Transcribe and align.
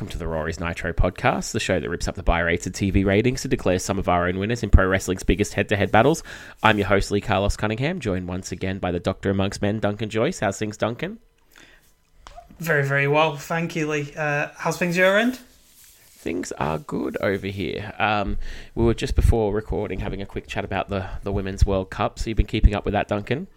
welcome 0.00 0.12
to 0.12 0.16
the 0.16 0.26
Raw 0.26 0.46
Is 0.46 0.58
Nitro 0.58 0.94
podcast, 0.94 1.52
the 1.52 1.60
show 1.60 1.78
that 1.78 1.90
rips 1.90 2.08
up 2.08 2.14
the 2.14 2.22
buy 2.22 2.40
rated 2.40 2.72
TV 2.72 3.04
ratings 3.04 3.42
to 3.42 3.48
declare 3.48 3.78
some 3.78 3.98
of 3.98 4.08
our 4.08 4.28
own 4.28 4.38
winners 4.38 4.62
in 4.62 4.70
pro 4.70 4.86
wrestling's 4.86 5.24
biggest 5.24 5.52
head 5.52 5.68
to 5.68 5.76
head 5.76 5.92
battles. 5.92 6.22
I'm 6.62 6.78
your 6.78 6.86
host, 6.86 7.10
Lee 7.10 7.20
Carlos 7.20 7.54
Cunningham, 7.54 8.00
joined 8.00 8.26
once 8.26 8.50
again 8.50 8.78
by 8.78 8.92
the 8.92 8.98
Doctor 8.98 9.28
Amongst 9.28 9.60
Men, 9.60 9.78
Duncan 9.78 10.08
Joyce. 10.08 10.40
How's 10.40 10.58
things, 10.58 10.78
Duncan? 10.78 11.18
Very, 12.58 12.82
very 12.82 13.08
well. 13.08 13.36
Thank 13.36 13.76
you, 13.76 13.90
Lee. 13.90 14.10
Uh, 14.16 14.48
how's 14.56 14.78
things 14.78 14.96
your 14.96 15.18
end? 15.18 15.36
Things 15.36 16.50
are 16.52 16.78
good 16.78 17.18
over 17.20 17.48
here. 17.48 17.92
Um, 17.98 18.38
we 18.74 18.86
were 18.86 18.94
just 18.94 19.14
before 19.14 19.52
recording 19.52 20.00
having 20.00 20.22
a 20.22 20.26
quick 20.26 20.46
chat 20.46 20.64
about 20.64 20.88
the, 20.88 21.10
the 21.24 21.30
Women's 21.30 21.66
World 21.66 21.90
Cup. 21.90 22.18
So 22.18 22.30
you've 22.30 22.38
been 22.38 22.46
keeping 22.46 22.74
up 22.74 22.86
with 22.86 22.92
that, 22.92 23.08
Duncan? 23.08 23.48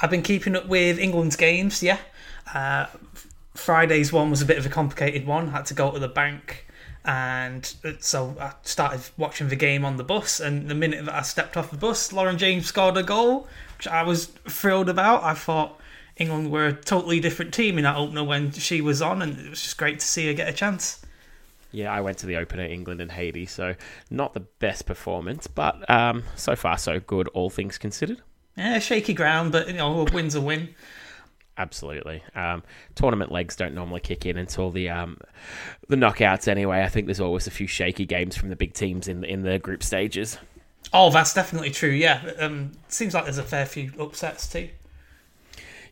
I've 0.00 0.08
been 0.08 0.22
keeping 0.22 0.56
up 0.56 0.68
with 0.68 0.98
England's 0.98 1.36
games, 1.36 1.82
yeah. 1.82 1.98
Uh, 2.54 2.86
Friday's 3.54 4.12
one 4.12 4.30
was 4.30 4.42
a 4.42 4.46
bit 4.46 4.58
of 4.58 4.66
a 4.66 4.68
complicated 4.68 5.26
one. 5.26 5.48
I 5.48 5.52
had 5.52 5.66
to 5.66 5.74
go 5.74 5.90
to 5.90 5.98
the 5.98 6.08
bank, 6.08 6.66
and 7.04 7.74
so 8.00 8.36
I 8.40 8.52
started 8.62 9.02
watching 9.16 9.48
the 9.48 9.56
game 9.56 9.84
on 9.84 9.96
the 9.96 10.04
bus. 10.04 10.40
And 10.40 10.68
the 10.68 10.74
minute 10.74 11.04
that 11.04 11.14
I 11.14 11.22
stepped 11.22 11.56
off 11.56 11.70
the 11.70 11.76
bus, 11.76 12.12
Lauren 12.12 12.38
James 12.38 12.66
scored 12.66 12.96
a 12.96 13.02
goal, 13.02 13.48
which 13.76 13.88
I 13.88 14.02
was 14.02 14.26
thrilled 14.48 14.88
about. 14.88 15.22
I 15.22 15.34
thought 15.34 15.80
England 16.16 16.50
were 16.50 16.66
a 16.66 16.72
totally 16.72 17.20
different 17.20 17.52
team 17.52 17.78
in 17.78 17.84
that 17.84 17.96
opener 17.96 18.24
when 18.24 18.52
she 18.52 18.80
was 18.80 19.02
on, 19.02 19.22
and 19.22 19.38
it 19.38 19.50
was 19.50 19.62
just 19.62 19.76
great 19.76 20.00
to 20.00 20.06
see 20.06 20.26
her 20.26 20.32
get 20.32 20.48
a 20.48 20.52
chance. 20.52 21.00
Yeah, 21.72 21.90
I 21.90 22.02
went 22.02 22.18
to 22.18 22.26
the 22.26 22.36
opener, 22.36 22.64
England 22.64 23.00
and 23.00 23.10
Haiti, 23.10 23.46
so 23.46 23.74
not 24.10 24.34
the 24.34 24.40
best 24.40 24.84
performance, 24.84 25.46
but 25.46 25.88
um, 25.90 26.22
so 26.36 26.54
far 26.54 26.76
so 26.76 27.00
good, 27.00 27.28
all 27.28 27.48
things 27.48 27.78
considered. 27.78 28.20
Yeah, 28.56 28.78
shaky 28.78 29.14
ground, 29.14 29.52
but 29.52 29.68
you 29.68 29.74
know, 29.74 30.06
a 30.06 30.12
win's 30.12 30.34
a 30.34 30.40
win. 30.40 30.74
Absolutely. 31.58 32.22
Um, 32.34 32.62
tournament 32.94 33.30
legs 33.30 33.56
don't 33.56 33.74
normally 33.74 34.00
kick 34.00 34.24
in 34.24 34.38
until 34.38 34.70
the 34.70 34.88
um, 34.88 35.18
the 35.88 35.96
knockouts. 35.96 36.48
Anyway, 36.48 36.82
I 36.82 36.88
think 36.88 37.06
there's 37.06 37.20
always 37.20 37.46
a 37.46 37.50
few 37.50 37.66
shaky 37.66 38.06
games 38.06 38.36
from 38.36 38.48
the 38.48 38.56
big 38.56 38.72
teams 38.72 39.06
in 39.06 39.22
in 39.24 39.42
the 39.42 39.58
group 39.58 39.82
stages. 39.82 40.38
Oh, 40.94 41.10
that's 41.10 41.34
definitely 41.34 41.70
true. 41.70 41.90
Yeah, 41.90 42.22
um, 42.38 42.72
seems 42.88 43.14
like 43.14 43.24
there's 43.24 43.38
a 43.38 43.42
fair 43.42 43.66
few 43.66 43.92
upsets 43.98 44.46
too. 44.48 44.70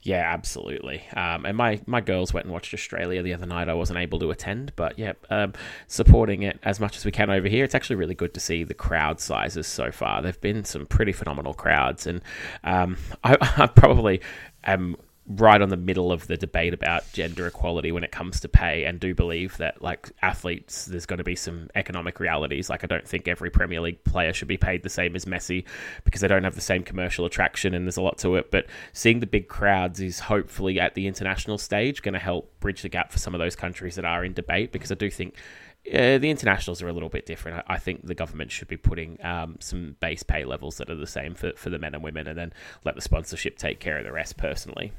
Yeah, 0.02 0.32
absolutely. 0.32 1.02
Um, 1.14 1.44
and 1.44 1.56
my, 1.56 1.78
my 1.84 2.00
girls 2.00 2.32
went 2.32 2.46
and 2.46 2.52
watched 2.54 2.72
Australia 2.72 3.22
the 3.22 3.34
other 3.34 3.44
night. 3.44 3.68
I 3.68 3.74
wasn't 3.74 3.98
able 3.98 4.18
to 4.20 4.30
attend, 4.30 4.72
but 4.74 4.98
yeah, 4.98 5.12
um, 5.28 5.52
supporting 5.88 6.42
it 6.42 6.58
as 6.62 6.80
much 6.80 6.96
as 6.96 7.04
we 7.04 7.10
can 7.10 7.28
over 7.28 7.48
here. 7.48 7.64
It's 7.64 7.74
actually 7.74 7.96
really 7.96 8.14
good 8.14 8.32
to 8.32 8.40
see 8.40 8.64
the 8.64 8.72
crowd 8.72 9.20
sizes 9.20 9.66
so 9.66 9.92
far. 9.92 10.22
There've 10.22 10.40
been 10.40 10.64
some 10.64 10.86
pretty 10.86 11.12
phenomenal 11.12 11.52
crowds, 11.52 12.06
and 12.06 12.22
um, 12.64 12.96
I, 13.24 13.36
I 13.58 13.66
probably 13.66 14.22
am 14.64 14.96
right 15.36 15.62
on 15.62 15.68
the 15.68 15.76
middle 15.76 16.10
of 16.10 16.26
the 16.26 16.36
debate 16.36 16.74
about 16.74 17.04
gender 17.12 17.46
equality 17.46 17.92
when 17.92 18.02
it 18.02 18.10
comes 18.10 18.40
to 18.40 18.48
pay 18.48 18.84
and 18.84 18.98
do 18.98 19.14
believe 19.14 19.56
that 19.58 19.80
like 19.80 20.10
athletes 20.22 20.86
there's 20.86 21.06
going 21.06 21.18
to 21.18 21.24
be 21.24 21.36
some 21.36 21.68
economic 21.76 22.18
realities 22.18 22.68
like 22.68 22.82
I 22.82 22.88
don't 22.88 23.06
think 23.06 23.28
every 23.28 23.48
Premier 23.48 23.80
League 23.80 24.02
player 24.02 24.32
should 24.32 24.48
be 24.48 24.56
paid 24.56 24.82
the 24.82 24.88
same 24.88 25.14
as 25.14 25.26
Messi 25.26 25.64
because 26.02 26.20
they 26.20 26.26
don't 26.26 26.42
have 26.42 26.56
the 26.56 26.60
same 26.60 26.82
commercial 26.82 27.24
attraction 27.26 27.74
and 27.74 27.86
there's 27.86 27.96
a 27.96 28.02
lot 28.02 28.18
to 28.18 28.34
it 28.34 28.50
but 28.50 28.66
seeing 28.92 29.20
the 29.20 29.26
big 29.26 29.46
crowds 29.46 30.00
is 30.00 30.18
hopefully 30.18 30.80
at 30.80 30.96
the 30.96 31.06
international 31.06 31.58
stage 31.58 32.02
going 32.02 32.14
to 32.14 32.18
help 32.18 32.58
bridge 32.58 32.82
the 32.82 32.88
gap 32.88 33.12
for 33.12 33.18
some 33.18 33.32
of 33.32 33.38
those 33.38 33.54
countries 33.54 33.94
that 33.94 34.04
are 34.04 34.24
in 34.24 34.32
debate 34.32 34.72
because 34.72 34.90
I 34.90 34.96
do 34.96 35.10
think 35.10 35.36
the 35.84 36.28
internationals 36.28 36.82
are 36.82 36.88
a 36.88 36.92
little 36.92 37.08
bit 37.08 37.24
different. 37.24 37.64
I, 37.68 37.74
I 37.74 37.78
think 37.78 38.04
the 38.04 38.14
government 38.14 38.50
should 38.50 38.68
be 38.68 38.76
putting 38.76 39.24
um, 39.24 39.56
some 39.60 39.96
base 40.00 40.22
pay 40.22 40.44
levels 40.44 40.76
that 40.78 40.90
are 40.90 40.96
the 40.96 41.06
same 41.06 41.34
for, 41.34 41.52
for 41.52 41.70
the 41.70 41.78
men 41.78 41.94
and 41.94 42.02
women 42.02 42.26
and 42.26 42.36
then 42.36 42.52
let 42.84 42.96
the 42.96 43.00
sponsorship 43.00 43.56
take 43.56 43.78
care 43.78 43.96
of 43.96 44.04
the 44.04 44.12
rest 44.12 44.36
personally. 44.36 44.92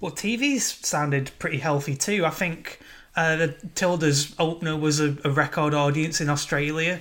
Well, 0.00 0.12
TV's 0.12 0.64
sounded 0.86 1.30
pretty 1.38 1.58
healthy 1.58 1.96
too. 1.96 2.24
I 2.24 2.30
think 2.30 2.80
uh, 3.16 3.36
the 3.36 3.48
Tilda's 3.74 4.34
opener 4.38 4.76
was 4.76 5.00
a, 5.00 5.16
a 5.24 5.30
record 5.30 5.74
audience 5.74 6.20
in 6.20 6.28
Australia. 6.28 7.00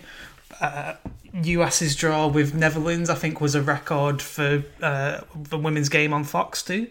Uh, 0.62 0.96
US's 1.34 1.96
draw 1.96 2.28
with 2.28 2.54
Netherlands, 2.54 3.10
I 3.10 3.16
think, 3.16 3.42
was 3.42 3.56
a 3.56 3.62
record 3.62 4.22
for 4.22 4.64
uh, 4.82 5.22
the 5.36 5.58
women's 5.58 5.90
game 5.90 6.14
on 6.14 6.24
Fox 6.24 6.62
too. 6.62 6.88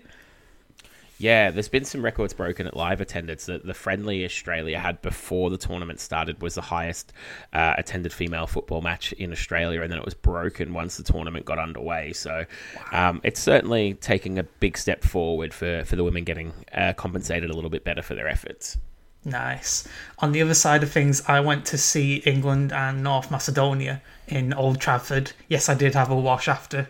Yeah, 1.23 1.53
there's 1.53 1.69
been 1.69 1.85
some 1.85 2.05
records 2.05 2.33
broken 2.33 2.67
at 2.67 2.77
live 2.77 3.01
attendance. 3.01 3.47
The, 3.47 3.59
the 3.59 3.75
friendly 3.75 4.25
Australia 4.25 4.81
had 4.81 5.01
before 5.03 5.51
the 5.51 5.57
tournament 5.57 6.01
started 6.01 6.43
was 6.43 6.57
the 6.57 6.63
highest 6.63 7.13
uh, 7.53 7.75
attended 7.79 8.13
female 8.13 8.49
football 8.49 8.81
match 8.81 9.13
in 9.13 9.31
Australia, 9.31 9.83
and 9.83 9.93
then 9.93 10.01
it 10.01 10.05
was 10.05 10.15
broken 10.15 10.75
once 10.75 10.97
the 10.97 11.05
tournament 11.05 11.47
got 11.47 11.61
underway. 11.61 12.13
So 12.13 12.45
um, 12.91 13.21
it's 13.23 13.39
certainly 13.39 13.95
taking 13.95 14.37
a 14.37 14.43
big 14.43 14.77
step 14.77 15.05
forward 15.05 15.55
for, 15.55 15.85
for 15.85 15.95
the 15.95 16.03
women 16.03 16.25
getting 16.25 16.53
uh, 16.75 16.93
compensated 16.95 17.51
a 17.51 17.55
little 17.55 17.71
bit 17.71 17.85
better 17.85 18.03
for 18.03 18.17
their 18.17 18.27
efforts. 18.27 18.77
Nice. 19.25 19.87
On 20.19 20.33
the 20.33 20.43
other 20.43 20.55
side 20.55 20.83
of 20.83 20.91
things, 20.91 21.23
I 21.29 21.39
went 21.39 21.67
to 21.67 21.79
see 21.79 22.17
England 22.17 22.73
and 22.73 23.05
North 23.05 23.31
Macedonia 23.31 24.03
in 24.27 24.53
Old 24.53 24.81
Trafford. 24.81 25.31
Yes, 25.47 25.69
I 25.69 25.75
did 25.75 25.95
have 25.95 26.11
a 26.11 26.17
wash 26.17 26.49
after. 26.49 26.89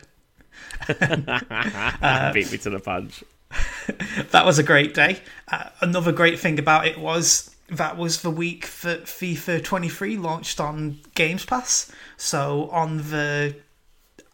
uh, 0.88 2.32
Beat 2.32 2.50
me 2.50 2.56
to 2.56 2.70
the 2.70 2.80
punch. 2.82 3.22
that 4.30 4.44
was 4.44 4.58
a 4.58 4.62
great 4.62 4.94
day. 4.94 5.20
Uh, 5.48 5.68
another 5.80 6.12
great 6.12 6.38
thing 6.38 6.58
about 6.58 6.86
it 6.86 6.98
was 6.98 7.54
that 7.68 7.96
was 7.96 8.22
the 8.22 8.30
week 8.30 8.70
that 8.82 9.04
FIFA 9.04 9.64
23 9.64 10.16
launched 10.16 10.60
on 10.60 10.98
Games 11.14 11.44
Pass. 11.44 11.90
So 12.16 12.68
on 12.70 12.98
the 12.98 13.56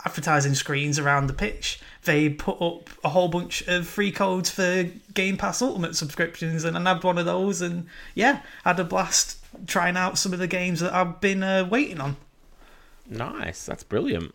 advertising 0.04 0.54
screens 0.54 0.98
around 0.98 1.26
the 1.26 1.32
pitch, 1.32 1.80
they 2.04 2.28
put 2.28 2.60
up 2.60 2.90
a 3.04 3.10
whole 3.10 3.28
bunch 3.28 3.66
of 3.68 3.86
free 3.86 4.10
codes 4.10 4.50
for 4.50 4.84
Game 5.14 5.36
Pass 5.36 5.60
Ultimate 5.60 5.96
subscriptions, 5.96 6.64
and 6.64 6.76
I 6.76 6.80
nabbed 6.80 7.04
one 7.04 7.18
of 7.18 7.26
those, 7.26 7.60
and 7.60 7.86
yeah, 8.14 8.40
had 8.64 8.80
a 8.80 8.84
blast 8.84 9.38
trying 9.66 9.96
out 9.96 10.18
some 10.18 10.32
of 10.32 10.38
the 10.38 10.46
games 10.46 10.80
that 10.80 10.94
I've 10.94 11.20
been 11.20 11.42
uh, 11.42 11.66
waiting 11.68 12.00
on. 12.00 12.16
Nice, 13.08 13.66
that's 13.66 13.82
brilliant. 13.82 14.34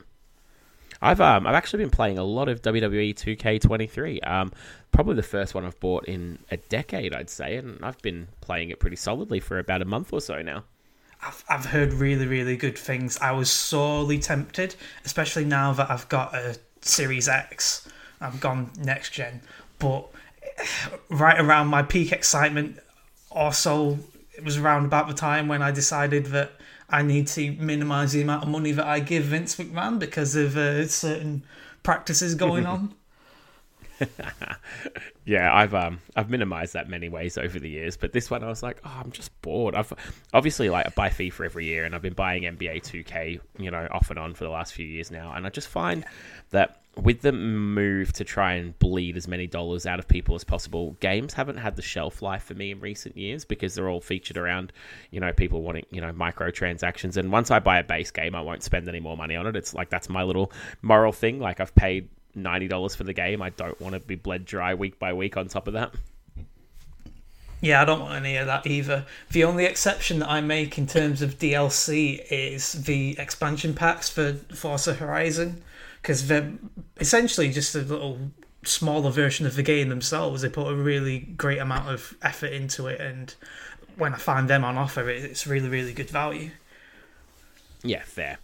I've 1.03 1.19
um 1.19 1.45
I've 1.45 1.53
actually 1.53 1.83
been 1.83 1.89
playing 1.89 2.17
a 2.17 2.23
lot 2.23 2.47
of 2.47 2.61
WWE 2.61 3.13
2K23. 3.13 4.25
Um, 4.25 4.53
probably 4.93 5.15
the 5.15 5.21
first 5.23 5.53
one 5.53 5.65
I've 5.65 5.79
bought 5.81 6.05
in 6.05 6.39
a 6.49 6.57
decade, 6.57 7.13
I'd 7.13 7.29
say, 7.29 7.57
and 7.57 7.83
I've 7.83 8.01
been 8.01 8.29
playing 8.39 8.69
it 8.69 8.79
pretty 8.79 8.95
solidly 8.95 9.41
for 9.41 9.59
about 9.59 9.81
a 9.81 9.85
month 9.85 10.13
or 10.13 10.21
so 10.21 10.41
now. 10.41 10.63
I've 11.21 11.43
I've 11.49 11.65
heard 11.65 11.91
really 11.91 12.25
really 12.25 12.55
good 12.55 12.77
things. 12.77 13.17
I 13.19 13.31
was 13.33 13.51
sorely 13.51 14.17
tempted, 14.17 14.75
especially 15.03 15.43
now 15.43 15.73
that 15.73 15.91
I've 15.91 16.07
got 16.07 16.33
a 16.33 16.57
Series 16.81 17.27
X. 17.27 17.85
I've 18.21 18.39
gone 18.39 18.71
next 18.79 19.11
gen, 19.11 19.41
but 19.79 20.07
right 21.09 21.39
around 21.39 21.67
my 21.67 21.83
peak 21.83 22.13
excitement, 22.13 22.79
also 23.29 23.99
it 24.43 24.45
was 24.45 24.57
around 24.57 24.83
about 24.83 25.07
the 25.07 25.13
time 25.13 25.47
when 25.47 25.61
I 25.61 25.71
decided 25.71 26.25
that 26.27 26.51
I 26.89 27.01
need 27.01 27.27
to 27.27 27.53
minimise 27.53 28.11
the 28.11 28.21
amount 28.21 28.43
of 28.43 28.49
money 28.49 28.73
that 28.73 28.85
I 28.85 28.99
give 28.99 29.23
Vince 29.23 29.55
McMahon 29.55 29.99
because 29.99 30.35
of 30.35 30.57
uh, 30.57 30.85
certain 30.85 31.45
practices 31.81 32.35
going 32.35 32.65
on. 32.65 32.93
yeah, 35.25 35.55
I've 35.55 35.73
um 35.73 36.01
I've 36.17 36.29
minimized 36.29 36.73
that 36.73 36.89
many 36.89 37.07
ways 37.07 37.37
over 37.37 37.57
the 37.57 37.69
years, 37.69 37.95
but 37.95 38.11
this 38.11 38.29
one 38.29 38.43
I 38.43 38.49
was 38.49 38.61
like, 38.61 38.81
oh, 38.83 39.01
I'm 39.01 39.11
just 39.11 39.31
bored. 39.41 39.75
I've 39.75 39.93
obviously 40.33 40.69
like 40.69 40.87
I 40.87 40.89
buy 40.89 41.07
FIFA 41.07 41.45
every 41.45 41.65
year, 41.65 41.85
and 41.85 41.95
I've 41.95 42.01
been 42.01 42.13
buying 42.13 42.43
NBA 42.43 42.81
2K, 42.81 43.39
you 43.59 43.71
know, 43.71 43.87
off 43.91 44.09
and 44.09 44.19
on 44.19 44.33
for 44.33 44.43
the 44.43 44.49
last 44.49 44.73
few 44.73 44.85
years 44.85 45.09
now, 45.09 45.31
and 45.33 45.45
I 45.45 45.49
just 45.51 45.69
find 45.69 46.03
that 46.49 46.82
with 46.95 47.21
the 47.21 47.31
move 47.31 48.13
to 48.13 48.23
try 48.23 48.53
and 48.53 48.77
bleed 48.77 49.17
as 49.17 49.27
many 49.27 49.47
dollars 49.47 49.85
out 49.85 49.99
of 49.99 50.07
people 50.07 50.35
as 50.35 50.43
possible, 50.43 50.95
games 50.99 51.33
haven't 51.33 51.57
had 51.57 51.75
the 51.75 51.81
shelf 51.81 52.21
life 52.21 52.43
for 52.43 52.53
me 52.53 52.71
in 52.71 52.79
recent 52.79 53.17
years 53.17 53.45
because 53.45 53.73
they're 53.73 53.89
all 53.89 54.01
featured 54.01 54.37
around, 54.37 54.71
you 55.09 55.19
know, 55.19 55.33
people 55.33 55.61
wanting, 55.63 55.85
you 55.89 56.01
know, 56.01 56.13
microtransactions. 56.13 57.17
And 57.17 57.31
once 57.31 57.49
I 57.49 57.59
buy 57.59 57.79
a 57.79 57.83
base 57.83 58.11
game, 58.11 58.35
I 58.35 58.41
won't 58.41 58.63
spend 58.63 58.87
any 58.87 58.99
more 58.99 59.17
money 59.17 59.35
on 59.35 59.47
it. 59.47 59.55
It's 59.55 59.73
like 59.73 59.89
that's 59.89 60.07
my 60.07 60.23
little 60.23 60.51
moral 60.81 61.11
thing. 61.11 61.39
Like 61.39 61.59
I've 61.59 61.73
paid 61.73 62.09
ninety 62.35 62.67
dollars 62.67 62.95
for 62.95 63.03
the 63.03 63.13
game. 63.13 63.41
I 63.41 63.49
don't 63.49 63.79
want 63.81 63.93
to 63.93 63.99
be 63.99 64.15
bled 64.15 64.45
dry 64.45 64.75
week 64.75 64.99
by 64.99 65.13
week 65.13 65.35
on 65.35 65.47
top 65.47 65.67
of 65.67 65.73
that. 65.73 65.95
Yeah, 67.59 67.81
I 67.81 67.85
don't 67.85 68.01
want 68.01 68.15
any 68.15 68.35
of 68.35 68.45
that 68.47 68.67
either. 68.67 69.05
The 69.31 69.45
only 69.45 69.63
exception 69.65 70.19
that 70.19 70.29
I 70.29 70.41
make 70.41 70.77
in 70.77 70.85
terms 70.85 71.21
of 71.21 71.39
DLC 71.39 72.21
is 72.29 72.73
the 72.73 73.17
expansion 73.17 73.73
packs 73.73 74.09
for 74.09 74.33
Forza 74.53 74.95
Horizon 74.95 75.63
because 76.03 76.27
they're 76.27 76.51
essentially 76.99 77.49
just 77.49 77.73
a 77.73 77.79
little 77.79 78.19
smaller 78.63 79.09
version 79.09 79.45
of 79.45 79.55
the 79.55 79.63
game 79.63 79.87
themselves. 79.89 80.41
They 80.41 80.49
put 80.49 80.67
a 80.67 80.75
really 80.75 81.19
great 81.19 81.59
amount 81.59 81.89
of 81.89 82.15
effort 82.21 82.51
into 82.51 82.87
it, 82.87 82.99
and 82.99 83.33
when 83.95 84.13
I 84.13 84.17
find 84.17 84.49
them 84.49 84.65
on 84.65 84.77
offer, 84.77 85.09
it's 85.09 85.47
really, 85.47 85.69
really 85.69 85.93
good 85.93 86.09
value. 86.09 86.51
Yeah, 87.83 88.03
fair. 88.03 88.37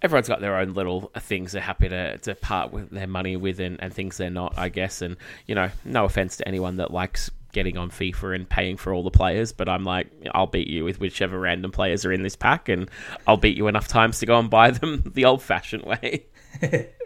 Everyone's 0.00 0.28
got 0.28 0.40
their 0.40 0.56
own 0.56 0.74
little 0.74 1.10
things 1.18 1.52
they're 1.52 1.60
happy 1.60 1.88
to, 1.88 2.18
to 2.18 2.34
part 2.36 2.72
with 2.72 2.90
their 2.90 3.06
money 3.06 3.36
with, 3.36 3.60
and, 3.60 3.80
and 3.82 3.92
things 3.92 4.16
they're 4.16 4.30
not, 4.30 4.56
I 4.56 4.70
guess. 4.70 5.02
And 5.02 5.16
you 5.46 5.54
know, 5.54 5.70
no 5.84 6.04
offense 6.04 6.38
to 6.38 6.48
anyone 6.48 6.76
that 6.76 6.90
likes 6.90 7.30
getting 7.52 7.76
on 7.76 7.90
FIFA 7.90 8.34
and 8.34 8.48
paying 8.48 8.76
for 8.76 8.94
all 8.94 9.02
the 9.02 9.10
players, 9.10 9.52
but 9.52 9.68
I'm 9.68 9.84
like, 9.84 10.10
I'll 10.32 10.46
beat 10.46 10.68
you 10.68 10.84
with 10.84 11.00
whichever 11.00 11.38
random 11.38 11.72
players 11.72 12.06
are 12.06 12.12
in 12.12 12.22
this 12.22 12.36
pack, 12.36 12.68
and 12.70 12.90
I'll 13.26 13.36
beat 13.36 13.58
you 13.58 13.66
enough 13.68 13.88
times 13.88 14.20
to 14.20 14.26
go 14.26 14.38
and 14.38 14.48
buy 14.48 14.70
them 14.70 15.02
the 15.14 15.26
old 15.26 15.42
fashioned 15.42 15.84
way. 15.84 16.24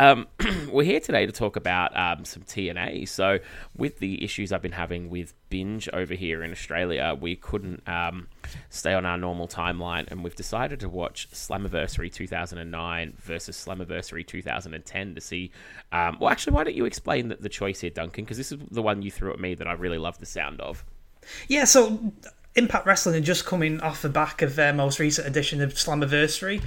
Um, 0.00 0.28
we're 0.72 0.84
here 0.84 0.98
today 0.98 1.26
to 1.26 1.32
talk 1.32 1.56
about 1.56 1.94
um, 1.94 2.24
some 2.24 2.42
TNA. 2.42 3.06
So, 3.06 3.38
with 3.76 3.98
the 3.98 4.24
issues 4.24 4.50
I've 4.50 4.62
been 4.62 4.72
having 4.72 5.10
with 5.10 5.34
binge 5.50 5.90
over 5.92 6.14
here 6.14 6.42
in 6.42 6.50
Australia, 6.50 7.14
we 7.20 7.36
couldn't 7.36 7.86
um, 7.86 8.26
stay 8.70 8.94
on 8.94 9.04
our 9.04 9.18
normal 9.18 9.46
timeline, 9.46 10.10
and 10.10 10.24
we've 10.24 10.34
decided 10.34 10.80
to 10.80 10.88
watch 10.88 11.28
Slammiversary 11.32 12.10
2009 12.10 13.12
versus 13.18 13.62
Slammiversary 13.62 14.26
2010 14.26 15.14
to 15.14 15.20
see. 15.20 15.52
Um, 15.92 16.16
well, 16.18 16.30
actually, 16.30 16.54
why 16.54 16.64
don't 16.64 16.76
you 16.76 16.86
explain 16.86 17.28
the, 17.28 17.36
the 17.36 17.50
choice 17.50 17.80
here, 17.80 17.90
Duncan? 17.90 18.24
Because 18.24 18.38
this 18.38 18.52
is 18.52 18.58
the 18.70 18.80
one 18.80 19.02
you 19.02 19.10
threw 19.10 19.34
at 19.34 19.38
me 19.38 19.54
that 19.54 19.66
I 19.66 19.72
really 19.72 19.98
love 19.98 20.18
the 20.18 20.24
sound 20.24 20.62
of. 20.62 20.82
Yeah, 21.46 21.64
so 21.64 22.14
Impact 22.54 22.86
Wrestling 22.86 23.16
are 23.16 23.20
just 23.20 23.44
coming 23.44 23.80
off 23.82 24.00
the 24.00 24.08
back 24.08 24.40
of 24.40 24.56
their 24.56 24.72
most 24.72 24.98
recent 24.98 25.26
edition 25.26 25.60
of 25.60 25.74
Slammiversary. 25.74 26.62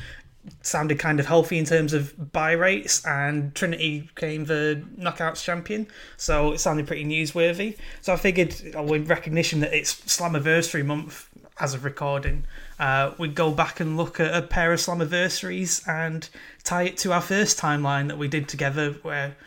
Sounded 0.62 1.00
kind 1.00 1.20
of 1.20 1.26
healthy 1.26 1.58
in 1.58 1.66
terms 1.66 1.94
of 1.94 2.32
buy 2.34 2.52
rates, 2.52 3.06
and 3.06 3.56
Trinity 3.56 4.10
became 4.14 4.46
the 4.46 4.84
Knockouts 4.98 5.44
champion, 5.44 5.88
so 6.18 6.52
it 6.52 6.60
sounded 6.60 6.86
pretty 6.86 7.06
newsworthy. 7.06 7.78
So 8.02 8.12
I 8.12 8.18
figured, 8.18 8.56
oh, 8.76 8.94
in 8.94 9.06
recognition 9.06 9.62
that 9.62 9.74
it's 9.74 9.94
Slammiversary 9.94 10.86
month 10.86 11.30
as 11.60 11.74
of 11.74 11.86
recording, 11.86 12.46
uh, 12.80 13.12
we'd 13.18 13.36
go 13.36 13.52
back 13.52 13.80
and 13.80 13.96
look 13.96 14.20
at 14.20 14.36
a 14.36 14.46
pair 14.46 14.74
of 14.74 14.80
Slammiversaries 14.80 15.88
and 15.88 16.28
tie 16.64 16.84
it 16.84 16.98
to 16.98 17.14
our 17.14 17.22
first 17.22 17.58
timeline 17.58 18.10
that 18.10 18.18
we 18.18 18.28
did 18.28 18.50
together, 18.50 18.92
where 19.02 19.38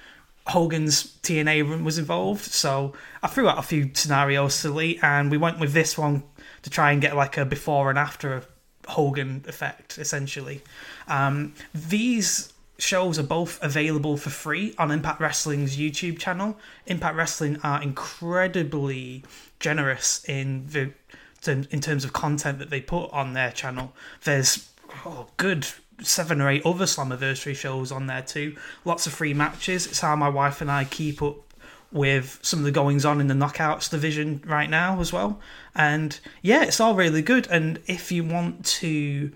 Hogan's 0.47 1.19
TNA 1.23 1.69
run 1.69 1.85
was 1.85 1.99
involved. 1.99 2.45
So 2.45 2.95
I 3.23 3.27
threw 3.27 3.49
out 3.49 3.59
a 3.59 3.63
few 3.63 3.91
scenarios 3.93 4.63
to 4.63 4.71
Lee, 4.71 4.99
and 5.03 5.31
we 5.31 5.37
went 5.37 5.59
with 5.59 5.73
this 5.73 5.99
one 5.99 6.23
to 6.63 6.71
try 6.71 6.93
and 6.93 7.03
get 7.03 7.17
like 7.17 7.37
a 7.37 7.45
before 7.45 7.91
and 7.91 7.99
after 7.99 8.45
Hogan 8.87 9.45
effect, 9.47 9.99
essentially. 9.99 10.63
Um, 11.09 11.55
these 11.75 12.53
shows 12.79 13.19
are 13.19 13.25
both 13.25 13.63
available 13.63 14.17
for 14.17 14.31
free 14.31 14.75
on 14.79 14.91
Impact 14.91 15.21
Wrestling's 15.21 15.77
YouTube 15.77 16.19
channel. 16.19 16.59
Impact 16.87 17.17
Wrestling 17.17 17.59
are 17.63 17.83
incredibly 17.83 19.25
generous 19.61 20.25
in 20.29 20.67
the 20.69 20.93
in 21.47 21.81
terms 21.81 22.05
of 22.05 22.13
content 22.13 22.59
that 22.59 22.71
they 22.71 22.81
put 22.81 23.09
on 23.13 23.33
their 23.33 23.53
channel. 23.53 23.93
There's 24.25 24.69
oh, 25.05 25.29
good 25.37 25.67
seven 26.03 26.41
or 26.41 26.51
eight 26.51 26.67
other 26.67 26.87
Slammiversary 26.87 27.55
shows 27.55 27.93
on 27.93 28.07
there 28.07 28.23
too. 28.23 28.57
Lots 28.85 29.07
of 29.07 29.13
free 29.13 29.33
matches. 29.33 29.87
It's 29.87 30.01
how 30.01 30.17
my 30.17 30.29
wife 30.29 30.61
and 30.61 30.71
I 30.71 30.85
keep 30.85 31.23
up 31.23 31.37
with 31.93 32.39
some 32.43 32.59
of 32.59 32.65
the 32.65 32.73
goings 32.73 33.05
on 33.05 33.21
in 33.21 33.29
the 33.29 33.35
knockouts 33.35 33.91
division 33.91 34.43
right 34.47 34.69
now 34.69 35.01
as 35.01 35.13
well. 35.13 35.41
And 35.75 36.19
yeah, 36.43 36.65
it's 36.65 36.81
all 36.81 36.95
really 36.95 37.23
good. 37.23 37.47
And 37.49 37.81
if 37.87 38.11
you 38.11 38.25
want 38.25 38.65
to 38.67 39.33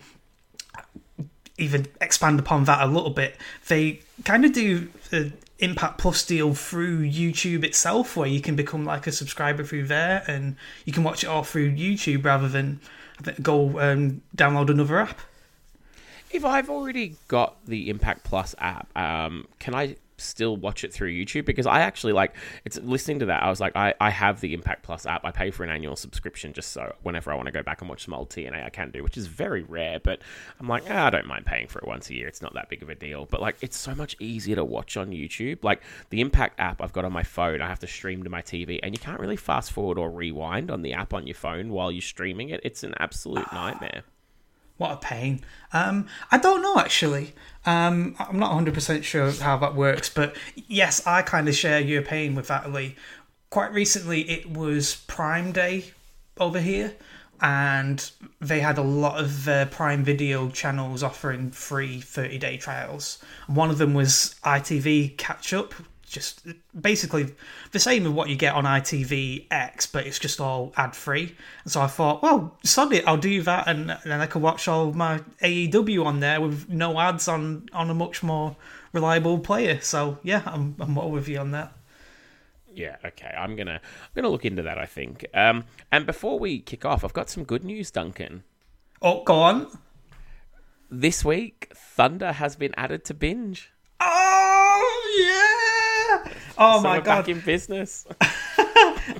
even 1.58 1.86
expand 2.00 2.38
upon 2.38 2.64
that 2.64 2.82
a 2.82 2.90
little 2.90 3.10
bit, 3.10 3.36
they 3.68 4.00
kind 4.24 4.44
of 4.44 4.52
do 4.52 4.88
the 5.10 5.32
Impact 5.58 5.98
Plus 5.98 6.24
deal 6.24 6.54
through 6.54 7.02
YouTube 7.02 7.64
itself, 7.64 8.16
where 8.16 8.26
you 8.26 8.40
can 8.40 8.56
become 8.56 8.84
like 8.86 9.06
a 9.06 9.12
subscriber 9.12 9.62
through 9.62 9.86
there, 9.86 10.24
and 10.26 10.56
you 10.86 10.92
can 10.92 11.04
watch 11.04 11.22
it 11.22 11.26
all 11.26 11.42
through 11.42 11.72
YouTube 11.72 12.24
rather 12.24 12.48
than 12.48 12.80
go 13.42 13.78
um, 13.78 14.22
download 14.34 14.70
another 14.70 14.98
app. 14.98 15.20
If 16.30 16.44
I've 16.44 16.70
already 16.70 17.16
got 17.28 17.56
the 17.66 17.90
Impact 17.90 18.24
Plus 18.24 18.54
app, 18.58 18.88
um, 18.96 19.46
can 19.58 19.74
I 19.74 19.96
still 20.20 20.56
watch 20.56 20.84
it 20.84 20.92
through 20.92 21.12
YouTube 21.12 21.44
because 21.44 21.66
I 21.66 21.80
actually 21.80 22.12
like 22.12 22.34
it's 22.64 22.78
listening 22.78 23.20
to 23.20 23.26
that. 23.26 23.42
I 23.42 23.50
was 23.50 23.60
like, 23.60 23.76
I, 23.76 23.94
I 24.00 24.10
have 24.10 24.40
the 24.40 24.54
Impact 24.54 24.82
Plus 24.82 25.06
app. 25.06 25.24
I 25.24 25.30
pay 25.30 25.50
for 25.50 25.64
an 25.64 25.70
annual 25.70 25.96
subscription 25.96 26.52
just 26.52 26.72
so 26.72 26.94
whenever 27.02 27.32
I 27.32 27.34
want 27.34 27.46
to 27.46 27.52
go 27.52 27.62
back 27.62 27.80
and 27.80 27.88
watch 27.88 28.04
some 28.04 28.14
old 28.14 28.30
TNA, 28.30 28.64
I 28.64 28.70
can 28.70 28.90
do, 28.90 29.02
which 29.02 29.16
is 29.16 29.26
very 29.26 29.62
rare. 29.62 30.00
But 30.00 30.20
I'm 30.58 30.68
like, 30.68 30.84
ah, 30.88 31.06
I 31.06 31.10
don't 31.10 31.26
mind 31.26 31.46
paying 31.46 31.66
for 31.66 31.78
it 31.78 31.86
once 31.86 32.10
a 32.10 32.14
year. 32.14 32.28
It's 32.28 32.42
not 32.42 32.54
that 32.54 32.68
big 32.68 32.82
of 32.82 32.90
a 32.90 32.94
deal. 32.94 33.26
But 33.26 33.40
like, 33.40 33.56
it's 33.60 33.76
so 33.76 33.94
much 33.94 34.16
easier 34.20 34.56
to 34.56 34.64
watch 34.64 34.96
on 34.96 35.10
YouTube. 35.10 35.64
Like 35.64 35.82
the 36.10 36.20
Impact 36.20 36.60
app 36.60 36.82
I've 36.82 36.92
got 36.92 37.04
on 37.04 37.12
my 37.12 37.22
phone, 37.22 37.60
I 37.60 37.68
have 37.68 37.80
to 37.80 37.86
stream 37.86 38.22
to 38.24 38.30
my 38.30 38.42
TV, 38.42 38.80
and 38.82 38.94
you 38.94 38.98
can't 38.98 39.20
really 39.20 39.36
fast 39.36 39.72
forward 39.72 39.98
or 39.98 40.10
rewind 40.10 40.70
on 40.70 40.82
the 40.82 40.92
app 40.92 41.14
on 41.14 41.26
your 41.26 41.34
phone 41.34 41.70
while 41.70 41.90
you're 41.90 42.02
streaming 42.02 42.50
it. 42.50 42.60
It's 42.62 42.82
an 42.82 42.94
absolute 42.98 43.52
nightmare. 43.52 44.02
What 44.80 44.92
a 44.92 44.96
pain. 44.96 45.44
Um, 45.74 46.06
I 46.30 46.38
don't 46.38 46.62
know 46.62 46.78
actually. 46.78 47.34
Um, 47.66 48.16
I'm 48.18 48.38
not 48.38 48.52
100% 48.52 49.04
sure 49.04 49.30
how 49.30 49.58
that 49.58 49.74
works, 49.74 50.08
but 50.08 50.34
yes, 50.54 51.06
I 51.06 51.20
kind 51.20 51.50
of 51.50 51.54
share 51.54 51.80
your 51.80 52.00
pain 52.00 52.34
with 52.34 52.46
that, 52.46 52.72
Lee. 52.72 52.96
Quite 53.50 53.74
recently, 53.74 54.22
it 54.22 54.50
was 54.50 55.04
Prime 55.06 55.52
Day 55.52 55.92
over 56.38 56.60
here, 56.60 56.94
and 57.42 58.10
they 58.40 58.60
had 58.60 58.78
a 58.78 58.82
lot 58.82 59.20
of 59.22 59.46
uh, 59.46 59.66
Prime 59.66 60.02
Video 60.02 60.48
channels 60.48 61.02
offering 61.02 61.50
free 61.50 62.00
30 62.00 62.38
day 62.38 62.56
trials. 62.56 63.18
One 63.48 63.68
of 63.68 63.76
them 63.76 63.92
was 63.92 64.34
ITV 64.44 65.18
Catch 65.18 65.52
Up, 65.52 65.74
just 66.10 66.46
basically 66.78 67.34
the 67.72 67.78
same 67.78 68.04
as 68.04 68.12
what 68.12 68.28
you 68.28 68.36
get 68.36 68.54
on 68.54 68.64
ITV 68.64 69.46
X, 69.50 69.86
but 69.86 70.06
it's 70.06 70.18
just 70.18 70.40
all 70.40 70.72
ad 70.76 70.94
free. 70.94 71.34
And 71.64 71.72
so 71.72 71.80
I 71.80 71.86
thought, 71.86 72.22
well, 72.22 72.58
sod 72.64 72.92
it, 72.92 73.06
I'll 73.06 73.16
do 73.16 73.42
that, 73.42 73.68
and 73.68 73.96
then 74.04 74.20
I 74.20 74.26
can 74.26 74.42
watch 74.42 74.68
all 74.68 74.92
my 74.92 75.20
AEW 75.42 76.04
on 76.04 76.20
there 76.20 76.40
with 76.40 76.68
no 76.68 76.98
ads 77.00 77.28
on 77.28 77.68
on 77.72 77.88
a 77.88 77.94
much 77.94 78.22
more 78.22 78.56
reliable 78.92 79.38
player. 79.38 79.80
So 79.80 80.18
yeah, 80.22 80.42
I'm 80.44 80.76
I'm 80.80 80.94
well 80.94 81.10
with 81.10 81.28
you 81.28 81.38
on 81.38 81.52
that. 81.52 81.72
Yeah, 82.74 82.96
okay. 83.04 83.34
I'm 83.36 83.56
gonna 83.56 83.80
I'm 83.82 84.10
gonna 84.14 84.28
look 84.28 84.44
into 84.44 84.62
that. 84.62 84.78
I 84.78 84.86
think. 84.86 85.26
Um, 85.32 85.64
and 85.90 86.06
before 86.06 86.38
we 86.38 86.60
kick 86.60 86.84
off, 86.84 87.04
I've 87.04 87.12
got 87.12 87.30
some 87.30 87.44
good 87.44 87.64
news, 87.64 87.90
Duncan. 87.90 88.42
Oh, 89.00 89.22
go 89.24 89.36
on. 89.36 89.78
This 90.90 91.24
week, 91.24 91.72
Thunder 91.74 92.32
has 92.32 92.56
been 92.56 92.74
added 92.76 93.04
to 93.06 93.14
binge. 93.14 93.70
Oh 94.00 95.12
yeah. 95.20 95.59
Oh 96.60 96.76
so 96.76 96.84
my 96.84 96.96
god! 96.96 97.24
god! 97.24 97.28
in 97.28 97.40
business. 97.40 98.06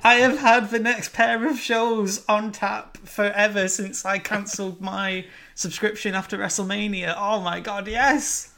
I 0.05 0.17
have 0.17 0.39
had 0.39 0.71
the 0.71 0.79
next 0.79 1.15
pair 1.15 1.47
of 1.49 1.59
shows 1.59 2.25
on 2.29 2.53
tap 2.53 2.99
forever 2.99 3.67
since 3.67 4.05
I 4.05 4.19
cancelled 4.19 4.81
my 4.81 5.25
subscription 5.55 6.15
after 6.15 6.37
WrestleMania. 6.37 7.15
Oh 7.17 7.41
my 7.41 7.61
god! 7.61 7.89
Yes. 7.89 8.53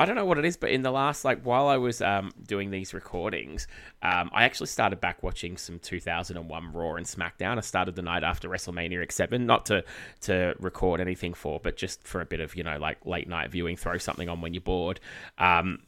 I 0.00 0.04
don't 0.06 0.14
know 0.14 0.24
what 0.24 0.38
it 0.38 0.44
is, 0.44 0.56
but 0.56 0.70
in 0.70 0.82
the 0.82 0.92
last 0.92 1.24
like 1.24 1.42
while 1.42 1.66
I 1.66 1.76
was 1.76 2.00
um, 2.00 2.30
doing 2.46 2.70
these 2.70 2.94
recordings, 2.94 3.66
um, 4.02 4.30
I 4.32 4.44
actually 4.44 4.68
started 4.68 5.00
back 5.00 5.24
watching 5.24 5.56
some 5.56 5.80
2001 5.80 6.72
Raw 6.72 6.94
and 6.94 7.04
SmackDown. 7.04 7.58
I 7.58 7.62
started 7.62 7.96
the 7.96 8.02
night 8.02 8.22
after 8.22 8.48
WrestleMania 8.48 9.04
X7, 9.04 9.40
not 9.40 9.66
to 9.66 9.84
to 10.20 10.54
record 10.60 11.00
anything 11.00 11.34
for, 11.34 11.58
but 11.58 11.76
just 11.76 12.06
for 12.06 12.20
a 12.20 12.24
bit 12.24 12.38
of 12.38 12.54
you 12.54 12.62
know 12.62 12.78
like 12.78 13.04
late 13.04 13.28
night 13.28 13.50
viewing. 13.50 13.76
Throw 13.76 13.98
something 13.98 14.28
on 14.28 14.40
when 14.40 14.54
you're 14.54 14.60
bored. 14.60 15.00
Um, 15.38 15.80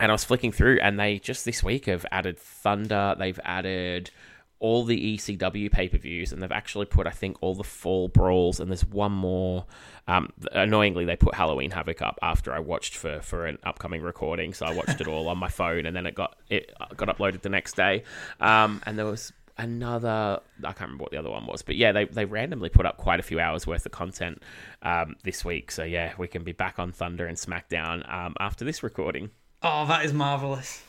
and 0.00 0.10
I 0.10 0.14
was 0.14 0.24
flicking 0.24 0.52
through, 0.52 0.78
and 0.80 0.98
they 0.98 1.18
just 1.18 1.44
this 1.44 1.62
week 1.62 1.86
have 1.86 2.04
added 2.10 2.38
Thunder. 2.38 3.14
They've 3.18 3.40
added 3.44 4.10
all 4.58 4.84
the 4.84 5.16
ECW 5.16 5.70
pay 5.70 5.88
per 5.88 5.98
views, 5.98 6.32
and 6.32 6.42
they've 6.42 6.50
actually 6.50 6.86
put, 6.86 7.06
I 7.06 7.10
think, 7.10 7.36
all 7.40 7.54
the 7.54 7.64
fall 7.64 8.08
brawls, 8.08 8.60
and 8.60 8.70
there's 8.70 8.84
one 8.84 9.12
more. 9.12 9.66
Um, 10.08 10.30
annoyingly, 10.52 11.04
they 11.04 11.16
put 11.16 11.34
Halloween 11.34 11.70
Havoc 11.70 12.02
up 12.02 12.18
after 12.22 12.52
I 12.52 12.60
watched 12.60 12.96
for 12.96 13.20
for 13.20 13.46
an 13.46 13.58
upcoming 13.64 14.02
recording, 14.02 14.54
so 14.54 14.66
I 14.66 14.72
watched 14.72 15.00
it 15.00 15.06
all 15.06 15.28
on 15.28 15.38
my 15.38 15.48
phone, 15.48 15.86
and 15.86 15.94
then 15.94 16.06
it 16.06 16.14
got 16.14 16.36
it 16.48 16.72
got 16.96 17.08
uploaded 17.08 17.42
the 17.42 17.48
next 17.48 17.76
day. 17.76 18.04
Um, 18.40 18.82
and 18.86 18.98
there 18.98 19.06
was 19.06 19.32
another 19.56 20.40
I 20.64 20.72
can't 20.72 20.80
remember 20.80 21.02
what 21.02 21.12
the 21.12 21.18
other 21.18 21.30
one 21.30 21.46
was, 21.46 21.62
but 21.62 21.76
yeah, 21.76 21.92
they 21.92 22.06
they 22.06 22.24
randomly 22.24 22.68
put 22.68 22.86
up 22.86 22.96
quite 22.96 23.20
a 23.20 23.22
few 23.22 23.40
hours 23.40 23.66
worth 23.66 23.86
of 23.86 23.92
content 23.92 24.42
um, 24.82 25.16
this 25.24 25.44
week. 25.44 25.70
So 25.70 25.84
yeah, 25.84 26.14
we 26.18 26.26
can 26.26 26.42
be 26.42 26.52
back 26.52 26.78
on 26.78 26.92
Thunder 26.92 27.26
and 27.26 27.36
SmackDown 27.36 28.10
um, 28.12 28.34
after 28.40 28.64
this 28.64 28.82
recording. 28.82 29.30
Oh, 29.66 29.86
that 29.86 30.04
is 30.04 30.12
marvelous. 30.12 30.82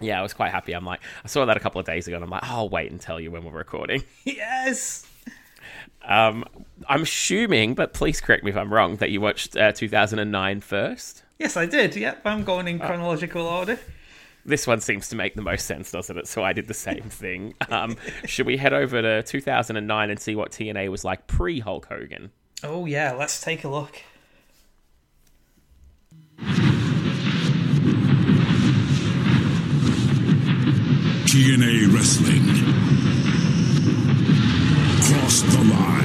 Yeah, 0.00 0.18
I 0.18 0.22
was 0.22 0.34
quite 0.34 0.50
happy. 0.50 0.72
I'm 0.72 0.84
like, 0.84 1.00
I 1.24 1.28
saw 1.28 1.44
that 1.44 1.56
a 1.56 1.60
couple 1.60 1.78
of 1.78 1.86
days 1.86 2.08
ago, 2.08 2.16
and 2.16 2.24
I'm 2.24 2.30
like, 2.30 2.42
oh, 2.42 2.56
I'll 2.56 2.68
wait 2.68 2.90
and 2.90 3.00
tell 3.00 3.20
you 3.20 3.30
when 3.30 3.44
we're 3.44 3.52
recording. 3.52 4.02
yes. 4.24 5.06
Um, 6.02 6.44
I'm 6.88 7.02
assuming, 7.02 7.74
but 7.74 7.94
please 7.94 8.20
correct 8.20 8.42
me 8.42 8.50
if 8.50 8.56
I'm 8.56 8.74
wrong, 8.74 8.96
that 8.96 9.10
you 9.10 9.20
watched 9.20 9.56
uh, 9.56 9.70
2009 9.70 10.60
first. 10.60 11.22
Yes, 11.38 11.56
I 11.56 11.66
did. 11.66 11.94
Yep, 11.94 12.22
I'm 12.24 12.42
going 12.42 12.66
in 12.66 12.80
chronological 12.80 13.46
order. 13.46 13.78
This 14.44 14.66
one 14.66 14.80
seems 14.80 15.08
to 15.10 15.16
make 15.16 15.36
the 15.36 15.42
most 15.42 15.64
sense, 15.64 15.92
doesn't 15.92 16.18
it? 16.18 16.26
So 16.26 16.42
I 16.42 16.52
did 16.52 16.66
the 16.66 16.74
same 16.74 17.02
thing. 17.08 17.54
Um, 17.70 17.96
should 18.26 18.46
we 18.46 18.56
head 18.56 18.72
over 18.72 19.02
to 19.02 19.22
2009 19.22 20.10
and 20.10 20.20
see 20.20 20.34
what 20.34 20.50
TNA 20.50 20.90
was 20.90 21.04
like 21.04 21.28
pre 21.28 21.60
Hulk 21.60 21.86
Hogan? 21.86 22.32
Oh, 22.64 22.86
yeah, 22.86 23.12
let's 23.12 23.40
take 23.40 23.62
a 23.62 23.68
look. 23.68 24.02
TNA 31.34 31.92
Wrestling. 31.92 32.46
Cross 35.02 35.42
the 35.42 35.64
line. 35.64 36.03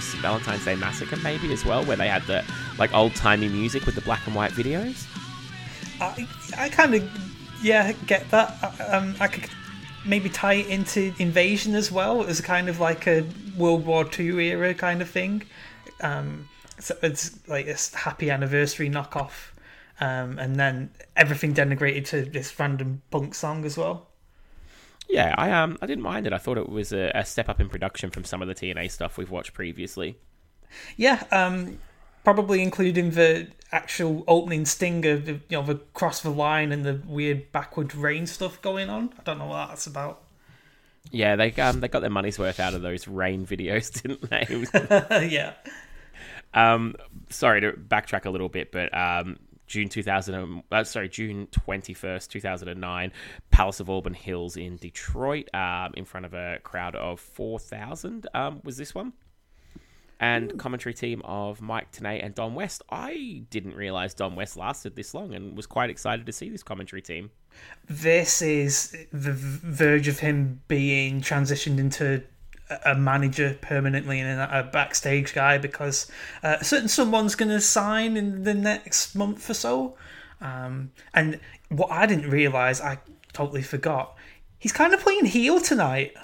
'90s 0.00 0.20
Valentine's 0.20 0.64
Day 0.64 0.76
Massacre, 0.76 1.16
maybe 1.16 1.52
as 1.52 1.64
well, 1.64 1.84
where 1.84 1.96
they 1.96 2.08
had 2.08 2.22
the 2.24 2.44
like 2.78 2.92
old 2.94 3.14
timey 3.14 3.48
music 3.48 3.86
with 3.86 3.94
the 3.94 4.00
black 4.00 4.26
and 4.26 4.34
white 4.34 4.52
videos. 4.52 5.06
I, 6.00 6.26
I 6.56 6.68
kind 6.68 6.94
of 6.94 7.62
yeah 7.62 7.92
get 8.06 8.30
that. 8.30 8.56
I, 8.62 8.84
um, 8.96 9.14
I 9.20 9.28
could 9.28 9.48
maybe 10.04 10.28
tie 10.28 10.54
it 10.54 10.68
into 10.68 11.12
Invasion 11.18 11.74
as 11.74 11.92
well 11.92 12.24
as 12.24 12.40
kind 12.40 12.68
of 12.68 12.80
like 12.80 13.06
a 13.06 13.26
World 13.56 13.84
War 13.86 14.04
Two 14.04 14.38
era 14.38 14.74
kind 14.74 15.02
of 15.02 15.08
thing. 15.08 15.42
Um, 16.00 16.48
so 16.78 16.96
it's 17.02 17.46
like 17.48 17.66
this 17.66 17.94
happy 17.94 18.30
anniversary 18.30 18.88
knockoff, 18.88 19.50
um, 20.00 20.38
and 20.38 20.56
then 20.56 20.90
everything 21.16 21.54
denigrated 21.54 22.06
to 22.06 22.22
this 22.22 22.58
random 22.58 23.02
punk 23.10 23.34
song 23.34 23.64
as 23.64 23.76
well. 23.76 24.09
Yeah, 25.10 25.34
I 25.36 25.50
um 25.50 25.76
I 25.82 25.86
didn't 25.86 26.04
mind 26.04 26.26
it. 26.26 26.32
I 26.32 26.38
thought 26.38 26.56
it 26.56 26.68
was 26.68 26.92
a, 26.92 27.10
a 27.14 27.24
step 27.24 27.48
up 27.48 27.60
in 27.60 27.68
production 27.68 28.10
from 28.10 28.24
some 28.24 28.42
of 28.42 28.48
the 28.48 28.54
TNA 28.54 28.90
stuff 28.90 29.18
we've 29.18 29.30
watched 29.30 29.52
previously. 29.54 30.16
Yeah, 30.96 31.24
um, 31.32 31.78
probably 32.22 32.62
including 32.62 33.10
the 33.10 33.48
actual 33.72 34.22
opening 34.28 34.64
stinger, 34.64 35.16
the, 35.18 35.32
you 35.32 35.40
know, 35.50 35.62
the 35.62 35.76
cross 35.94 36.20
the 36.20 36.30
line 36.30 36.70
and 36.70 36.84
the 36.84 37.00
weird 37.06 37.50
backward 37.50 37.94
rain 37.94 38.26
stuff 38.26 38.62
going 38.62 38.88
on. 38.88 39.12
I 39.18 39.22
don't 39.24 39.38
know 39.38 39.46
what 39.46 39.68
that's 39.68 39.88
about. 39.88 40.22
Yeah, 41.10 41.34
they 41.34 41.52
um 41.54 41.80
they 41.80 41.88
got 41.88 42.00
their 42.00 42.10
money's 42.10 42.38
worth 42.38 42.60
out 42.60 42.74
of 42.74 42.82
those 42.82 43.08
rain 43.08 43.46
videos, 43.46 43.90
didn't 44.02 44.30
they? 44.30 45.28
Yeah. 45.28 45.54
Um, 46.52 46.96
sorry 47.30 47.60
to 47.60 47.72
backtrack 47.72 48.26
a 48.26 48.30
little 48.30 48.48
bit, 48.48 48.72
but 48.72 48.92
um, 48.96 49.38
June 49.70 49.88
2000, 49.88 50.34
and- 50.34 50.62
uh, 50.72 50.82
sorry, 50.82 51.08
June 51.08 51.46
21st, 51.52 52.28
2009, 52.28 53.12
Palace 53.52 53.78
of 53.78 53.88
Auburn 53.88 54.14
Hills 54.14 54.56
in 54.56 54.76
Detroit, 54.76 55.48
um, 55.54 55.92
in 55.96 56.04
front 56.04 56.26
of 56.26 56.34
a 56.34 56.58
crowd 56.64 56.96
of 56.96 57.20
4,000. 57.20 58.26
Um, 58.34 58.60
was 58.64 58.76
this 58.76 58.96
one? 58.96 59.12
And 60.18 60.58
commentary 60.58 60.92
team 60.92 61.22
of 61.24 61.62
Mike 61.62 61.92
Tenay 61.92 62.22
and 62.22 62.34
Don 62.34 62.54
West. 62.54 62.82
I 62.90 63.44
didn't 63.48 63.74
realize 63.76 64.12
Don 64.12 64.34
West 64.34 64.56
lasted 64.56 64.96
this 64.96 65.14
long, 65.14 65.34
and 65.34 65.56
was 65.56 65.66
quite 65.66 65.88
excited 65.88 66.26
to 66.26 66.32
see 66.32 66.50
this 66.50 66.64
commentary 66.64 67.00
team. 67.00 67.30
This 67.88 68.42
is 68.42 68.94
the 69.12 69.32
verge 69.32 70.08
of 70.08 70.18
him 70.18 70.60
being 70.66 71.20
transitioned 71.20 71.78
into 71.78 72.24
a- 72.84 72.94
manager 72.94 73.56
permanently 73.60 74.20
and 74.20 74.40
a 74.40 74.68
backstage 74.70 75.34
guy 75.34 75.58
because 75.58 76.10
uh, 76.42 76.60
certain 76.60 76.88
someone's 76.88 77.34
going 77.34 77.50
to 77.50 77.60
sign 77.60 78.16
in 78.16 78.44
the 78.44 78.54
next 78.54 79.14
month 79.14 79.48
or 79.48 79.54
so. 79.54 79.96
Um, 80.40 80.92
and 81.14 81.40
what 81.68 81.90
I 81.90 82.06
didn't 82.06 82.30
realize, 82.30 82.80
I 82.80 82.98
totally 83.32 83.62
forgot, 83.62 84.16
he's 84.58 84.72
kind 84.72 84.94
of 84.94 85.00
playing 85.00 85.26
heel 85.26 85.60
tonight. 85.60 86.14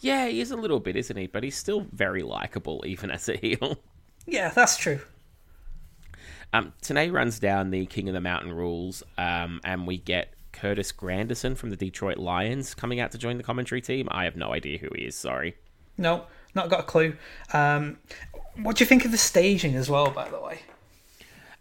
Yeah, 0.00 0.26
he 0.28 0.40
is 0.40 0.50
a 0.50 0.56
little 0.56 0.80
bit, 0.80 0.96
isn't 0.96 1.16
he? 1.16 1.26
But 1.26 1.42
he's 1.42 1.56
still 1.56 1.86
very 1.92 2.22
likable, 2.22 2.84
even 2.86 3.10
as 3.10 3.28
a 3.28 3.36
heel. 3.36 3.78
Yeah, 4.30 4.50
that's 4.50 4.76
true. 4.76 5.00
Um, 6.52 6.74
Tenay 6.82 7.10
runs 7.10 7.38
down 7.38 7.70
the 7.70 7.86
King 7.86 8.08
of 8.08 8.14
the 8.14 8.20
Mountain 8.20 8.52
rules, 8.52 9.02
um, 9.16 9.58
and 9.64 9.86
we 9.86 9.96
get 9.96 10.34
Curtis 10.60 10.92
Granderson 10.92 11.56
from 11.56 11.70
the 11.70 11.76
Detroit 11.76 12.18
Lions 12.18 12.74
coming 12.74 13.00
out 13.00 13.12
to 13.12 13.18
join 13.18 13.36
the 13.36 13.42
commentary 13.42 13.80
team. 13.80 14.08
I 14.10 14.24
have 14.24 14.36
no 14.36 14.52
idea 14.52 14.78
who 14.78 14.88
he 14.94 15.04
is. 15.04 15.14
Sorry. 15.14 15.56
No, 15.96 16.24
not 16.54 16.68
got 16.68 16.80
a 16.80 16.84
clue. 16.84 17.16
Um, 17.52 17.98
what 18.56 18.76
do 18.76 18.82
you 18.82 18.86
think 18.86 19.04
of 19.04 19.12
the 19.12 19.18
staging 19.18 19.74
as 19.74 19.88
well, 19.88 20.10
by 20.10 20.28
the 20.28 20.40
way? 20.40 20.60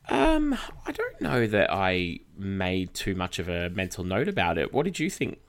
Um, 0.09 0.57
I 0.85 0.91
don't 0.91 1.21
know 1.21 1.47
that 1.47 1.71
I 1.71 2.19
made 2.37 2.93
too 2.93 3.13
much 3.13 3.39
of 3.39 3.49
a 3.49 3.69
mental 3.69 4.03
note 4.03 4.27
about 4.27 4.57
it. 4.57 4.73
What 4.73 4.83
did 4.85 4.99
you 4.99 5.09
think? 5.09 5.39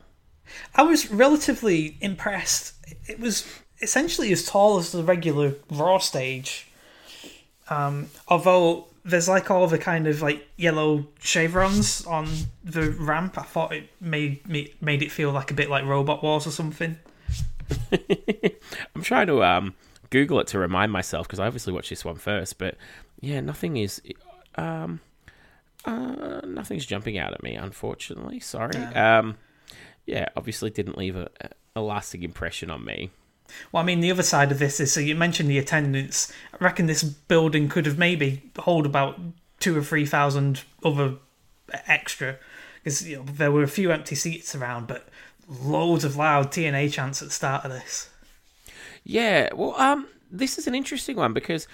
I 0.74 0.82
was 0.82 1.10
relatively 1.10 1.96
impressed. 2.00 2.74
It 3.06 3.20
was 3.20 3.46
essentially 3.80 4.32
as 4.32 4.44
tall 4.44 4.78
as 4.78 4.92
the 4.92 5.04
regular 5.04 5.54
Raw 5.70 5.98
stage. 5.98 6.66
Um, 7.70 8.08
although 8.26 8.88
there's 9.08 9.28
like 9.28 9.50
all 9.50 9.66
the 9.66 9.78
kind 9.78 10.06
of 10.06 10.20
like 10.20 10.46
yellow 10.56 11.06
chevrons 11.18 12.04
on 12.06 12.28
the 12.62 12.90
ramp, 12.90 13.38
I 13.38 13.42
thought 13.42 13.72
it 13.72 13.88
made 14.00 14.46
me 14.46 14.74
made 14.80 15.02
it 15.02 15.10
feel 15.10 15.32
like 15.32 15.50
a 15.50 15.54
bit 15.54 15.70
like 15.70 15.84
Robot 15.84 16.22
Wars 16.22 16.46
or 16.46 16.50
something. 16.50 16.98
I'm 18.94 19.02
trying 19.02 19.26
to 19.28 19.42
um 19.42 19.74
Google 20.10 20.40
it 20.40 20.46
to 20.48 20.58
remind 20.58 20.92
myself 20.92 21.26
because 21.26 21.38
I 21.38 21.46
obviously 21.46 21.72
watched 21.72 21.90
this 21.90 22.04
one 22.04 22.16
first, 22.16 22.58
but 22.58 22.76
yeah, 23.20 23.40
nothing 23.40 23.78
is 23.78 24.02
um 24.56 25.00
uh 25.86 26.42
nothing's 26.44 26.84
jumping 26.84 27.16
out 27.18 27.32
at 27.32 27.42
me, 27.42 27.54
unfortunately. 27.54 28.40
Sorry. 28.40 28.76
Um 28.76 29.38
yeah, 30.04 30.28
obviously 30.36 30.70
didn't 30.70 30.98
leave 30.98 31.16
a, 31.16 31.30
a 31.74 31.80
lasting 31.80 32.22
impression 32.22 32.70
on 32.70 32.84
me. 32.84 33.10
Well, 33.72 33.82
I 33.82 33.86
mean, 33.86 34.00
the 34.00 34.10
other 34.10 34.22
side 34.22 34.52
of 34.52 34.58
this 34.58 34.80
is 34.80 34.92
so 34.92 35.00
you 35.00 35.14
mentioned 35.14 35.50
the 35.50 35.58
attendance. 35.58 36.32
I 36.52 36.64
reckon 36.64 36.86
this 36.86 37.02
building 37.02 37.68
could 37.68 37.86
have 37.86 37.98
maybe 37.98 38.42
hold 38.58 38.86
about 38.86 39.18
two 39.60 39.76
or 39.76 39.82
three 39.82 40.06
thousand 40.06 40.62
other 40.84 41.16
extra 41.86 42.38
because 42.76 43.06
you 43.06 43.16
know, 43.16 43.24
there 43.24 43.52
were 43.52 43.62
a 43.62 43.68
few 43.68 43.90
empty 43.90 44.14
seats 44.14 44.54
around, 44.54 44.86
but 44.86 45.08
loads 45.48 46.04
of 46.04 46.16
loud 46.16 46.50
TNA 46.50 46.92
chants 46.92 47.22
at 47.22 47.28
the 47.28 47.34
start 47.34 47.64
of 47.64 47.70
this. 47.70 48.10
Yeah, 49.04 49.50
well, 49.54 49.74
um, 49.76 50.06
this 50.30 50.58
is 50.58 50.66
an 50.66 50.74
interesting 50.74 51.16
one 51.16 51.32
because 51.32 51.66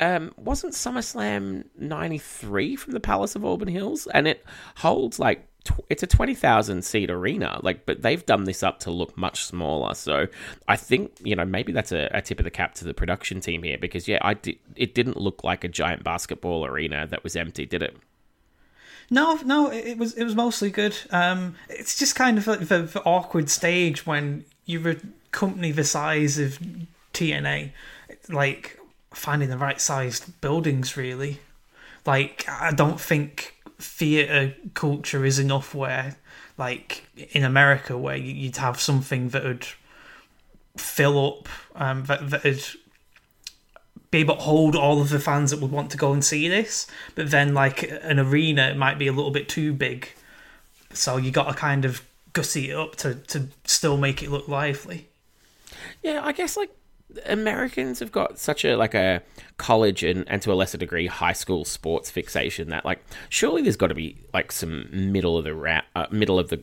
um, 0.00 0.32
wasn't 0.36 0.72
SummerSlam 0.72 1.64
'93 1.78 2.76
from 2.76 2.92
the 2.92 3.00
Palace 3.00 3.36
of 3.36 3.44
Auburn 3.44 3.68
Hills, 3.68 4.06
and 4.14 4.26
it 4.26 4.44
holds 4.76 5.18
like 5.18 5.46
tw- 5.64 5.84
it's 5.88 6.02
a 6.02 6.06
twenty 6.06 6.34
thousand 6.34 6.84
seat 6.84 7.10
arena, 7.10 7.60
like, 7.62 7.86
but 7.86 8.02
they've 8.02 8.24
done 8.24 8.44
this 8.44 8.62
up 8.62 8.80
to 8.80 8.90
look 8.90 9.16
much 9.16 9.44
smaller. 9.44 9.94
So 9.94 10.26
I 10.68 10.76
think 10.76 11.12
you 11.22 11.36
know 11.36 11.44
maybe 11.44 11.72
that's 11.72 11.92
a, 11.92 12.08
a 12.12 12.22
tip 12.22 12.38
of 12.38 12.44
the 12.44 12.50
cap 12.50 12.74
to 12.76 12.84
the 12.84 12.94
production 12.94 13.40
team 13.40 13.62
here 13.62 13.78
because 13.78 14.08
yeah, 14.08 14.18
I 14.22 14.34
did. 14.34 14.58
It 14.76 14.94
didn't 14.94 15.16
look 15.16 15.44
like 15.44 15.64
a 15.64 15.68
giant 15.68 16.04
basketball 16.04 16.64
arena 16.64 17.06
that 17.06 17.24
was 17.24 17.36
empty, 17.36 17.66
did 17.66 17.82
it? 17.82 17.96
No, 19.10 19.34
no, 19.44 19.70
it 19.70 19.98
was 19.98 20.14
it 20.14 20.24
was 20.24 20.36
mostly 20.36 20.70
good. 20.70 20.96
Um, 21.10 21.56
it's 21.68 21.98
just 21.98 22.14
kind 22.14 22.38
of 22.38 22.44
the, 22.44 22.56
the 22.82 23.02
awkward 23.04 23.50
stage 23.50 24.06
when 24.06 24.44
you're 24.66 24.90
a 24.90 24.96
company 25.32 25.72
the 25.72 25.84
size 25.84 26.38
of 26.38 26.60
TNA, 27.12 27.72
like 28.28 28.78
finding 29.12 29.50
the 29.50 29.58
right 29.58 29.80
sized 29.80 30.40
buildings. 30.40 30.96
Really, 30.96 31.40
like 32.06 32.48
I 32.48 32.72
don't 32.72 33.00
think 33.00 33.56
theater 33.78 34.54
culture 34.74 35.24
is 35.24 35.38
enough 35.38 35.74
where, 35.74 36.16
like 36.58 37.04
in 37.32 37.44
America, 37.44 37.96
where 37.96 38.16
you- 38.16 38.34
you'd 38.34 38.56
have 38.58 38.80
something 38.80 39.30
that 39.30 39.44
would 39.44 39.66
fill 40.76 41.26
up, 41.26 41.48
um, 41.74 42.04
that 42.04 42.30
that 42.30 42.44
would 42.44 42.64
be 44.10 44.18
able 44.18 44.36
to 44.36 44.42
hold 44.42 44.74
all 44.74 45.00
of 45.00 45.10
the 45.10 45.20
fans 45.20 45.50
that 45.50 45.60
would 45.60 45.70
want 45.70 45.90
to 45.92 45.96
go 45.96 46.12
and 46.12 46.24
see 46.24 46.48
this. 46.48 46.86
But 47.14 47.30
then, 47.30 47.54
like 47.54 47.82
an 47.82 48.18
arena, 48.18 48.74
might 48.74 48.98
be 48.98 49.06
a 49.06 49.12
little 49.12 49.30
bit 49.30 49.48
too 49.48 49.72
big. 49.72 50.08
So 50.92 51.16
you 51.16 51.30
got 51.30 51.48
to 51.48 51.54
kind 51.54 51.84
of 51.84 52.02
gussy 52.32 52.70
it 52.70 52.76
up 52.76 52.96
to, 52.96 53.14
to 53.14 53.48
still 53.64 53.96
make 53.96 54.22
it 54.22 54.30
look 54.30 54.48
lively. 54.48 55.08
Yeah, 56.02 56.20
I 56.24 56.32
guess 56.32 56.56
like 56.56 56.70
Americans 57.26 58.00
have 58.00 58.12
got 58.12 58.38
such 58.38 58.64
a 58.64 58.76
like 58.76 58.94
a 58.94 59.22
college 59.56 60.02
and, 60.02 60.28
and 60.28 60.40
to 60.42 60.52
a 60.52 60.54
lesser 60.54 60.78
degree 60.78 61.06
high 61.06 61.32
school 61.32 61.64
sports 61.64 62.10
fixation 62.10 62.70
that 62.70 62.84
like 62.84 63.02
surely 63.28 63.62
there's 63.62 63.76
got 63.76 63.88
to 63.88 63.94
be 63.94 64.16
like 64.32 64.52
some 64.52 64.88
middle 64.92 65.36
of 65.36 65.44
the 65.44 65.54
ra- 65.54 65.82
uh, 65.94 66.06
middle 66.10 66.38
of 66.38 66.48
the 66.48 66.62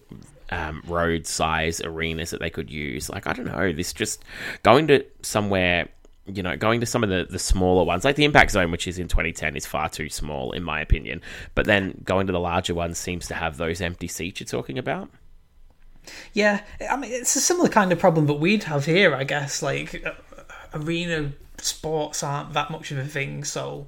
um, 0.49 0.81
road 0.87 1.27
size 1.27 1.81
arenas 1.81 2.31
that 2.31 2.39
they 2.39 2.49
could 2.49 2.69
use. 2.69 3.09
Like 3.09 3.27
I 3.27 3.33
don't 3.33 3.45
know, 3.45 3.71
this 3.71 3.93
just 3.93 4.23
going 4.63 4.87
to 4.87 5.05
somewhere. 5.21 5.89
You 6.29 6.43
know, 6.43 6.57
going 6.57 6.81
to 6.81 6.85
some 6.85 7.05
of 7.05 7.09
the, 7.09 7.25
the 7.29 7.39
smaller 7.39 7.85
ones, 7.85 8.03
like 8.03 8.17
the 8.17 8.25
Impact 8.25 8.51
Zone, 8.51 8.69
which 8.69 8.85
is 8.85 8.99
in 8.99 9.07
2010, 9.07 9.55
is 9.55 9.65
far 9.65 9.87
too 9.87 10.09
small, 10.09 10.51
in 10.51 10.61
my 10.61 10.81
opinion. 10.81 11.21
But 11.55 11.67
then 11.67 12.01
going 12.03 12.27
to 12.27 12.33
the 12.33 12.39
larger 12.39 12.73
ones 12.73 12.97
seems 12.97 13.27
to 13.27 13.33
have 13.33 13.55
those 13.55 13.79
empty 13.79 14.09
seats 14.09 14.41
you're 14.41 14.45
talking 14.45 14.77
about. 14.77 15.09
Yeah, 16.33 16.63
I 16.89 16.97
mean, 16.97 17.11
it's 17.11 17.35
a 17.37 17.39
similar 17.39 17.69
kind 17.69 17.93
of 17.93 17.99
problem 17.99 18.27
that 18.27 18.33
we'd 18.33 18.63
have 18.63 18.85
here, 18.85 19.15
I 19.15 19.23
guess. 19.23 19.61
Like, 19.61 20.03
arena 20.73 21.31
sports 21.57 22.23
aren't 22.23 22.53
that 22.53 22.69
much 22.69 22.91
of 22.91 22.97
a 22.97 23.05
thing, 23.05 23.43
so 23.43 23.87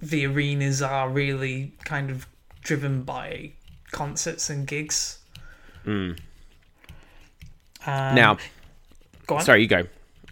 the 0.00 0.26
arenas 0.26 0.82
are 0.82 1.08
really 1.08 1.72
kind 1.84 2.10
of 2.10 2.26
driven 2.62 3.02
by 3.02 3.52
concerts 3.90 4.50
and 4.50 4.66
gigs. 4.66 5.18
Um, 5.86 6.16
now, 7.86 8.38
go 9.26 9.36
on. 9.36 9.42
sorry, 9.42 9.62
you 9.62 9.68
go. 9.68 9.84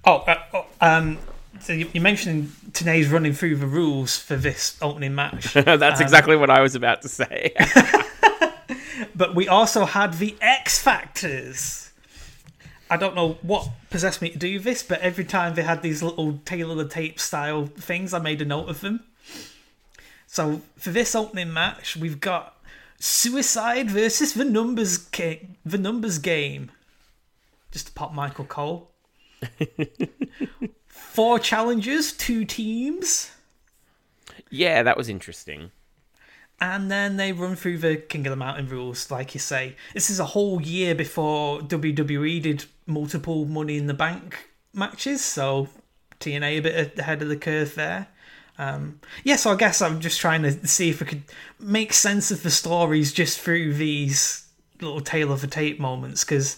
Oh, 0.05 0.19
uh, 0.19 0.43
oh, 0.53 0.67
um, 0.81 1.19
so 1.61 1.73
you, 1.73 1.89
you 1.93 2.01
mentioned 2.01 2.53
Tenay's 2.73 3.09
running 3.09 3.33
through 3.33 3.57
the 3.57 3.67
rules 3.67 4.19
for 4.19 4.37
this 4.37 4.77
opening 4.83 5.15
match, 5.15 5.53
That's 5.55 6.01
exactly 6.01 6.37
what 6.37 6.51
I 6.51 6.61
was 6.61 6.75
about 6.75 7.03
to 7.03 7.09
say. 7.09 7.55
but 9.15 9.35
we 9.35 9.49
also 9.49 9.85
had 9.85 10.15
the 10.15 10.37
X 10.41 10.81
Factors. 10.81 11.86
I 12.89 12.97
don't 12.97 13.15
know 13.17 13.39
what 13.43 13.69
possessed 13.91 14.23
me 14.23 14.31
to 14.31 14.39
do 14.39 14.59
this, 14.61 14.83
but 14.83 15.01
every 15.01 15.25
time 15.25 15.55
they 15.55 15.63
had 15.63 15.83
these 15.83 16.03
little 16.03 16.39
tailor 16.45 16.75
the 16.77 16.89
tape 16.89 17.19
style 17.19 17.67
things, 17.67 18.15
I 18.15 18.19
made 18.21 18.41
a 18.41 18.45
note 18.45 18.69
of 18.69 18.81
them. 18.81 19.05
So 20.27 20.61
for 20.77 20.91
this 20.91 21.15
opening 21.15 21.53
match, 21.53 21.97
we've 21.97 22.21
got 22.21 22.57
Suicide 23.01 23.91
versus 23.91 24.35
the 24.35 24.45
Numbers 24.45 24.99
Ga- 24.99 25.47
the 25.65 25.79
Numbers 25.79 26.19
Game. 26.19 26.71
Just 27.73 27.89
to 27.89 27.93
pop 27.93 28.13
Michael 28.15 28.45
Cole. 28.45 28.91
Four 30.87 31.39
challengers, 31.39 32.13
two 32.13 32.45
teams, 32.45 33.31
Yeah, 34.51 34.83
that 34.83 34.97
was 34.97 35.09
interesting. 35.09 35.71
and 36.61 36.91
then 36.91 37.17
they 37.17 37.33
run 37.33 37.57
through 37.57 37.79
the 37.79 37.97
King 37.97 38.27
of 38.27 38.31
the 38.31 38.37
Mountain 38.37 38.69
rules, 38.69 39.11
like 39.11 39.35
you 39.35 39.41
say. 39.41 39.77
This 39.95 40.09
is 40.11 40.19
a 40.21 40.25
whole 40.27 40.61
year 40.61 40.95
before 40.95 41.61
WWE 41.61 42.43
did 42.43 42.65
multiple 42.87 43.45
Money 43.45 43.77
in 43.77 43.87
the 43.87 43.95
Bank 43.95 44.51
matches, 44.73 45.25
so 45.25 45.69
TNA 46.21 46.59
a 46.59 46.61
bit 46.61 46.99
ahead 46.99 47.23
of 47.23 47.29
the 47.29 47.37
curve 47.37 47.75
there. 47.75 48.09
Um, 48.59 49.01
yeah, 49.23 49.37
so 49.37 49.51
I 49.51 49.57
guess 49.57 49.83
I'm 49.83 50.01
just 50.01 50.21
trying 50.21 50.43
to 50.43 50.67
see 50.67 50.89
if 50.89 51.03
I 51.03 51.07
could 51.07 51.25
make 51.61 51.93
sense 51.93 52.31
of 52.31 52.43
the 52.43 52.51
stories 52.51 53.13
just 53.13 53.39
through 53.39 53.75
these 53.75 54.47
little 54.81 55.01
tail 55.01 55.33
of 55.33 55.41
the 55.41 55.47
tape 55.47 55.79
moments, 55.79 56.25
because 56.25 56.57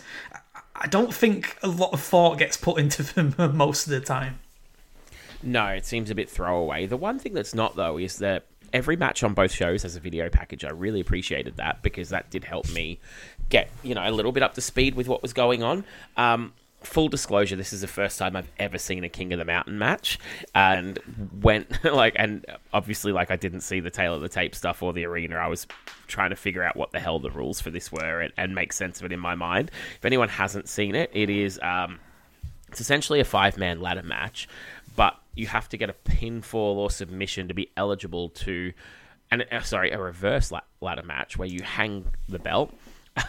I 0.77 0.87
don't 0.87 1.13
think 1.13 1.57
a 1.63 1.69
lot 1.69 1.93
of 1.93 2.01
thought 2.01 2.39
gets 2.39 2.57
put 2.57 2.79
into 2.79 3.03
them 3.15 3.35
most 3.57 3.87
of 3.87 3.91
the 3.91 4.01
time. 4.01 4.39
No, 5.43 5.67
it 5.67 5.87
seems 5.87 6.11
a 6.11 6.15
bit 6.15 6.29
throwaway. 6.29 6.87
The 6.87 6.97
one 6.97 7.19
thing 7.19 7.33
that's 7.33 7.55
not 7.55 7.77
though 7.77 7.99
is 7.99 8.19
that 8.19 8.47
every 8.73 8.97
match 8.97 9.23
on 9.23 9.35
both 9.35 9.53
shows 9.53 9.83
has 9.83 9.97
a 9.97 10.01
video 10.01 10.29
package. 10.29 10.65
I 10.65 10.71
really 10.71 11.01
appreciated 11.01 11.57
that 11.57 11.83
because 11.83 12.11
that 12.11 12.31
did 12.31 12.45
help 12.45 12.71
me 12.71 12.99
get 13.49 13.71
you 13.83 13.95
know 13.95 14.09
a 14.09 14.13
little 14.13 14.33
bit 14.33 14.43
up 14.43 14.55
to 14.55 14.61
speed 14.61 14.95
with 14.95 15.09
what 15.09 15.23
was 15.23 15.33
going 15.33 15.63
on. 15.63 15.85
Um, 16.17 16.53
full 16.83 17.09
disclosure, 17.09 17.57
this 17.57 17.73
is 17.73 17.81
the 17.81 17.89
first 17.89 18.19
time 18.19 18.37
I've 18.37 18.51
ever 18.59 18.79
seen 18.79 19.03
a 19.05 19.09
King 19.09 19.33
of 19.33 19.39
the 19.39 19.45
Mountain 19.45 19.79
match, 19.79 20.19
and 20.55 20.99
went 21.41 21.85
like 21.93 22.15
and 22.17 22.45
obviously 22.73 23.13
like 23.13 23.31
I 23.31 23.37
didn't 23.37 23.61
see 23.61 23.81
the 23.81 23.91
tail 23.91 24.15
of 24.15 24.21
the 24.21 24.29
tape 24.29 24.55
stuff 24.55 24.83
or 24.83 24.93
the 24.93 25.05
arena. 25.05 25.37
I 25.37 25.49
was 25.49 25.67
trying 26.07 26.31
to 26.31 26.37
figure 26.37 26.63
out 26.63 26.77
what 26.77 26.93
the 26.93 27.01
hell 27.01 27.19
the 27.19 27.31
rules 27.31 27.61
for 27.61 27.71
this 27.71 27.91
were 27.93 28.21
and, 28.21 28.33
and 28.37 28.55
make 28.55 28.73
sense 28.73 29.01
of 29.01 29.07
it 29.07 29.13
in 29.13 29.21
my 29.21 29.35
mind. 29.35 29.71
If 29.97 30.05
anyone 30.05 30.29
hasn't 30.29 30.69
seen 30.69 30.95
it, 30.95 31.11
it 31.13 31.31
is. 31.31 31.59
Um, 31.63 32.01
it's 32.69 32.81
essentially 32.81 33.21
a 33.21 33.25
five 33.25 33.57
man 33.57 33.81
ladder 33.81 34.03
match, 34.03 34.49
you 35.39 35.47
have 35.47 35.69
to 35.69 35.77
get 35.77 35.89
a 35.89 35.95
pinfall 36.05 36.77
or 36.77 36.91
submission 36.91 37.49
to 37.49 37.55
be 37.55 37.71
eligible 37.77 38.31
to, 38.31 38.73
and 39.31 39.47
uh, 39.51 39.61
sorry, 39.63 39.93
a 39.93 39.99
reverse 39.99 40.53
ladder 40.81 41.03
match 41.03 41.39
where 41.39 41.49
you 41.49 41.63
hang 41.63 42.07
the 42.29 42.39
belt. 42.39 42.75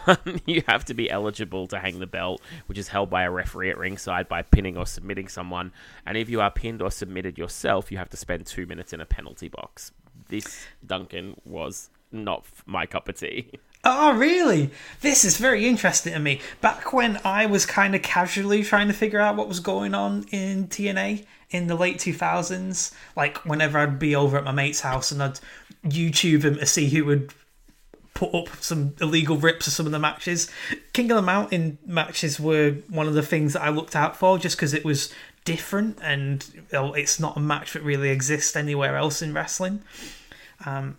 you 0.46 0.62
have 0.68 0.86
to 0.86 0.94
be 0.94 1.10
eligible 1.10 1.68
to 1.68 1.80
hang 1.80 2.00
the 2.00 2.08
belt, 2.08 2.42
which 2.68 2.78
is 2.78 2.88
held 2.88 3.10
by 3.10 3.24
a 3.24 3.32
referee 3.32 3.72
at 3.72 3.78
ringside 3.78 4.28
by 4.28 4.42
pinning 4.42 4.78
or 4.78 4.86
submitting 4.86 5.28
someone. 5.28 5.72
And 6.06 6.16
if 6.18 6.30
you 6.30 6.42
are 6.42 6.52
pinned 6.52 6.82
or 6.82 6.92
submitted 6.92 7.38
yourself, 7.38 7.92
you 7.92 7.98
have 7.98 8.10
to 8.10 8.18
spend 8.18 8.46
two 8.46 8.68
minutes 8.68 8.94
in 8.94 9.02
a 9.02 9.06
penalty 9.06 9.48
box. 9.48 9.92
This, 10.28 10.64
Duncan, 10.86 11.40
was 11.44 11.90
not 12.12 12.46
my 12.66 12.86
cup 12.86 13.08
of 13.08 13.20
tea. 13.20 13.52
Oh, 13.86 14.14
really? 14.14 14.72
This 15.00 15.24
is 15.24 15.38
very 15.38 15.66
interesting 15.66 16.12
to 16.12 16.20
me. 16.20 16.42
Back 16.60 16.92
when 16.92 17.18
I 17.24 17.46
was 17.46 17.66
kind 17.66 17.96
of 17.96 18.02
casually 18.02 18.62
trying 18.62 18.88
to 18.88 18.94
figure 18.94 19.22
out 19.22 19.38
what 19.38 19.48
was 19.48 19.62
going 19.62 19.96
on 19.96 20.26
in 20.32 20.68
TNA 20.68 21.26
in 21.52 21.68
the 21.68 21.76
late 21.76 21.98
2000s, 21.98 22.94
like 23.16 23.38
whenever 23.46 23.80
I'd 23.80 24.00
be 24.00 24.16
over 24.16 24.38
at 24.38 24.44
my 24.44 24.52
mate's 24.52 24.82
house 24.82 25.12
and 25.12 25.22
I'd 25.22 25.40
YouTube 25.84 26.44
him 26.44 26.56
to 26.56 26.66
see 26.66 26.90
who 26.90 27.06
would 27.06 27.34
put 28.14 28.34
up 28.36 28.50
some 28.62 28.96
illegal 29.02 29.38
rips 29.38 29.66
of 29.68 29.74
some 29.74 29.86
of 29.86 29.92
the 29.92 30.00
matches, 30.00 30.52
King 30.94 31.10
of 31.12 31.16
the 31.16 31.22
Mountain 31.22 31.78
matches 31.86 32.40
were 32.40 32.72
one 32.90 33.08
of 33.08 33.14
the 33.14 33.24
things 33.24 33.54
that 33.54 33.62
I 33.62 33.70
looked 33.70 33.96
out 33.96 34.16
for 34.16 34.38
just 34.38 34.58
because 34.58 34.74
it 34.74 34.86
was 34.86 35.14
different 35.46 35.98
and 36.04 36.46
it's 36.72 37.20
not 37.20 37.38
a 37.38 37.40
match 37.40 37.74
that 37.74 37.82
really 37.82 38.10
exists 38.10 38.56
anywhere 38.56 38.98
else 38.98 39.22
in 39.22 39.34
wrestling 39.34 39.82
um, 40.66 40.98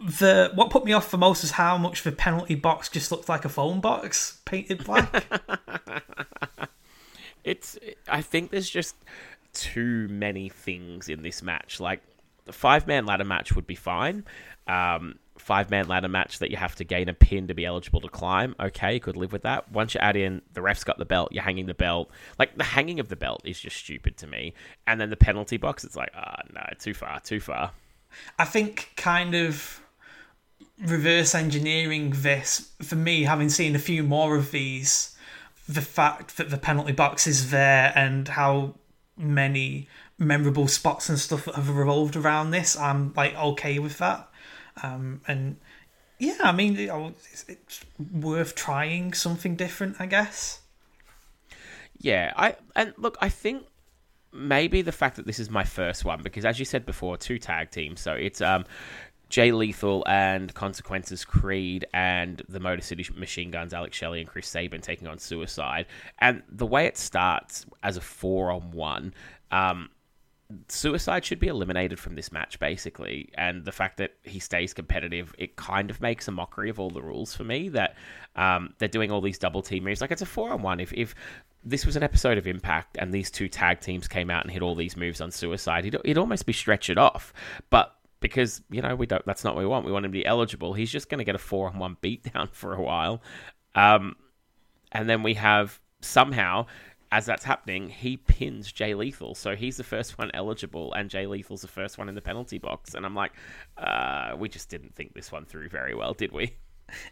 the 0.00 0.50
what 0.54 0.70
put 0.70 0.84
me 0.84 0.92
off 0.92 1.10
the 1.10 1.18
most 1.18 1.44
is 1.44 1.52
how 1.52 1.76
much 1.76 2.02
the 2.02 2.12
penalty 2.12 2.54
box 2.54 2.88
just 2.88 3.10
looked 3.12 3.28
like 3.28 3.44
a 3.44 3.48
phone 3.48 3.80
box 3.80 4.40
painted 4.44 4.84
black. 4.84 5.24
It's. 7.44 7.78
I 8.08 8.22
think 8.22 8.50
there's 8.50 8.70
just 8.70 8.96
too 9.54 10.08
many 10.08 10.48
things 10.48 11.08
in 11.08 11.22
this 11.22 11.42
match. 11.42 11.80
Like 11.80 12.00
the 12.44 12.52
five 12.52 12.86
man 12.86 13.06
ladder 13.06 13.24
match 13.24 13.54
would 13.54 13.66
be 13.66 13.74
fine. 13.74 14.24
Um, 14.66 15.18
five 15.38 15.70
man 15.70 15.88
ladder 15.88 16.08
match 16.08 16.38
that 16.38 16.50
you 16.50 16.56
have 16.56 16.74
to 16.76 16.84
gain 16.84 17.08
a 17.08 17.14
pin 17.14 17.48
to 17.48 17.54
be 17.54 17.64
eligible 17.64 18.00
to 18.00 18.08
climb. 18.08 18.54
Okay, 18.60 18.94
you 18.94 19.00
could 19.00 19.16
live 19.16 19.32
with 19.32 19.42
that. 19.42 19.70
Once 19.72 19.94
you 19.94 20.00
add 20.00 20.16
in 20.16 20.42
the 20.52 20.62
ref's 20.62 20.84
got 20.84 20.98
the 20.98 21.04
belt, 21.04 21.32
you're 21.32 21.42
hanging 21.42 21.66
the 21.66 21.74
belt. 21.74 22.10
Like 22.38 22.56
the 22.56 22.64
hanging 22.64 23.00
of 23.00 23.08
the 23.08 23.16
belt 23.16 23.42
is 23.44 23.58
just 23.58 23.76
stupid 23.76 24.16
to 24.18 24.26
me. 24.26 24.54
And 24.86 25.00
then 25.00 25.10
the 25.10 25.16
penalty 25.16 25.56
box, 25.56 25.84
it's 25.84 25.96
like, 25.96 26.12
ah, 26.16 26.42
no, 26.52 26.62
too 26.78 26.94
far, 26.94 27.20
too 27.20 27.40
far. 27.40 27.72
I 28.38 28.44
think 28.44 28.92
kind 28.96 29.34
of 29.34 29.80
reverse 30.80 31.34
engineering 31.34 32.12
this 32.16 32.70
for 32.82 32.96
me, 32.96 33.24
having 33.24 33.48
seen 33.48 33.74
a 33.74 33.78
few 33.78 34.02
more 34.02 34.36
of 34.36 34.50
these, 34.50 35.16
the 35.68 35.80
fact 35.80 36.36
that 36.36 36.50
the 36.50 36.58
penalty 36.58 36.92
box 36.92 37.26
is 37.26 37.50
there 37.50 37.92
and 37.94 38.28
how 38.28 38.74
many 39.16 39.88
memorable 40.18 40.68
spots 40.68 41.08
and 41.08 41.18
stuff 41.18 41.44
that 41.44 41.54
have 41.54 41.68
revolved 41.68 42.16
around 42.16 42.50
this, 42.50 42.76
I'm 42.76 43.12
like 43.14 43.34
okay 43.36 43.78
with 43.78 43.98
that. 43.98 44.28
Um, 44.82 45.20
and 45.26 45.56
yeah, 46.18 46.38
I 46.42 46.52
mean, 46.52 46.76
it's, 46.76 47.44
it's 47.48 47.84
worth 48.12 48.54
trying 48.54 49.12
something 49.12 49.56
different, 49.56 49.96
I 50.00 50.06
guess. 50.06 50.60
Yeah, 51.98 52.32
I 52.36 52.56
and 52.74 52.92
look, 52.96 53.16
I 53.20 53.28
think 53.28 53.64
maybe 54.32 54.82
the 54.82 54.92
fact 54.92 55.16
that 55.16 55.26
this 55.26 55.38
is 55.38 55.48
my 55.48 55.64
first 55.64 56.04
one 56.04 56.22
because, 56.22 56.44
as 56.44 56.58
you 56.58 56.64
said 56.64 56.84
before, 56.84 57.16
two 57.16 57.38
tag 57.38 57.70
teams, 57.70 58.00
so 58.00 58.12
it's 58.12 58.40
um. 58.40 58.64
Jay 59.28 59.52
Lethal 59.52 60.04
and 60.06 60.52
Consequences 60.54 61.24
Creed 61.24 61.86
and 61.92 62.42
the 62.48 62.60
Motor 62.60 62.82
City 62.82 63.06
Machine 63.14 63.50
Guns, 63.50 63.74
Alex 63.74 63.96
Shelley 63.96 64.20
and 64.20 64.28
Chris 64.28 64.46
Sabin 64.46 64.80
taking 64.80 65.08
on 65.08 65.18
Suicide. 65.18 65.86
And 66.20 66.42
the 66.48 66.66
way 66.66 66.86
it 66.86 66.96
starts 66.96 67.66
as 67.82 67.96
a 67.96 68.00
four 68.00 68.50
on 68.50 68.70
one, 68.70 69.14
um, 69.50 69.90
Suicide 70.68 71.24
should 71.24 71.40
be 71.40 71.48
eliminated 71.48 71.98
from 71.98 72.14
this 72.14 72.30
match, 72.30 72.58
basically. 72.58 73.30
And 73.34 73.64
the 73.64 73.72
fact 73.72 73.96
that 73.96 74.12
he 74.22 74.38
stays 74.38 74.74
competitive, 74.74 75.34
it 75.38 75.56
kind 75.56 75.90
of 75.90 76.00
makes 76.00 76.28
a 76.28 76.30
mockery 76.30 76.70
of 76.70 76.78
all 76.78 76.90
the 76.90 77.02
rules 77.02 77.34
for 77.34 77.44
me. 77.44 77.68
That 77.70 77.96
um, 78.36 78.74
they're 78.78 78.88
doing 78.88 79.10
all 79.10 79.20
these 79.20 79.38
double 79.38 79.62
team 79.62 79.84
moves. 79.84 80.00
Like 80.00 80.10
it's 80.10 80.22
a 80.22 80.26
four 80.26 80.52
on 80.52 80.62
one. 80.62 80.80
If 80.80 80.92
if 80.92 81.14
this 81.64 81.86
was 81.86 81.96
an 81.96 82.02
episode 82.02 82.36
of 82.36 82.46
Impact 82.46 82.98
and 82.98 83.12
these 83.12 83.30
two 83.30 83.48
tag 83.48 83.80
teams 83.80 84.06
came 84.06 84.30
out 84.30 84.44
and 84.44 84.52
hit 84.52 84.62
all 84.62 84.74
these 84.74 84.96
moves 84.96 85.20
on 85.20 85.30
Suicide, 85.30 85.86
it'd, 85.86 86.00
it'd 86.04 86.18
almost 86.18 86.44
be 86.46 86.52
stretch 86.52 86.90
it 86.90 86.98
off. 86.98 87.32
But 87.70 87.96
because 88.24 88.62
you 88.70 88.80
know 88.80 88.96
we 88.96 89.04
don't, 89.04 89.22
that's 89.26 89.44
not 89.44 89.54
what 89.54 89.60
we 89.60 89.66
want. 89.66 89.84
We 89.84 89.92
want 89.92 90.06
him 90.06 90.12
to 90.12 90.18
be 90.18 90.24
eligible. 90.24 90.72
He's 90.72 90.90
just 90.90 91.10
going 91.10 91.18
to 91.18 91.24
get 91.24 91.34
a 91.34 91.38
four 91.38 91.68
on 91.68 91.78
one 91.78 91.98
beatdown 92.02 92.48
for 92.52 92.72
a 92.72 92.80
while. 92.80 93.20
Um, 93.74 94.16
and 94.92 95.10
then 95.10 95.22
we 95.22 95.34
have 95.34 95.78
somehow 96.00 96.64
as 97.12 97.26
that's 97.26 97.44
happening, 97.44 97.90
he 97.90 98.16
pins 98.16 98.72
Jay 98.72 98.94
Lethal. 98.94 99.34
So 99.34 99.54
he's 99.54 99.76
the 99.76 99.84
first 99.84 100.16
one 100.18 100.30
eligible, 100.32 100.94
and 100.94 101.10
Jay 101.10 101.26
Lethal's 101.26 101.60
the 101.60 101.68
first 101.68 101.98
one 101.98 102.08
in 102.08 102.14
the 102.14 102.22
penalty 102.22 102.56
box. 102.56 102.94
And 102.94 103.04
I'm 103.04 103.14
like, 103.14 103.32
uh, 103.76 104.34
we 104.36 104.48
just 104.48 104.70
didn't 104.70 104.96
think 104.96 105.14
this 105.14 105.30
one 105.30 105.44
through 105.44 105.68
very 105.68 105.94
well, 105.94 106.14
did 106.14 106.32
we? 106.32 106.56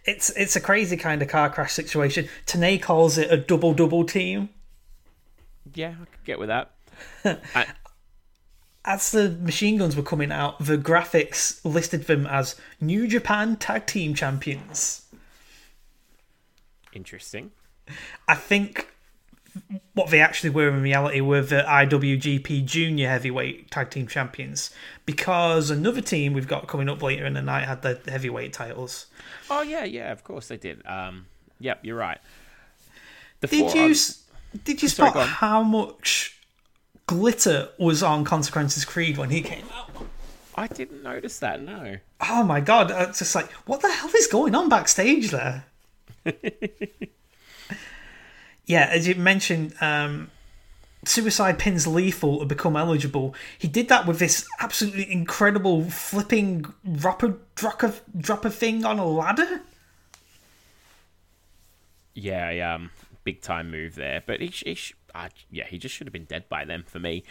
It's 0.05 0.31
it's 0.31 0.57
a 0.57 0.61
crazy 0.61 0.96
kind 0.96 1.20
of 1.20 1.29
car 1.29 1.51
crash 1.51 1.72
situation. 1.72 2.29
Tenay 2.46 2.81
calls 2.81 3.18
it 3.18 3.31
a 3.31 3.37
double 3.37 3.75
double 3.75 4.05
team. 4.05 4.48
Yeah, 5.75 5.90
I 5.90 6.05
could 6.07 6.25
get 6.25 6.38
with 6.38 6.48
that. 6.48 6.72
I, 7.55 7.66
As 8.85 9.12
the 9.12 9.31
machine 9.31 9.77
guns 9.79 9.97
were 9.97 10.03
coming 10.03 10.33
out, 10.33 10.59
the 10.59 10.77
graphics 10.77 11.64
listed 11.64 12.07
them 12.07 12.27
as 12.27 12.57
New 12.81 13.07
Japan 13.07 13.57
Tag 13.57 13.87
Team 13.87 14.14
Champions. 14.14 15.03
interesting. 16.92 17.53
I 18.29 18.35
think 18.35 18.88
what 19.95 20.11
they 20.11 20.21
actually 20.21 20.51
were 20.51 20.68
in 20.68 20.83
reality 20.83 21.21
were 21.21 21.42
the 21.42 21.62
IWGP 21.66 22.64
Junior 22.64 23.09
Heavyweight 23.09 23.71
Tag 23.71 23.90
Team 23.90 24.07
Champions, 24.07 24.71
because 25.07 25.71
another 25.71 26.01
team 26.01 26.33
we've 26.33 26.49
got 26.49 26.66
coming 26.68 26.88
up 26.88 27.03
later 27.03 27.25
in 27.27 27.35
the 27.35 27.42
night 27.42 27.66
had 27.66 27.83
the 27.83 28.01
heavyweight 28.09 28.53
titles. 28.53 29.07
Oh 29.51 29.62
yeah, 29.62 29.85
yeah, 29.85 30.11
of 30.12 30.25
course 30.25 30.49
they 30.49 30.57
did. 30.57 30.85
Um, 30.87 31.27
yep, 31.61 31.81
you're 31.83 31.97
right. 31.97 32.18
The 33.40 33.47
Did 33.49 33.75
you 33.75 33.83
on- 33.83 33.95
did 34.64 34.83
you 34.83 34.88
Sorry, 34.88 35.11
spot 35.11 35.29
how 35.29 35.62
much 35.62 36.38
glitter 37.07 37.69
was 37.79 38.03
on 38.03 38.25
Consequences 38.25 38.85
Creed 38.85 39.19
when 39.19 39.31
he 39.31 39.43
came 39.43 39.67
out? 39.75 39.91
I 40.55 40.67
didn't 40.67 41.03
notice 41.03 41.38
that. 41.38 41.62
No. 41.62 41.97
Oh 42.21 42.43
my 42.45 42.61
god! 42.61 42.91
It's 42.91 43.21
just 43.21 43.35
like, 43.35 43.51
what 43.67 43.81
the 43.81 43.91
hell 43.91 44.11
is 44.15 44.27
going 44.27 44.55
on 44.55 44.69
backstage 44.69 45.31
there? 45.31 45.65
yeah, 48.67 48.88
as 48.91 49.09
you 49.09 49.15
mentioned, 49.15 49.75
um, 49.81 50.31
Suicide 51.05 51.59
Pins 51.59 51.87
Lethal 51.87 52.41
to 52.41 52.45
become 52.45 52.77
eligible. 52.77 53.35
He 53.59 53.67
did 53.67 53.88
that 53.88 54.07
with 54.07 54.19
this 54.19 54.47
absolutely 54.61 55.11
incredible 55.11 55.85
flipping 55.91 56.67
dropper 56.91 57.38
dropper 57.55 57.95
dropper 58.17 58.51
thing 58.51 58.85
on 58.85 58.99
a 58.99 59.07
ladder. 59.07 59.62
Yeah, 62.15 62.75
um, 62.75 62.91
big 63.25 63.41
time 63.41 63.71
move 63.71 63.95
there. 63.95 64.23
But 64.25 64.41
he, 64.41 64.49
he 64.49 64.79
uh, 65.14 65.29
yeah, 65.51 65.64
he 65.66 65.79
just 65.79 65.94
should 65.94 66.07
have 66.07 66.12
been 66.12 66.25
dead 66.25 66.48
by 66.48 66.64
then 66.64 66.85
for 66.87 66.98
me. 66.98 67.25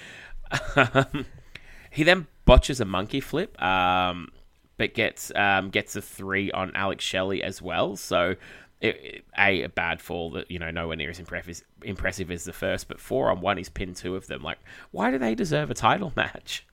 he 1.92 2.04
then 2.04 2.28
botches 2.46 2.80
a 2.80 2.86
monkey 2.86 3.20
flip, 3.20 3.62
um, 3.62 4.30
but 4.78 4.94
gets 4.94 5.32
um, 5.36 5.70
gets 5.70 5.96
a 5.96 6.02
three 6.02 6.52
on 6.52 6.72
Alex 6.76 7.04
Shelley 7.04 7.44
as 7.44 7.62
well. 7.62 7.96
So. 7.96 8.36
It, 8.80 8.96
it- 9.04 9.26
a 9.38 9.62
a 9.62 9.70
bad 9.70 10.02
fall 10.02 10.32
that 10.32 10.50
you 10.50 10.58
know 10.58 10.72
nowhere 10.72 10.96
near 10.96 11.12
as 11.12 11.20
impressive 11.20 11.62
impressive 11.84 12.32
as 12.32 12.46
the 12.46 12.52
first, 12.54 12.88
but 12.88 13.00
four 13.00 13.30
on 13.30 13.40
one 13.40 13.58
he's 13.58 13.70
pinned 13.70 13.96
two 13.96 14.16
of 14.16 14.26
them. 14.26 14.42
Like, 14.42 14.58
why 14.90 15.12
do 15.12 15.20
they 15.20 15.36
deserve 15.36 15.70
a 15.70 15.76
title 15.76 16.12
match? 16.16 16.66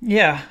Yeah, 0.00 0.42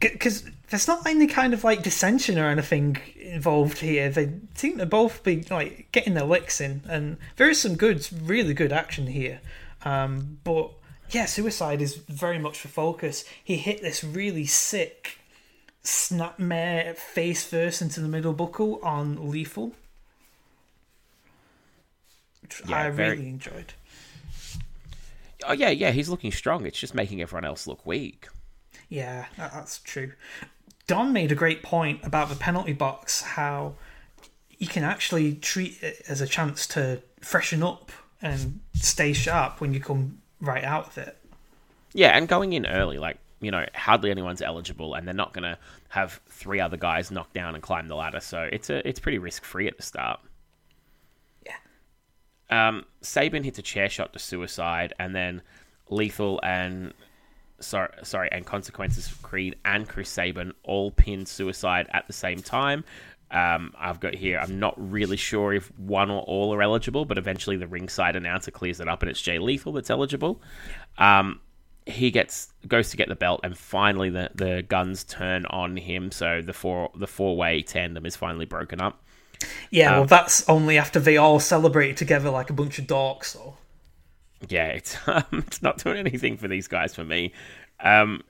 because 0.00 0.44
there's 0.70 0.88
not 0.88 1.06
any 1.06 1.26
kind 1.26 1.54
of 1.54 1.64
like 1.64 1.82
dissension 1.82 2.38
or 2.38 2.48
anything 2.48 2.98
involved 3.20 3.78
here. 3.78 4.10
They 4.10 4.32
seem 4.54 4.78
to 4.78 4.86
both 4.86 5.22
be 5.22 5.42
like 5.50 5.88
getting 5.92 6.14
their 6.14 6.24
licks 6.24 6.60
in, 6.60 6.82
and 6.88 7.16
there 7.36 7.48
is 7.48 7.60
some 7.60 7.76
good, 7.76 8.06
really 8.22 8.54
good 8.54 8.72
action 8.72 9.06
here. 9.08 9.40
Um, 9.84 10.38
but 10.44 10.70
yeah, 11.10 11.26
suicide 11.26 11.80
is 11.82 11.96
very 11.96 12.38
much 12.38 12.62
the 12.62 12.68
focus. 12.68 13.24
He 13.42 13.56
hit 13.56 13.82
this 13.82 14.02
really 14.02 14.46
sick 14.46 15.18
snapmare 15.84 16.96
face 16.96 17.44
first 17.46 17.80
into 17.80 18.00
the 18.00 18.08
middle 18.08 18.32
buckle 18.32 18.80
on 18.82 19.30
lethal. 19.30 19.74
Which 22.42 22.62
Yeah, 22.66 22.86
I 22.86 22.90
very- 22.90 23.10
really 23.16 23.28
enjoyed. 23.28 23.74
Oh 25.46 25.52
yeah, 25.52 25.70
yeah, 25.70 25.90
he's 25.90 26.08
looking 26.08 26.32
strong. 26.32 26.66
It's 26.66 26.78
just 26.78 26.94
making 26.94 27.22
everyone 27.22 27.44
else 27.44 27.66
look 27.66 27.84
weak. 27.86 28.28
Yeah, 28.88 29.26
that's 29.36 29.78
true. 29.78 30.12
Don 30.86 31.12
made 31.12 31.30
a 31.30 31.34
great 31.34 31.62
point 31.62 32.00
about 32.02 32.28
the 32.28 32.34
penalty 32.34 32.72
box, 32.72 33.20
how 33.20 33.74
you 34.58 34.66
can 34.66 34.82
actually 34.82 35.34
treat 35.34 35.82
it 35.82 36.02
as 36.08 36.20
a 36.20 36.26
chance 36.26 36.66
to 36.68 37.02
freshen 37.20 37.62
up 37.62 37.92
and 38.20 38.60
stay 38.74 39.12
sharp 39.12 39.60
when 39.60 39.72
you 39.72 39.80
come 39.80 40.18
right 40.40 40.64
out 40.64 40.88
of 40.88 40.98
it. 40.98 41.16
Yeah, 41.92 42.16
and 42.16 42.26
going 42.26 42.52
in 42.52 42.66
early, 42.66 42.98
like 42.98 43.18
you 43.40 43.50
know, 43.50 43.64
hardly 43.74 44.10
anyone's 44.10 44.42
eligible, 44.42 44.94
and 44.94 45.06
they're 45.06 45.14
not 45.14 45.32
going 45.32 45.44
to 45.44 45.58
have 45.90 46.20
three 46.28 46.60
other 46.60 46.76
guys 46.76 47.10
knocked 47.10 47.34
down 47.34 47.54
and 47.54 47.62
climb 47.62 47.86
the 47.88 47.94
ladder. 47.94 48.20
So 48.20 48.48
it's 48.50 48.70
a 48.70 48.86
it's 48.88 48.98
pretty 48.98 49.18
risk 49.18 49.44
free 49.44 49.68
at 49.68 49.76
the 49.76 49.82
start. 49.82 50.20
Um, 52.50 52.84
hits 53.02 53.58
a 53.58 53.62
chair 53.62 53.88
shot 53.88 54.12
to 54.12 54.18
suicide, 54.18 54.94
and 54.98 55.14
then 55.14 55.42
Lethal 55.90 56.40
and 56.42 56.94
sorry, 57.60 57.90
sorry, 58.02 58.28
and 58.32 58.46
consequences 58.46 59.08
for 59.08 59.26
Creed 59.26 59.56
and 59.64 59.88
Chris 59.88 60.08
Sabin 60.08 60.52
all 60.64 60.90
pin 60.90 61.26
suicide 61.26 61.88
at 61.92 62.06
the 62.06 62.12
same 62.12 62.38
time. 62.38 62.84
Um, 63.30 63.74
I've 63.78 64.00
got 64.00 64.14
here. 64.14 64.38
I'm 64.38 64.58
not 64.58 64.74
really 64.78 65.16
sure 65.16 65.52
if 65.52 65.70
one 65.78 66.10
or 66.10 66.22
all 66.22 66.54
are 66.54 66.62
eligible, 66.62 67.04
but 67.04 67.18
eventually 67.18 67.56
the 67.56 67.66
ringside 67.66 68.16
announcer 68.16 68.50
clears 68.50 68.80
it 68.80 68.88
up, 68.88 69.02
and 69.02 69.10
it's 69.10 69.20
Jay 69.20 69.38
Lethal 69.38 69.72
that's 69.72 69.90
eligible. 69.90 70.40
Um, 70.96 71.40
he 71.84 72.10
gets 72.10 72.52
goes 72.66 72.90
to 72.90 72.96
get 72.96 73.08
the 73.08 73.16
belt, 73.16 73.40
and 73.44 73.56
finally 73.56 74.10
the, 74.10 74.30
the 74.34 74.64
guns 74.68 75.04
turn 75.04 75.44
on 75.46 75.76
him. 75.76 76.10
So 76.10 76.40
the 76.40 76.52
four 76.52 76.90
the 76.94 77.06
four 77.06 77.36
way 77.36 77.62
tandem 77.62 78.06
is 78.06 78.16
finally 78.16 78.46
broken 78.46 78.80
up. 78.80 79.02
Yeah, 79.70 79.98
well, 79.98 80.06
that's 80.06 80.48
only 80.48 80.78
after 80.78 80.98
they 80.98 81.16
all 81.16 81.40
celebrate 81.40 81.96
together 81.96 82.30
like 82.30 82.50
a 82.50 82.52
bunch 82.52 82.78
of 82.78 82.86
dorks. 82.86 83.26
So 83.26 83.56
yeah, 84.48 84.66
it's 84.68 84.96
um, 85.08 85.24
it's 85.32 85.62
not 85.62 85.78
doing 85.78 85.96
anything 85.98 86.36
for 86.36 86.48
these 86.48 86.68
guys 86.68 86.94
for 86.94 87.04
me. 87.04 87.32
Um, 87.80 88.22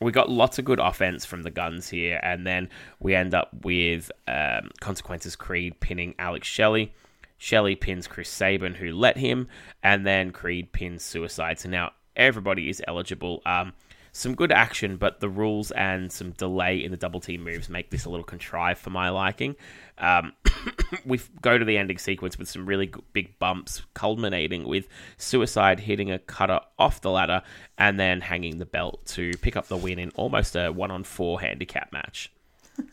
we 0.00 0.10
got 0.10 0.28
lots 0.28 0.58
of 0.58 0.64
good 0.64 0.80
offense 0.80 1.24
from 1.24 1.42
the 1.42 1.50
guns 1.50 1.88
here, 1.88 2.20
and 2.22 2.46
then 2.46 2.68
we 2.98 3.14
end 3.14 3.34
up 3.34 3.50
with 3.62 4.10
um, 4.26 4.70
consequences. 4.80 5.36
Creed 5.36 5.78
pinning 5.80 6.14
Alex 6.18 6.48
Shelley. 6.48 6.92
Shelley 7.38 7.74
pins 7.74 8.06
Chris 8.06 8.28
Sabin, 8.28 8.74
who 8.74 8.92
let 8.92 9.16
him, 9.16 9.48
and 9.82 10.06
then 10.06 10.30
Creed 10.30 10.70
pins 10.72 11.02
Suicide. 11.02 11.58
So 11.58 11.68
now 11.68 11.92
everybody 12.14 12.68
is 12.68 12.82
eligible. 12.86 13.42
Um, 13.44 13.72
some 14.14 14.34
good 14.34 14.52
action, 14.52 14.98
but 14.98 15.20
the 15.20 15.28
rules 15.28 15.70
and 15.70 16.12
some 16.12 16.32
delay 16.32 16.84
in 16.84 16.90
the 16.90 16.98
double 16.98 17.18
team 17.18 17.42
moves 17.42 17.70
make 17.70 17.88
this 17.90 18.04
a 18.04 18.10
little 18.10 18.24
contrived 18.24 18.78
for 18.78 18.90
my 18.90 19.08
liking. 19.08 19.56
Um, 19.96 20.32
we 21.06 21.18
go 21.40 21.56
to 21.56 21.64
the 21.64 21.78
ending 21.78 21.96
sequence 21.96 22.38
with 22.38 22.48
some 22.48 22.66
really 22.66 22.92
big 23.14 23.38
bumps, 23.38 23.80
culminating 23.94 24.64
with 24.68 24.86
Suicide 25.16 25.80
hitting 25.80 26.10
a 26.10 26.18
cutter 26.18 26.60
off 26.78 27.00
the 27.00 27.10
ladder 27.10 27.42
and 27.78 27.98
then 27.98 28.20
hanging 28.20 28.58
the 28.58 28.66
belt 28.66 29.04
to 29.06 29.32
pick 29.40 29.56
up 29.56 29.68
the 29.68 29.78
win 29.78 29.98
in 29.98 30.10
almost 30.10 30.56
a 30.56 30.70
one 30.70 30.90
on 30.90 31.04
four 31.04 31.40
handicap 31.40 31.90
match. 31.90 32.30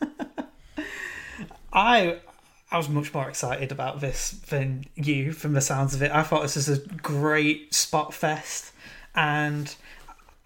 I 1.72 2.18
I 2.72 2.76
was 2.76 2.88
much 2.88 3.12
more 3.12 3.28
excited 3.28 3.72
about 3.72 4.00
this 4.00 4.30
than 4.30 4.84
you 4.94 5.32
from 5.32 5.52
the 5.52 5.60
sounds 5.60 5.94
of 5.94 6.02
it. 6.02 6.12
I 6.12 6.22
thought 6.22 6.42
this 6.42 6.56
was 6.56 6.68
a 6.68 6.78
great 6.78 7.74
spot 7.74 8.14
fest 8.14 8.72
and 9.14 9.74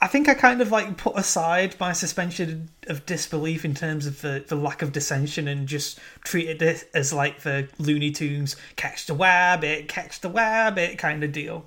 I 0.00 0.06
think 0.06 0.28
I 0.28 0.34
kind 0.34 0.60
of 0.60 0.70
like 0.70 0.96
put 0.98 1.16
aside 1.16 1.76
my 1.80 1.92
suspension 1.92 2.68
of 2.88 3.06
disbelief 3.06 3.64
in 3.64 3.74
terms 3.74 4.06
of 4.06 4.20
the, 4.20 4.44
the 4.46 4.56
lack 4.56 4.82
of 4.82 4.92
dissension 4.92 5.48
and 5.48 5.66
just 5.66 5.98
treated 6.22 6.60
it 6.60 6.90
as 6.92 7.12
like 7.12 7.40
the 7.42 7.68
Looney 7.78 8.10
Tunes 8.10 8.56
catch 8.76 9.06
the 9.06 9.14
wabbit, 9.14 9.88
catch 9.88 10.20
the 10.20 10.28
wabbit 10.28 10.98
kind 10.98 11.24
of 11.24 11.32
deal. 11.32 11.66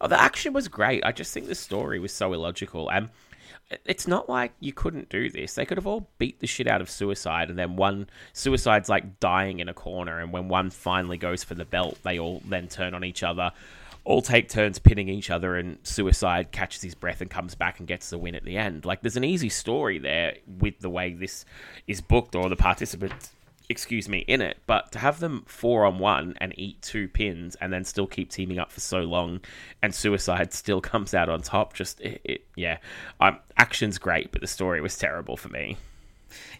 Oh, 0.00 0.08
the 0.08 0.20
action 0.20 0.52
was 0.52 0.68
great. 0.68 1.02
I 1.06 1.12
just 1.12 1.32
think 1.32 1.46
the 1.46 1.54
story 1.54 1.98
was 1.98 2.12
so 2.12 2.34
illogical. 2.34 2.90
And 2.90 3.08
it's 3.86 4.06
not 4.06 4.28
like 4.28 4.52
you 4.60 4.72
couldn't 4.72 5.08
do 5.08 5.30
this. 5.30 5.54
They 5.54 5.64
could 5.64 5.78
have 5.78 5.86
all 5.86 6.08
beat 6.18 6.40
the 6.40 6.46
shit 6.46 6.66
out 6.66 6.80
of 6.80 6.90
Suicide, 6.90 7.48
and 7.48 7.58
then 7.58 7.76
one 7.76 8.08
Suicide's 8.32 8.88
like 8.88 9.20
dying 9.20 9.60
in 9.60 9.68
a 9.68 9.74
corner, 9.74 10.20
and 10.20 10.32
when 10.32 10.48
one 10.48 10.70
finally 10.70 11.16
goes 11.16 11.42
for 11.42 11.54
the 11.54 11.64
belt, 11.64 11.98
they 12.02 12.18
all 12.18 12.42
then 12.44 12.68
turn 12.68 12.94
on 12.94 13.04
each 13.04 13.22
other, 13.22 13.52
all 14.04 14.22
take 14.22 14.48
turns 14.48 14.78
pinning 14.78 15.08
each 15.08 15.30
other, 15.30 15.56
and 15.56 15.78
Suicide 15.82 16.52
catches 16.52 16.82
his 16.82 16.94
breath 16.94 17.20
and 17.20 17.30
comes 17.30 17.54
back 17.54 17.78
and 17.78 17.88
gets 17.88 18.10
the 18.10 18.18
win 18.18 18.34
at 18.34 18.44
the 18.44 18.56
end. 18.56 18.84
Like, 18.84 19.00
there's 19.02 19.16
an 19.16 19.24
easy 19.24 19.48
story 19.48 19.98
there 19.98 20.36
with 20.58 20.80
the 20.80 20.90
way 20.90 21.14
this 21.14 21.44
is 21.86 22.00
booked 22.00 22.34
or 22.34 22.48
the 22.48 22.56
participants 22.56 23.32
excuse 23.68 24.08
me, 24.08 24.18
in 24.18 24.40
it, 24.40 24.58
but 24.66 24.92
to 24.92 24.98
have 24.98 25.20
them 25.20 25.44
four 25.46 25.84
on 25.84 25.98
one 25.98 26.34
and 26.38 26.52
eat 26.58 26.80
two 26.82 27.08
pins 27.08 27.56
and 27.60 27.72
then 27.72 27.84
still 27.84 28.06
keep 28.06 28.30
teaming 28.30 28.58
up 28.58 28.70
for 28.70 28.80
so 28.80 29.00
long, 29.00 29.40
and 29.82 29.94
Suicide 29.94 30.52
still 30.52 30.80
comes 30.82 31.14
out 31.14 31.28
on 31.28 31.42
top, 31.42 31.74
just 31.74 32.00
it, 32.00 32.20
it 32.24 32.46
yeah, 32.56 32.78
um, 33.20 33.38
action's 33.56 33.98
great, 33.98 34.32
but 34.32 34.40
the 34.40 34.46
story 34.46 34.80
was 34.80 34.96
terrible 34.96 35.36
for 35.36 35.48
me. 35.48 35.76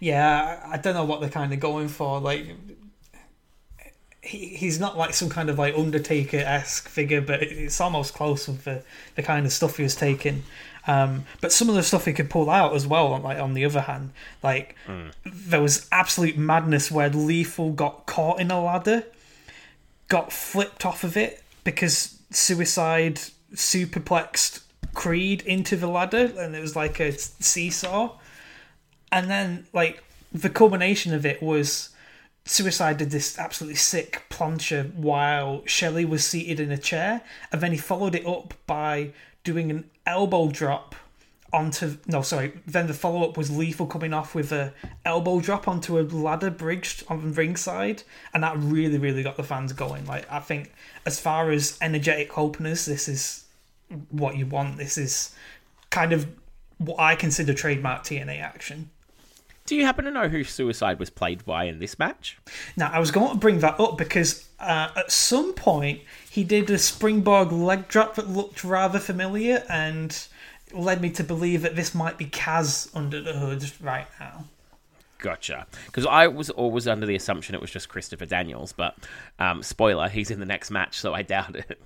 Yeah, 0.01 0.63
I 0.65 0.75
I 0.75 0.77
don't 0.79 0.95
know 0.95 1.05
what 1.05 1.21
they're 1.21 1.31
kind 1.31 1.53
of 1.53 1.61
going 1.61 1.89
for. 1.89 2.21
Like, 2.21 2.47
he, 4.25 4.49
he's 4.49 4.81
not 4.81 4.97
like 4.97 5.15
some 5.15 5.29
kind 5.29 5.51
of 5.51 5.59
like 5.59 5.75
Undertaker 5.77 6.39
esque 6.39 6.89
figure, 6.89 7.21
but 7.21 7.43
it's 7.43 7.81
almost 7.81 8.15
close 8.15 8.49
with 8.49 8.65
the, 8.65 8.83
the 9.15 9.23
kind 9.23 9.47
of 9.47 9.53
stuff 9.53 9.77
he 9.77 9.83
was 9.83 9.95
taking. 9.95 10.43
Um, 10.87 11.25
but 11.41 11.53
some 11.53 11.69
of 11.69 11.75
the 11.75 11.83
stuff 11.83 12.05
he 12.05 12.13
could 12.13 12.29
pull 12.29 12.51
out 12.51 12.75
as 12.75 12.87
well. 12.87 13.19
Like 13.19 13.39
on 13.39 13.55
the 13.55 13.65
other 13.65 13.83
hand, 13.83 14.11
like 14.43 14.77
there 15.25 15.61
was 15.61 15.89
absolute 15.91 16.37
madness 16.37 16.91
where 16.91 17.09
Lethal 17.09 17.73
got 17.73 18.07
caught 18.07 18.41
in 18.41 18.51
a 18.51 18.63
ladder, 18.63 19.05
got 20.09 20.33
flipped 20.33 20.85
off 20.85 21.05
of 21.05 21.17
it 21.17 21.43
because 21.63 22.19
Suicide 22.31 23.21
superplexed 23.55 24.63
Creed 24.93 25.43
into 25.43 25.77
the 25.77 25.89
ladder, 25.89 26.33
and 26.39 26.55
it 26.55 26.61
was 26.61 26.77
like 26.77 27.01
a 27.01 27.13
seesaw 27.13 28.17
and 29.15 29.31
then 29.31 29.65
like 29.73 30.03
the 30.33 30.51
culmination 30.51 31.15
of 31.15 31.25
it 31.25 31.41
was 31.41 31.91
suicide 32.45 32.99
did 32.99 33.11
this 33.11 33.39
absolutely 33.39 33.77
sick 33.77 34.23
plancha 34.29 34.93
while 34.95 35.63
shelley 35.67 36.05
was 36.05 36.25
seated 36.25 36.61
in 36.61 36.71
a 36.71 36.79
chair 36.79 37.23
and 37.51 37.61
then 37.61 37.73
he 37.73 37.79
followed 37.79 38.15
it 38.15 38.27
up 38.27 38.53
by 38.67 39.11
doing 39.45 39.71
an 39.71 39.89
elbow 40.07 40.49
drop 40.49 40.95
onto 41.55 41.97
no 42.09 42.21
sorry 42.21 42.53
then 42.67 42.89
the 42.89 42.93
follow-up 42.93 43.37
was 43.37 43.49
lethal 43.49 43.87
coming 43.87 44.13
off 44.13 44.35
with 44.35 44.51
a 44.51 44.75
elbow 45.05 45.41
drop 45.41 45.69
onto 45.69 45.99
a 45.99 46.03
ladder 46.03 46.51
bridged 46.51 47.05
on 47.09 47.23
the 47.23 47.29
ringside 47.29 48.03
and 48.35 48.43
that 48.43 48.57
really 48.59 48.99
really 48.99 49.23
got 49.23 49.37
the 49.37 49.43
fans 49.45 49.73
going. 49.73 50.05
Like 50.05 50.31
i 50.31 50.41
think 50.41 50.73
as 51.07 51.21
far 51.21 51.53
as 51.53 51.79
energetic 51.81 52.37
openers 52.37 52.85
this 52.87 53.09
is 53.09 53.45
what 54.11 54.37
you 54.37 54.47
want. 54.47 54.79
This 54.79 54.99
is 54.99 55.33
kind 55.91 56.13
of 56.13 56.27
what 56.79 56.99
i 56.99 57.15
consider 57.15 57.55
trademark 57.55 58.03
tna 58.03 58.41
action 58.41 58.91
Do 59.67 59.77
you 59.77 59.87
happen 59.87 60.05
to 60.05 60.11
know 60.11 60.29
who 60.29 60.45
Suicide 60.45 60.99
was 60.99 61.09
played 61.09 61.45
by 61.47 61.65
in 61.65 61.79
this 61.79 61.99
match? 61.99 62.37
Now, 62.77 62.91
I 62.93 62.99
was 62.99 63.11
going 63.11 63.31
to 63.31 63.39
bring 63.39 63.61
that 63.61 63.81
up 63.81 63.97
because 63.97 64.47
uh, 64.61 64.91
at 64.95 65.11
some 65.11 65.55
point 65.55 66.03
he 66.31 66.45
did 66.45 66.69
a 66.69 66.79
springboard 66.79 67.51
leg 67.51 67.89
drop 67.89 68.17
that 68.17 68.29
looked 68.29 68.63
rather 68.63 68.99
familiar 68.99 69.65
and 69.71 70.27
led 70.73 71.01
me 71.01 71.09
to 71.11 71.25
believe 71.25 71.63
that 71.63 71.77
this 71.77 71.95
might 71.95 72.19
be 72.19 72.27
Kaz 72.27 72.95
under 72.95 73.23
the 73.23 73.33
hood 73.33 73.65
right 73.81 74.07
now. 74.21 74.45
Gotcha. 75.17 75.67
Because 75.87 76.05
I 76.05 76.27
was 76.27 76.51
always 76.51 76.87
under 76.87 77.07
the 77.07 77.15
assumption 77.15 77.55
it 77.55 77.61
was 77.63 77.71
just 77.71 77.89
Christopher 77.89 78.27
Daniels, 78.27 78.75
but 78.75 78.95
um, 79.39 79.63
spoiler, 79.63 80.11
he's 80.11 80.31
in 80.31 80.41
the 80.41 80.47
next 80.47 80.71
match, 80.71 81.01
so 81.01 81.15
I 81.15 81.23
doubt 81.23 81.57
it. 81.57 81.81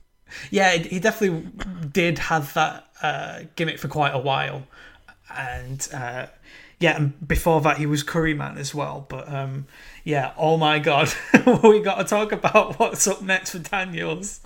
Yeah, 0.50 0.76
he 0.76 0.98
definitely 0.98 1.48
did 1.92 2.18
have 2.18 2.52
that 2.54 2.88
uh, 3.00 3.40
gimmick 3.54 3.78
for 3.78 3.88
quite 3.88 4.10
a 4.10 4.18
while. 4.18 4.64
And 5.34 5.88
uh, 5.94 6.26
yeah, 6.80 6.96
and 6.96 7.26
before 7.26 7.60
that 7.62 7.78
he 7.78 7.86
was 7.86 8.04
Curryman 8.04 8.56
as 8.56 8.74
well. 8.74 9.06
But 9.08 9.32
um, 9.32 9.66
yeah, 10.04 10.32
oh 10.36 10.56
my 10.56 10.78
god, 10.78 11.12
we 11.62 11.80
got 11.80 11.96
to 11.96 12.04
talk 12.04 12.32
about 12.32 12.78
what's 12.78 13.06
up 13.06 13.22
next 13.22 13.50
for 13.50 13.58
Daniels. 13.58 14.40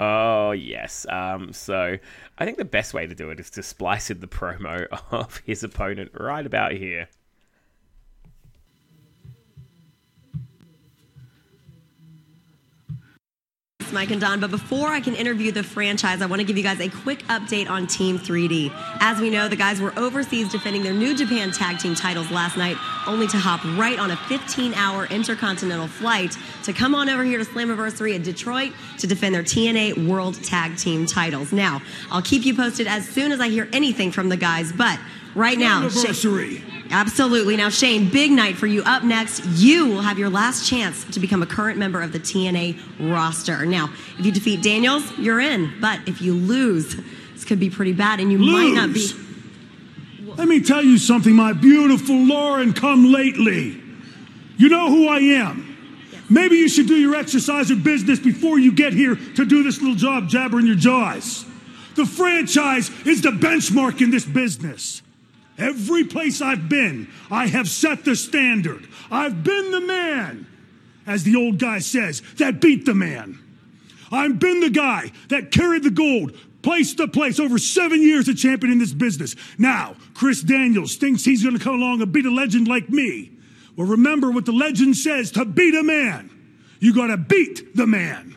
Oh 0.00 0.52
yes. 0.52 1.06
Um, 1.08 1.52
so 1.52 1.98
I 2.38 2.44
think 2.44 2.58
the 2.58 2.64
best 2.64 2.94
way 2.94 3.06
to 3.06 3.14
do 3.14 3.30
it 3.30 3.38
is 3.38 3.50
to 3.50 3.62
splice 3.62 4.10
in 4.10 4.20
the 4.20 4.26
promo 4.26 4.86
of 5.10 5.42
his 5.44 5.62
opponent 5.62 6.12
right 6.18 6.44
about 6.44 6.72
here. 6.72 7.08
Mike 13.92 14.10
and 14.10 14.20
Don, 14.20 14.40
but 14.40 14.50
before 14.50 14.88
I 14.88 15.00
can 15.00 15.14
interview 15.14 15.52
the 15.52 15.62
franchise, 15.62 16.22
I 16.22 16.26
want 16.26 16.40
to 16.40 16.44
give 16.46 16.56
you 16.56 16.62
guys 16.62 16.80
a 16.80 16.88
quick 16.88 17.20
update 17.24 17.68
on 17.68 17.86
Team 17.86 18.18
3D. 18.18 18.72
As 19.00 19.20
we 19.20 19.28
know, 19.28 19.48
the 19.48 19.56
guys 19.56 19.80
were 19.80 19.92
overseas 19.98 20.50
defending 20.50 20.82
their 20.82 20.94
New 20.94 21.14
Japan 21.14 21.50
Tag 21.50 21.78
Team 21.78 21.94
titles 21.94 22.30
last 22.30 22.56
night, 22.56 22.76
only 23.06 23.26
to 23.28 23.36
hop 23.36 23.62
right 23.78 23.98
on 23.98 24.10
a 24.10 24.16
15 24.16 24.74
hour 24.74 25.06
intercontinental 25.06 25.86
flight 25.86 26.36
to 26.64 26.72
come 26.72 26.94
on 26.94 27.08
over 27.08 27.22
here 27.22 27.38
to 27.38 27.44
Slammiversary 27.44 28.14
in 28.14 28.22
Detroit 28.22 28.72
to 28.98 29.06
defend 29.06 29.34
their 29.34 29.42
TNA 29.42 30.08
World 30.08 30.42
Tag 30.42 30.76
Team 30.76 31.06
titles. 31.06 31.52
Now, 31.52 31.82
I'll 32.10 32.22
keep 32.22 32.44
you 32.44 32.54
posted 32.54 32.86
as 32.86 33.06
soon 33.06 33.32
as 33.32 33.40
I 33.40 33.48
hear 33.48 33.68
anything 33.72 34.10
from 34.10 34.28
the 34.28 34.36
guys, 34.36 34.72
but 34.72 34.98
right 35.34 35.58
now. 35.58 35.88
Absolutely. 36.90 37.56
Now, 37.56 37.70
Shane, 37.70 38.10
big 38.10 38.32
night 38.32 38.56
for 38.56 38.66
you. 38.66 38.82
Up 38.82 39.02
next, 39.02 39.46
you 39.46 39.86
will 39.86 40.02
have 40.02 40.18
your 40.18 40.28
last 40.28 40.68
chance 40.68 41.04
to 41.04 41.20
become 41.20 41.42
a 41.42 41.46
current 41.46 41.78
member 41.78 42.02
of 42.02 42.12
the 42.12 42.20
TNA 42.20 42.78
roster. 43.10 43.64
Now, 43.64 43.90
if 44.18 44.26
you 44.26 44.32
defeat 44.32 44.62
Daniels, 44.62 45.10
you're 45.18 45.40
in. 45.40 45.72
But 45.80 46.00
if 46.06 46.20
you 46.20 46.34
lose, 46.34 46.96
this 47.32 47.44
could 47.44 47.58
be 47.58 47.70
pretty 47.70 47.94
bad, 47.94 48.20
and 48.20 48.30
you 48.30 48.38
might 48.38 48.74
not 48.74 48.92
be. 48.92 49.08
Let 50.36 50.48
me 50.48 50.60
tell 50.60 50.82
you 50.82 50.98
something, 50.98 51.34
my 51.34 51.52
beautiful 51.52 52.14
Lauren 52.14 52.72
come 52.74 53.10
lately. 53.10 53.80
You 54.58 54.68
know 54.68 54.90
who 54.90 55.08
I 55.08 55.18
am. 55.18 55.68
Maybe 56.28 56.56
you 56.56 56.68
should 56.68 56.88
do 56.88 56.94
your 56.96 57.14
exercise 57.14 57.70
or 57.70 57.76
business 57.76 58.18
before 58.18 58.58
you 58.58 58.72
get 58.72 58.92
here 58.92 59.16
to 59.16 59.44
do 59.44 59.62
this 59.62 59.80
little 59.80 59.96
job 59.96 60.28
jabbering 60.28 60.66
your 60.66 60.76
jaws. 60.76 61.44
The 61.94 62.06
franchise 62.06 62.90
is 63.06 63.22
the 63.22 63.30
benchmark 63.30 64.00
in 64.00 64.10
this 64.10 64.24
business. 64.24 65.02
Every 65.62 66.02
place 66.04 66.42
I've 66.42 66.68
been, 66.68 67.08
I 67.30 67.46
have 67.46 67.68
set 67.68 68.04
the 68.04 68.16
standard. 68.16 68.88
I've 69.12 69.44
been 69.44 69.70
the 69.70 69.80
man, 69.80 70.46
as 71.06 71.22
the 71.22 71.36
old 71.36 71.58
guy 71.58 71.78
says, 71.78 72.20
that 72.38 72.60
beat 72.60 72.84
the 72.84 72.94
man. 72.94 73.38
I've 74.10 74.40
been 74.40 74.58
the 74.58 74.70
guy 74.70 75.12
that 75.28 75.52
carried 75.52 75.84
the 75.84 75.90
gold 75.90 76.36
place 76.62 76.94
to 76.94 77.06
place 77.06 77.38
over 77.38 77.58
seven 77.58 78.02
years 78.02 78.28
a 78.28 78.34
champion 78.34 78.72
in 78.72 78.78
this 78.78 78.92
business. 78.92 79.36
Now, 79.56 79.94
Chris 80.14 80.42
Daniels 80.42 80.96
thinks 80.96 81.24
he's 81.24 81.44
going 81.44 81.56
to 81.56 81.62
come 81.62 81.76
along 81.76 82.02
and 82.02 82.12
beat 82.12 82.26
a 82.26 82.30
legend 82.30 82.66
like 82.66 82.88
me. 82.88 83.30
Well, 83.76 83.86
remember 83.86 84.30
what 84.32 84.46
the 84.46 84.52
legend 84.52 84.96
says 84.96 85.30
to 85.32 85.44
beat 85.44 85.74
a 85.74 85.82
man, 85.84 86.30
you 86.80 86.92
got 86.92 87.06
to 87.06 87.16
beat 87.16 87.76
the 87.76 87.86
man. 87.86 88.36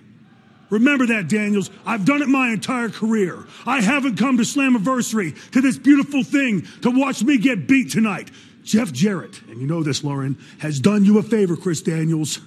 Remember 0.69 1.06
that, 1.08 1.28
Daniels. 1.28 1.69
I've 1.86 2.06
done 2.06 2.21
it 2.21 2.28
my 2.28 2.49
entire 2.49 2.89
career. 2.89 3.45
I 3.65 3.82
haven't 3.82 4.17
come 4.17 4.38
to 4.38 4.43
Slammiversary 4.43 5.51
to 5.51 5.62
this 5.62 5.78
beautiful 5.78 6.23
thing 6.23 6.67
to 6.82 6.91
watch 6.91 7.23
me 7.23 7.38
get 7.38 7.67
beat 7.67 7.91
tonight. 7.91 8.32
Jeff 8.63 8.91
Jarrett, 8.91 9.41
and 9.43 9.62
you 9.62 9.67
know 9.67 9.84
this, 9.84 10.04
Lauren, 10.04 10.38
has 10.60 10.80
done 10.80 11.06
you 11.06 11.19
a 11.19 11.23
favor, 11.23 11.56
Chris 11.56 11.82
Daniels. 11.82 12.39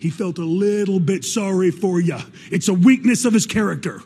He 0.00 0.10
felt 0.10 0.38
a 0.38 0.44
little 0.44 0.98
bit 0.98 1.24
sorry 1.24 1.70
for 1.70 2.00
you. 2.00 2.18
It's 2.50 2.68
a 2.68 2.74
weakness 2.74 3.24
of 3.24 3.32
his 3.32 3.46
character. 3.46 4.02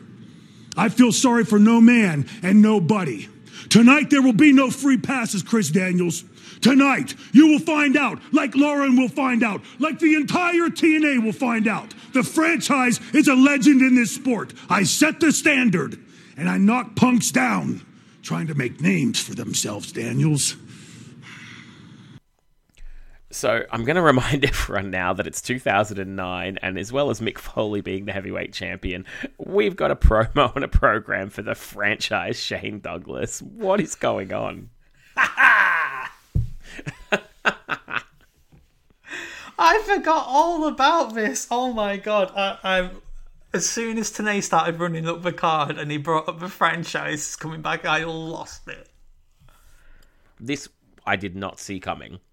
I 0.77 0.89
feel 0.89 1.11
sorry 1.11 1.45
for 1.45 1.57
no 1.57 1.81
man 1.81 2.27
and 2.43 2.61
nobody. 2.61 3.29
Tonight 3.69 4.09
there 4.09 4.21
will 4.21 4.33
be 4.33 4.53
no 4.53 4.69
free 4.69 4.97
passes, 4.97 5.41
Chris 5.41 5.69
Daniels. 5.69 6.23
Tonight 6.61 7.15
you 7.31 7.47
will 7.47 7.59
find 7.59 7.97
out, 7.97 8.19
like 8.31 8.55
Lauren 8.55 8.97
will 8.97 9.09
find 9.09 9.43
out, 9.43 9.61
like 9.79 9.99
the 9.99 10.15
entire 10.15 10.69
TNA 10.69 11.23
will 11.23 11.33
find 11.33 11.67
out. 11.67 11.93
The 12.15 12.23
franchise 12.23 13.01
is 13.13 13.27
a 13.27 13.35
legend 13.35 13.81
in 13.81 13.95
this 13.95 14.15
sport. 14.15 14.53
I 14.69 14.83
set 14.83 15.19
the 15.19 15.33
standard 15.33 15.99
and 16.37 16.49
I 16.49 16.57
knock 16.57 16.95
punks 16.95 17.29
down 17.29 17.85
trying 18.23 18.47
to 18.47 18.55
make 18.55 18.79
names 18.79 19.19
for 19.19 19.35
themselves, 19.35 19.91
Daniels. 19.91 20.55
So 23.31 23.65
I'm 23.69 23.83
going 23.83 23.95
to 23.97 24.01
remind 24.01 24.45
everyone 24.45 24.91
now 24.91 25.11
that 25.11 25.27
it's 25.27 25.41
2009, 25.41 26.57
and 26.61 26.79
as 26.79 26.93
well 26.93 27.09
as 27.09 27.19
Mick 27.19 27.37
Foley 27.37 27.81
being 27.81 28.05
the 28.05 28.13
heavyweight 28.13 28.53
champion, 28.53 29.05
we've 29.37 29.75
got 29.75 29.91
a 29.91 29.95
promo 29.97 30.51
and 30.55 30.63
a 30.63 30.69
program 30.69 31.29
for 31.29 31.41
the 31.41 31.53
franchise 31.53 32.39
Shane 32.39 32.79
Douglas. 32.79 33.41
What 33.41 33.81
is 33.81 33.95
going 33.95 34.31
on? 34.31 34.69
I 39.57 39.81
forgot 39.85 40.25
all 40.27 40.67
about 40.67 41.13
this. 41.13 41.47
Oh 41.49 41.73
my 41.73 41.97
god! 41.97 42.31
I, 42.35 42.57
I 42.63 42.89
as 43.53 43.69
soon 43.69 43.97
as 43.97 44.11
Tenay 44.11 44.43
started 44.43 44.79
running 44.79 45.07
up 45.07 45.21
the 45.21 45.31
card 45.31 45.77
and 45.77 45.89
he 45.89 45.97
brought 45.97 46.27
up 46.27 46.39
the 46.39 46.49
franchise 46.49 47.35
coming 47.35 47.61
back, 47.61 47.85
I 47.85 48.03
lost 48.03 48.67
it. 48.67 48.89
This 50.39 50.67
I 51.05 51.15
did 51.15 51.35
not 51.35 51.59
see 51.59 51.79
coming. 51.79 52.19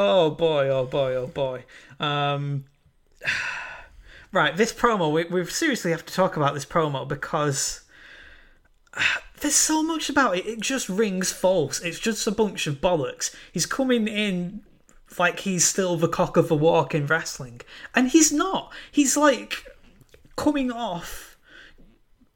Oh 0.00 0.30
boy! 0.30 0.68
Oh 0.68 0.84
boy! 0.86 1.14
Oh 1.16 1.26
boy! 1.26 1.64
Um, 1.98 2.66
right, 4.32 4.56
this 4.56 4.72
promo 4.72 5.12
we 5.12 5.24
we 5.24 5.44
seriously 5.46 5.90
have 5.90 6.06
to 6.06 6.14
talk 6.14 6.36
about 6.36 6.54
this 6.54 6.64
promo 6.64 7.06
because 7.06 7.80
there's 9.40 9.54
so 9.54 9.82
much 9.82 10.08
about 10.08 10.36
it. 10.36 10.46
It 10.46 10.60
just 10.60 10.88
rings 10.88 11.32
false. 11.32 11.80
It's 11.80 11.98
just 11.98 12.26
a 12.26 12.30
bunch 12.30 12.66
of 12.66 12.80
bollocks. 12.80 13.34
He's 13.52 13.66
coming 13.66 14.08
in 14.08 14.62
like 15.18 15.40
he's 15.40 15.64
still 15.64 15.96
the 15.96 16.08
cock 16.08 16.36
of 16.36 16.48
the 16.48 16.56
walk 16.56 16.94
in 16.94 17.06
wrestling, 17.06 17.60
and 17.94 18.08
he's 18.08 18.32
not. 18.32 18.72
He's 18.90 19.16
like 19.16 19.64
coming 20.36 20.70
off, 20.70 21.36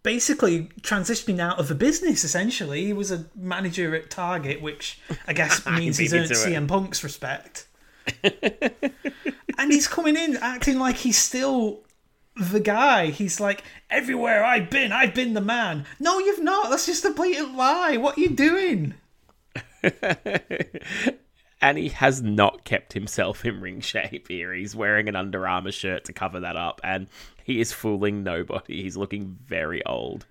basically 0.02 0.70
transitioning 0.80 1.38
out 1.38 1.58
of 1.58 1.68
the 1.68 1.74
business. 1.74 2.24
Essentially, 2.24 2.86
he 2.86 2.92
was 2.92 3.10
a 3.10 3.26
manager 3.36 3.94
at 3.94 4.10
Target, 4.10 4.62
which 4.62 5.00
I 5.26 5.32
guess 5.32 5.66
means 5.70 5.98
he's 5.98 6.14
earned 6.14 6.28
to 6.28 6.34
it. 6.34 6.36
CM 6.36 6.68
Punk's 6.68 7.04
respect. 7.04 7.66
and 8.24 9.70
he's 9.72 9.86
coming 9.86 10.16
in 10.16 10.36
acting 10.38 10.78
like 10.78 10.96
he's 10.96 11.18
still 11.18 11.82
the 12.36 12.60
guy. 12.60 13.06
He's 13.06 13.40
like, 13.40 13.62
everywhere 13.90 14.44
I've 14.44 14.70
been, 14.70 14.92
I've 14.92 15.14
been 15.14 15.34
the 15.34 15.40
man. 15.40 15.86
No, 16.00 16.18
you've 16.18 16.42
not. 16.42 16.70
That's 16.70 16.86
just 16.86 17.04
a 17.04 17.10
blatant 17.10 17.56
lie. 17.56 17.96
What 17.96 18.16
are 18.16 18.20
you 18.20 18.30
doing? 18.30 18.94
And 21.62 21.78
he 21.78 21.90
has 21.90 22.20
not 22.20 22.64
kept 22.64 22.92
himself 22.92 23.44
in 23.44 23.60
ring 23.60 23.80
shape 23.80 24.26
here. 24.26 24.52
He's 24.52 24.74
wearing 24.74 25.08
an 25.08 25.14
Under 25.14 25.46
Armour 25.46 25.70
shirt 25.70 26.04
to 26.06 26.12
cover 26.12 26.40
that 26.40 26.56
up, 26.56 26.80
and 26.82 27.06
he 27.44 27.60
is 27.60 27.72
fooling 27.72 28.24
nobody. 28.24 28.82
He's 28.82 28.96
looking 28.96 29.38
very 29.46 29.84
old. 29.86 30.26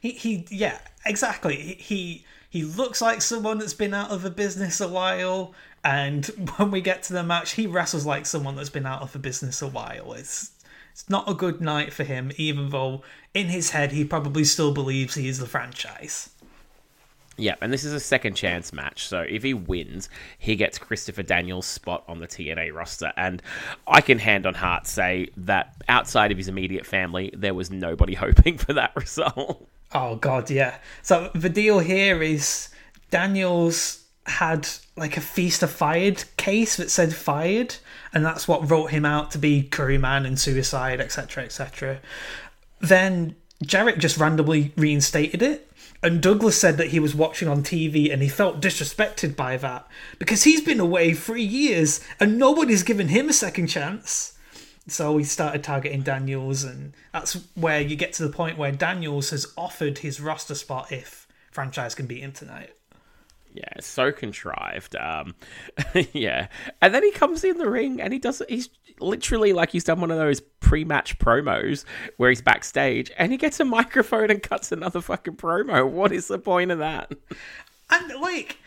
He, 0.00 0.12
he, 0.12 0.46
yeah, 0.48 0.78
exactly. 1.04 1.56
He, 1.56 1.74
he, 1.74 2.24
he 2.48 2.62
looks 2.62 3.02
like 3.02 3.20
someone 3.20 3.58
that's 3.58 3.74
been 3.74 3.92
out 3.92 4.12
of 4.12 4.22
the 4.22 4.30
business 4.30 4.80
a 4.80 4.86
while, 4.86 5.54
and 5.82 6.26
when 6.56 6.70
we 6.70 6.80
get 6.80 7.02
to 7.04 7.14
the 7.14 7.24
match, 7.24 7.52
he 7.52 7.66
wrestles 7.66 8.06
like 8.06 8.24
someone 8.24 8.54
that's 8.54 8.70
been 8.70 8.86
out 8.86 9.02
of 9.02 9.12
the 9.12 9.18
business 9.18 9.62
a 9.62 9.68
while. 9.68 10.12
It's, 10.12 10.52
it's 10.92 11.08
not 11.08 11.28
a 11.28 11.34
good 11.34 11.60
night 11.60 11.92
for 11.92 12.04
him, 12.04 12.32
even 12.36 12.70
though 12.70 13.02
in 13.34 13.46
his 13.48 13.70
head 13.70 13.92
he 13.92 14.04
probably 14.04 14.44
still 14.44 14.72
believes 14.72 15.14
he 15.14 15.28
is 15.28 15.38
the 15.38 15.46
franchise. 15.46 16.30
Yeah, 17.40 17.54
and 17.62 17.72
this 17.72 17.84
is 17.84 17.94
a 17.94 18.00
second 18.00 18.34
chance 18.34 18.72
match. 18.72 19.06
So 19.06 19.20
if 19.20 19.42
he 19.42 19.54
wins, 19.54 20.10
he 20.38 20.56
gets 20.56 20.78
Christopher 20.78 21.22
Daniels' 21.22 21.66
spot 21.66 22.04
on 22.06 22.18
the 22.18 22.26
TNA 22.26 22.74
roster. 22.74 23.12
And 23.16 23.42
I 23.86 24.02
can 24.02 24.18
hand 24.18 24.46
on 24.46 24.54
heart 24.54 24.86
say 24.86 25.28
that 25.38 25.74
outside 25.88 26.32
of 26.32 26.36
his 26.36 26.48
immediate 26.48 26.84
family, 26.84 27.32
there 27.34 27.54
was 27.54 27.70
nobody 27.70 28.14
hoping 28.26 28.58
for 28.58 28.74
that 28.74 28.94
result. 28.94 29.66
Oh 29.92 30.16
god, 30.16 30.50
yeah. 30.50 30.78
So 31.02 31.30
the 31.34 31.48
deal 31.48 31.78
here 31.78 32.22
is 32.22 32.68
Daniels 33.10 34.04
had 34.26 34.68
like 34.96 35.16
a 35.16 35.20
feast 35.20 35.62
of 35.62 35.70
fired 35.70 36.24
case 36.36 36.76
that 36.76 36.90
said 36.90 37.14
fired, 37.14 37.76
and 38.12 38.24
that's 38.24 38.48
what 38.48 38.70
wrote 38.70 38.90
him 38.90 39.04
out 39.04 39.30
to 39.32 39.38
be 39.38 39.62
Curry 39.62 39.98
Man 39.98 40.26
and 40.26 40.38
suicide, 40.38 41.00
etc., 41.00 41.44
etc. 41.44 42.00
Then 42.80 43.36
Jarrett 43.62 43.98
just 43.98 44.16
randomly 44.16 44.72
reinstated 44.76 45.42
it, 45.42 45.70
and 46.02 46.22
Douglas 46.22 46.58
said 46.58 46.78
that 46.78 46.88
he 46.88 47.00
was 47.00 47.14
watching 47.14 47.48
on 47.48 47.62
TV 47.62 48.12
and 48.12 48.22
he 48.22 48.28
felt 48.28 48.62
disrespected 48.62 49.36
by 49.36 49.56
that 49.58 49.86
because 50.18 50.44
he's 50.44 50.62
been 50.62 50.80
away 50.80 51.12
three 51.12 51.42
years 51.42 52.00
and 52.18 52.38
nobody's 52.38 52.82
given 52.82 53.08
him 53.08 53.28
a 53.28 53.34
second 53.34 53.66
chance. 53.66 54.38
So 54.88 55.18
he 55.18 55.24
started 55.24 55.62
targeting 55.62 56.02
Daniels, 56.02 56.64
and 56.64 56.94
that's 57.12 57.34
where 57.54 57.80
you 57.80 57.96
get 57.96 58.12
to 58.14 58.22
the 58.22 58.32
point 58.32 58.58
where 58.58 58.72
Daniels 58.72 59.30
has 59.30 59.46
offered 59.56 59.98
his 59.98 60.20
roster 60.20 60.54
spot 60.54 60.90
if 60.90 61.28
franchise 61.50 61.94
can 61.94 62.06
beat 62.06 62.22
him 62.22 62.32
tonight. 62.32 62.70
Yeah, 63.52 63.80
so 63.80 64.12
contrived. 64.12 64.94
Um, 64.96 65.34
yeah, 66.12 66.48
and 66.80 66.94
then 66.94 67.02
he 67.02 67.10
comes 67.10 67.42
in 67.44 67.58
the 67.58 67.68
ring 67.68 68.00
and 68.00 68.12
he 68.12 68.18
does. 68.18 68.42
He's 68.48 68.68
literally 69.00 69.52
like 69.52 69.70
he's 69.70 69.84
done 69.84 70.00
one 70.00 70.10
of 70.10 70.18
those 70.18 70.40
pre-match 70.40 71.18
promos 71.18 71.84
where 72.16 72.30
he's 72.30 72.42
backstage 72.42 73.10
and 73.18 73.32
he 73.32 73.38
gets 73.38 73.58
a 73.58 73.64
microphone 73.64 74.30
and 74.30 74.42
cuts 74.42 74.70
another 74.72 75.00
fucking 75.00 75.36
promo. 75.36 75.88
What 75.88 76.12
is 76.12 76.28
the 76.28 76.38
point 76.38 76.70
of 76.70 76.78
that? 76.78 77.12
And 77.90 78.20
like, 78.20 78.58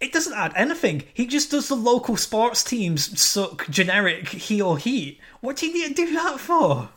it 0.00 0.12
doesn't 0.12 0.36
add 0.36 0.52
anything. 0.56 1.04
He 1.14 1.26
just 1.26 1.50
does 1.50 1.68
the 1.68 1.74
local 1.76 2.16
sports 2.16 2.62
teams 2.62 3.18
suck 3.20 3.68
generic 3.70 4.28
heel 4.28 4.74
heat. 4.74 5.20
What 5.40 5.56
do 5.56 5.66
you 5.66 5.72
need 5.72 5.96
to 5.96 6.06
do 6.06 6.12
that 6.14 6.38
for? 6.38 6.90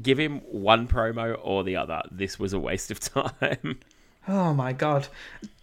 give 0.00 0.18
him 0.18 0.40
one 0.50 0.88
promo 0.88 1.38
or 1.42 1.64
the 1.64 1.76
other. 1.76 2.02
This 2.10 2.38
was 2.38 2.52
a 2.52 2.58
waste 2.58 2.90
of 2.90 3.00
time. 3.40 3.80
Oh 4.26 4.54
my 4.54 4.72
god. 4.72 5.08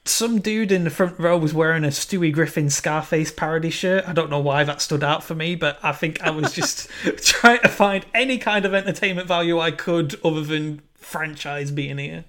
Some 0.03 0.39
dude 0.39 0.71
in 0.71 0.83
the 0.83 0.89
front 0.89 1.19
row 1.19 1.37
was 1.37 1.53
wearing 1.53 1.83
a 1.83 1.89
Stewie 1.89 2.33
Griffin 2.33 2.71
Scarface 2.71 3.31
parody 3.31 3.69
shirt. 3.69 4.07
I 4.07 4.13
don't 4.13 4.31
know 4.31 4.39
why 4.39 4.63
that 4.63 4.81
stood 4.81 5.03
out 5.03 5.23
for 5.23 5.35
me, 5.35 5.55
but 5.55 5.77
I 5.83 5.91
think 5.91 6.21
I 6.21 6.31
was 6.31 6.53
just 6.53 6.89
trying 7.17 7.59
to 7.59 7.69
find 7.69 8.05
any 8.13 8.39
kind 8.39 8.65
of 8.65 8.73
entertainment 8.73 9.27
value 9.27 9.59
I 9.59 9.69
could 9.69 10.19
other 10.23 10.41
than 10.41 10.81
franchise 10.95 11.69
being 11.69 11.99
here. 11.99 12.25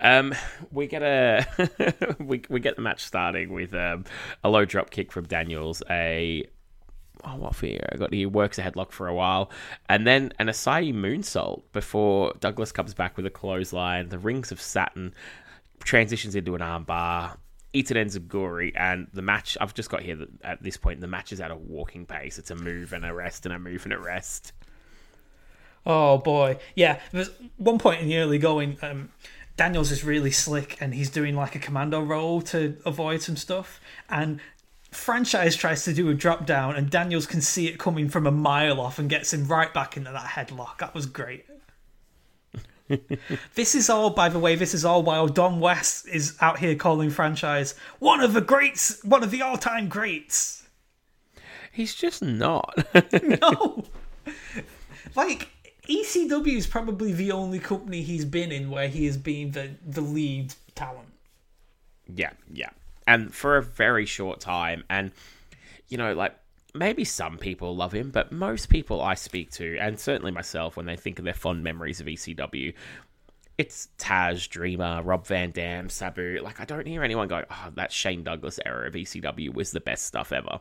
Um, 0.00 0.34
we 0.72 0.86
get 0.86 1.02
a 1.02 1.46
we 2.18 2.42
we 2.48 2.60
get 2.60 2.76
the 2.76 2.82
match 2.82 3.04
starting 3.04 3.52
with 3.52 3.74
um, 3.74 4.06
a 4.42 4.48
low 4.48 4.64
drop 4.64 4.90
kick 4.90 5.12
from 5.12 5.26
Daniels, 5.26 5.82
a 5.90 6.48
oh 7.22 7.36
what 7.36 7.54
for 7.54 7.66
I 7.66 7.96
got 7.98 8.14
he 8.14 8.24
works 8.24 8.58
a 8.58 8.62
headlock 8.62 8.92
for 8.92 9.08
a 9.08 9.14
while, 9.14 9.50
and 9.90 10.06
then 10.06 10.32
an 10.38 10.46
Asai 10.46 10.94
moonsault 10.94 11.64
before 11.74 12.32
Douglas 12.40 12.72
comes 12.72 12.94
back 12.94 13.18
with 13.18 13.26
a 13.26 13.30
clothesline. 13.30 14.08
The 14.08 14.18
rings 14.18 14.50
of 14.50 14.60
Saturn 14.62 15.12
transitions 15.80 16.34
into 16.34 16.54
an 16.54 16.60
armbar. 16.60 17.36
Eats 17.72 17.92
an 17.92 17.96
Enziguri, 17.96 18.72
and 18.74 19.06
the 19.12 19.22
match. 19.22 19.56
I've 19.60 19.74
just 19.74 19.90
got 19.90 20.02
here 20.02 20.16
that 20.16 20.28
at 20.42 20.62
this 20.62 20.76
point 20.76 21.00
the 21.00 21.06
match 21.06 21.32
is 21.32 21.40
at 21.40 21.52
a 21.52 21.56
walking 21.56 22.04
pace. 22.04 22.36
It's 22.36 22.50
a 22.50 22.56
move 22.56 22.92
and 22.92 23.04
a 23.04 23.14
rest 23.14 23.46
and 23.46 23.54
a 23.54 23.60
move 23.60 23.84
and 23.84 23.92
a 23.92 23.98
rest. 23.98 24.52
Oh 25.86 26.18
boy, 26.18 26.58
yeah. 26.74 26.98
There's 27.12 27.30
one 27.56 27.78
point 27.78 28.00
in 28.00 28.08
the 28.08 28.18
early 28.18 28.38
going, 28.38 28.76
um, 28.82 29.10
Daniels 29.56 29.90
is 29.90 30.02
really 30.02 30.30
slick, 30.30 30.78
and 30.80 30.94
he's 30.94 31.10
doing 31.10 31.36
like 31.36 31.54
a 31.54 31.58
commando 31.58 32.00
roll 32.00 32.40
to 32.42 32.76
avoid 32.84 33.22
some 33.22 33.36
stuff. 33.36 33.80
And 34.08 34.40
franchise 34.90 35.54
tries 35.54 35.84
to 35.84 35.92
do 35.92 36.08
a 36.08 36.14
drop 36.14 36.46
down, 36.46 36.74
and 36.74 36.90
Daniels 36.90 37.26
can 37.26 37.40
see 37.40 37.68
it 37.68 37.78
coming 37.78 38.08
from 38.08 38.26
a 38.26 38.32
mile 38.32 38.80
off 38.80 38.98
and 38.98 39.08
gets 39.08 39.32
him 39.32 39.46
right 39.46 39.72
back 39.72 39.96
into 39.96 40.10
that 40.10 40.26
headlock. 40.26 40.78
That 40.78 40.94
was 40.94 41.06
great. 41.06 41.44
this 43.54 43.74
is 43.74 43.90
all, 43.90 44.10
by 44.10 44.28
the 44.28 44.38
way, 44.38 44.54
this 44.54 44.74
is 44.74 44.84
all 44.84 45.02
while 45.02 45.28
Don 45.28 45.60
West 45.60 46.08
is 46.08 46.36
out 46.40 46.58
here 46.58 46.74
calling 46.74 47.10
franchise 47.10 47.74
one 47.98 48.20
of 48.20 48.32
the 48.32 48.40
greats, 48.40 49.02
one 49.04 49.22
of 49.22 49.30
the 49.30 49.42
all-time 49.42 49.88
greats. 49.88 50.68
He's 51.72 51.94
just 51.94 52.22
not. 52.22 52.86
No. 53.22 53.84
like 55.16 55.48
ECW 55.88 56.56
is 56.56 56.66
probably 56.66 57.12
the 57.12 57.32
only 57.32 57.58
company 57.58 58.02
he's 58.02 58.24
been 58.24 58.52
in 58.52 58.70
where 58.70 58.88
he 58.88 59.06
has 59.06 59.16
been 59.16 59.52
the 59.52 59.70
the 59.86 60.00
lead 60.00 60.54
talent. 60.74 61.08
Yeah, 62.14 62.32
yeah. 62.52 62.70
And 63.06 63.34
for 63.34 63.56
a 63.56 63.62
very 63.62 64.06
short 64.06 64.40
time. 64.40 64.84
And, 64.88 65.12
you 65.88 65.96
know, 65.96 66.12
like, 66.12 66.34
maybe 66.74 67.04
some 67.04 67.38
people 67.38 67.74
love 67.76 67.92
him, 67.92 68.10
but 68.10 68.32
most 68.32 68.68
people 68.68 69.00
I 69.00 69.14
speak 69.14 69.50
to, 69.52 69.78
and 69.78 69.98
certainly 69.98 70.30
myself, 70.30 70.76
when 70.76 70.86
they 70.86 70.96
think 70.96 71.18
of 71.18 71.24
their 71.24 71.34
fond 71.34 71.62
memories 71.62 72.00
of 72.00 72.06
ECW, 72.06 72.74
it's 73.58 73.88
Taz, 73.98 74.48
Dreamer, 74.48 75.02
Rob 75.02 75.26
Van 75.26 75.50
Dam, 75.50 75.88
Sabu. 75.90 76.40
Like, 76.42 76.60
I 76.60 76.64
don't 76.64 76.86
hear 76.86 77.02
anyone 77.02 77.28
go, 77.28 77.44
oh, 77.50 77.68
that 77.74 77.92
Shane 77.92 78.22
Douglas 78.22 78.58
era 78.64 78.86
of 78.86 78.94
ECW 78.94 79.52
was 79.52 79.72
the 79.72 79.80
best 79.80 80.06
stuff 80.06 80.32
ever. 80.32 80.60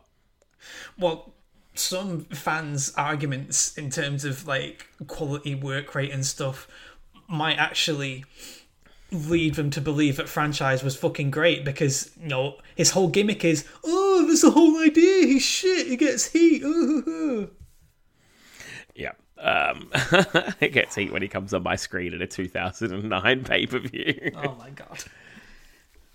Well, 0.98 1.34
some 1.74 2.26
fans' 2.26 2.94
arguments 2.98 3.78
in 3.78 3.90
terms 3.90 4.26
of 4.26 4.48
like 4.48 4.88
quality 5.08 5.56
work 5.56 5.96
rate 5.96 6.12
and 6.12 6.26
stuff 6.26 6.68
might 7.28 7.58
actually 7.58 8.26
lead 9.12 9.56
them 9.56 9.70
to 9.72 9.82
believe 9.82 10.18
that 10.18 10.30
franchise 10.30 10.84
was 10.84 10.96
fucking 10.96 11.32
great 11.32 11.66
because 11.66 12.12
you 12.22 12.28
know 12.28 12.56
his 12.76 12.92
whole 12.92 13.08
gimmick 13.08 13.44
is 13.44 13.66
oh 13.84 14.24
there's 14.28 14.42
the 14.42 14.52
whole 14.52 14.78
idea 14.80 15.26
he's 15.26 15.44
shit 15.44 15.88
he 15.88 15.98
gets 15.98 16.28
heat 16.28 16.62
ooh. 16.64 17.50
Yeah. 18.96 19.14
Um, 19.38 19.90
it 20.60 20.74
gets 20.74 20.96
heat 20.96 21.12
when 21.14 21.22
he 21.22 21.28
comes 21.30 21.54
on 21.54 21.64
my 21.64 21.76
screen 21.78 22.14
at 22.14 22.22
a 22.22 22.28
2009 22.28 23.44
pay 23.46 23.66
per 23.66 23.80
view. 23.80 24.32
oh 24.36 24.56
my 24.60 24.70
god 24.72 25.04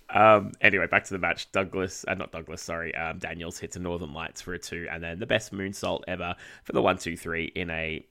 Um, 0.09 0.51
anyway, 0.61 0.85
back 0.87 1.03
to 1.05 1.13
the 1.13 1.17
match. 1.19 1.51
Douglas, 1.51 2.05
uh, 2.07 2.13
not 2.13 2.31
Douglas, 2.31 2.61
sorry. 2.61 2.93
Um, 2.95 3.17
Daniels 3.17 3.57
hits 3.57 3.75
a 3.75 3.79
Northern 3.79 4.13
Lights 4.13 4.39
for 4.39 4.53
a 4.53 4.59
two, 4.59 4.87
and 4.89 5.03
then 5.03 5.19
the 5.19 5.25
best 5.25 5.51
moonsault 5.53 6.03
ever 6.07 6.35
for 6.63 6.71
the 6.73 6.81
one, 6.81 6.97
two, 6.97 7.17
three 7.17 7.45
in 7.55 7.69
a 7.71 8.05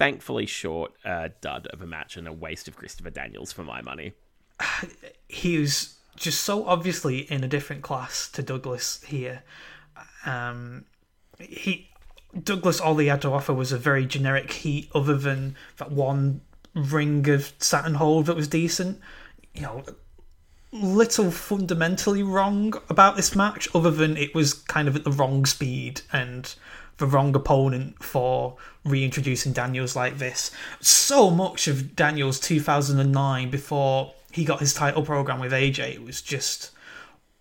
thankfully 0.00 0.46
short 0.46 0.92
uh, 1.04 1.28
dud 1.42 1.66
of 1.66 1.82
a 1.82 1.86
match 1.86 2.16
and 2.16 2.26
a 2.26 2.32
waste 2.32 2.66
of 2.66 2.74
Christopher 2.74 3.10
Daniels 3.10 3.52
for 3.52 3.62
my 3.62 3.82
money. 3.82 4.14
he 5.28 5.58
was 5.58 5.98
just 6.16 6.40
so 6.40 6.66
obviously 6.66 7.30
in 7.30 7.44
a 7.44 7.48
different 7.48 7.82
class 7.82 8.26
to 8.30 8.42
Douglas 8.42 9.02
here. 9.06 9.42
Um, 10.24 10.86
he 11.38 11.90
Douglas 12.42 12.80
all 12.80 12.96
he 12.96 13.08
had 13.08 13.20
to 13.22 13.30
offer 13.30 13.52
was 13.52 13.72
a 13.72 13.78
very 13.78 14.06
generic 14.06 14.50
heat, 14.50 14.88
other 14.94 15.18
than 15.18 15.54
that 15.76 15.92
one 15.92 16.40
ring 16.74 17.28
of 17.28 17.52
Saturn 17.58 17.94
hold 17.94 18.26
that 18.26 18.36
was 18.36 18.48
decent. 18.48 19.00
You 19.52 19.62
know, 19.62 19.84
little 20.72 21.30
fundamentally 21.30 22.22
wrong 22.22 22.72
about 22.88 23.16
this 23.16 23.36
match, 23.36 23.68
other 23.74 23.90
than 23.90 24.16
it 24.16 24.34
was 24.34 24.54
kind 24.54 24.88
of 24.88 24.96
at 24.96 25.04
the 25.04 25.12
wrong 25.12 25.44
speed 25.44 26.00
and 26.10 26.54
the 26.96 27.06
wrong 27.06 27.34
opponent 27.34 28.02
for 28.02 28.56
reintroducing 28.84 29.52
Daniels 29.52 29.96
like 29.96 30.18
this. 30.18 30.50
So 30.80 31.30
much 31.30 31.68
of 31.68 31.94
Daniels 31.96 32.40
2009 32.40 33.50
before 33.50 34.14
he 34.32 34.44
got 34.44 34.60
his 34.60 34.74
title 34.74 35.02
program 35.02 35.40
with 35.40 35.52
AJ 35.52 36.04
was 36.04 36.22
just, 36.22 36.70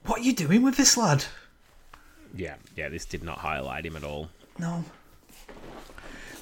what 0.06 0.20
are 0.20 0.24
you 0.24 0.34
doing 0.34 0.62
with 0.62 0.78
this 0.78 0.98
lad? 0.98 1.26
Yeah, 2.36 2.56
yeah, 2.76 2.90
this 2.90 3.06
did 3.06 3.24
not 3.24 3.40
highlight 3.40 3.86
him 3.86 3.96
at 3.96 4.04
all. 4.04 4.30
No. 4.58 4.84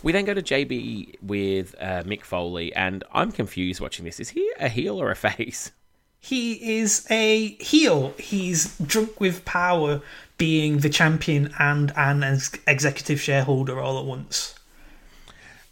We 0.04 0.12
then 0.12 0.26
go 0.26 0.34
to 0.34 0.42
JB 0.42 1.16
with 1.22 1.76
uh, 1.80 2.04
Mick 2.04 2.24
Foley, 2.24 2.74
and 2.76 3.04
I'm 3.12 3.32
confused 3.32 3.82
watching 3.82 4.06
this. 4.06 4.20
Is 4.20 4.30
he 4.30 4.52
a 4.60 4.70
heel 4.70 5.02
or 5.02 5.12
a 5.12 5.16
face? 5.16 5.72
He 6.20 6.80
is 6.80 7.08
a 7.10 7.50
heel. 7.56 8.14
He's 8.18 8.78
drunk 8.80 9.20
with 9.20 9.46
power, 9.46 10.02
being 10.38 10.80
the 10.80 10.90
champion 10.90 11.54
and 11.60 11.92
an 11.96 12.24
ex- 12.24 12.52
executive 12.68 13.20
shareholder 13.20 13.80
all 13.80 14.00
at 14.00 14.06
once. 14.06 14.57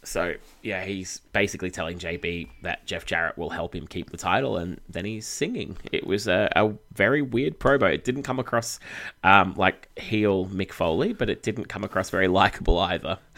So, 0.06 0.34
yeah, 0.62 0.84
he's 0.84 1.20
basically 1.32 1.70
telling 1.70 1.98
JB 1.98 2.48
that 2.62 2.86
Jeff 2.86 3.06
Jarrett 3.06 3.36
will 3.36 3.50
help 3.50 3.74
him 3.74 3.86
keep 3.86 4.10
the 4.10 4.16
title, 4.16 4.56
and 4.56 4.80
then 4.88 5.04
he's 5.04 5.26
singing. 5.26 5.76
It 5.90 6.06
was 6.06 6.28
a, 6.28 6.50
a 6.54 6.72
very 6.94 7.22
weird 7.22 7.58
promo. 7.58 7.92
It 7.92 8.04
didn't 8.04 8.22
come 8.22 8.38
across 8.38 8.78
um, 9.24 9.54
like 9.56 9.88
heel 9.98 10.46
Mick 10.46 10.72
Foley, 10.72 11.12
but 11.12 11.28
it 11.28 11.42
didn't 11.42 11.64
come 11.64 11.82
across 11.82 12.10
very 12.10 12.28
likable 12.28 12.78
either. 12.78 13.18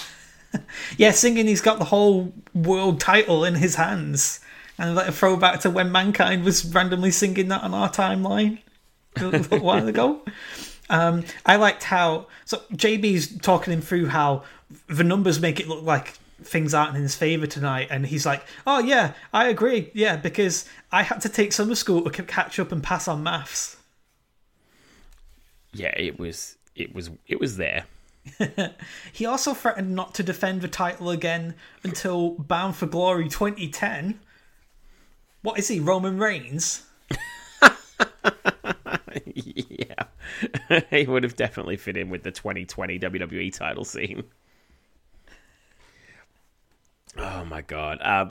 Yeah, 0.96 1.10
singing 1.10 1.46
he's 1.46 1.60
got 1.60 1.78
the 1.78 1.84
whole 1.84 2.32
world 2.54 3.00
title 3.00 3.44
in 3.44 3.54
his 3.54 3.74
hands. 3.74 4.40
And 4.78 4.94
like 4.94 5.08
a 5.08 5.12
throwback 5.12 5.60
to 5.60 5.70
when 5.70 5.92
Mankind 5.92 6.42
was 6.42 6.64
randomly 6.64 7.10
singing 7.10 7.48
that 7.48 7.62
on 7.62 7.74
our 7.74 7.90
timeline 7.90 8.60
a 9.16 9.26
little 9.26 9.60
while 9.60 9.86
ago. 9.86 10.22
Um, 10.90 11.24
I 11.44 11.56
liked 11.56 11.82
how 11.84 12.28
so 12.46 12.62
JB's 12.72 13.36
talking 13.40 13.74
him 13.74 13.82
through 13.82 14.06
how 14.06 14.44
the 14.86 15.04
numbers 15.04 15.38
make 15.38 15.60
it 15.60 15.68
look 15.68 15.82
like 15.84 16.14
things 16.48 16.74
aren't 16.74 16.96
in 16.96 17.02
his 17.02 17.14
favour 17.14 17.46
tonight, 17.46 17.88
and 17.90 18.06
he's 18.06 18.26
like, 18.26 18.44
"Oh 18.66 18.78
yeah, 18.80 19.12
I 19.32 19.48
agree, 19.48 19.90
yeah, 19.94 20.16
because 20.16 20.64
I 20.90 21.02
had 21.02 21.20
to 21.22 21.28
take 21.28 21.52
summer 21.52 21.74
school 21.74 22.08
to 22.10 22.22
catch 22.22 22.58
up 22.58 22.72
and 22.72 22.82
pass 22.82 23.08
on 23.08 23.22
maths." 23.22 23.76
Yeah, 25.72 25.94
it 25.96 26.18
was, 26.18 26.56
it 26.74 26.94
was, 26.94 27.10
it 27.26 27.40
was 27.40 27.56
there. 27.56 27.84
He 29.12 29.26
also 29.26 29.54
threatened 29.54 29.94
not 29.94 30.14
to 30.14 30.22
defend 30.22 30.60
the 30.60 30.68
title 30.68 31.10
again 31.10 31.54
until 31.82 32.30
Bound 32.30 32.76
for 32.76 32.86
Glory 32.86 33.28
2010. 33.28 34.20
What 35.42 35.58
is 35.58 35.68
he, 35.68 35.80
Roman 35.80 36.18
Reigns? 36.18 36.84
yeah, 39.24 40.04
he 40.90 41.06
would 41.06 41.22
have 41.22 41.36
definitely 41.36 41.76
fit 41.76 41.96
in 41.96 42.10
with 42.10 42.22
the 42.22 42.30
2020 42.30 42.98
WWE 42.98 43.52
title 43.56 43.84
scene. 43.84 44.24
Oh 47.16 47.44
my 47.44 47.62
god. 47.62 48.00
Uh, 48.00 48.30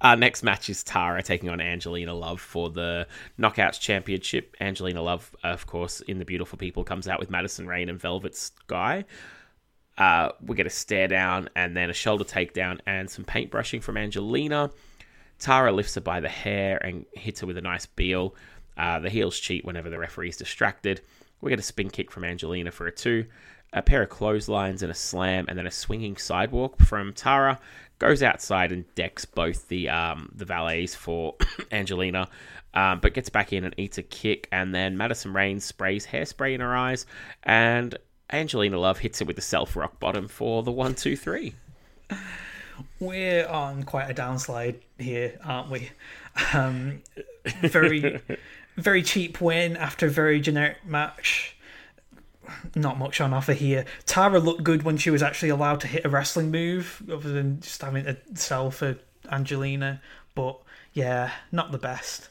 our 0.00 0.16
next 0.16 0.42
match 0.42 0.68
is 0.68 0.82
Tara 0.82 1.22
taking 1.22 1.48
on 1.48 1.60
Angelina 1.60 2.14
Love 2.14 2.40
for 2.40 2.68
the 2.68 3.06
Knockouts 3.38 3.80
Championship. 3.80 4.54
Angelina 4.60 5.02
Love, 5.02 5.34
of 5.42 5.66
course, 5.66 6.00
in 6.02 6.18
The 6.18 6.24
Beautiful 6.24 6.58
People, 6.58 6.84
comes 6.84 7.08
out 7.08 7.20
with 7.20 7.30
Madison 7.30 7.66
Rayne 7.66 7.88
and 7.88 8.00
Velvet 8.00 8.36
Sky. 8.36 9.04
Uh, 9.96 10.30
we 10.44 10.56
get 10.56 10.66
a 10.66 10.70
stare 10.70 11.08
down 11.08 11.48
and 11.54 11.76
then 11.76 11.88
a 11.88 11.94
shoulder 11.94 12.24
takedown 12.24 12.80
and 12.86 13.08
some 13.08 13.24
paintbrushing 13.24 13.80
from 13.80 13.96
Angelina. 13.96 14.70
Tara 15.38 15.72
lifts 15.72 15.94
her 15.94 16.00
by 16.00 16.20
the 16.20 16.28
hair 16.28 16.78
and 16.84 17.06
hits 17.12 17.40
her 17.40 17.46
with 17.46 17.56
a 17.56 17.62
nice 17.62 17.86
biel. 17.86 18.34
Uh, 18.76 18.98
the 18.98 19.10
heels 19.10 19.38
cheat 19.38 19.64
whenever 19.64 19.88
the 19.88 19.98
referee 19.98 20.30
is 20.30 20.36
distracted. 20.36 21.00
We 21.40 21.50
get 21.50 21.58
a 21.58 21.62
spin 21.62 21.90
kick 21.90 22.10
from 22.10 22.24
Angelina 22.24 22.72
for 22.72 22.86
a 22.86 22.92
two, 22.92 23.26
a 23.72 23.82
pair 23.82 24.02
of 24.02 24.08
clotheslines 24.08 24.82
and 24.82 24.90
a 24.90 24.94
slam, 24.94 25.46
and 25.48 25.58
then 25.58 25.66
a 25.66 25.70
swinging 25.70 26.16
sidewalk 26.16 26.80
from 26.80 27.12
Tara. 27.12 27.60
Goes 27.98 28.22
outside 28.22 28.72
and 28.72 28.84
decks 28.94 29.24
both 29.24 29.68
the 29.68 29.88
um, 29.88 30.30
the 30.34 30.44
valets 30.44 30.94
for 30.94 31.36
Angelina, 31.72 32.28
um, 32.74 33.00
but 33.00 33.14
gets 33.14 33.28
back 33.28 33.52
in 33.52 33.64
and 33.64 33.74
eats 33.78 33.98
a 33.98 34.02
kick. 34.02 34.48
And 34.50 34.74
then 34.74 34.96
Madison 34.96 35.32
Rayne 35.32 35.60
sprays 35.60 36.06
hairspray 36.06 36.54
in 36.54 36.60
her 36.60 36.76
eyes, 36.76 37.06
and 37.44 37.96
Angelina 38.30 38.78
Love 38.78 38.98
hits 38.98 39.20
it 39.20 39.26
with 39.26 39.36
the 39.36 39.42
self 39.42 39.76
rock 39.76 40.00
bottom 40.00 40.28
for 40.28 40.62
the 40.62 40.72
one, 40.72 40.94
two, 40.94 41.16
three. 41.16 41.54
We're 42.98 43.46
on 43.46 43.84
quite 43.84 44.10
a 44.10 44.14
downslide 44.14 44.76
here, 44.98 45.38
aren't 45.44 45.70
we? 45.70 45.90
Um, 46.52 47.02
very, 47.60 48.20
very 48.76 49.02
cheap 49.02 49.40
win 49.40 49.76
after 49.76 50.06
a 50.06 50.10
very 50.10 50.40
generic 50.40 50.84
match. 50.84 51.56
Not 52.74 52.98
much 52.98 53.20
on 53.20 53.32
offer 53.32 53.52
here. 53.52 53.84
Tara 54.06 54.38
looked 54.38 54.64
good 54.64 54.82
when 54.82 54.96
she 54.96 55.10
was 55.10 55.22
actually 55.22 55.48
allowed 55.48 55.80
to 55.80 55.86
hit 55.86 56.04
a 56.04 56.08
wrestling 56.08 56.50
move, 56.50 57.02
other 57.10 57.32
than 57.32 57.60
just 57.60 57.80
having 57.80 58.04
to 58.04 58.16
sell 58.34 58.70
for 58.70 58.98
Angelina. 59.30 60.00
But 60.34 60.58
yeah, 60.92 61.30
not 61.52 61.72
the 61.72 61.78
best. 61.78 62.28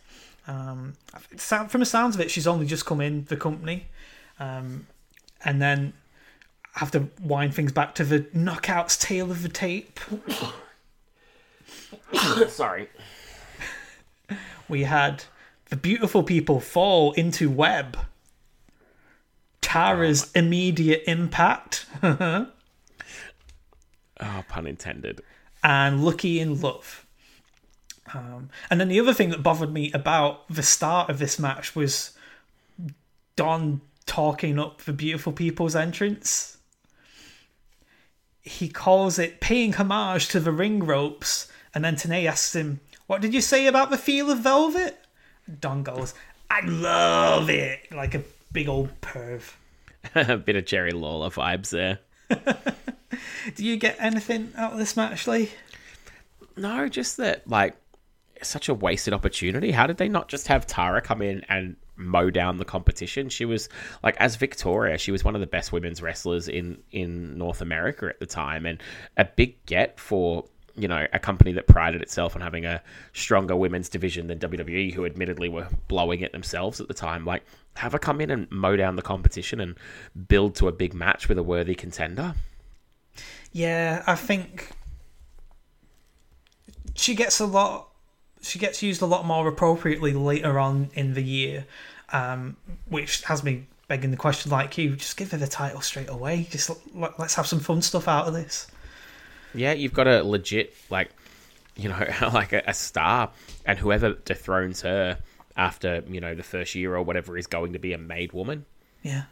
Um, 0.47 0.93
from 1.37 1.79
the 1.79 1.85
sounds 1.85 2.15
of 2.15 2.21
it, 2.21 2.29
she's 2.29 2.47
only 2.47 2.65
just 2.65 2.85
come 2.85 2.99
in 2.99 3.25
the 3.25 3.37
company, 3.37 3.87
um, 4.39 4.87
and 5.43 5.61
then 5.61 5.93
have 6.73 6.91
to 6.91 7.07
wind 7.21 7.53
things 7.53 7.71
back 7.71 7.95
to 7.95 8.03
the 8.03 8.21
knockouts 8.35 8.99
tale 8.99 9.31
of 9.31 9.43
the 9.43 9.49
tape. 9.49 9.99
Sorry. 12.49 12.89
we 14.67 14.83
had 14.83 15.23
the 15.69 15.75
beautiful 15.75 16.23
people 16.23 16.59
fall 16.59 17.13
into 17.13 17.49
web. 17.49 17.97
Tara's 19.63 20.29
immediate 20.35 21.03
impact 21.07 21.85
Oh, 22.03 22.47
pun 24.47 24.67
intended. 24.67 25.21
and 25.63 26.03
Lucky 26.05 26.39
in 26.39 26.61
Love. 26.61 27.05
Um, 28.13 28.49
and 28.69 28.79
then 28.79 28.89
the 28.89 28.99
other 28.99 29.13
thing 29.13 29.29
that 29.29 29.41
bothered 29.41 29.73
me 29.73 29.91
about 29.93 30.47
the 30.49 30.61
start 30.63 31.09
of 31.09 31.17
this 31.19 31.39
match 31.39 31.75
was 31.75 32.11
Don 33.35 33.81
talking 34.05 34.59
up 34.59 34.81
the 34.83 34.93
beautiful 34.93 35.33
people's 35.33 35.75
entrance. 35.75 36.57
He 38.41 38.67
calls 38.69 39.17
it 39.17 39.39
paying 39.39 39.73
homage 39.73 40.27
to 40.29 40.39
the 40.39 40.51
ring 40.51 40.85
ropes, 40.85 41.47
and 41.73 41.83
then 41.83 41.95
Tenay 41.95 42.25
asks 42.27 42.53
him, 42.55 42.81
What 43.07 43.21
did 43.21 43.33
you 43.33 43.41
say 43.41 43.67
about 43.67 43.89
the 43.89 43.97
feel 43.97 44.29
of 44.29 44.39
velvet? 44.39 44.99
Don 45.59 45.81
goes, 45.83 46.13
I 46.49 46.61
love 46.65 47.49
it, 47.49 47.91
like 47.91 48.13
a 48.15 48.23
big 48.53 48.69
old 48.69 48.89
perv. 49.01 49.41
a 50.15 50.37
bit 50.37 50.55
of 50.55 50.65
Jerry 50.65 50.91
Lawler 50.91 51.29
vibes 51.29 51.69
there. 51.69 51.99
Do 53.55 53.65
you 53.65 53.77
get 53.77 53.97
anything 53.99 54.53
out 54.55 54.73
of 54.73 54.77
this 54.77 54.95
match, 54.95 55.27
Lee? 55.27 55.51
No, 56.55 56.87
just 56.87 57.17
that, 57.17 57.47
like, 57.47 57.75
such 58.41 58.69
a 58.69 58.73
wasted 58.73 59.13
opportunity. 59.13 59.71
How 59.71 59.87
did 59.87 59.97
they 59.97 60.07
not 60.07 60.29
just 60.29 60.47
have 60.47 60.67
Tara 60.67 61.01
come 61.01 61.21
in 61.21 61.43
and 61.49 61.75
mow 61.95 62.29
down 62.29 62.57
the 62.57 62.65
competition? 62.65 63.29
She 63.29 63.45
was, 63.45 63.69
like, 64.03 64.15
as 64.17 64.35
Victoria, 64.35 64.97
she 64.97 65.11
was 65.11 65.23
one 65.23 65.35
of 65.35 65.41
the 65.41 65.47
best 65.47 65.71
women's 65.71 66.01
wrestlers 66.01 66.47
in, 66.47 66.81
in 66.91 67.37
North 67.37 67.61
America 67.61 68.07
at 68.07 68.19
the 68.19 68.25
time, 68.25 68.65
and 68.65 68.81
a 69.17 69.25
big 69.25 69.63
get 69.65 69.99
for, 69.99 70.45
you 70.75 70.87
know, 70.87 71.05
a 71.11 71.19
company 71.19 71.53
that 71.53 71.67
prided 71.67 72.01
itself 72.01 72.35
on 72.35 72.41
having 72.41 72.65
a 72.65 72.81
stronger 73.13 73.55
women's 73.55 73.89
division 73.89 74.27
than 74.27 74.39
WWE, 74.39 74.93
who 74.93 75.05
admittedly 75.05 75.49
were 75.49 75.67
blowing 75.87 76.21
it 76.21 76.31
themselves 76.31 76.79
at 76.81 76.87
the 76.87 76.93
time. 76.93 77.25
Like, 77.25 77.43
have 77.75 77.93
her 77.93 77.99
come 77.99 78.21
in 78.21 78.29
and 78.29 78.49
mow 78.51 78.75
down 78.75 78.95
the 78.95 79.01
competition 79.01 79.59
and 79.59 79.75
build 80.27 80.55
to 80.55 80.67
a 80.67 80.71
big 80.71 80.93
match 80.93 81.27
with 81.27 81.37
a 81.37 81.43
worthy 81.43 81.75
contender. 81.75 82.35
Yeah, 83.51 84.03
I 84.07 84.15
think 84.15 84.69
she 86.95 87.15
gets 87.15 87.39
a 87.39 87.45
lot. 87.45 87.89
She 88.41 88.59
gets 88.59 88.83
used 88.83 89.01
a 89.01 89.05
lot 89.05 89.25
more 89.25 89.47
appropriately 89.47 90.13
later 90.13 90.59
on 90.59 90.89
in 90.93 91.13
the 91.13 91.23
year, 91.23 91.65
um, 92.11 92.57
which 92.89 93.23
has 93.23 93.43
me 93.43 93.67
begging 93.87 94.11
the 94.11 94.17
question, 94.17 94.51
like 94.51 94.77
you, 94.77 94.95
just 94.95 95.17
give 95.17 95.31
her 95.31 95.37
the 95.37 95.47
title 95.47 95.81
straight 95.81 96.09
away. 96.09 96.47
Just 96.49 96.71
let, 96.93 97.19
let's 97.19 97.35
have 97.35 97.47
some 97.47 97.59
fun 97.59 97.81
stuff 97.81 98.07
out 98.07 98.27
of 98.27 98.33
this. 98.33 98.67
Yeah, 99.53 99.73
you've 99.73 99.93
got 99.93 100.07
a 100.07 100.23
legit 100.23 100.73
like, 100.89 101.11
you 101.75 101.89
know, 101.89 102.05
like 102.33 102.53
a, 102.53 102.63
a 102.67 102.73
star, 102.73 103.31
and 103.65 103.77
whoever 103.77 104.13
dethrones 104.13 104.81
her 104.81 105.19
after 105.55 106.03
you 106.07 106.19
know 106.19 106.35
the 106.35 106.43
first 106.43 106.75
year 106.75 106.95
or 106.95 107.01
whatever 107.03 107.37
is 107.37 107.47
going 107.47 107.73
to 107.73 107.79
be 107.79 107.93
a 107.93 107.97
made 107.97 108.33
woman. 108.33 108.65
Yeah, 109.01 109.23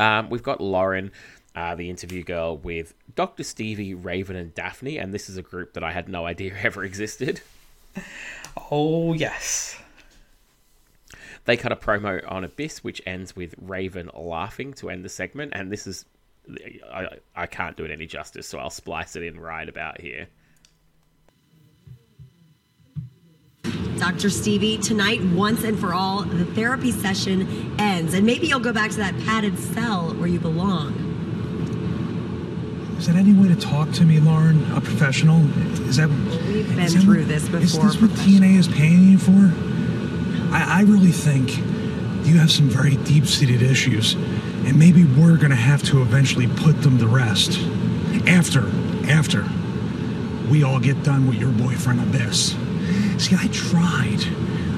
Um, 0.00 0.30
we've 0.30 0.42
got 0.42 0.60
Lauren, 0.60 1.12
uh, 1.54 1.74
the 1.74 1.90
interview 1.90 2.22
girl, 2.22 2.56
with 2.56 2.94
Dr. 3.14 3.44
Stevie, 3.44 3.94
Raven, 3.94 4.36
and 4.36 4.54
Daphne, 4.54 4.96
and 4.98 5.12
this 5.12 5.28
is 5.28 5.36
a 5.36 5.42
group 5.42 5.74
that 5.74 5.84
I 5.84 5.92
had 5.92 6.08
no 6.08 6.24
idea 6.26 6.54
ever 6.62 6.82
existed. 6.84 7.40
oh 8.70 9.12
yes, 9.12 9.76
They 11.44 11.56
cut 11.56 11.72
a 11.72 11.76
promo 11.76 12.22
on 12.30 12.44
Abyss, 12.44 12.82
which 12.84 13.02
ends 13.04 13.34
with 13.36 13.54
Raven 13.60 14.10
laughing 14.14 14.72
to 14.74 14.88
end 14.90 15.04
the 15.04 15.08
segment, 15.08 15.52
and 15.54 15.70
this 15.70 15.86
is. 15.86 16.04
I, 16.92 17.06
I 17.36 17.46
can't 17.46 17.76
do 17.76 17.84
it 17.84 17.90
any 17.92 18.06
justice, 18.06 18.48
so 18.48 18.58
I'll 18.58 18.68
splice 18.70 19.14
it 19.14 19.22
in 19.22 19.38
right 19.38 19.68
about 19.68 20.00
here. 20.00 20.26
Dr. 24.02 24.30
Stevie, 24.30 24.78
tonight, 24.78 25.22
once 25.26 25.62
and 25.62 25.78
for 25.78 25.94
all, 25.94 26.24
the 26.24 26.44
therapy 26.44 26.90
session 26.90 27.72
ends. 27.78 28.14
And 28.14 28.26
maybe 28.26 28.48
you'll 28.48 28.58
go 28.58 28.72
back 28.72 28.90
to 28.90 28.96
that 28.96 29.16
padded 29.20 29.56
cell 29.56 30.12
where 30.14 30.26
you 30.26 30.40
belong. 30.40 30.92
Is 32.98 33.06
that 33.06 33.14
any 33.14 33.32
way 33.32 33.46
to 33.46 33.54
talk 33.54 33.92
to 33.92 34.04
me, 34.04 34.18
Lauren? 34.18 34.68
A 34.72 34.80
professional? 34.80 35.46
Is 35.88 35.98
that? 35.98 36.08
We've 36.08 36.66
been 36.66 36.78
that 36.78 36.90
through 36.90 37.18
what- 37.20 37.28
this 37.28 37.44
before. 37.48 37.62
Is 37.62 37.92
this 37.92 38.02
what 38.02 38.10
TNA 38.16 38.58
is 38.58 38.66
paying 38.66 39.12
you 39.12 39.18
for? 39.18 39.52
I, 40.52 40.80
I 40.80 40.82
really 40.82 41.12
think 41.12 41.58
you 42.26 42.38
have 42.38 42.50
some 42.50 42.68
very 42.68 42.96
deep-seated 42.96 43.62
issues, 43.62 44.14
and 44.64 44.76
maybe 44.76 45.04
we're 45.04 45.36
gonna 45.36 45.54
have 45.54 45.80
to 45.84 46.02
eventually 46.02 46.48
put 46.48 46.82
them 46.82 46.98
to 46.98 47.06
rest. 47.06 47.56
After, 48.26 48.68
after 49.08 49.46
we 50.50 50.64
all 50.64 50.80
get 50.80 51.04
done 51.04 51.28
with 51.28 51.36
your 51.36 51.52
boyfriend 51.52 52.00
Abyss. 52.00 52.56
See, 53.18 53.36
I 53.38 53.48
tried. 53.48 54.24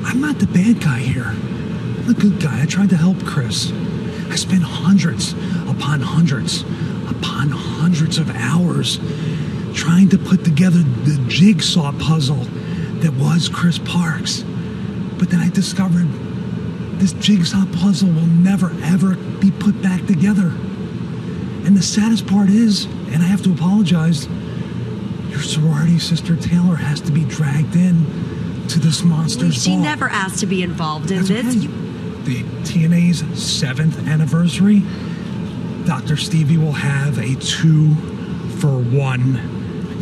I'm 0.04 0.20
not 0.20 0.38
the 0.38 0.46
bad 0.46 0.80
guy 0.80 0.98
here. 0.98 1.26
I'm 1.26 2.06
the 2.06 2.14
good 2.14 2.40
guy. 2.40 2.62
I 2.62 2.66
tried 2.66 2.90
to 2.90 2.96
help 2.96 3.24
Chris. 3.24 3.72
I 4.30 4.36
spent 4.36 4.62
hundreds 4.62 5.32
upon 5.68 6.00
hundreds 6.00 6.62
upon 7.08 7.50
hundreds 7.50 8.18
of 8.18 8.30
hours 8.30 8.98
trying 9.74 10.08
to 10.10 10.18
put 10.18 10.44
together 10.44 10.78
the 10.78 11.22
jigsaw 11.28 11.92
puzzle 11.98 12.44
that 13.00 13.12
was 13.14 13.48
Chris 13.48 13.78
Parks. 13.78 14.44
But 15.18 15.30
then 15.30 15.40
I 15.40 15.50
discovered 15.50 16.08
this 16.98 17.12
jigsaw 17.14 17.66
puzzle 17.72 18.08
will 18.08 18.26
never 18.26 18.72
ever 18.82 19.16
be 19.16 19.50
put 19.50 19.80
back 19.82 20.06
together. 20.06 20.52
And 21.64 21.76
the 21.76 21.82
saddest 21.82 22.26
part 22.26 22.48
is, 22.48 22.84
and 22.84 23.22
I 23.22 23.26
have 23.26 23.42
to 23.42 23.52
apologize, 23.52 24.26
sorority 25.44 25.98
sister 25.98 26.36
Taylor 26.36 26.76
has 26.76 27.00
to 27.02 27.12
be 27.12 27.24
dragged 27.24 27.76
in 27.76 28.04
to 28.68 28.78
this 28.78 29.02
monster's 29.02 29.62
She 29.62 29.70
ball. 29.70 29.80
never 29.80 30.08
asked 30.08 30.40
to 30.40 30.46
be 30.46 30.62
involved 30.62 31.10
in 31.10 31.18
That's 31.24 31.28
this. 31.28 31.56
okay. 31.56 31.66
The 32.24 32.42
TNA's 32.64 33.22
seventh 33.42 34.08
anniversary, 34.08 34.82
Dr. 35.84 36.16
Stevie 36.16 36.56
will 36.56 36.72
have 36.72 37.18
a 37.18 37.34
two 37.36 37.94
for 38.58 38.78
one 38.78 39.34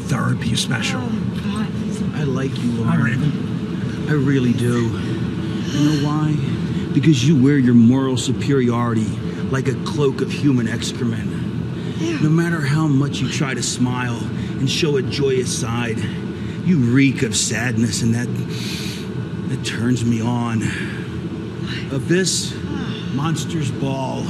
therapy 0.04 0.54
special. 0.54 1.00
Oh, 1.02 1.66
I 2.14 2.22
like 2.22 2.56
you, 2.62 2.70
Lauren. 2.72 3.02
Raven. 3.02 4.08
I 4.08 4.12
really 4.12 4.52
do. 4.52 4.82
You 4.88 5.90
know 5.90 6.06
why? 6.06 6.34
Because 6.94 7.26
you 7.26 7.42
wear 7.42 7.58
your 7.58 7.74
moral 7.74 8.16
superiority 8.16 9.06
like 9.50 9.66
a 9.66 9.74
cloak 9.84 10.20
of 10.20 10.30
human 10.30 10.68
excrement. 10.68 11.28
No 12.22 12.28
matter 12.28 12.60
how 12.60 12.86
much 12.86 13.18
you 13.18 13.28
try 13.28 13.54
to 13.54 13.62
smile 13.62 14.20
and 14.62 14.70
show 14.70 14.96
a 14.96 15.02
joyous 15.02 15.60
side, 15.60 15.98
you 15.98 16.78
reek 16.78 17.24
of 17.24 17.36
sadness, 17.36 18.02
and 18.02 18.14
that 18.14 18.28
that 19.48 19.64
turns 19.66 20.04
me 20.04 20.20
on. 20.20 20.62
Of 21.90 22.06
this 22.06 22.54
Monsters 23.12 23.72
Ball. 23.72 24.24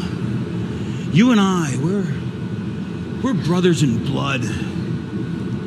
You 1.12 1.32
and 1.32 1.38
I, 1.38 1.76
we're 1.82 2.10
we're 3.22 3.44
brothers 3.44 3.82
in 3.82 4.02
blood, 4.06 4.40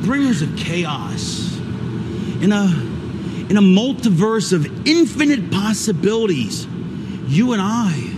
bringers 0.03 0.41
of 0.41 0.57
chaos 0.57 1.55
in 2.41 2.51
a 2.51 2.63
in 3.47 3.57
a 3.57 3.61
multiverse 3.61 4.51
of 4.51 4.65
infinite 4.87 5.51
possibilities. 5.51 6.65
You 7.27 7.53
and 7.53 7.61
I, 7.61 8.09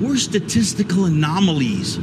we're 0.00 0.18
statistical 0.18 1.06
anomalies. 1.06 1.98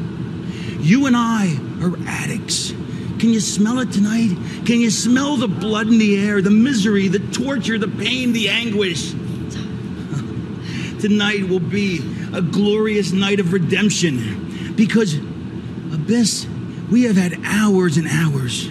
You 0.81 1.05
and 1.05 1.15
I 1.15 1.57
are 1.81 1.95
addicts. 2.05 2.73
Can 3.21 3.29
you 3.29 3.39
smell 3.39 3.77
it 3.77 3.91
tonight? 3.91 4.35
Can 4.65 4.79
you 4.79 4.89
smell 4.89 5.37
the 5.37 5.47
blood 5.47 5.85
in 5.85 5.99
the 5.99 6.19
air, 6.27 6.41
the 6.41 6.49
misery, 6.49 7.07
the 7.07 7.19
torture, 7.19 7.77
the 7.77 7.87
pain, 7.87 8.33
the 8.33 8.49
anguish? 8.49 9.11
Tonight 11.01 11.47
will 11.47 11.59
be 11.59 11.99
a 12.33 12.41
glorious 12.41 13.11
night 13.11 13.39
of 13.39 13.53
redemption 13.53 14.73
because, 14.75 15.13
Abyss, 15.13 16.47
we 16.89 17.03
have 17.03 17.15
had 17.15 17.39
hours 17.43 17.97
and 17.97 18.07
hours 18.07 18.67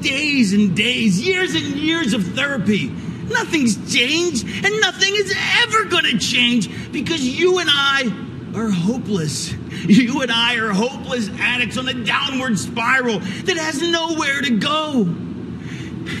days 0.00 0.52
and 0.52 0.76
days, 0.76 1.24
years 1.24 1.54
and 1.54 1.76
years 1.76 2.12
of 2.12 2.26
therapy. 2.34 2.88
Nothing's 2.88 3.76
changed, 3.94 4.44
and 4.44 4.80
nothing 4.80 5.14
is 5.14 5.32
ever 5.62 5.84
going 5.84 6.06
to 6.06 6.18
change 6.18 6.68
because 6.90 7.24
you 7.24 7.60
and 7.60 7.70
I, 7.70 8.23
are 8.54 8.70
hopeless. 8.70 9.52
You 9.86 10.22
and 10.22 10.30
I 10.30 10.56
are 10.56 10.70
hopeless 10.70 11.28
addicts 11.38 11.76
on 11.76 11.88
a 11.88 12.04
downward 12.04 12.58
spiral 12.58 13.18
that 13.18 13.56
has 13.56 13.82
nowhere 13.82 14.40
to 14.40 14.58
go 14.58 15.14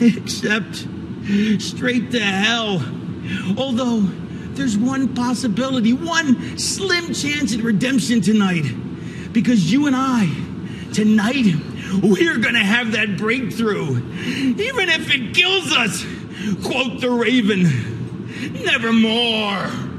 except 0.00 0.86
straight 1.62 2.10
to 2.10 2.20
hell. 2.20 2.82
Although 3.56 4.00
there's 4.54 4.76
one 4.76 5.14
possibility, 5.14 5.92
one 5.92 6.58
slim 6.58 7.12
chance 7.14 7.54
at 7.54 7.60
redemption 7.60 8.20
tonight. 8.20 8.64
Because 9.32 9.72
you 9.72 9.86
and 9.86 9.96
I, 9.96 10.26
tonight, 10.92 11.54
we're 12.02 12.38
gonna 12.38 12.64
have 12.64 12.92
that 12.92 13.16
breakthrough. 13.16 13.96
Even 14.22 14.88
if 14.88 15.12
it 15.12 15.34
kills 15.34 15.72
us. 15.72 16.04
Quote 16.62 17.00
the 17.00 17.10
raven, 17.10 17.62
nevermore. 18.64 19.93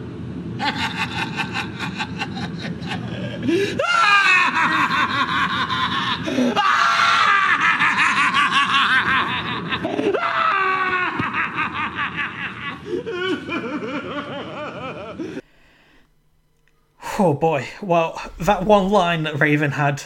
Oh 17.17 17.33
boy. 17.33 17.67
Well, 17.81 18.21
that 18.39 18.65
one 18.65 18.89
line 18.89 19.23
that 19.23 19.39
Raven 19.39 19.71
had 19.71 20.03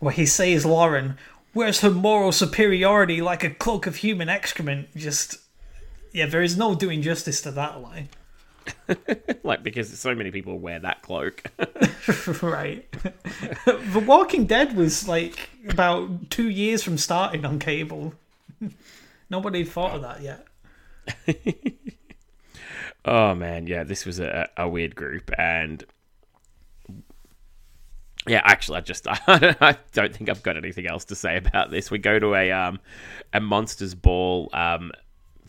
where 0.00 0.12
he 0.12 0.26
says 0.26 0.66
Lauren, 0.66 1.16
wears 1.54 1.80
her 1.80 1.90
moral 1.90 2.32
superiority 2.32 3.20
like 3.20 3.44
a 3.44 3.50
cloak 3.50 3.86
of 3.86 3.96
human 3.96 4.28
excrement? 4.28 4.88
Just. 4.96 5.38
Yeah, 6.12 6.26
there 6.26 6.42
is 6.42 6.56
no 6.56 6.74
doing 6.74 7.02
justice 7.02 7.40
to 7.42 7.52
that 7.52 7.80
line. 7.80 8.08
like 9.42 9.62
because 9.62 9.98
so 9.98 10.14
many 10.14 10.30
people 10.30 10.58
wear 10.58 10.78
that 10.78 11.02
cloak. 11.02 11.42
right. 12.42 12.90
the 13.64 14.04
Walking 14.06 14.46
Dead 14.46 14.76
was 14.76 15.08
like 15.08 15.50
about 15.68 16.30
two 16.30 16.48
years 16.48 16.82
from 16.82 16.98
starting 16.98 17.44
on 17.44 17.58
cable. 17.58 18.14
Nobody 19.28 19.64
thought 19.64 19.94
of 19.94 20.02
that 20.02 20.22
yet. 20.22 20.46
oh 23.04 23.34
man, 23.34 23.66
yeah, 23.66 23.84
this 23.84 24.04
was 24.04 24.20
a, 24.20 24.48
a 24.56 24.68
weird 24.68 24.94
group, 24.94 25.30
and 25.38 25.84
yeah, 28.26 28.42
actually, 28.44 28.78
I 28.78 28.80
just 28.82 29.06
I 29.08 29.76
don't 29.92 30.14
think 30.14 30.28
I've 30.28 30.42
got 30.42 30.56
anything 30.56 30.86
else 30.86 31.04
to 31.06 31.14
say 31.14 31.36
about 31.36 31.70
this. 31.70 31.90
We 31.90 31.98
go 31.98 32.18
to 32.18 32.34
a 32.34 32.52
um 32.52 32.80
a 33.32 33.40
monsters 33.40 33.94
ball 33.94 34.50
um 34.52 34.92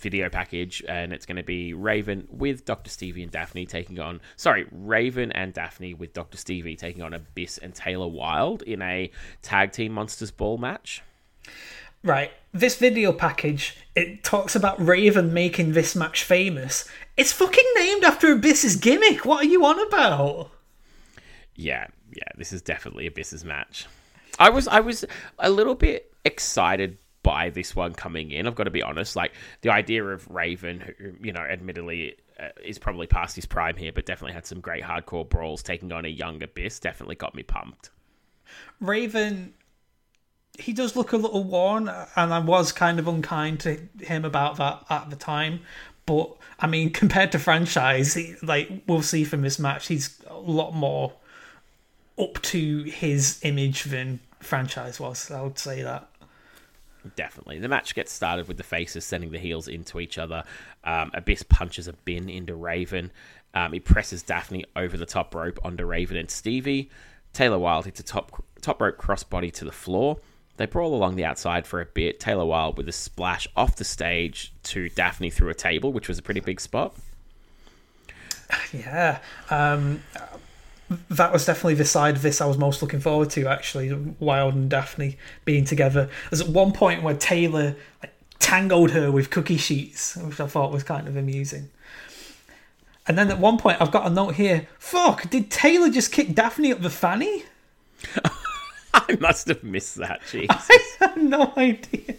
video 0.02 0.30
package, 0.30 0.84
and 0.88 1.14
it's 1.14 1.26
going 1.26 1.38
to 1.38 1.44
be 1.44 1.74
Raven 1.74 2.28
with 2.30 2.66
Doctor 2.66 2.90
Stevie 2.90 3.24
and 3.24 3.32
Daphne 3.32 3.66
taking 3.66 4.00
on 4.00 4.22
sorry 4.36 4.66
Raven 4.72 5.32
and 5.32 5.54
Daphne 5.54 5.94
with 5.94 6.14
Doctor 6.14 6.38
Stevie 6.38 6.76
taking 6.76 7.02
on 7.02 7.14
Abyss 7.14 7.58
and 7.60 7.74
Taylor 7.74 8.08
Wilde 8.08 8.62
in 8.64 8.82
a 8.82 9.12
tag 9.42 9.72
team 9.72 9.94
monsters 9.94 10.32
ball 10.32 10.58
match. 10.58 11.02
Right. 12.04 12.32
This 12.52 12.78
video 12.78 13.14
package, 13.14 13.78
it 13.96 14.24
talks 14.24 14.56
about 14.56 14.84
Raven 14.84 15.34
making 15.34 15.74
this 15.74 15.96
match 15.96 16.24
famous. 16.24 16.90
It's 17.16 17.32
fucking 17.32 17.64
named 17.76 18.04
after 18.04 18.32
Abyss's 18.32 18.76
gimmick. 18.76 19.24
What 19.24 19.44
are 19.44 19.48
you 19.48 19.64
on 19.66 19.80
about? 19.88 20.50
yeah, 21.56 21.88
yeah, 22.14 22.24
this 22.38 22.52
is 22.52 22.62
definitely 22.62 23.06
Abyss's 23.06 23.46
match. 23.46 23.88
I 24.40 24.50
was 24.50 24.68
I 24.68 24.80
was 24.80 25.06
a 25.40 25.50
little 25.50 25.76
bit 25.76 26.14
excited 26.26 26.98
by 27.24 27.50
this 27.50 27.76
one 27.76 27.94
coming 27.94 28.32
in. 28.32 28.48
I've 28.48 28.56
got 28.56 28.64
to 28.64 28.72
be 28.72 28.82
honest. 28.82 29.16
Like 29.16 29.34
the 29.62 29.70
idea 29.70 30.04
of 30.04 30.30
Raven, 30.30 30.80
who 30.98 31.14
you 31.22 31.32
know, 31.32 31.42
admittedly 31.42 32.16
uh, 32.40 32.50
is 32.64 32.80
probably 32.80 33.08
past 33.08 33.36
his 33.36 33.46
prime 33.46 33.76
here, 33.76 33.92
but 33.92 34.06
definitely 34.06 34.34
had 34.34 34.46
some 34.46 34.60
great 34.60 34.84
hardcore 34.84 35.28
brawls 35.28 35.62
taking 35.62 35.92
on 35.92 36.06
a 36.06 36.10
young 36.10 36.42
Abyss. 36.42 36.80
Definitely 36.80 37.16
got 37.16 37.36
me 37.36 37.44
pumped. 37.44 37.92
Raven, 38.80 39.54
he 40.58 40.74
does 40.74 40.96
look 40.96 41.14
a 41.14 41.18
little 41.18 41.44
worn, 41.44 41.90
and 42.16 42.34
I 42.34 42.40
was 42.40 42.72
kind 42.72 43.00
of 43.00 43.08
unkind 43.08 43.60
to 43.62 43.80
him 44.00 44.26
about 44.26 44.58
that 44.58 44.84
at 44.90 45.10
the 45.10 45.16
time. 45.16 45.62
But 46.06 46.36
I 46.60 46.68
mean, 46.68 46.90
compared 46.94 47.32
to 47.34 47.40
franchise, 47.40 48.14
he, 48.14 48.36
like 48.42 48.70
we'll 48.88 49.02
see 49.02 49.24
from 49.24 49.42
this 49.42 49.60
match, 49.60 49.88
he's 49.88 50.20
a 50.28 50.38
lot 50.38 50.74
more 50.74 51.14
up 52.18 52.42
to 52.42 52.84
his 52.84 53.40
image 53.44 53.86
than 53.86 54.20
franchise 54.40 55.00
was. 55.00 55.32
I 55.32 55.42
would 55.42 55.60
say 55.60 55.82
that. 55.84 56.11
Definitely. 57.16 57.60
The 57.60 57.68
match 57.68 57.96
gets 57.96 58.12
started 58.12 58.48
with 58.48 58.58
the 58.58 58.64
faces 58.64 59.06
sending 59.06 59.32
the 59.32 59.40
heels 59.40 59.68
into 59.68 60.00
each 60.00 60.18
other. 60.18 60.44
Um, 60.84 61.12
Abyss 61.14 61.44
punches 61.44 61.88
a 61.88 61.94
bin 61.94 62.30
into 62.30 62.56
Raven. 62.56 63.12
Um, 63.54 63.74
he 63.74 63.80
presses 63.80 64.24
Daphne 64.24 64.66
over 64.76 64.98
the 64.98 65.06
top 65.06 65.34
rope 65.34 65.60
onto 65.64 65.86
Raven 65.86 66.18
and 66.18 66.30
Stevie. 66.30 66.90
Taylor 67.34 67.60
Wilde 67.60 67.86
hits 67.86 68.00
a 68.00 68.04
top 68.04 68.44
top 68.62 68.82
rope 68.82 68.98
crossbody 68.98 69.52
to 69.54 69.66
the 69.66 69.72
floor. 69.72 70.18
They 70.58 70.66
brawl 70.68 70.94
along 70.94 71.16
the 71.16 71.26
outside 71.26 71.66
for 71.66 71.82
a 71.82 71.86
bit. 71.86 72.20
Taylor 72.20 72.46
Wilde 72.46 72.78
with 72.78 72.88
a 72.88 72.92
splash 72.92 73.48
off 73.56 73.78
the 73.78 73.84
stage 73.84 74.54
to 74.64 74.90
Daphne 74.90 75.32
through 75.32 75.50
a 75.50 75.56
table, 75.56 75.92
which 75.92 76.08
was 76.08 76.20
a 76.20 76.22
pretty 76.22 76.42
big 76.42 76.62
spot. 76.62 76.96
Yeah. 78.74 79.20
Um, 79.50 80.04
that 81.10 81.32
was 81.32 81.46
definitely 81.46 81.76
the 81.76 81.86
side 81.86 82.16
of 82.16 82.22
this 82.22 82.42
I 82.42 82.46
was 82.46 82.58
most 82.58 82.82
looking 82.82 83.00
forward 83.00 83.30
to, 83.32 83.48
actually. 83.48 83.94
Wild 84.20 84.56
and 84.56 84.70
Daphne 84.70 85.18
being 85.46 85.66
together. 85.66 86.10
There's 86.30 86.42
at 86.42 86.50
one 86.50 86.72
point 86.72 87.04
where 87.04 87.16
Taylor 87.16 87.76
like, 88.02 88.14
tangled 88.40 88.92
her 88.92 89.12
with 89.12 89.30
cookie 89.30 89.58
sheets, 89.58 90.18
which 90.18 90.40
I 90.40 90.48
thought 90.48 90.72
was 90.72 90.84
kind 90.84 91.08
of 91.08 91.16
amusing. 91.16 91.70
And 93.08 93.18
then 93.18 93.30
at 93.32 93.40
one 93.40 93.58
point, 93.58 93.82
I've 93.82 93.92
got 93.92 94.06
a 94.06 94.10
note 94.10 94.36
here. 94.36 94.68
Fuck, 94.78 95.30
did 95.30 95.50
Taylor 95.50 95.90
just 95.90 96.12
kick 96.12 96.36
Daphne 96.36 96.72
up 96.72 96.82
the 96.82 96.90
fanny? 96.90 97.46
I 98.94 99.18
must 99.20 99.48
have 99.48 99.64
missed 99.64 99.96
that. 99.96 100.22
Jeez. 100.22 100.48
I 100.50 100.80
have 101.00 101.18
no 101.18 101.54
idea. 101.58 102.16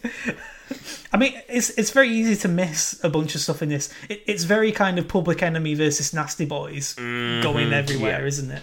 I 1.13 1.17
mean, 1.17 1.35
it's 1.49 1.71
it's 1.71 1.91
very 1.91 2.09
easy 2.09 2.37
to 2.37 2.49
miss 2.49 3.03
a 3.05 3.09
bunch 3.09 3.35
of 3.35 3.41
stuff 3.41 3.63
in 3.63 3.69
this. 3.69 3.93
It, 4.09 4.23
it's 4.27 4.45
very 4.45 4.73
kind 4.73 4.99
of 4.99 5.09
Public 5.09 5.43
Enemy 5.43 5.75
versus 5.75 6.13
Nasty 6.13 6.45
Boys 6.45 6.95
going 6.95 7.73
everywhere, 7.73 8.21
yeah. 8.21 8.27
isn't 8.27 8.51
it? 8.51 8.63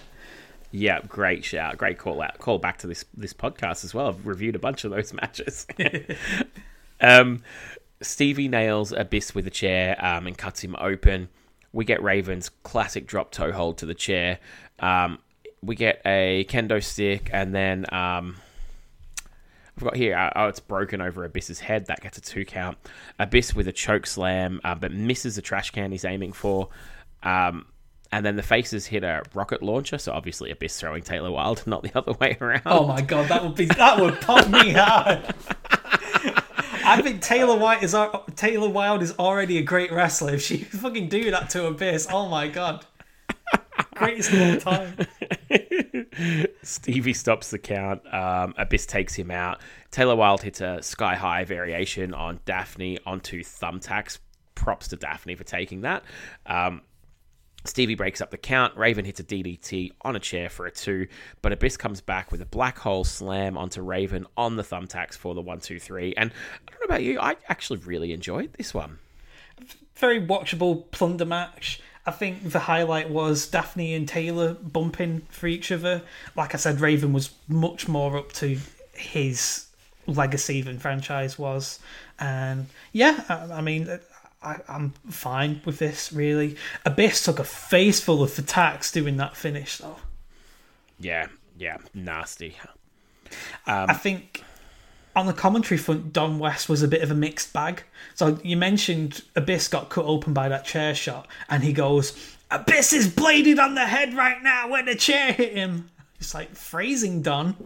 Yeah, 0.72 1.00
great 1.08 1.44
shout. 1.44 1.78
Great 1.78 1.98
call 1.98 2.22
out. 2.22 2.38
Call 2.38 2.58
back 2.58 2.78
to 2.78 2.86
this 2.86 3.04
this 3.16 3.32
podcast 3.32 3.84
as 3.84 3.94
well. 3.94 4.08
I've 4.08 4.26
reviewed 4.26 4.56
a 4.56 4.60
bunch 4.60 4.84
of 4.84 4.90
those 4.90 5.12
matches. 5.20 5.66
um, 7.00 7.42
Stevie 8.02 8.48
nails 8.48 8.92
Abyss 8.92 9.34
with 9.34 9.46
a 9.46 9.50
chair 9.50 9.96
um, 10.04 10.26
and 10.26 10.36
cuts 10.36 10.62
him 10.62 10.76
open. 10.78 11.28
We 11.72 11.84
get 11.84 12.02
Raven's 12.02 12.48
classic 12.48 13.06
drop 13.06 13.30
toe 13.30 13.52
hold 13.52 13.78
to 13.78 13.86
the 13.86 13.94
chair. 13.94 14.38
Um, 14.78 15.18
we 15.62 15.76
get 15.76 16.00
a 16.06 16.46
kendo 16.48 16.82
stick, 16.82 17.30
and 17.32 17.54
then 17.54 17.84
um, 17.92 18.36
I've 19.76 19.84
got 19.84 19.96
here. 19.96 20.16
uh, 20.16 20.30
Oh, 20.36 20.46
it's 20.46 20.60
broken 20.60 21.00
over 21.00 21.24
Abyss's 21.24 21.60
head. 21.60 21.86
That 21.86 22.00
gets 22.00 22.18
a 22.18 22.20
two 22.20 22.44
count. 22.44 22.76
Abyss 23.18 23.54
with 23.54 23.68
a 23.68 23.72
choke 23.72 24.06
slam, 24.06 24.60
uh, 24.64 24.74
but 24.74 24.92
misses 24.92 25.36
the 25.36 25.42
trash 25.42 25.70
can 25.70 25.90
he's 25.92 26.04
aiming 26.04 26.32
for. 26.32 26.68
Um, 27.22 27.66
and 28.12 28.26
then 28.26 28.34
the 28.36 28.42
faces 28.42 28.86
hit 28.86 29.04
a 29.04 29.22
rocket 29.34 29.62
launcher, 29.62 29.96
so 29.96 30.12
obviously 30.12 30.50
Abyss 30.50 30.80
throwing 30.80 31.02
Taylor 31.02 31.30
Wilde, 31.30 31.62
not 31.66 31.82
the 31.82 31.96
other 31.96 32.12
way 32.14 32.36
around. 32.40 32.62
Oh 32.66 32.86
my 32.86 33.00
god, 33.00 33.28
that 33.28 33.42
would 33.42 33.54
be 33.54 33.66
that 33.66 34.00
would 34.00 34.20
pop 34.20 34.48
me 34.48 34.72
hard. 34.76 35.32
I 36.82 37.00
think 37.02 37.20
Taylor 37.20 37.56
White 37.56 37.82
is 37.84 37.94
Taylor 38.34 38.68
Wilde 38.68 39.02
is 39.02 39.12
already 39.18 39.58
a 39.58 39.62
great 39.62 39.92
wrestler. 39.92 40.34
If 40.34 40.42
she 40.42 40.58
fucking 40.58 41.08
do 41.08 41.30
that 41.30 41.50
to 41.50 41.66
Abyss, 41.66 42.08
oh 42.10 42.28
my 42.28 42.48
god, 42.48 42.84
greatest 44.00 44.32
of 44.32 44.40
all 44.40 44.56
time. 44.56 46.46
Stevie 46.62 47.12
stops 47.12 47.50
the 47.50 47.58
count. 47.58 48.02
Um, 48.12 48.54
Abyss 48.56 48.86
takes 48.86 49.14
him 49.14 49.30
out. 49.30 49.60
Taylor 49.90 50.16
Wilde 50.16 50.42
hits 50.42 50.60
a 50.60 50.82
sky 50.82 51.14
high 51.14 51.44
variation 51.44 52.14
on 52.14 52.40
Daphne 52.44 52.98
onto 53.06 53.42
thumbtacks. 53.42 54.18
Props 54.54 54.88
to 54.88 54.96
Daphne 54.96 55.34
for 55.34 55.44
taking 55.44 55.82
that. 55.82 56.04
Um, 56.46 56.82
Stevie 57.64 57.94
breaks 57.94 58.20
up 58.20 58.30
the 58.30 58.38
count. 58.38 58.76
Raven 58.76 59.04
hits 59.04 59.20
a 59.20 59.24
DDT 59.24 59.92
on 60.02 60.16
a 60.16 60.18
chair 60.18 60.48
for 60.48 60.66
a 60.66 60.70
two, 60.70 61.06
but 61.42 61.52
Abyss 61.52 61.76
comes 61.76 62.00
back 62.00 62.32
with 62.32 62.40
a 62.40 62.46
black 62.46 62.78
hole 62.78 63.04
slam 63.04 63.58
onto 63.58 63.82
Raven 63.82 64.26
on 64.36 64.56
the 64.56 64.62
thumbtacks 64.62 65.16
for 65.16 65.34
the 65.34 65.42
one, 65.42 65.60
two, 65.60 65.78
three. 65.78 66.14
And 66.16 66.32
I 66.32 66.70
don't 66.70 66.80
know 66.80 66.94
about 66.94 67.02
you, 67.02 67.20
I 67.20 67.36
actually 67.48 67.80
really 67.80 68.12
enjoyed 68.12 68.54
this 68.54 68.72
one. 68.72 68.98
Very 69.96 70.26
watchable 70.26 70.90
plunder 70.90 71.26
match. 71.26 71.82
I 72.06 72.10
think 72.10 72.50
the 72.50 72.60
highlight 72.60 73.10
was 73.10 73.46
Daphne 73.46 73.94
and 73.94 74.08
Taylor 74.08 74.54
bumping 74.54 75.22
for 75.30 75.46
each 75.46 75.70
other. 75.70 76.02
Like 76.34 76.54
I 76.54 76.58
said, 76.58 76.80
Raven 76.80 77.12
was 77.12 77.30
much 77.46 77.88
more 77.88 78.16
up 78.16 78.32
to 78.34 78.58
his 78.94 79.66
legacy 80.06 80.62
than 80.62 80.78
franchise 80.78 81.38
was, 81.38 81.78
and 82.18 82.66
yeah, 82.92 83.24
I, 83.28 83.58
I 83.58 83.60
mean. 83.60 84.00
I, 84.42 84.56
I'm 84.68 84.92
fine 85.10 85.60
with 85.66 85.78
this, 85.78 86.14
really. 86.14 86.56
Abyss 86.86 87.26
took 87.26 87.38
a 87.38 87.44
face 87.44 88.00
full 88.00 88.22
of 88.22 88.38
attacks 88.38 88.90
doing 88.90 89.18
that 89.18 89.36
finish, 89.36 89.76
though. 89.76 89.96
Yeah, 90.98 91.26
yeah, 91.58 91.76
nasty. 91.92 92.56
I 93.66 93.82
um, 93.82 93.94
think 93.96 94.42
on 95.16 95.26
the 95.26 95.32
commentary 95.32 95.78
front, 95.78 96.12
Don 96.12 96.38
West 96.38 96.68
was 96.68 96.82
a 96.82 96.88
bit 96.88 97.02
of 97.02 97.10
a 97.10 97.14
mixed 97.14 97.52
bag. 97.52 97.82
So 98.14 98.38
you 98.42 98.56
mentioned 98.56 99.22
Abyss 99.36 99.68
got 99.68 99.88
cut 99.88 100.04
open 100.04 100.32
by 100.32 100.48
that 100.48 100.64
chair 100.64 100.94
shot, 100.94 101.26
and 101.48 101.62
he 101.62 101.72
goes, 101.72 102.36
Abyss 102.50 102.92
is 102.92 103.08
bladed 103.08 103.58
on 103.58 103.74
the 103.74 103.86
head 103.86 104.14
right 104.14 104.42
now 104.42 104.68
when 104.68 104.86
the 104.86 104.94
chair 104.94 105.32
hit 105.32 105.52
him. 105.54 105.90
It's 106.18 106.34
like 106.34 106.54
phrasing 106.54 107.22
Don. 107.22 107.56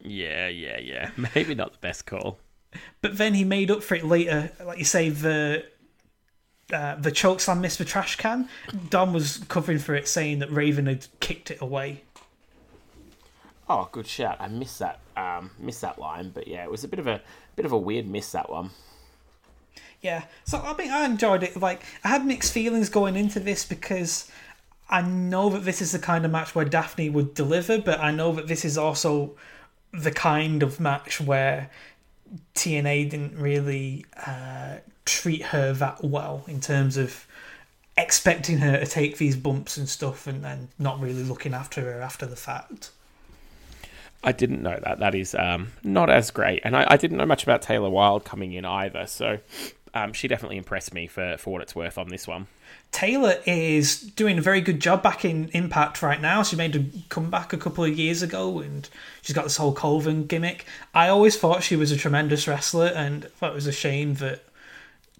Yeah, 0.00 0.48
yeah, 0.48 0.78
yeah. 0.78 1.10
Maybe 1.34 1.54
not 1.54 1.72
the 1.72 1.78
best 1.78 2.06
call. 2.06 2.38
But 3.00 3.16
then 3.16 3.34
he 3.34 3.44
made 3.44 3.70
up 3.70 3.82
for 3.82 3.94
it 3.94 4.04
later, 4.04 4.52
like 4.64 4.78
you 4.78 4.84
say, 4.84 5.08
the 5.08 5.64
uh, 6.72 6.96
the 6.96 7.10
chokeslam 7.10 7.60
miss 7.60 7.76
the 7.76 7.84
trash 7.84 8.16
can. 8.16 8.48
Don 8.90 9.12
was 9.12 9.38
covering 9.48 9.78
for 9.78 9.94
it, 9.94 10.06
saying 10.06 10.40
that 10.40 10.52
Raven 10.52 10.86
had 10.86 11.06
kicked 11.20 11.50
it 11.50 11.60
away. 11.62 12.02
Oh, 13.68 13.88
good 13.92 14.06
shout. 14.06 14.36
I 14.40 14.48
missed 14.48 14.78
that. 14.78 15.00
Um, 15.16 15.50
missed 15.58 15.82
that 15.82 15.98
line, 15.98 16.30
but 16.30 16.48
yeah, 16.48 16.64
it 16.64 16.70
was 16.70 16.84
a 16.84 16.88
bit 16.88 16.98
of 16.98 17.06
a 17.06 17.20
bit 17.56 17.66
of 17.66 17.72
a 17.72 17.78
weird 17.78 18.06
miss 18.06 18.32
that 18.32 18.48
one. 18.50 18.70
Yeah, 20.00 20.24
so 20.44 20.58
I 20.58 20.76
mean, 20.76 20.90
I 20.90 21.04
enjoyed 21.04 21.42
it. 21.42 21.56
Like, 21.56 21.82
I 22.04 22.08
had 22.08 22.24
mixed 22.24 22.52
feelings 22.52 22.88
going 22.88 23.16
into 23.16 23.40
this 23.40 23.64
because 23.64 24.30
I 24.88 25.02
know 25.02 25.50
that 25.50 25.64
this 25.64 25.82
is 25.82 25.92
the 25.92 25.98
kind 25.98 26.24
of 26.24 26.30
match 26.30 26.54
where 26.54 26.64
Daphne 26.64 27.10
would 27.10 27.34
deliver, 27.34 27.78
but 27.78 28.00
I 28.00 28.10
know 28.12 28.32
that 28.32 28.46
this 28.46 28.64
is 28.64 28.78
also 28.78 29.36
the 29.92 30.12
kind 30.12 30.62
of 30.62 30.78
match 30.80 31.20
where 31.20 31.70
TNA 32.54 33.10
didn't 33.10 33.36
really 33.36 34.06
uh, 34.26 34.76
treat 35.04 35.42
her 35.46 35.72
that 35.72 36.04
well 36.04 36.44
in 36.46 36.60
terms 36.60 36.96
of 36.96 37.26
expecting 37.96 38.58
her 38.58 38.78
to 38.78 38.86
take 38.86 39.18
these 39.18 39.34
bumps 39.34 39.76
and 39.76 39.88
stuff 39.88 40.26
and 40.26 40.44
then 40.44 40.68
not 40.78 41.00
really 41.00 41.24
looking 41.24 41.54
after 41.54 41.80
her 41.80 42.00
after 42.00 42.26
the 42.26 42.36
fact. 42.36 42.90
I 44.22 44.32
didn't 44.32 44.62
know 44.62 44.78
that. 44.82 44.98
That 44.98 45.14
is 45.14 45.34
um, 45.34 45.72
not 45.82 46.10
as 46.10 46.30
great, 46.30 46.62
and 46.64 46.76
I, 46.76 46.86
I 46.90 46.96
didn't 46.96 47.16
know 47.18 47.26
much 47.26 47.44
about 47.44 47.62
Taylor 47.62 47.90
Wilde 47.90 48.24
coming 48.24 48.52
in 48.52 48.64
either. 48.64 49.06
So 49.06 49.38
um, 49.94 50.12
she 50.12 50.28
definitely 50.28 50.56
impressed 50.56 50.92
me 50.92 51.06
for 51.06 51.36
for 51.38 51.52
what 51.52 51.62
it's 51.62 51.74
worth 51.74 51.98
on 51.98 52.08
this 52.08 52.26
one. 52.26 52.46
Taylor 52.90 53.36
is 53.44 54.00
doing 54.00 54.38
a 54.38 54.42
very 54.42 54.60
good 54.60 54.80
job 54.80 55.02
back 55.02 55.24
in 55.24 55.50
Impact 55.52 56.02
right 56.02 56.20
now. 56.20 56.42
She 56.42 56.56
made 56.56 56.74
a 56.74 56.84
comeback 57.10 57.52
a 57.52 57.58
couple 57.58 57.84
of 57.84 57.98
years 57.98 58.22
ago 58.22 58.60
and 58.60 58.88
she's 59.20 59.34
got 59.34 59.44
this 59.44 59.58
whole 59.58 59.74
Colvin 59.74 60.26
gimmick. 60.26 60.64
I 60.94 61.08
always 61.08 61.36
thought 61.36 61.62
she 61.62 61.76
was 61.76 61.92
a 61.92 61.96
tremendous 61.96 62.48
wrestler 62.48 62.86
and 62.86 63.24
thought 63.32 63.52
it 63.52 63.54
was 63.54 63.66
a 63.66 63.72
shame 63.72 64.14
that 64.14 64.42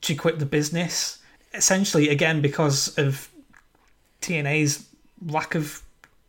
she 0.02 0.14
quit 0.14 0.38
the 0.38 0.46
business. 0.46 1.18
Essentially, 1.52 2.08
again, 2.08 2.40
because 2.40 2.96
of 2.96 3.28
TNA's 4.22 4.86
lack 5.26 5.54
of 5.54 5.82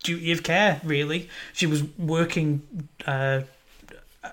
duty 0.03 0.31
of 0.31 0.43
care, 0.43 0.81
really. 0.83 1.29
She 1.53 1.65
was 1.65 1.83
working 1.97 2.87
uh, 3.05 3.41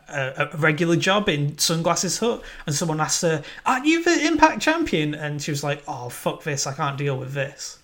a, 0.08 0.48
a 0.52 0.56
regular 0.56 0.96
job 0.96 1.28
in 1.28 1.58
Sunglasses 1.58 2.18
Hut, 2.18 2.42
and 2.66 2.74
someone 2.74 3.00
asked 3.00 3.22
her, 3.22 3.42
Aren't 3.64 3.86
you 3.86 4.02
the 4.02 4.26
Impact 4.26 4.60
Champion? 4.60 5.14
And 5.14 5.40
she 5.42 5.50
was 5.50 5.64
like, 5.64 5.82
Oh, 5.86 6.08
fuck 6.08 6.42
this, 6.42 6.66
I 6.66 6.72
can't 6.72 6.98
deal 6.98 7.16
with 7.16 7.32
this. 7.32 7.78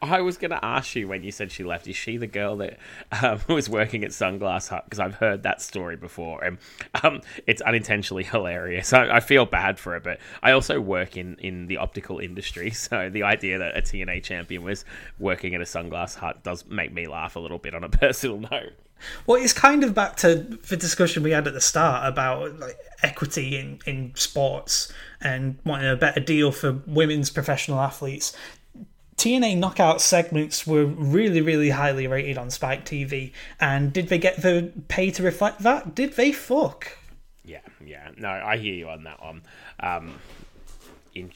I 0.00 0.20
was 0.20 0.36
going 0.36 0.52
to 0.52 0.64
ask 0.64 0.94
you 0.94 1.08
when 1.08 1.24
you 1.24 1.32
said 1.32 1.50
she 1.50 1.64
left. 1.64 1.88
Is 1.88 1.96
she 1.96 2.16
the 2.16 2.26
girl 2.26 2.56
that 2.56 2.78
um, 3.22 3.40
was 3.48 3.68
working 3.68 4.04
at 4.04 4.10
Sunglass 4.10 4.68
Hut? 4.68 4.84
Because 4.84 5.00
I've 5.00 5.14
heard 5.14 5.42
that 5.42 5.60
story 5.60 5.96
before, 5.96 6.42
and 6.44 6.58
um, 7.02 7.20
it's 7.46 7.60
unintentionally 7.62 8.24
hilarious. 8.24 8.92
I, 8.92 9.16
I 9.16 9.20
feel 9.20 9.44
bad 9.44 9.78
for 9.78 9.94
her, 9.94 10.00
but 10.00 10.18
I 10.42 10.52
also 10.52 10.80
work 10.80 11.16
in 11.16 11.36
in 11.36 11.66
the 11.66 11.78
optical 11.78 12.18
industry, 12.18 12.70
so 12.72 13.10
the 13.10 13.24
idea 13.24 13.58
that 13.58 13.76
a 13.76 13.80
TNA 13.80 14.22
champion 14.22 14.62
was 14.62 14.84
working 15.18 15.54
at 15.54 15.60
a 15.60 15.64
Sunglass 15.64 16.16
Hut 16.16 16.42
does 16.42 16.66
make 16.66 16.92
me 16.92 17.06
laugh 17.06 17.36
a 17.36 17.40
little 17.40 17.58
bit 17.58 17.74
on 17.74 17.84
a 17.84 17.88
personal 17.88 18.38
note. 18.38 18.74
Well, 19.26 19.40
it's 19.42 19.52
kind 19.52 19.84
of 19.84 19.94
back 19.94 20.16
to 20.18 20.34
the 20.34 20.76
discussion 20.76 21.22
we 21.22 21.30
had 21.30 21.46
at 21.46 21.54
the 21.54 21.60
start 21.60 22.06
about 22.06 22.58
like 22.58 22.76
equity 23.02 23.56
in, 23.56 23.78
in 23.86 24.12
sports 24.16 24.92
and 25.20 25.56
wanting 25.64 25.88
a 25.88 25.96
better 25.96 26.20
deal 26.20 26.50
for 26.50 26.82
women's 26.86 27.30
professional 27.30 27.78
athletes. 27.78 28.36
TNA 29.18 29.58
knockout 29.58 30.00
segments 30.00 30.64
were 30.64 30.86
really, 30.86 31.40
really 31.40 31.70
highly 31.70 32.06
rated 32.06 32.38
on 32.38 32.50
Spike 32.50 32.84
TV, 32.84 33.32
and 33.60 33.92
did 33.92 34.08
they 34.08 34.18
get 34.18 34.42
the 34.42 34.72
pay 34.86 35.10
to 35.10 35.24
reflect 35.24 35.60
that? 35.64 35.94
Did 35.94 36.14
they 36.14 36.30
fuck? 36.30 36.96
Yeah, 37.44 37.58
yeah. 37.84 38.10
No, 38.16 38.28
I 38.28 38.56
hear 38.56 38.74
you 38.74 38.88
on 38.88 39.02
that 39.02 39.20
one. 39.20 39.42
Um, 39.80 40.14
in, 41.16 41.32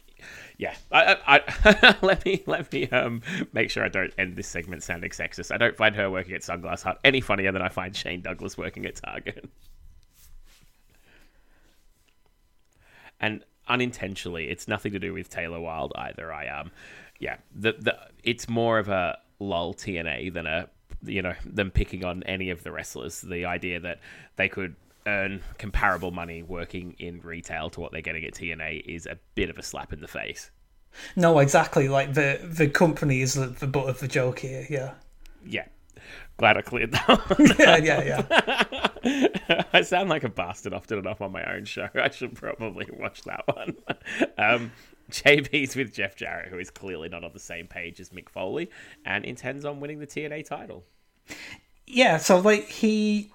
yeah, 0.58 0.76
I, 0.92 1.16
I, 1.26 1.40
I, 1.64 1.96
let 2.02 2.24
me 2.24 2.44
let 2.46 2.72
me 2.72 2.88
um 2.90 3.20
make 3.52 3.68
sure 3.68 3.84
I 3.84 3.88
don't 3.88 4.14
end 4.16 4.36
this 4.36 4.46
segment 4.46 4.84
sounding 4.84 5.10
sexist. 5.10 5.52
I 5.52 5.56
don't 5.56 5.76
find 5.76 5.96
her 5.96 6.08
working 6.08 6.34
at 6.36 6.42
Sunglass 6.42 6.84
Hut 6.84 7.00
any 7.02 7.20
funnier 7.20 7.50
than 7.50 7.62
I 7.62 7.68
find 7.68 7.96
Shane 7.96 8.20
Douglas 8.20 8.56
working 8.56 8.86
at 8.86 8.94
Target. 8.94 9.50
And 13.18 13.44
unintentionally, 13.66 14.48
it's 14.48 14.68
nothing 14.68 14.92
to 14.92 15.00
do 15.00 15.12
with 15.12 15.30
Taylor 15.30 15.60
Wilde 15.60 15.92
either. 15.96 16.32
I 16.32 16.46
um, 16.48 16.70
yeah, 17.22 17.36
the 17.54 17.74
the 17.78 17.96
it's 18.24 18.48
more 18.48 18.80
of 18.80 18.88
a 18.88 19.16
lull 19.38 19.74
TNA 19.74 20.32
than 20.34 20.46
a 20.46 20.68
you 21.04 21.22
know 21.22 21.34
them 21.46 21.70
picking 21.70 22.04
on 22.04 22.24
any 22.24 22.50
of 22.50 22.64
the 22.64 22.72
wrestlers. 22.72 23.20
The 23.20 23.44
idea 23.44 23.78
that 23.78 24.00
they 24.34 24.48
could 24.48 24.74
earn 25.06 25.40
comparable 25.56 26.10
money 26.10 26.42
working 26.42 26.96
in 26.98 27.20
retail 27.20 27.70
to 27.70 27.80
what 27.80 27.92
they're 27.92 28.00
getting 28.02 28.24
at 28.24 28.34
TNA 28.34 28.84
is 28.86 29.06
a 29.06 29.18
bit 29.36 29.50
of 29.50 29.56
a 29.58 29.62
slap 29.62 29.92
in 29.92 30.00
the 30.00 30.08
face. 30.08 30.50
No, 31.14 31.38
exactly. 31.38 31.88
Like 31.88 32.14
the 32.14 32.40
the 32.42 32.68
company 32.68 33.20
is 33.20 33.34
the, 33.34 33.46
the 33.46 33.68
butt 33.68 33.88
of 33.88 34.00
the 34.00 34.08
joke 34.08 34.40
here. 34.40 34.66
Yeah, 34.68 34.94
Yeah. 35.46 35.66
Glad 36.38 36.56
I 36.56 36.62
cleared 36.62 36.90
that 36.92 37.08
one. 37.38 37.56
yeah, 37.58 37.76
yeah, 37.76 38.24
yeah. 39.04 39.66
I 39.72 39.82
sound 39.82 40.08
like 40.08 40.24
a 40.24 40.28
bastard 40.28 40.72
often 40.74 40.98
enough 40.98 41.20
on 41.20 41.30
my 41.30 41.44
own 41.44 41.66
show. 41.66 41.88
I 41.94 42.10
should 42.10 42.34
probably 42.34 42.88
watch 42.92 43.22
that 43.22 43.44
one. 43.46 43.76
Um, 44.38 44.72
JB's 45.12 45.76
with 45.76 45.92
Jeff 45.92 46.16
Jarrett, 46.16 46.48
who 46.48 46.58
is 46.58 46.70
clearly 46.70 47.08
not 47.08 47.24
on 47.24 47.30
the 47.32 47.38
same 47.38 47.66
page 47.66 48.00
as 48.00 48.10
Mick 48.10 48.28
Foley 48.28 48.70
and 49.04 49.24
intends 49.24 49.64
on 49.64 49.80
winning 49.80 49.98
the 49.98 50.06
TNA 50.06 50.46
title. 50.46 50.84
Yeah, 51.86 52.16
so 52.16 52.38
like 52.38 52.68
he 52.68 53.30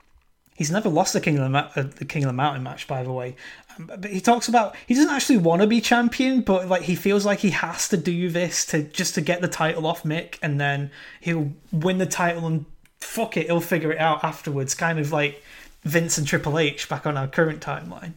he's 0.55 0.71
never 0.71 0.89
lost 0.89 1.13
the 1.13 1.21
King 1.21 1.37
of 1.37 1.43
the, 1.43 1.49
Ma- 1.49 1.69
uh, 1.75 1.83
the 1.83 2.05
King 2.05 2.23
of 2.23 2.27
the 2.27 2.33
Mountain 2.33 2.63
match, 2.63 2.87
by 2.87 3.03
the 3.03 3.11
way. 3.11 3.35
Um, 3.77 3.85
But 3.85 4.05
he 4.05 4.19
talks 4.19 4.47
about 4.47 4.75
he 4.87 4.95
doesn't 4.95 5.11
actually 5.11 5.37
want 5.37 5.61
to 5.61 5.67
be 5.67 5.79
champion, 5.79 6.41
but 6.41 6.67
like 6.67 6.81
he 6.81 6.95
feels 6.95 7.25
like 7.25 7.39
he 7.39 7.51
has 7.51 7.87
to 7.89 7.97
do 7.97 8.29
this 8.29 8.65
to 8.67 8.83
just 8.83 9.15
to 9.15 9.21
get 9.21 9.41
the 9.41 9.47
title 9.47 9.85
off 9.85 10.03
Mick, 10.03 10.37
and 10.41 10.59
then 10.59 10.91
he'll 11.21 11.51
win 11.71 11.99
the 11.99 12.05
title 12.05 12.47
and 12.47 12.65
fuck 12.99 13.37
it, 13.37 13.45
he'll 13.45 13.61
figure 13.61 13.91
it 13.91 13.99
out 13.99 14.23
afterwards. 14.23 14.73
Kind 14.73 14.99
of 14.99 15.11
like 15.11 15.43
Vince 15.83 16.17
and 16.17 16.27
Triple 16.27 16.57
H 16.57 16.89
back 16.89 17.05
on 17.05 17.15
our 17.15 17.27
current 17.27 17.61
timeline. 17.61 18.13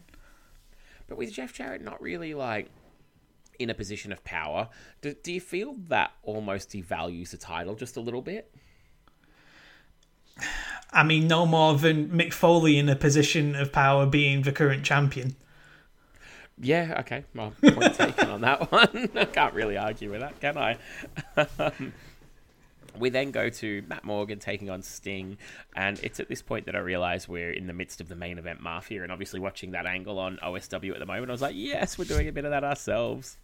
But 1.09 1.19
with 1.19 1.33
Jeff 1.33 1.53
Jarrett 1.53 1.83
not 1.83 2.01
really 2.01 2.35
like 2.35 2.71
in 3.61 3.71
a 3.71 3.75
position 3.75 4.11
of 4.11 4.25
power, 4.25 4.69
do, 5.03 5.15
do 5.23 5.33
you 5.33 5.41
feel 5.41 5.77
that 5.89 6.13
almost 6.23 6.71
devalues 6.71 7.31
the 7.31 7.37
title 7.37 7.75
just 7.75 7.97
a 7.97 8.01
little 8.01 8.23
bit? 8.23 8.53
I 10.93 11.05
mean, 11.05 11.29
no 11.29 11.47
more 11.47 11.77
than 11.77 12.09
Mick 12.09 12.33
Foley 12.33 12.79
in 12.79 12.89
a 12.89 12.97
position 12.97 13.55
of 13.55 13.71
power 13.71 14.07
being 14.07 14.43
the 14.43 14.53
current 14.53 14.85
champion. 14.85 15.37
Yeah, 16.59 16.97
okay. 17.01 17.25
Well, 17.35 17.53
point 17.63 17.95
taken 17.95 18.29
on 18.29 18.41
that 18.41 18.73
one. 18.73 19.11
I 19.15 19.25
can't 19.27 19.55
really 19.55 19.77
argue 19.77 20.11
with 20.11 20.21
that, 20.21 20.41
can 20.41 20.59
I? 20.59 20.79
Um, 21.59 21.93
we 22.99 23.11
then 23.11 23.31
go 23.31 23.49
to 23.49 23.83
Matt 23.89 24.05
Morgan 24.05 24.39
taking 24.39 24.69
on 24.69 24.83
Sting, 24.83 25.39
and 25.77 25.99
it's 26.03 26.21
at 26.21 26.29
this 26.29 26.43
point 26.43 26.67
that 26.67 26.75
I 26.75 26.81
realise 26.81 27.29
we're 27.29 27.53
in 27.53 27.67
the 27.67 27.73
midst 27.73 28.01
of 28.01 28.09
the 28.09 28.17
main 28.17 28.39
event 28.39 28.61
mafia, 28.61 29.03
and 29.03 29.13
obviously 29.13 29.41
watching 29.41 29.71
that 29.73 29.87
angle 29.87 30.19
on 30.19 30.39
OSW 30.43 30.93
at 30.93 30.99
the 30.99 31.07
moment, 31.07 31.31
I 31.31 31.33
was 31.33 31.43
like, 31.43 31.55
yes, 31.57 31.99
we're 31.99 32.05
doing 32.05 32.29
a 32.29 32.33
bit 32.33 32.45
of 32.45 32.51
that 32.51 32.65
ourselves. 32.65 33.39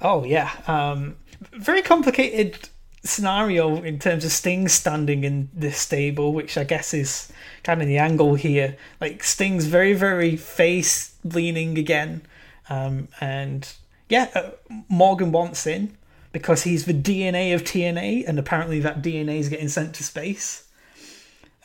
Oh 0.00 0.24
yeah, 0.24 0.50
um, 0.66 1.16
very 1.52 1.82
complicated 1.82 2.68
scenario 3.04 3.82
in 3.82 3.98
terms 3.98 4.24
of 4.24 4.32
Sting 4.32 4.68
standing 4.68 5.24
in 5.24 5.48
this 5.52 5.78
stable, 5.78 6.32
which 6.32 6.56
I 6.56 6.64
guess 6.64 6.94
is 6.94 7.32
kind 7.64 7.80
of 7.80 7.88
the 7.88 7.98
angle 7.98 8.34
here. 8.34 8.76
Like 9.00 9.22
Sting's 9.22 9.66
very 9.66 9.92
very 9.92 10.36
face 10.36 11.14
leaning 11.24 11.78
again, 11.78 12.22
um, 12.68 13.08
and 13.20 13.72
yeah, 14.08 14.28
uh, 14.34 14.50
Morgan 14.88 15.32
wants 15.32 15.66
in 15.66 15.96
because 16.32 16.62
he's 16.62 16.86
the 16.86 16.94
DNA 16.94 17.54
of 17.54 17.62
TNA, 17.62 18.26
and 18.26 18.38
apparently 18.38 18.80
that 18.80 19.02
DNA 19.02 19.38
is 19.38 19.48
getting 19.48 19.68
sent 19.68 19.94
to 19.96 20.04
space, 20.04 20.68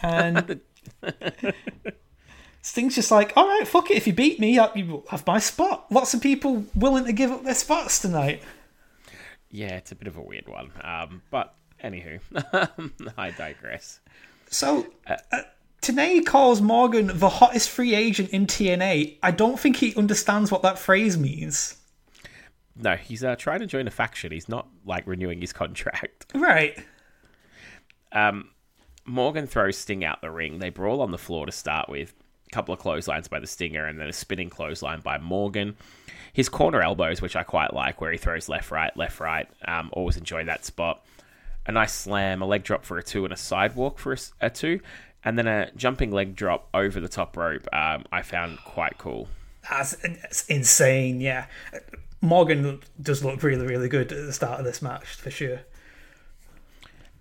and. 0.02 0.62
Sting's 2.68 2.96
just 2.96 3.12
like, 3.12 3.32
all 3.38 3.48
right, 3.48 3.66
fuck 3.66 3.90
it. 3.90 3.96
If 3.96 4.08
you 4.08 4.14
beat 4.14 4.42
me, 4.42 4.60
you 4.76 5.04
have 5.10 5.26
my 5.26 5.40
spot. 5.40 5.90
Lots 5.90 6.14
of 6.14 6.20
people 6.20 6.66
willing 6.76 7.06
to 7.06 7.14
give 7.14 7.32
up 7.32 7.46
their 7.46 7.56
spots 7.56 8.00
tonight. 8.00 8.44
Yeah, 9.50 9.78
it's 9.78 9.94
a 9.94 9.96
bit 9.96 10.10
of 10.10 10.18
a 10.18 10.22
weird 10.22 10.50
one. 10.50 10.74
Um, 10.84 11.22
but 11.32 11.56
anywho, 11.82 12.20
I 13.18 13.32
digress. 13.32 14.02
So, 14.50 14.86
uh, 15.08 15.16
Tenay 15.82 16.26
calls 16.26 16.60
Morgan 16.62 17.10
the 17.14 17.30
hottest 17.30 17.70
free 17.70 17.96
agent 17.96 18.32
in 18.32 18.48
TNA. 18.48 19.18
I 19.24 19.32
don't 19.32 19.58
think 19.58 19.78
he 19.78 19.96
understands 19.96 20.52
what 20.52 20.62
that 20.64 20.78
phrase 20.78 21.18
means. 21.18 21.78
No, 22.76 22.98
he's 22.98 23.24
uh, 23.24 23.38
trying 23.38 23.62
to 23.62 23.66
join 23.66 23.88
a 23.88 23.92
faction. 23.92 24.34
He's 24.34 24.50
not 24.50 24.68
like 24.86 25.08
renewing 25.08 25.40
his 25.40 25.54
contract. 25.54 26.26
Right. 26.36 26.78
Um, 28.12 28.50
Morgan 29.06 29.48
throws 29.48 29.78
Sting 29.78 30.04
out 30.04 30.20
the 30.20 30.32
ring. 30.32 30.60
They 30.60 30.70
brawl 30.70 31.02
on 31.02 31.12
the 31.12 31.18
floor 31.18 31.46
to 31.46 31.52
start 31.54 31.88
with. 31.88 32.14
Couple 32.52 32.74
of 32.74 32.80
clotheslines 32.80 33.28
by 33.28 33.40
the 33.40 33.48
Stinger, 33.48 33.86
and 33.86 34.00
then 34.00 34.08
a 34.08 34.14
spinning 34.14 34.50
clothesline 34.50 35.02
by 35.02 35.18
Morgan. 35.18 35.76
His 36.34 36.50
corner 36.50 36.82
elbows, 36.82 37.22
which 37.22 37.36
I 37.36 37.44
quite 37.44 37.74
like, 37.74 38.00
where 38.00 38.12
he 38.12 38.18
throws 38.18 38.48
left, 38.48 38.72
right, 38.72 38.96
left, 38.96 39.20
right. 39.20 39.48
Um, 39.68 39.90
always 39.94 40.18
enjoy 40.18 40.44
that 40.46 40.66
spot. 40.66 41.04
A 41.66 41.72
nice 41.72 41.94
slam, 41.94 42.42
a 42.42 42.46
leg 42.46 42.64
drop 42.64 42.86
for 42.86 42.98
a 42.98 43.04
two, 43.04 43.24
and 43.24 43.34
a 43.34 43.38
sidewalk 43.38 44.00
for 44.00 44.16
a 44.40 44.50
two, 44.50 44.80
and 45.24 45.38
then 45.38 45.48
a 45.48 45.72
jumping 45.76 46.12
leg 46.12 46.36
drop 46.36 46.70
over 46.74 47.00
the 47.00 47.10
top 47.10 47.36
rope. 47.36 47.68
Um, 47.74 48.06
I 48.12 48.22
found 48.22 48.60
quite 48.64 48.98
cool. 48.98 49.28
That's 49.70 50.46
insane, 50.48 51.20
yeah. 51.20 51.48
Morgan 52.22 52.82
does 53.02 53.24
look 53.24 53.44
really, 53.44 53.66
really 53.66 53.90
good 53.90 54.12
at 54.12 54.26
the 54.26 54.34
start 54.34 54.60
of 54.60 54.66
this 54.66 54.82
match, 54.82 55.06
for 55.06 55.30
sure. 55.30 55.60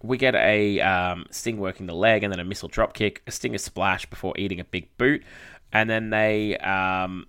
We 0.03 0.19
get 0.19 0.35
a 0.35 0.81
um, 0.81 1.27
Sting 1.31 1.59
working 1.59 1.87
the 1.87 1.95
leg, 1.95 2.23
and 2.23 2.33
then 2.33 2.41
a 2.41 2.45
missile 2.45 2.69
drop 2.69 2.95
kick, 2.95 3.23
a 3.27 3.31
Stinger 3.31 3.59
splash 3.59 4.07
before 4.07 4.35
eating 4.37 4.61
a 4.61 4.65
big 4.65 4.97
boot, 4.99 5.23
and 5.73 5.89
then 5.89 6.11
they 6.11 6.57
um, 6.59 7.27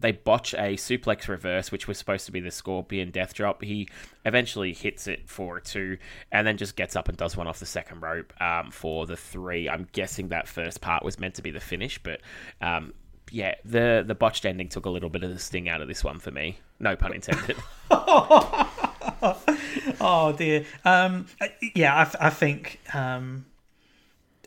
they 0.00 0.12
botch 0.12 0.54
a 0.54 0.76
suplex 0.76 1.28
reverse, 1.28 1.70
which 1.70 1.86
was 1.86 1.98
supposed 1.98 2.26
to 2.26 2.32
be 2.32 2.40
the 2.40 2.50
Scorpion 2.50 3.10
death 3.10 3.34
drop. 3.34 3.62
He 3.62 3.88
eventually 4.24 4.72
hits 4.72 5.06
it 5.06 5.28
for 5.28 5.58
a 5.58 5.62
two, 5.62 5.98
and 6.32 6.46
then 6.46 6.56
just 6.56 6.76
gets 6.76 6.96
up 6.96 7.08
and 7.08 7.16
does 7.16 7.36
one 7.36 7.46
off 7.46 7.60
the 7.60 7.66
second 7.66 8.00
rope 8.00 8.32
um, 8.40 8.70
for 8.70 9.06
the 9.06 9.16
three. 9.16 9.68
I'm 9.68 9.88
guessing 9.92 10.28
that 10.28 10.48
first 10.48 10.80
part 10.80 11.04
was 11.04 11.18
meant 11.18 11.34
to 11.36 11.42
be 11.42 11.50
the 11.50 11.60
finish, 11.60 12.02
but 12.02 12.20
um, 12.60 12.94
yeah, 13.30 13.54
the 13.64 14.04
the 14.06 14.14
botched 14.14 14.44
ending 14.44 14.68
took 14.68 14.86
a 14.86 14.90
little 14.90 15.10
bit 15.10 15.22
of 15.22 15.30
the 15.30 15.38
sting 15.38 15.68
out 15.68 15.82
of 15.82 15.88
this 15.88 16.02
one 16.02 16.18
for 16.18 16.30
me. 16.30 16.58
No 16.78 16.96
pun 16.96 17.12
intended. 17.14 17.56
Oh 20.00 20.32
dear. 20.32 20.64
Um, 20.84 21.26
yeah, 21.74 21.94
I, 21.94 22.26
I 22.26 22.30
think 22.30 22.80
um, 22.94 23.44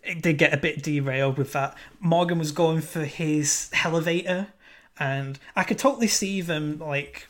it 0.04 0.22
did 0.22 0.38
get 0.38 0.54
a 0.54 0.58
bit 0.58 0.82
derailed 0.82 1.38
with 1.38 1.54
that. 1.54 1.76
Morgan 2.00 2.40
was 2.40 2.52
going 2.52 2.82
for 2.82 3.06
his 3.06 3.70
elevator, 3.84 4.48
and 5.00 5.40
I 5.56 5.64
could 5.64 5.78
totally 5.78 6.08
see 6.08 6.42
them 6.42 6.80
like 6.80 7.28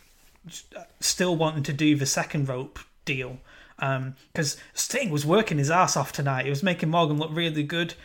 still 0.99 1.35
wanting 1.35 1.63
to 1.63 1.73
do 1.73 1.95
the 1.95 2.05
second 2.05 2.47
rope 2.47 2.79
deal. 3.05 3.39
Because 3.77 4.57
Sting 4.73 5.09
was 5.09 5.25
working 5.25 5.57
his 5.57 5.69
ass 5.69 5.97
off 5.97 6.13
tonight. 6.13 6.45
He 6.45 6.49
was 6.49 6.63
making 6.63 6.89
Morgan 6.89 7.17
look 7.17 7.31
really 7.33 7.63
good. 7.63 7.95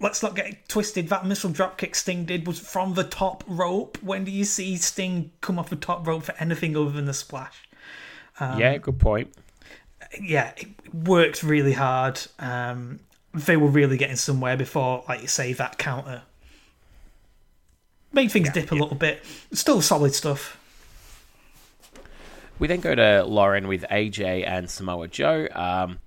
Let's 0.00 0.22
not 0.22 0.36
get 0.36 0.46
it 0.46 0.68
twisted. 0.68 1.08
That 1.08 1.26
missile 1.26 1.50
dropkick 1.50 1.96
Sting 1.96 2.24
did 2.24 2.46
was 2.46 2.60
from 2.60 2.94
the 2.94 3.04
top 3.04 3.42
rope. 3.46 3.98
When 4.02 4.24
do 4.24 4.30
you 4.30 4.44
see 4.44 4.76
Sting 4.76 5.32
come 5.40 5.58
off 5.58 5.70
the 5.70 5.76
top 5.76 6.06
rope 6.06 6.22
for 6.22 6.34
anything 6.38 6.76
other 6.76 6.90
than 6.90 7.06
the 7.06 7.14
splash? 7.14 7.64
Yeah, 8.40 8.76
good 8.78 8.98
point. 8.98 9.32
yeah, 10.20 10.52
it 10.56 10.68
worked 10.92 11.42
really 11.42 11.72
hard. 11.72 12.20
Um, 12.38 13.00
they 13.32 13.56
were 13.56 13.68
really 13.68 13.96
getting 13.96 14.16
somewhere 14.16 14.56
before, 14.56 15.04
like 15.08 15.22
you 15.22 15.28
say, 15.28 15.52
that 15.54 15.78
counter 15.78 16.22
made 18.14 18.30
things 18.30 18.50
dip 18.50 18.70
a 18.70 18.74
little 18.74 18.96
bit. 18.96 19.22
Still 19.52 19.82
solid 19.82 20.14
stuff. 20.14 20.58
We 22.58 22.68
then 22.68 22.80
go 22.80 22.94
to 22.94 23.24
Lauren 23.24 23.66
with 23.66 23.84
AJ 23.90 24.46
and 24.46 24.70
Samoa 24.70 25.08
Joe. 25.08 25.48
Um, 25.52 25.98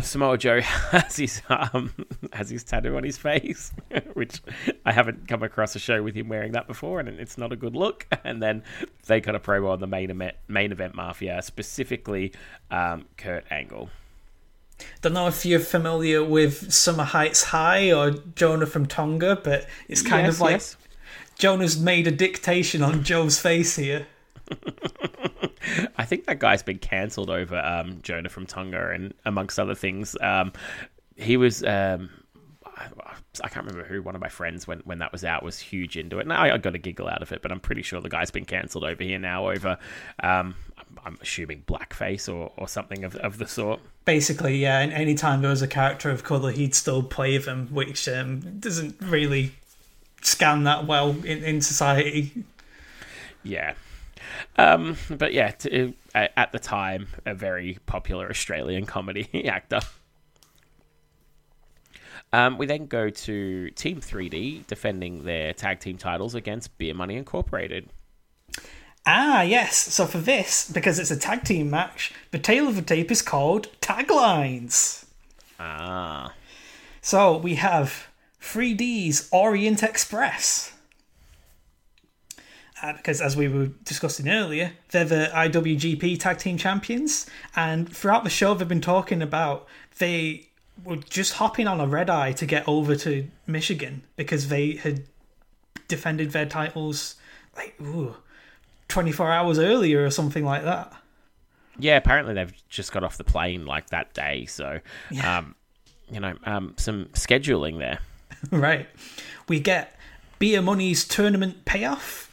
Samoa 0.00 0.38
Joe 0.38 0.60
has 0.92 1.16
his 1.16 1.42
um, 1.48 1.92
has 2.32 2.50
his 2.50 2.64
tattoo 2.64 2.96
on 2.96 3.04
his 3.04 3.18
face, 3.18 3.72
which 4.14 4.40
I 4.86 4.92
haven't 4.92 5.28
come 5.28 5.42
across 5.42 5.74
a 5.76 5.78
show 5.78 6.02
with 6.02 6.14
him 6.14 6.28
wearing 6.28 6.52
that 6.52 6.66
before, 6.66 7.00
and 7.00 7.08
it's 7.08 7.36
not 7.36 7.52
a 7.52 7.56
good 7.56 7.76
look. 7.76 8.06
And 8.24 8.40
then 8.40 8.62
they 9.06 9.20
got 9.20 9.34
a 9.34 9.40
promo 9.40 9.70
on 9.70 9.80
the 9.80 9.86
main 9.88 10.08
event, 10.10 10.36
main 10.46 10.70
event 10.70 10.94
mafia, 10.94 11.42
specifically 11.42 12.32
um, 12.70 13.04
Kurt 13.16 13.44
Angle. 13.50 13.90
Don't 15.02 15.12
know 15.12 15.26
if 15.26 15.44
you're 15.44 15.58
familiar 15.60 16.24
with 16.24 16.72
Summer 16.72 17.02
Heights 17.04 17.42
High 17.44 17.92
or 17.92 18.12
Jonah 18.36 18.66
from 18.66 18.86
Tonga, 18.86 19.36
but 19.42 19.66
it's 19.88 20.02
kind 20.02 20.26
Yes, 20.26 20.36
of 20.36 20.40
like 20.40 20.52
yes. 20.52 20.76
Jonah's 21.36 21.78
made 21.80 22.06
a 22.06 22.10
dictation 22.12 22.82
on 22.82 23.02
Joe's 23.02 23.38
face 23.40 23.74
here. 23.76 24.06
I 25.96 26.04
think 26.04 26.26
that 26.26 26.38
guy's 26.38 26.62
been 26.62 26.78
cancelled 26.78 27.30
over 27.30 27.58
um, 27.58 28.00
Jonah 28.02 28.28
from 28.28 28.46
Tonga 28.46 28.90
and 28.90 29.14
amongst 29.24 29.58
other 29.58 29.74
things. 29.74 30.16
Um, 30.20 30.52
he 31.16 31.36
was. 31.36 31.62
Um, 31.64 32.10
I, 32.76 32.86
I 33.42 33.48
can't 33.48 33.66
remember 33.66 33.86
who. 33.86 34.02
One 34.02 34.14
of 34.14 34.20
my 34.20 34.28
friends, 34.28 34.66
when, 34.66 34.80
when 34.80 34.98
that 34.98 35.12
was 35.12 35.24
out, 35.24 35.42
was 35.42 35.58
huge 35.58 35.96
into 35.96 36.18
it. 36.18 36.22
And 36.22 36.32
I, 36.32 36.54
I 36.54 36.58
got 36.58 36.74
a 36.74 36.78
giggle 36.78 37.08
out 37.08 37.22
of 37.22 37.32
it, 37.32 37.42
but 37.42 37.52
I'm 37.52 37.60
pretty 37.60 37.82
sure 37.82 38.00
the 38.00 38.08
guy's 38.08 38.30
been 38.30 38.44
cancelled 38.44 38.84
over 38.84 39.02
here 39.02 39.18
now 39.18 39.50
over, 39.50 39.78
um, 40.22 40.54
I'm, 40.78 40.98
I'm 41.04 41.18
assuming 41.20 41.64
blackface 41.66 42.32
or, 42.32 42.52
or 42.56 42.68
something 42.68 43.04
of, 43.04 43.16
of 43.16 43.38
the 43.38 43.46
sort. 43.46 43.80
Basically, 44.04 44.56
yeah, 44.56 44.80
and 44.80 44.92
anytime 44.92 45.42
there 45.42 45.50
was 45.50 45.62
a 45.62 45.68
character 45.68 46.10
of 46.10 46.24
colour, 46.24 46.50
he'd 46.50 46.74
still 46.74 47.02
play 47.02 47.38
them, 47.38 47.68
which 47.70 48.08
um, 48.08 48.58
doesn't 48.58 48.96
really 49.00 49.52
scan 50.22 50.64
that 50.64 50.86
well 50.86 51.10
in, 51.10 51.44
in 51.44 51.60
society. 51.60 52.44
Yeah. 53.42 53.74
Um, 54.56 54.96
but 55.10 55.32
yeah, 55.32 55.50
t- 55.50 55.94
uh, 56.14 56.28
at 56.36 56.52
the 56.52 56.58
time, 56.58 57.08
a 57.26 57.34
very 57.34 57.78
popular 57.86 58.28
Australian 58.28 58.86
comedy 58.86 59.46
actor. 59.48 59.80
Um, 62.32 62.56
we 62.56 62.66
then 62.66 62.86
go 62.86 63.10
to 63.10 63.70
Team 63.70 64.00
3D 64.00 64.66
defending 64.66 65.24
their 65.24 65.52
tag 65.52 65.80
team 65.80 65.98
titles 65.98 66.34
against 66.34 66.76
Beer 66.78 66.94
Money 66.94 67.16
Incorporated. 67.16 67.90
Ah, 69.04 69.42
yes. 69.42 69.76
So 69.76 70.06
for 70.06 70.18
this, 70.18 70.70
because 70.70 70.98
it's 70.98 71.10
a 71.10 71.18
tag 71.18 71.44
team 71.44 71.68
match, 71.70 72.12
the 72.30 72.38
tale 72.38 72.68
of 72.68 72.76
the 72.76 72.82
tape 72.82 73.10
is 73.10 73.20
called 73.20 73.68
Taglines. 73.80 75.04
Ah. 75.58 76.32
So 77.00 77.36
we 77.36 77.56
have 77.56 78.06
3D's 78.40 79.28
Orient 79.32 79.82
Express. 79.82 80.72
Because 82.96 83.20
as 83.20 83.36
we 83.36 83.46
were 83.48 83.66
discussing 83.84 84.28
earlier, 84.28 84.72
they're 84.90 85.04
the 85.04 85.30
IWGP 85.32 86.18
Tag 86.18 86.38
Team 86.38 86.58
Champions, 86.58 87.26
and 87.54 87.88
throughout 87.94 88.24
the 88.24 88.30
show 88.30 88.54
they've 88.54 88.66
been 88.66 88.80
talking 88.80 89.22
about 89.22 89.66
they 89.98 90.48
were 90.84 90.96
just 90.96 91.34
hopping 91.34 91.68
on 91.68 91.80
a 91.80 91.86
red 91.86 92.10
eye 92.10 92.32
to 92.32 92.46
get 92.46 92.66
over 92.66 92.96
to 92.96 93.28
Michigan 93.46 94.02
because 94.16 94.48
they 94.48 94.72
had 94.72 95.04
defended 95.86 96.30
their 96.32 96.46
titles 96.46 97.16
like 97.56 97.74
ooh, 97.80 98.16
24 98.88 99.30
hours 99.30 99.58
earlier 99.58 100.04
or 100.04 100.10
something 100.10 100.44
like 100.44 100.64
that. 100.64 100.92
Yeah, 101.78 101.96
apparently 101.96 102.34
they've 102.34 102.52
just 102.68 102.90
got 102.92 103.04
off 103.04 103.16
the 103.16 103.24
plane 103.24 103.64
like 103.66 103.90
that 103.90 104.12
day. 104.14 104.46
So, 104.46 104.80
Yeah. 105.10 105.38
um, 105.38 105.54
you 106.10 106.20
know, 106.20 106.34
um, 106.44 106.74
some 106.78 107.06
scheduling 107.12 107.78
there. 107.78 107.98
right. 108.50 108.88
We 109.48 109.60
get 109.60 109.96
Beer 110.38 110.60
Money's 110.62 111.06
tournament 111.06 111.64
payoff. 111.64 112.30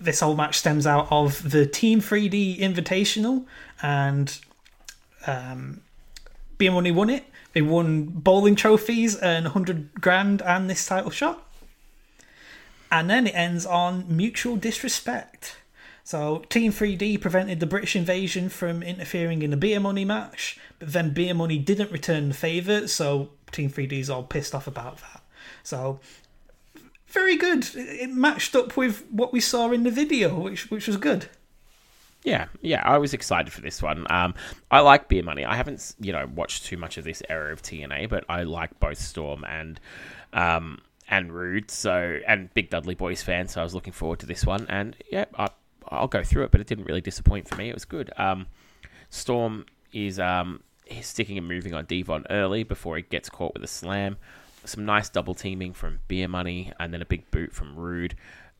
This 0.00 0.20
whole 0.20 0.36
match 0.36 0.58
stems 0.58 0.86
out 0.86 1.08
of 1.10 1.50
the 1.50 1.66
Team 1.66 2.00
3D 2.00 2.60
Invitational, 2.60 3.44
and 3.82 4.38
um, 5.26 5.80
Money 6.60 6.90
won 6.90 7.10
it. 7.10 7.24
They 7.52 7.62
won 7.62 8.04
bowling 8.04 8.56
trophies 8.56 9.16
and 9.16 9.44
100 9.46 10.00
grand 10.00 10.42
and 10.42 10.68
this 10.68 10.86
title 10.86 11.10
shot. 11.10 11.44
And 12.90 13.08
then 13.08 13.26
it 13.26 13.34
ends 13.34 13.66
on 13.66 14.04
mutual 14.08 14.56
disrespect. 14.56 15.56
So 16.04 16.44
Team 16.48 16.72
3D 16.72 17.20
prevented 17.20 17.60
the 17.60 17.66
British 17.66 17.94
invasion 17.94 18.48
from 18.48 18.82
interfering 18.82 19.42
in 19.42 19.50
the 19.50 19.56
Beer 19.56 19.78
Money 19.78 20.06
match, 20.06 20.58
but 20.78 20.92
then 20.92 21.12
Beer 21.12 21.34
Money 21.34 21.58
didn't 21.58 21.92
return 21.92 22.28
the 22.28 22.34
favour, 22.34 22.88
so 22.88 23.28
Team 23.52 23.70
3D's 23.70 24.08
all 24.08 24.22
pissed 24.22 24.54
off 24.54 24.66
about 24.66 24.98
that. 24.98 25.22
So 25.62 26.00
very 27.18 27.36
good. 27.36 27.68
It 27.74 28.10
matched 28.10 28.54
up 28.54 28.76
with 28.76 29.04
what 29.10 29.32
we 29.32 29.40
saw 29.40 29.72
in 29.72 29.82
the 29.82 29.90
video, 29.90 30.38
which 30.38 30.70
which 30.70 30.86
was 30.86 30.96
good. 30.96 31.26
Yeah, 32.24 32.46
yeah, 32.60 32.82
I 32.84 32.98
was 32.98 33.14
excited 33.14 33.52
for 33.52 33.60
this 33.60 33.82
one. 33.82 34.06
Um, 34.10 34.34
I 34.70 34.80
like 34.80 35.08
Beer 35.08 35.22
Money. 35.22 35.44
I 35.44 35.54
haven't, 35.54 35.94
you 36.00 36.12
know, 36.12 36.28
watched 36.34 36.64
too 36.64 36.76
much 36.76 36.98
of 36.98 37.04
this 37.04 37.22
era 37.28 37.52
of 37.52 37.62
TNA, 37.62 38.08
but 38.08 38.24
I 38.28 38.42
like 38.42 38.78
both 38.80 38.98
Storm 38.98 39.44
and 39.44 39.80
um, 40.32 40.80
and 41.08 41.32
Roode. 41.32 41.70
So, 41.70 42.18
and 42.26 42.52
big 42.54 42.70
Dudley 42.70 42.94
Boys 42.94 43.22
fan, 43.22 43.48
so 43.48 43.60
I 43.60 43.64
was 43.64 43.74
looking 43.74 43.92
forward 43.92 44.18
to 44.20 44.26
this 44.26 44.44
one. 44.44 44.66
And 44.68 44.96
yeah, 45.10 45.26
I, 45.36 45.48
I'll 45.88 46.08
go 46.08 46.22
through 46.22 46.44
it, 46.44 46.50
but 46.50 46.60
it 46.60 46.66
didn't 46.66 46.84
really 46.84 47.00
disappoint 47.00 47.48
for 47.48 47.56
me. 47.56 47.68
It 47.68 47.74
was 47.74 47.84
good. 47.84 48.10
Um, 48.16 48.46
Storm 49.10 49.66
is 49.92 50.18
um, 50.18 50.62
sticking 51.00 51.38
and 51.38 51.48
moving 51.48 51.74
on 51.74 51.84
Devon 51.84 52.26
early 52.30 52.62
before 52.62 52.96
he 52.96 53.02
gets 53.02 53.28
caught 53.30 53.54
with 53.54 53.62
a 53.64 53.68
slam. 53.68 54.16
Some 54.64 54.84
nice 54.84 55.08
double 55.08 55.34
teaming 55.34 55.72
from 55.72 56.00
Beer 56.08 56.28
Money, 56.28 56.72
and 56.78 56.92
then 56.92 57.02
a 57.02 57.06
big 57.06 57.30
boot 57.30 57.52
from 57.52 57.76
Roode. 57.76 58.14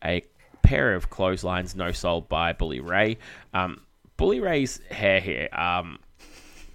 A 0.04 0.22
pair 0.62 0.94
of 0.94 1.10
clotheslines, 1.10 1.74
no 1.74 1.92
sold 1.92 2.28
by 2.28 2.52
Bully 2.52 2.80
Ray. 2.80 3.18
Um, 3.54 3.82
Bully 4.16 4.40
Ray's 4.40 4.80
hair 4.90 5.20
here. 5.20 5.48
Um, 5.52 5.98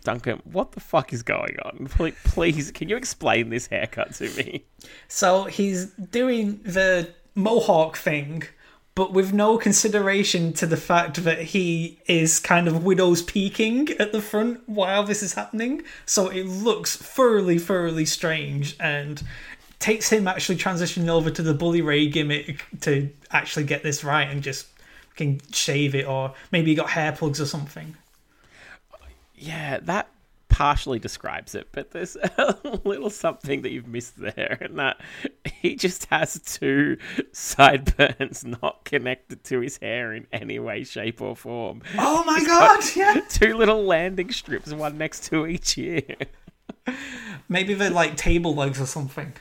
Duncan, 0.03 0.41
what 0.43 0.73
the 0.73 0.79
fuck 0.79 1.13
is 1.13 1.23
going 1.23 1.55
on? 1.63 1.87
Please, 1.91 2.15
please, 2.25 2.71
can 2.71 2.89
you 2.89 2.97
explain 2.97 3.49
this 3.49 3.67
haircut 3.67 4.13
to 4.15 4.29
me? 4.35 4.65
So 5.07 5.45
he's 5.45 5.85
doing 5.91 6.59
the 6.63 7.09
mohawk 7.35 7.97
thing, 7.97 8.43
but 8.95 9.11
with 9.11 9.33
no 9.33 9.57
consideration 9.57 10.53
to 10.53 10.67
the 10.67 10.77
fact 10.77 11.23
that 11.23 11.41
he 11.41 11.99
is 12.05 12.39
kind 12.39 12.67
of 12.67 12.83
widow's 12.83 13.23
peaking 13.23 13.89
at 13.99 14.11
the 14.11 14.21
front 14.21 14.61
while 14.67 15.03
this 15.03 15.23
is 15.23 15.33
happening. 15.33 15.81
So 16.05 16.29
it 16.29 16.45
looks 16.45 16.95
thoroughly, 16.95 17.57
thoroughly 17.57 18.05
strange 18.05 18.75
and 18.79 19.21
takes 19.79 20.09
him 20.09 20.27
actually 20.27 20.57
transitioning 20.57 21.09
over 21.09 21.31
to 21.31 21.41
the 21.41 21.53
Bully 21.53 21.81
Ray 21.81 22.07
gimmick 22.07 22.63
to 22.81 23.09
actually 23.31 23.65
get 23.65 23.83
this 23.83 24.03
right 24.03 24.29
and 24.29 24.43
just 24.43 24.67
can 25.15 25.41
shave 25.51 25.93
it, 25.95 26.07
or 26.07 26.33
maybe 26.51 26.71
he 26.71 26.75
got 26.75 26.89
hair 26.89 27.11
plugs 27.11 27.41
or 27.41 27.45
something. 27.45 27.95
Yeah, 29.35 29.79
that 29.81 30.07
partially 30.53 30.99
describes 30.99 31.55
it, 31.55 31.67
but 31.71 31.89
there's 31.89 32.15
a 32.37 32.55
little 32.83 33.09
something 33.09 33.63
that 33.63 33.71
you've 33.71 33.87
missed 33.87 34.19
there, 34.19 34.59
and 34.61 34.77
that 34.77 35.01
he 35.51 35.75
just 35.75 36.05
has 36.05 36.39
two 36.41 36.95
sideburns 37.31 38.45
not 38.45 38.85
connected 38.85 39.43
to 39.45 39.61
his 39.61 39.77
hair 39.77 40.13
in 40.13 40.27
any 40.31 40.59
way, 40.59 40.83
shape, 40.83 41.21
or 41.21 41.35
form. 41.35 41.81
Oh 41.97 42.23
my 42.23 42.37
He's 42.37 42.47
god! 42.47 42.81
got 42.81 42.95
Yeah, 42.95 43.21
Two 43.29 43.57
little 43.57 43.83
landing 43.83 44.31
strips, 44.31 44.71
one 44.71 44.95
next 44.95 45.23
to 45.25 45.47
each 45.47 45.75
ear. 45.79 46.15
maybe 47.49 47.73
they're 47.73 47.89
like 47.89 48.15
table 48.15 48.53
legs 48.53 48.79
or 48.79 48.85
something. 48.85 49.33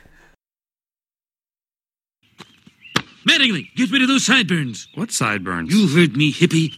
Mattingly, 3.29 3.67
get 3.75 3.91
rid 3.91 4.01
of 4.01 4.07
those 4.07 4.25
sideburns. 4.25 4.87
What 4.95 5.11
sideburns? 5.11 5.71
You 5.71 5.87
heard 5.95 6.17
me, 6.17 6.33
hippie. 6.33 6.73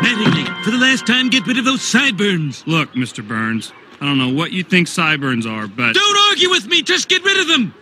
Mattingly, 0.00 0.64
for 0.64 0.70
the 0.70 0.78
last 0.78 1.06
time, 1.06 1.28
get 1.28 1.46
rid 1.46 1.58
of 1.58 1.64
those 1.64 1.82
sideburns. 1.82 2.64
Look, 2.66 2.92
Mr. 2.92 3.26
Burns, 3.26 3.72
I 4.00 4.06
don't 4.06 4.18
know 4.18 4.28
what 4.32 4.52
you 4.52 4.62
think 4.62 4.86
sideburns 4.88 5.44
are, 5.46 5.66
but 5.66 5.94
Don't 5.94 6.18
argue 6.30 6.50
with 6.50 6.66
me, 6.66 6.82
just 6.82 7.08
get 7.08 7.24
rid 7.24 7.38
of 7.40 7.48
them. 7.48 7.74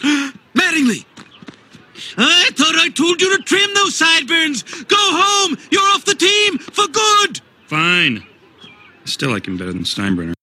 Mattingly, 0.54 1.04
I 2.16 2.50
thought 2.54 2.74
I 2.76 2.88
told 2.88 3.20
you 3.20 3.36
to 3.36 3.42
trim 3.42 3.68
those 3.74 3.94
sideburns. 3.96 4.62
Go 4.84 4.96
home. 4.98 5.58
You're 5.70 5.82
off 5.94 6.04
the 6.04 6.14
team 6.14 6.58
for 6.58 6.86
good. 6.88 7.40
fine. 7.66 8.24
I 8.64 9.06
still 9.06 9.30
like 9.30 9.46
him 9.46 9.56
better 9.56 9.72
than 9.72 9.82
Steinbrenner. 9.82 10.34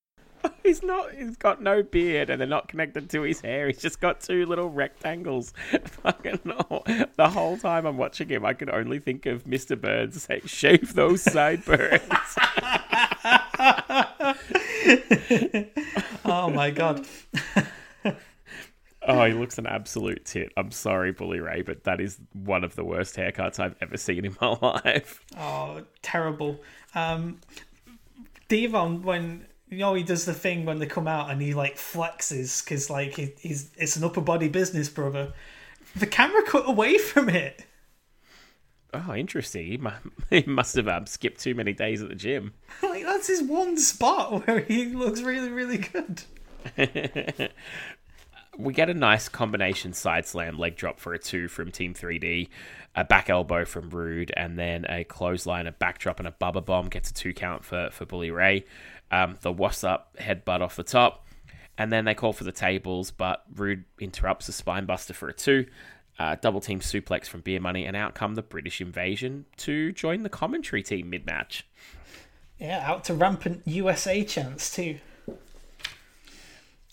He's 0.66 0.82
not. 0.82 1.14
He's 1.14 1.38
got 1.38 1.62
no 1.62 1.84
beard, 1.84 2.32
and 2.32 2.42
they're 2.42 2.48
not 2.48 2.68
connected 2.68 3.08
to 3.12 3.22
his 3.22 3.40
hair. 3.40 3.68
He's 3.68 3.82
just 3.82 4.02
got 4.02 4.20
two 4.20 4.48
little 4.48 4.70
rectangles. 4.70 5.54
Fucking 5.86 6.40
no. 6.44 6.84
The 7.16 7.30
whole 7.30 7.58
time 7.58 7.86
I'm 7.86 7.98
watching 7.98 8.30
him, 8.30 8.44
I 8.44 8.54
could 8.54 8.72
only 8.72 8.98
think 8.98 9.28
of 9.28 9.44
Mr. 9.44 9.80
Burns 9.80 10.24
saying, 10.24 10.48
"Shave 10.48 10.96
those 10.96 11.22
sideburns." 11.22 12.02
Oh 16.28 16.50
my 16.50 16.72
god! 16.72 17.06
oh, 19.04 19.26
he 19.26 19.34
looks 19.34 19.60
an 19.60 19.68
absolute 19.68 20.26
tit. 20.26 20.52
I'm 20.58 20.72
sorry, 20.72 21.12
Bully 21.12 21.40
Ray, 21.40 21.62
but 21.62 21.84
that 21.84 22.02
is 22.02 22.20
one 22.34 22.64
of 22.64 22.76
the 22.76 22.84
worst 22.84 23.16
haircuts 23.16 23.60
I've 23.60 23.76
ever 23.82 23.98
seen 23.98 24.26
in 24.26 24.36
my 24.42 24.48
life. 24.62 25.24
Oh, 25.38 25.84
terrible. 26.02 26.60
Um, 26.96 27.40
Devon, 28.48 29.04
when 29.04 29.46
you 29.70 29.80
know 29.80 29.94
he 29.94 30.04
does 30.04 30.26
the 30.26 30.34
thing 30.34 30.66
when 30.66 30.80
they 30.80 30.86
come 30.86 31.08
out 31.08 31.30
and 31.30 31.42
he 31.42 31.54
like 31.54 31.76
flexes 31.78 32.64
because 32.64 32.90
like 32.90 33.16
he, 33.16 33.34
he's 33.40 33.72
it's 33.78 33.96
an 33.96 34.04
upper 34.04 34.22
body 34.22 34.50
business, 34.50 34.90
brother. 34.90 35.34
The 35.96 36.08
camera 36.08 36.44
cut 36.44 36.68
away 36.68 36.98
from 36.98 37.30
it. 37.30 37.66
Oh, 38.94 39.14
interesting. 39.14 39.82
He, 40.30 40.44
must 40.48 40.76
have 40.76 40.88
um, 40.88 41.06
skipped 41.06 41.42
too 41.42 41.56
many 41.56 41.74
days 41.74 42.02
at 42.02 42.10
the 42.10 42.16
gym. 42.16 42.54
Like 42.84 43.04
that's 43.04 43.28
his 43.28 43.44
one 43.44 43.78
spot 43.78 44.48
where 44.48 44.60
he 44.60 44.86
looks 44.86 45.22
really, 45.22 45.50
really 45.50 45.78
good. 45.78 46.24
we 48.58 48.74
get 48.74 48.90
a 48.90 48.94
nice 48.94 49.28
combination 49.28 49.94
side 49.94 50.26
slam 50.26 50.58
leg 50.58 50.76
drop 50.76 51.00
for 51.00 51.14
a 51.14 51.20
two 51.20 51.48
from 51.48 51.72
Team 51.72 51.94
3D, 51.94 52.48
a 52.96 53.04
back 53.04 53.30
elbow 53.30 53.66
from 53.66 53.90
Roode, 53.90 54.32
and 54.38 54.58
then 54.58 54.86
a 54.88 55.04
clothesline, 55.04 55.68
a 55.68 55.72
backdrop, 55.72 56.20
and 56.20 56.28
a 56.28 56.32
bubba 56.32 56.64
bomb 56.64 56.88
gets 56.88 57.12
a 57.12 57.14
two 57.14 57.34
count 57.34 57.66
for, 57.66 57.90
for 57.92 58.06
Bully 58.06 58.32
Ray. 58.32 58.66
Um, 59.12 59.38
the 59.42 59.52
up 59.52 60.16
headbutt 60.20 60.62
off 60.62 60.76
the 60.76 60.84
top, 60.84 61.28
and 61.78 61.92
then 61.92 62.06
they 62.06 62.14
call 62.14 62.34
for 62.34 62.44
the 62.44 62.52
tables, 62.52 63.12
but 63.12 63.44
Roode 63.56 63.86
interrupts 64.00 64.48
the 64.48 64.54
spinebuster 64.54 65.14
for 65.14 65.30
a 65.30 65.34
two. 65.34 65.66
Uh, 66.18 66.36
double 66.40 66.62
team 66.62 66.80
suplex 66.80 67.28
from 67.28 67.42
Beer 67.42 67.60
Money, 67.60 67.86
and 67.86 67.96
out 67.96 68.16
come 68.16 68.36
the 68.36 68.42
British 68.42 68.80
Invasion 68.80 69.46
to 69.58 69.92
join 69.92 70.24
the 70.24 70.30
commentary 70.30 70.82
team 70.82 71.10
mid 71.10 71.26
match. 71.26 71.68
Yeah, 72.60 72.90
out 72.90 73.04
to 73.06 73.14
rampant 73.14 73.64
USA 73.66 74.24
chance 74.24 74.74
too. 74.74 75.00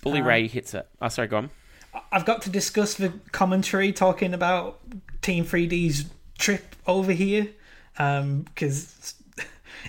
Bully 0.02 0.20
Ray 0.20 0.48
hits 0.48 0.74
it. 0.74 0.88
Oh, 1.00 1.08
sorry, 1.08 1.28
go 1.28 1.38
on. 1.38 1.50
I've 2.10 2.24
got 2.24 2.42
to 2.42 2.50
discuss 2.50 2.94
the 2.94 3.12
commentary 3.30 3.92
talking 3.92 4.34
about 4.34 4.80
Team 5.20 5.44
3D's 5.44 6.06
trip 6.38 6.74
over 6.86 7.12
here 7.12 7.48
because 7.94 9.14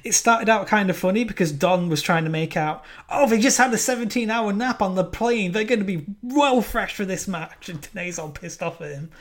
it 0.03 0.13
started 0.13 0.49
out 0.49 0.67
kind 0.67 0.89
of 0.89 0.97
funny 0.97 1.23
because 1.23 1.51
Don 1.51 1.89
was 1.89 2.01
trying 2.01 2.23
to 2.23 2.29
make 2.29 2.57
out, 2.57 2.83
oh, 3.09 3.27
they 3.27 3.39
just 3.39 3.57
had 3.57 3.73
a 3.73 3.77
17 3.77 4.29
hour 4.29 4.53
nap 4.53 4.81
on 4.81 4.95
the 4.95 5.03
plane. 5.03 5.51
They're 5.51 5.63
going 5.63 5.79
to 5.79 5.85
be 5.85 6.05
well 6.21 6.61
fresh 6.61 6.95
for 6.95 7.05
this 7.05 7.27
match. 7.27 7.69
And 7.73 7.81
Tenay's 7.81 8.19
all 8.19 8.29
pissed 8.29 8.61
off 8.61 8.81
at 8.81 8.91
him. 8.91 9.11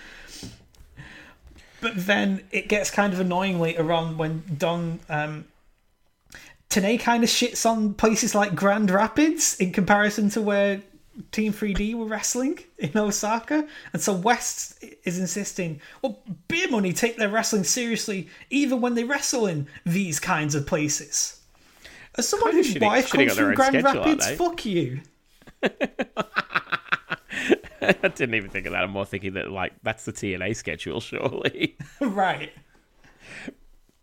But 1.80 1.94
then 1.96 2.44
it 2.50 2.68
gets 2.68 2.90
kind 2.90 3.12
of 3.12 3.20
annoying 3.20 3.60
later 3.60 3.92
on 3.92 4.16
when 4.16 4.42
Don. 4.56 5.00
Um, 5.08 5.46
Tanae 6.70 6.98
kind 6.98 7.22
of 7.22 7.28
shits 7.28 7.66
on 7.68 7.92
places 7.92 8.34
like 8.34 8.54
Grand 8.54 8.90
Rapids 8.90 9.56
in 9.60 9.72
comparison 9.72 10.30
to 10.30 10.40
where 10.40 10.80
Team 11.30 11.52
3D 11.52 11.94
were 11.94 12.06
wrestling 12.06 12.58
in 12.78 12.96
Osaka. 12.96 13.66
And 13.92 14.00
so 14.00 14.12
West 14.12 14.82
is 15.04 15.18
insisting, 15.18 15.80
well, 16.00 16.20
Beer 16.48 16.68
Money 16.70 16.92
take 16.92 17.16
their 17.16 17.28
wrestling 17.28 17.64
seriously 17.64 18.28
even 18.50 18.80
when 18.80 18.94
they 18.94 19.04
wrestle 19.04 19.46
in 19.46 19.66
these 19.84 20.18
kinds 20.18 20.54
of 20.54 20.66
places. 20.66 21.40
As 22.16 22.28
someone 22.28 22.52
whose 22.52 22.78
wife 22.78 23.10
comes 23.10 23.34
from 23.34 23.54
Grand 23.54 23.82
Rapids, 23.82 24.30
fuck 24.32 24.64
you. 24.64 25.00
I 27.82 28.08
didn't 28.08 28.34
even 28.34 28.50
think 28.50 28.66
of 28.66 28.72
that. 28.72 28.84
I'm 28.84 28.90
more 28.90 29.06
thinking 29.06 29.34
that, 29.34 29.50
like, 29.50 29.72
that's 29.82 30.04
the 30.04 30.12
TNA 30.12 30.54
schedule, 30.56 31.00
surely. 31.02 31.76
right. 32.00 32.52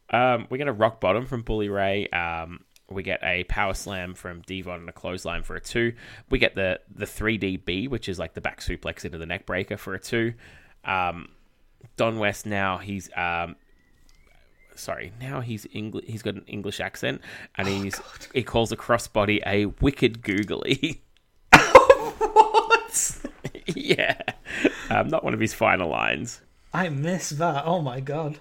Um, 0.09 0.47
we 0.49 0.57
get 0.57 0.67
a 0.67 0.73
rock 0.73 0.99
bottom 0.99 1.25
from 1.25 1.43
Bully 1.43 1.69
Ray. 1.69 2.07
Um, 2.07 2.61
we 2.91 3.03
get 3.03 3.23
a 3.23 3.43
power 3.45 3.73
slam 3.73 4.13
from 4.13 4.41
Devon 4.41 4.81
and 4.81 4.89
a 4.89 4.93
clothesline 4.93 5.43
for 5.43 5.55
a 5.55 5.61
two. 5.61 5.93
We 6.29 6.39
get 6.39 6.55
the 6.55 6.79
the 6.93 7.05
3DB, 7.05 7.89
which 7.89 8.09
is 8.09 8.19
like 8.19 8.33
the 8.33 8.41
back 8.41 8.61
suplex 8.61 9.05
into 9.05 9.17
the 9.17 9.25
neck 9.25 9.45
breaker 9.45 9.77
for 9.77 9.93
a 9.93 9.99
two. 9.99 10.33
Um, 10.83 11.29
Don 11.97 12.19
West 12.19 12.45
now 12.45 12.77
he's 12.77 13.09
um, 13.15 13.55
sorry 14.75 15.11
now 15.19 15.41
he's 15.41 15.67
English. 15.73 16.05
He's 16.07 16.21
got 16.21 16.35
an 16.35 16.45
English 16.47 16.79
accent 16.79 17.21
and 17.55 17.67
he's 17.67 18.01
he 18.33 18.43
calls 18.43 18.71
a 18.71 18.77
crossbody 18.77 19.41
a 19.45 19.65
wicked 19.65 20.21
googly. 20.21 21.01
What? 22.89 23.21
yeah, 23.75 24.19
um, 24.89 25.09
not 25.09 25.23
one 25.23 25.33
of 25.33 25.39
his 25.39 25.53
final 25.53 25.89
lines. 25.89 26.41
I 26.73 26.89
miss 26.89 27.29
that. 27.31 27.63
Oh 27.65 27.81
my 27.81 27.99
god. 27.99 28.39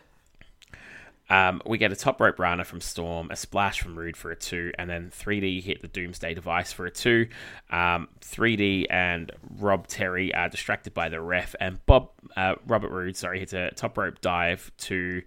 Um, 1.31 1.61
we 1.67 1.79
get 1.79 1.93
a 1.93 1.97
top 1.97 2.21
rope 2.21 2.39
Rana 2.39 2.65
from 2.65 2.81
Storm, 2.81 3.31
a 3.31 3.37
splash 3.37 3.81
from 3.81 3.99
Roode 3.99 4.17
for 4.17 4.31
a 4.31 4.37
two, 4.37 4.73
and 4.79 4.89
then 4.89 5.11
3D 5.11 5.63
hit 5.63 5.83
the 5.83 5.89
Doomsday 5.89 6.35
device 6.35 6.73
for 6.73 6.87
a 6.87 6.91
two. 6.91 7.29
Um, 7.71 8.09
3D 8.21 8.87
and 8.91 9.31
Rob 9.59 9.87
Terry 9.87 10.35
are 10.35 10.49
distracted 10.49 10.95
by 10.95 11.09
the 11.09 11.21
ref, 11.21 11.55
and 11.61 11.85
Bob 11.87 12.11
uh, 12.37 12.55
Robert 12.67 12.91
Roode, 12.91 13.17
sorry, 13.17 13.41
hits 13.41 13.53
a 13.53 13.71
top 13.73 13.99
rope 13.99 14.21
dive 14.21 14.71
to. 14.79 15.23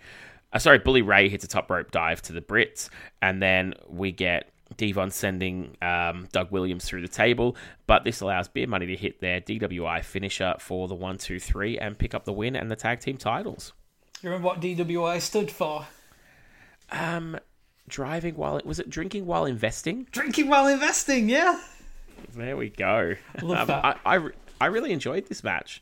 Uh, 0.54 0.60
sorry, 0.60 0.80
Bully 0.80 1.02
Ray 1.02 1.30
hits 1.30 1.46
a 1.46 1.48
top 1.48 1.70
rope 1.72 1.92
dive 1.92 2.22
to 2.24 2.34
the 2.34 2.42
Brits, 2.42 2.90
and 3.22 3.42
then 3.42 3.74
we 3.88 4.12
get 4.12 4.52
Devon 4.78 5.12
sending 5.12 5.78
um, 5.82 6.28
Doug 6.32 6.52
Williams 6.52 6.86
through 6.86 7.02
the 7.02 7.08
table, 7.08 7.56
but 7.88 8.04
this 8.04 8.22
allows 8.22 8.48
Beer 8.48 8.68
Money 8.68 8.88
to 8.88 8.96
hit 8.96 9.22
their 9.22 9.40
DWI 9.40 10.04
finisher 10.04 10.56
for 10.60 10.88
the 10.88 10.96
one, 10.96 11.18
two, 11.18 11.40
three, 11.40 11.78
and 11.78 11.98
pick 11.98 12.14
up 12.14 12.26
the 12.26 12.34
win 12.34 12.56
and 12.56 12.70
the 12.70 12.76
tag 12.76 13.00
team 13.00 13.18
titles. 13.18 13.74
You 14.22 14.30
remember 14.30 14.48
what 14.48 14.60
DWI 14.62 15.20
stood 15.20 15.50
for? 15.50 15.88
Um, 16.92 17.40
driving 17.88 18.36
while 18.36 18.58
it 18.58 18.66
was 18.66 18.80
it 18.80 18.90
drinking 18.90 19.26
while 19.26 19.46
investing? 19.46 20.08
Drinking 20.12 20.48
while 20.48 20.68
investing, 20.68 21.28
yeah. 21.30 21.60
There 22.36 22.56
we 22.56 22.70
go. 22.70 23.16
Love 23.42 23.62
Um, 23.62 23.68
that. 23.68 24.00
I, 24.06 24.18
I 24.18 24.30
I 24.60 24.66
really 24.68 24.92
enjoyed 24.92 25.28
this 25.28 25.44
match. 25.44 25.82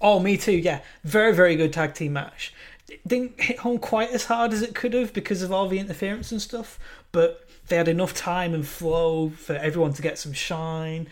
Oh, 0.00 0.20
me 0.20 0.36
too. 0.36 0.52
Yeah, 0.52 0.80
very 1.04 1.34
very 1.34 1.56
good 1.56 1.72
tag 1.72 1.94
team 1.94 2.12
match. 2.12 2.54
It 2.88 3.06
didn't 3.06 3.40
hit 3.40 3.58
home 3.58 3.78
quite 3.78 4.10
as 4.10 4.26
hard 4.26 4.52
as 4.52 4.62
it 4.62 4.74
could 4.76 4.92
have 4.92 5.12
because 5.12 5.42
of 5.42 5.50
all 5.50 5.68
the 5.68 5.80
interference 5.80 6.30
and 6.30 6.40
stuff, 6.40 6.78
but 7.10 7.48
they 7.66 7.74
had 7.76 7.88
enough 7.88 8.14
time 8.14 8.54
and 8.54 8.64
flow 8.64 9.30
for 9.30 9.54
everyone 9.54 9.92
to 9.94 10.02
get 10.02 10.18
some 10.18 10.32
shine. 10.32 11.08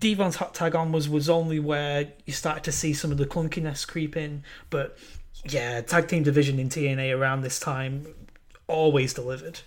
Devon's 0.00 0.36
hot 0.36 0.54
tag 0.54 0.74
on 0.74 0.92
was 0.92 1.08
was 1.08 1.30
only 1.30 1.58
where 1.58 2.08
you 2.26 2.32
started 2.34 2.62
to 2.64 2.72
see 2.72 2.92
some 2.92 3.10
of 3.10 3.16
the 3.16 3.24
clunkiness 3.26 3.86
creep 3.86 4.16
in, 4.16 4.42
but 4.68 4.98
yeah, 5.44 5.80
tag 5.80 6.08
team 6.08 6.22
division 6.22 6.58
in 6.58 6.68
TNA 6.68 7.16
around 7.16 7.42
this 7.42 7.60
time 7.60 8.06
always 8.66 9.14
delivered. 9.14 9.60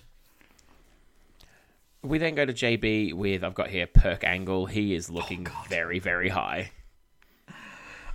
We 2.03 2.17
then 2.17 2.35
go 2.35 2.45
to 2.45 2.53
JB 2.53 3.13
with 3.13 3.43
I've 3.43 3.53
got 3.53 3.69
here 3.69 3.87
Perk 3.87 4.23
Angle. 4.23 4.65
He 4.65 4.95
is 4.95 5.09
looking 5.09 5.47
very 5.69 5.99
very 5.99 6.29
high. 6.29 6.71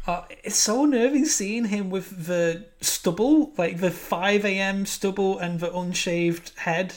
Uh, 0.07 0.23
it's 0.45 0.57
so 0.57 0.85
nervy 0.85 1.25
seeing 1.25 1.65
him 1.65 1.91
with 1.91 2.27
the 2.27 2.65
stubble, 2.81 3.53
like 3.59 3.79
the 3.79 3.91
5 3.91 4.45
a.m. 4.45 4.87
stubble 4.87 5.37
and 5.37 5.59
the 5.59 5.77
unshaved 5.77 6.57
head. 6.59 6.95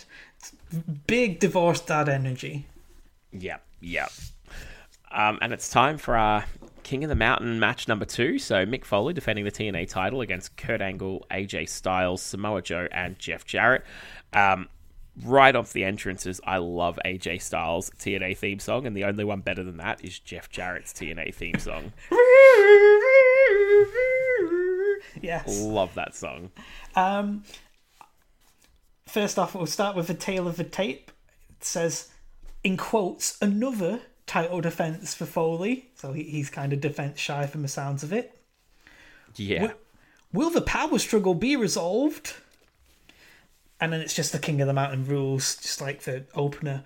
Big 1.07 1.39
divorced 1.39 1.87
dad 1.87 2.07
energy. 2.07 2.67
Yep, 3.31 3.63
yep. 3.81 4.11
Um, 5.11 5.39
and 5.41 5.51
it's 5.53 5.69
time 5.69 5.97
for 5.97 6.15
our 6.15 6.45
King 6.89 7.03
of 7.03 7.09
the 7.09 7.15
Mountain 7.15 7.59
match 7.59 7.87
number 7.87 8.03
two. 8.03 8.39
So 8.39 8.65
Mick 8.65 8.83
Foley 8.83 9.13
defending 9.13 9.45
the 9.45 9.51
TNA 9.51 9.89
title 9.89 10.21
against 10.21 10.57
Kurt 10.57 10.81
Angle, 10.81 11.23
AJ 11.29 11.69
Styles, 11.69 12.19
Samoa 12.19 12.63
Joe, 12.63 12.87
and 12.91 13.19
Jeff 13.19 13.45
Jarrett. 13.45 13.83
Um, 14.33 14.69
right 15.23 15.55
off 15.55 15.71
the 15.71 15.83
entrances, 15.83 16.41
I 16.43 16.57
love 16.57 16.97
AJ 17.05 17.43
Styles' 17.43 17.91
TNA 17.91 18.35
theme 18.39 18.57
song, 18.57 18.87
and 18.87 18.97
the 18.97 19.03
only 19.03 19.23
one 19.23 19.41
better 19.41 19.63
than 19.63 19.77
that 19.77 20.03
is 20.03 20.17
Jeff 20.17 20.49
Jarrett's 20.49 20.91
TNA 20.91 21.35
theme 21.35 21.59
song. 21.59 21.93
Yes. 25.21 25.61
love 25.61 25.93
that 25.95 26.15
song. 26.15 26.49
Um, 26.95 27.43
first 29.05 29.37
off, 29.37 29.53
we'll 29.53 29.65
start 29.65 29.95
with 29.95 30.07
the 30.07 30.13
tale 30.13 30.47
of 30.47 30.55
the 30.55 30.63
tape. 30.63 31.11
It 31.49 31.63
says, 31.63 32.09
in 32.63 32.77
quotes, 32.77 33.37
another 33.41 34.01
title 34.29 34.61
defense 34.61 35.15
for 35.15 35.25
Foley. 35.25 35.87
So 35.95 36.13
he, 36.13 36.21
he's 36.21 36.51
kind 36.51 36.71
of 36.71 36.79
defense 36.79 37.19
shy 37.19 37.47
from 37.47 37.63
the 37.63 37.67
sounds 37.67 38.03
of 38.03 38.13
it. 38.13 38.39
Yeah. 39.35 39.71
Will 40.31 40.51
the 40.51 40.61
power 40.61 40.99
struggle 40.99 41.33
be 41.33 41.55
resolved? 41.55 42.35
And 43.81 43.91
then 43.91 44.01
it's 44.01 44.13
just 44.13 44.31
the 44.31 44.37
King 44.37 44.61
of 44.61 44.67
the 44.67 44.73
Mountain 44.73 45.07
rules, 45.07 45.55
just 45.55 45.81
like 45.81 46.03
the 46.03 46.25
opener. 46.35 46.83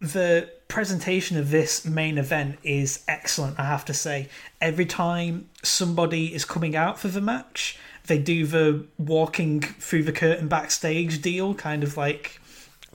The 0.00 0.50
presentation 0.66 1.36
of 1.36 1.50
this 1.50 1.84
main 1.84 2.18
event 2.18 2.58
is 2.64 3.04
excellent, 3.06 3.60
I 3.60 3.66
have 3.66 3.84
to 3.84 3.94
say. 3.94 4.28
Every 4.60 4.86
time 4.86 5.48
somebody 5.62 6.34
is 6.34 6.44
coming 6.44 6.74
out 6.74 6.98
for 6.98 7.06
the 7.06 7.20
match, 7.20 7.78
they 8.06 8.18
do 8.18 8.46
the 8.46 8.84
walking 8.98 9.60
through 9.60 10.04
the 10.04 10.12
curtain 10.12 10.48
backstage 10.48 11.22
deal, 11.22 11.54
kind 11.54 11.84
of 11.84 11.96
like 11.96 12.40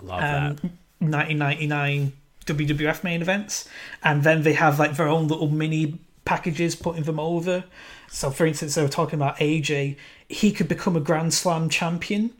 Love 0.02 0.22
um, 0.22 0.56
that. 0.56 0.72
1999 1.00 2.12
WWF 2.46 3.04
main 3.04 3.22
events, 3.22 3.68
and 4.04 4.24
then 4.24 4.43
they 4.43 4.54
have 4.54 4.80
like 4.80 4.96
their 4.96 5.08
own 5.08 5.28
little 5.28 5.50
mini 5.50 6.00
packages 6.26 6.76
putting 6.76 7.04
them 7.04 7.20
over. 7.20 7.64
So, 8.10 8.30
for 8.30 8.46
instance, 8.46 8.76
they 8.76 8.82
were 8.82 8.88
talking 8.88 9.20
about 9.20 9.38
AJ. 9.38 9.98
He 10.28 10.52
could 10.52 10.68
become 10.68 10.96
a 10.96 11.00
Grand 11.00 11.34
Slam 11.34 11.70
champion, 11.70 12.32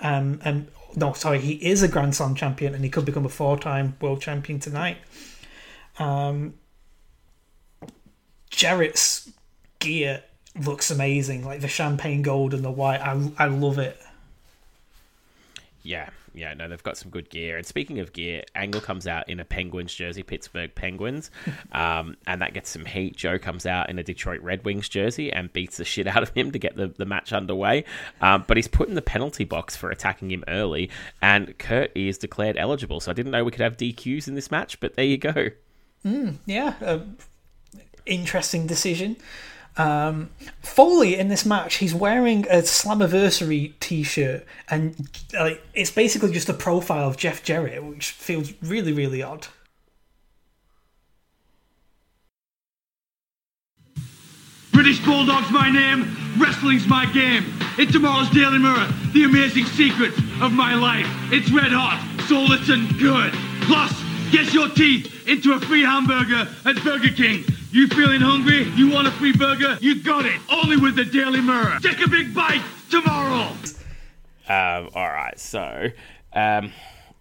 um, 0.00 0.40
and 0.44 0.68
no, 0.96 1.12
sorry, 1.12 1.40
he 1.40 1.54
is 1.54 1.82
a 1.82 1.88
Grand 1.88 2.14
Slam 2.14 2.34
champion, 2.34 2.74
and 2.74 2.84
he 2.84 2.90
could 2.90 3.04
become 3.04 3.24
a 3.24 3.28
four-time 3.28 3.96
world 4.00 4.20
champion 4.20 4.58
tonight. 4.58 4.98
Um, 5.98 6.54
Jarrett's 8.50 9.30
gear 9.78 10.22
looks 10.58 10.90
amazing, 10.90 11.44
like 11.44 11.60
the 11.60 11.68
champagne 11.68 12.22
gold 12.22 12.54
and 12.54 12.64
the 12.64 12.70
white. 12.70 13.00
I 13.00 13.30
I 13.38 13.46
love 13.46 13.78
it. 13.78 13.98
Yeah, 15.88 16.10
yeah, 16.34 16.52
no, 16.52 16.68
they've 16.68 16.82
got 16.82 16.98
some 16.98 17.10
good 17.10 17.30
gear. 17.30 17.56
And 17.56 17.64
speaking 17.64 17.98
of 17.98 18.12
gear, 18.12 18.44
Angle 18.54 18.82
comes 18.82 19.06
out 19.06 19.26
in 19.26 19.40
a 19.40 19.44
Penguins 19.46 19.94
jersey, 19.94 20.22
Pittsburgh 20.22 20.74
Penguins, 20.74 21.30
um, 21.72 22.14
and 22.26 22.42
that 22.42 22.52
gets 22.52 22.68
some 22.68 22.84
heat. 22.84 23.16
Joe 23.16 23.38
comes 23.38 23.64
out 23.64 23.88
in 23.88 23.98
a 23.98 24.02
Detroit 24.02 24.42
Red 24.42 24.66
Wings 24.66 24.86
jersey 24.86 25.32
and 25.32 25.50
beats 25.50 25.78
the 25.78 25.86
shit 25.86 26.06
out 26.06 26.22
of 26.22 26.28
him 26.34 26.50
to 26.52 26.58
get 26.58 26.76
the, 26.76 26.88
the 26.88 27.06
match 27.06 27.32
underway. 27.32 27.86
Um, 28.20 28.44
but 28.46 28.58
he's 28.58 28.68
put 28.68 28.90
in 28.90 28.96
the 28.96 29.02
penalty 29.02 29.44
box 29.44 29.76
for 29.76 29.90
attacking 29.90 30.30
him 30.30 30.44
early, 30.46 30.90
and 31.22 31.56
Kurt 31.56 31.90
is 31.96 32.18
declared 32.18 32.58
eligible. 32.58 33.00
So 33.00 33.10
I 33.10 33.14
didn't 33.14 33.32
know 33.32 33.42
we 33.42 33.50
could 33.50 33.62
have 33.62 33.78
DQs 33.78 34.28
in 34.28 34.34
this 34.34 34.50
match, 34.50 34.80
but 34.80 34.94
there 34.94 35.06
you 35.06 35.16
go. 35.16 35.48
Yeah, 36.44 36.74
uh, 36.82 36.98
interesting 38.04 38.66
decision. 38.66 39.16
Um, 39.78 40.30
Foley 40.60 41.16
in 41.16 41.28
this 41.28 41.46
match, 41.46 41.76
he's 41.76 41.94
wearing 41.94 42.44
a 42.48 42.62
Slammiversary 42.62 43.78
T-shirt, 43.78 44.44
and 44.68 45.08
like 45.32 45.62
it's 45.72 45.92
basically 45.92 46.32
just 46.32 46.48
a 46.48 46.54
profile 46.54 47.08
of 47.08 47.16
Jeff 47.16 47.44
Jarrett, 47.44 47.82
which 47.84 48.10
feels 48.10 48.52
really, 48.60 48.92
really 48.92 49.22
odd. 49.22 49.46
British 54.72 55.04
Bulldog's 55.04 55.50
my 55.50 55.70
name, 55.70 56.16
wrestling's 56.38 56.86
my 56.88 57.06
game. 57.12 57.44
In 57.78 57.86
tomorrow's 57.92 58.30
Daily 58.30 58.58
Mirror, 58.58 58.88
the 59.12 59.24
amazing 59.24 59.66
secrets 59.66 60.18
of 60.40 60.52
my 60.52 60.74
life. 60.74 61.06
It's 61.32 61.50
red 61.52 61.70
hot, 61.70 62.02
so 62.28 62.40
listen 62.42 62.88
good. 62.98 63.32
Plus, 63.62 63.92
get 64.32 64.52
your 64.52 64.68
teeth 64.70 65.28
into 65.28 65.52
a 65.52 65.60
free 65.60 65.82
hamburger 65.82 66.48
at 66.64 66.82
Burger 66.82 67.10
King. 67.10 67.44
You 67.70 67.86
feeling 67.88 68.22
hungry? 68.22 68.62
You 68.76 68.90
want 68.90 69.08
a 69.08 69.10
free 69.10 69.32
burger? 69.36 69.76
You 69.82 70.02
got 70.02 70.24
it. 70.24 70.40
Only 70.50 70.78
with 70.78 70.96
the 70.96 71.04
Daily 71.04 71.42
Mirror. 71.42 71.78
Take 71.82 72.00
a 72.00 72.08
big 72.08 72.34
bite 72.34 72.62
tomorrow. 72.90 73.52
Um, 74.48 74.88
all 74.94 75.08
right, 75.08 75.38
so 75.38 75.88
um, 76.32 76.72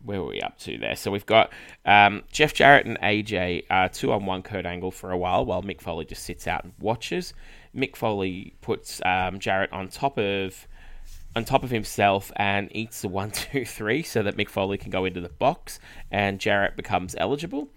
where 0.05 0.21
were 0.21 0.29
we 0.29 0.39
up 0.39 0.57
to 0.59 0.77
there? 0.77 0.95
So 0.95 1.11
we've 1.11 1.25
got 1.25 1.51
um, 1.85 2.23
Jeff 2.31 2.53
Jarrett 2.53 2.85
and 2.85 2.97
AJ 3.01 3.65
uh, 3.69 3.89
two 3.91 4.13
on 4.13 4.25
one 4.25 4.41
Kurt 4.41 4.65
Angle 4.65 4.91
for 4.91 5.11
a 5.11 5.17
while, 5.17 5.45
while 5.45 5.61
Mick 5.61 5.81
Foley 5.81 6.05
just 6.05 6.23
sits 6.23 6.47
out 6.47 6.63
and 6.63 6.71
watches. 6.79 7.33
Mick 7.75 7.97
Foley 7.97 8.53
puts 8.61 9.01
um, 9.03 9.39
Jarrett 9.39 9.73
on 9.73 9.89
top 9.89 10.17
of 10.17 10.65
on 11.35 11.43
top 11.43 11.63
of 11.63 11.69
himself 11.71 12.31
and 12.37 12.69
eats 12.73 13.01
the 13.01 13.09
one, 13.09 13.31
two, 13.31 13.65
three, 13.65 14.01
so 14.01 14.23
that 14.23 14.37
Mick 14.37 14.47
Foley 14.47 14.77
can 14.77 14.91
go 14.91 15.03
into 15.03 15.19
the 15.19 15.29
box 15.29 15.81
and 16.09 16.39
Jarrett 16.39 16.77
becomes 16.77 17.15
eligible. 17.19 17.67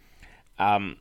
Um, 0.61 0.99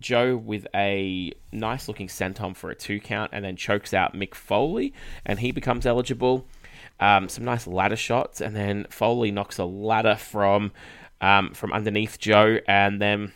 Joe 0.00 0.36
with 0.36 0.66
a 0.74 1.32
nice 1.52 1.88
looking 1.88 2.08
senton 2.08 2.54
for 2.56 2.70
a 2.70 2.74
two 2.74 3.00
count 3.00 3.30
and 3.32 3.44
then 3.44 3.56
chokes 3.56 3.92
out 3.94 4.14
Mick 4.14 4.34
Foley 4.34 4.92
and 5.24 5.38
he 5.40 5.52
becomes 5.52 5.86
eligible. 5.86 6.46
Um, 7.00 7.28
some 7.28 7.44
nice 7.44 7.66
ladder 7.66 7.96
shots 7.96 8.40
and 8.40 8.56
then 8.56 8.86
Foley 8.90 9.30
knocks 9.30 9.58
a 9.58 9.64
ladder 9.64 10.16
from 10.16 10.72
um, 11.20 11.52
from 11.52 11.72
underneath 11.72 12.18
Joe 12.18 12.58
and 12.66 13.00
then 13.00 13.32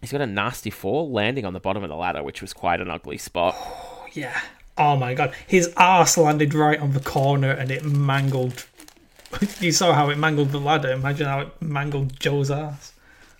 he's 0.00 0.12
got 0.12 0.20
a 0.20 0.26
nasty 0.26 0.70
fall 0.70 1.10
landing 1.10 1.44
on 1.44 1.52
the 1.52 1.60
bottom 1.60 1.82
of 1.82 1.88
the 1.88 1.96
ladder, 1.96 2.22
which 2.22 2.40
was 2.40 2.52
quite 2.52 2.80
an 2.80 2.90
ugly 2.90 3.18
spot. 3.18 3.56
Yeah. 4.12 4.40
Oh 4.76 4.96
my 4.96 5.14
god, 5.14 5.34
his 5.46 5.72
ass 5.76 6.16
landed 6.16 6.54
right 6.54 6.80
on 6.80 6.94
the 6.94 7.00
corner, 7.00 7.50
and 7.50 7.70
it 7.70 7.84
mangled. 7.84 8.66
you 9.60 9.72
saw 9.72 9.92
how 9.92 10.08
it 10.08 10.16
mangled 10.16 10.50
the 10.50 10.58
ladder. 10.58 10.90
Imagine 10.90 11.26
how 11.26 11.40
it 11.40 11.62
mangled 11.62 12.18
Joe's 12.18 12.50
ass. 12.50 12.92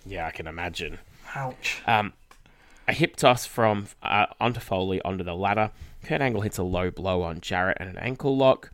Yeah, 0.05 0.27
I 0.27 0.31
can 0.31 0.45
imagine. 0.45 0.99
Ouch. 1.35 1.81
Um, 1.87 2.13
a 2.87 2.93
hip 2.93 3.15
toss 3.15 3.45
from 3.45 3.87
uh, 4.01 4.27
onto 4.39 4.59
Foley 4.59 5.01
onto 5.01 5.23
the 5.23 5.35
ladder. 5.35 5.71
Kurt 6.03 6.21
Angle 6.21 6.41
hits 6.41 6.57
a 6.57 6.63
low 6.63 6.89
blow 6.91 7.21
on 7.21 7.41
Jarrett 7.41 7.77
and 7.79 7.89
an 7.89 7.97
ankle 7.97 8.35
lock. 8.35 8.71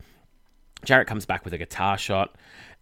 Jarrett 0.86 1.08
comes 1.08 1.26
back 1.26 1.44
with 1.44 1.54
a 1.54 1.58
guitar 1.58 1.98
shot. 1.98 2.36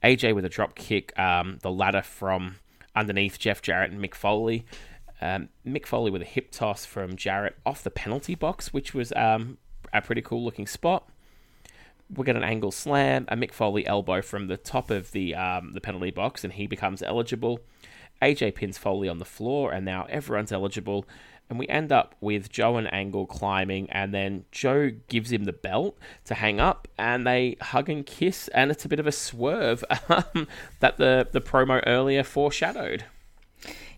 AJ 0.04 0.36
with 0.36 0.46
a 0.46 0.50
drop 0.50 0.76
kick. 0.76 1.18
Um, 1.18 1.60
the 1.62 1.72
ladder 1.72 2.02
from 2.02 2.58
underneath 2.96 3.40
Jeff 3.40 3.62
Jarrett 3.62 3.92
and 3.92 4.02
Mick 4.02 4.16
Foley. 4.16 4.66
Um, 5.22 5.50
Mick 5.66 5.86
Foley 5.86 6.12
with 6.12 6.22
a 6.22 6.26
hip 6.26 6.52
toss 6.52 6.86
from 6.86 7.16
Jarrett 7.16 7.56
off 7.66 7.84
the 7.84 7.92
penalty 7.92 8.36
box, 8.36 8.74
which 8.74 8.94
was 8.94 9.12
um, 9.16 9.58
a 9.94 10.02
pretty 10.02 10.22
cool 10.22 10.44
looking 10.44 10.68
spot. 10.68 11.10
We 12.16 12.24
get 12.24 12.36
an 12.36 12.44
angle 12.44 12.72
slam, 12.72 13.26
a 13.30 13.36
Mick 13.36 13.52
Foley 13.52 13.88
elbow 13.88 14.22
from 14.22 14.48
the 14.48 14.58
top 14.58 14.92
of 14.92 15.12
the 15.12 15.34
um, 15.34 15.74
the 15.74 15.82
penalty 15.82 16.12
box, 16.12 16.44
and 16.44 16.54
he 16.54 16.68
becomes 16.68 17.02
eligible. 17.02 17.62
AJ 18.26 18.56
pins 18.56 18.78
Foley 18.78 19.08
on 19.08 19.20
the 19.20 19.26
floor, 19.26 19.72
and 19.72 19.86
now 19.86 20.08
everyone's 20.10 20.52
eligible. 20.52 21.06
And 21.48 21.60
we 21.60 21.68
end 21.68 21.92
up 21.92 22.16
with 22.22 22.50
Joe 22.50 22.78
and 22.78 22.92
Angle 22.92 23.28
climbing, 23.28 23.88
and 23.92 24.12
then 24.14 24.46
Joe 24.52 24.92
gives 25.08 25.32
him 25.32 25.44
the 25.44 25.54
belt 25.54 25.96
to 26.26 26.34
hang 26.34 26.60
up, 26.60 26.88
and 26.98 27.28
they 27.28 27.56
hug 27.62 27.88
and 27.88 28.04
kiss, 28.04 28.48
and 28.48 28.72
it's 28.72 28.84
a 28.84 28.90
bit 28.90 29.00
of 29.00 29.06
a 29.06 29.12
swerve 29.12 29.84
um, 30.10 30.48
that 30.80 30.98
the, 30.98 31.28
the 31.32 31.42
promo 31.42 31.84
earlier 31.86 32.24
foreshadowed. 32.24 33.06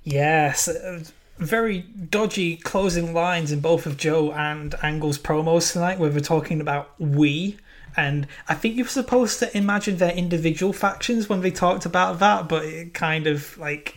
Yes, 0.03 0.67
uh, 0.67 1.03
very 1.37 1.81
dodgy 1.81 2.57
closing 2.57 3.13
lines 3.13 3.53
in 3.53 3.61
both 3.61 3.85
of 3.85 3.95
Joe 3.95 4.33
and 4.33 4.75
Angle's 4.83 5.17
promos 5.17 5.71
tonight, 5.71 5.99
where 5.99 6.09
they're 6.09 6.19
talking 6.19 6.59
about 6.59 6.99
we. 6.99 7.57
And 7.95 8.27
I 8.47 8.55
think 8.55 8.75
you're 8.75 8.87
supposed 8.87 9.39
to 9.39 9.57
imagine 9.57 9.97
their 9.97 10.11
individual 10.11 10.73
factions 10.73 11.29
when 11.29 11.41
they 11.41 11.49
talked 11.49 11.85
about 11.85 12.19
that, 12.19 12.47
but 12.47 12.63
it 12.65 12.93
kind 12.93 13.25
of 13.25 13.57
like 13.57 13.95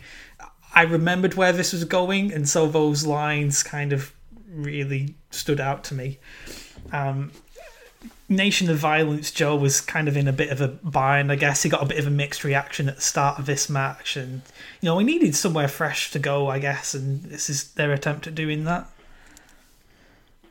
I 0.73 0.83
remembered 0.83 1.33
where 1.33 1.51
this 1.51 1.73
was 1.73 1.83
going, 1.83 2.31
and 2.31 2.47
so 2.47 2.67
those 2.67 3.05
lines 3.05 3.63
kind 3.63 3.93
of 3.93 4.13
really 4.49 5.15
stood 5.29 5.59
out 5.59 5.83
to 5.85 5.93
me. 5.93 6.19
Um, 6.91 7.31
Nation 8.29 8.69
of 8.69 8.77
Violence 8.77 9.29
Joe 9.31 9.55
was 9.57 9.81
kind 9.81 10.07
of 10.07 10.15
in 10.15 10.27
a 10.27 10.33
bit 10.33 10.49
of 10.49 10.61
a 10.61 10.69
bind, 10.69 11.31
I 11.31 11.35
guess. 11.35 11.63
He 11.63 11.69
got 11.69 11.83
a 11.83 11.85
bit 11.85 11.99
of 11.99 12.07
a 12.07 12.11
mixed 12.11 12.45
reaction 12.45 12.87
at 12.87 12.95
the 12.95 13.01
start 13.01 13.37
of 13.37 13.45
this 13.45 13.69
match, 13.69 14.15
and 14.15 14.41
you 14.79 14.87
know, 14.87 14.97
he 14.97 15.05
needed 15.05 15.35
somewhere 15.35 15.67
fresh 15.67 16.11
to 16.11 16.19
go, 16.19 16.47
I 16.47 16.59
guess, 16.59 16.93
and 16.93 17.23
this 17.23 17.49
is 17.49 17.71
their 17.73 17.91
attempt 17.91 18.27
at 18.27 18.35
doing 18.35 18.63
that. 18.63 18.87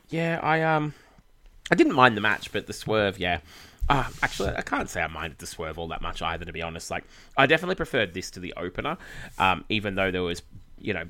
Yeah, 0.09 0.39
I 0.43 0.61
um, 0.61 0.93
I 1.71 1.75
didn't 1.75 1.95
mind 1.95 2.15
the 2.15 2.21
match, 2.21 2.51
but 2.51 2.67
the 2.67 2.73
swerve, 2.73 3.17
yeah. 3.17 3.39
Uh, 3.91 4.05
actually, 4.23 4.49
I 4.55 4.61
can't 4.61 4.89
say 4.89 5.01
I 5.01 5.07
minded 5.07 5.39
the 5.39 5.45
swerve 5.45 5.77
all 5.77 5.87
that 5.89 6.01
much 6.01 6.21
either, 6.21 6.45
to 6.45 6.53
be 6.53 6.61
honest. 6.61 6.89
Like, 6.89 7.03
I 7.35 7.45
definitely 7.45 7.75
preferred 7.75 8.13
this 8.13 8.31
to 8.31 8.39
the 8.39 8.53
opener, 8.55 8.97
um, 9.37 9.65
even 9.69 9.95
though 9.95 10.11
there 10.11 10.23
was, 10.23 10.41
you 10.79 10.93
know, 10.93 11.03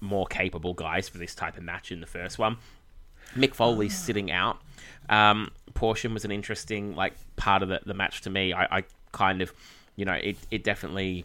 more 0.00 0.26
capable 0.26 0.74
guys 0.74 1.08
for 1.08 1.18
this 1.18 1.34
type 1.34 1.56
of 1.56 1.62
match 1.62 1.92
in 1.92 2.00
the 2.00 2.06
first 2.06 2.38
one. 2.38 2.56
Mick 3.36 3.54
Foley's 3.54 3.96
sitting 3.96 4.30
out 4.30 4.58
um, 5.08 5.50
portion 5.74 6.14
was 6.14 6.24
an 6.24 6.30
interesting 6.30 6.94
like 6.94 7.14
part 7.36 7.62
of 7.62 7.68
the, 7.68 7.80
the 7.84 7.94
match 7.94 8.22
to 8.22 8.30
me. 8.30 8.52
I, 8.52 8.78
I 8.78 8.84
kind 9.12 9.42
of, 9.42 9.52
you 9.96 10.04
know, 10.04 10.14
it, 10.14 10.36
it 10.50 10.64
definitely 10.64 11.24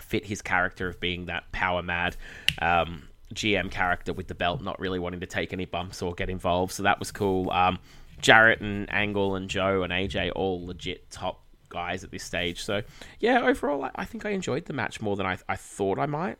fit 0.00 0.26
his 0.26 0.42
character 0.42 0.88
of 0.88 1.00
being 1.00 1.26
that 1.26 1.50
power 1.52 1.82
mad 1.82 2.16
um, 2.60 3.04
GM 3.32 3.70
character 3.70 4.12
with 4.12 4.28
the 4.28 4.34
belt, 4.34 4.62
not 4.62 4.78
really 4.80 4.98
wanting 4.98 5.20
to 5.20 5.26
take 5.26 5.52
any 5.52 5.64
bumps 5.64 6.02
or 6.02 6.14
get 6.14 6.28
involved. 6.28 6.72
So 6.72 6.82
that 6.84 6.98
was 6.98 7.10
cool. 7.10 7.50
Um, 7.50 7.78
Jarrett 8.24 8.62
and 8.62 8.90
Angle 8.90 9.34
and 9.36 9.50
Joe 9.50 9.82
and 9.82 9.92
AJ 9.92 10.32
all 10.34 10.64
legit 10.64 11.10
top 11.10 11.44
guys 11.68 12.04
at 12.04 12.10
this 12.10 12.24
stage. 12.24 12.64
So 12.64 12.82
yeah, 13.20 13.42
overall, 13.42 13.84
I, 13.84 13.90
I 13.96 14.04
think 14.06 14.24
I 14.24 14.30
enjoyed 14.30 14.64
the 14.64 14.72
match 14.72 15.02
more 15.02 15.14
than 15.14 15.26
I, 15.26 15.36
I 15.46 15.56
thought 15.56 15.98
I 15.98 16.06
might. 16.06 16.38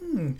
Hmm. 0.00 0.34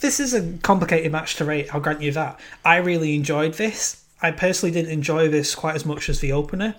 This 0.00 0.18
is 0.18 0.32
a 0.32 0.56
complicated 0.62 1.12
match 1.12 1.36
to 1.36 1.44
rate, 1.44 1.74
I'll 1.74 1.82
grant 1.82 2.00
you 2.00 2.12
that. 2.12 2.40
I 2.64 2.76
really 2.76 3.14
enjoyed 3.14 3.54
this. 3.54 4.04
I 4.22 4.30
personally 4.30 4.72
didn't 4.72 4.90
enjoy 4.90 5.28
this 5.28 5.54
quite 5.54 5.76
as 5.76 5.84
much 5.84 6.08
as 6.08 6.20
the 6.20 6.32
opener. 6.32 6.76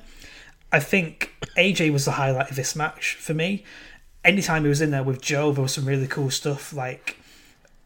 I 0.72 0.80
think 0.80 1.32
AJ 1.56 1.94
was 1.94 2.06
the 2.06 2.14
highlight 2.14 2.50
of 2.50 2.56
this 2.56 2.76
match 2.76 3.14
for 3.16 3.36
me. 3.36 3.64
Anytime 4.26 4.64
he 4.64 4.70
was 4.70 4.82
in 4.82 4.90
there 4.90 5.04
with 5.04 5.22
Joe, 5.22 5.52
there 5.52 5.62
was 5.62 5.74
some 5.74 5.86
really 5.86 6.08
cool 6.08 6.32
stuff. 6.32 6.74
Like 6.74 7.18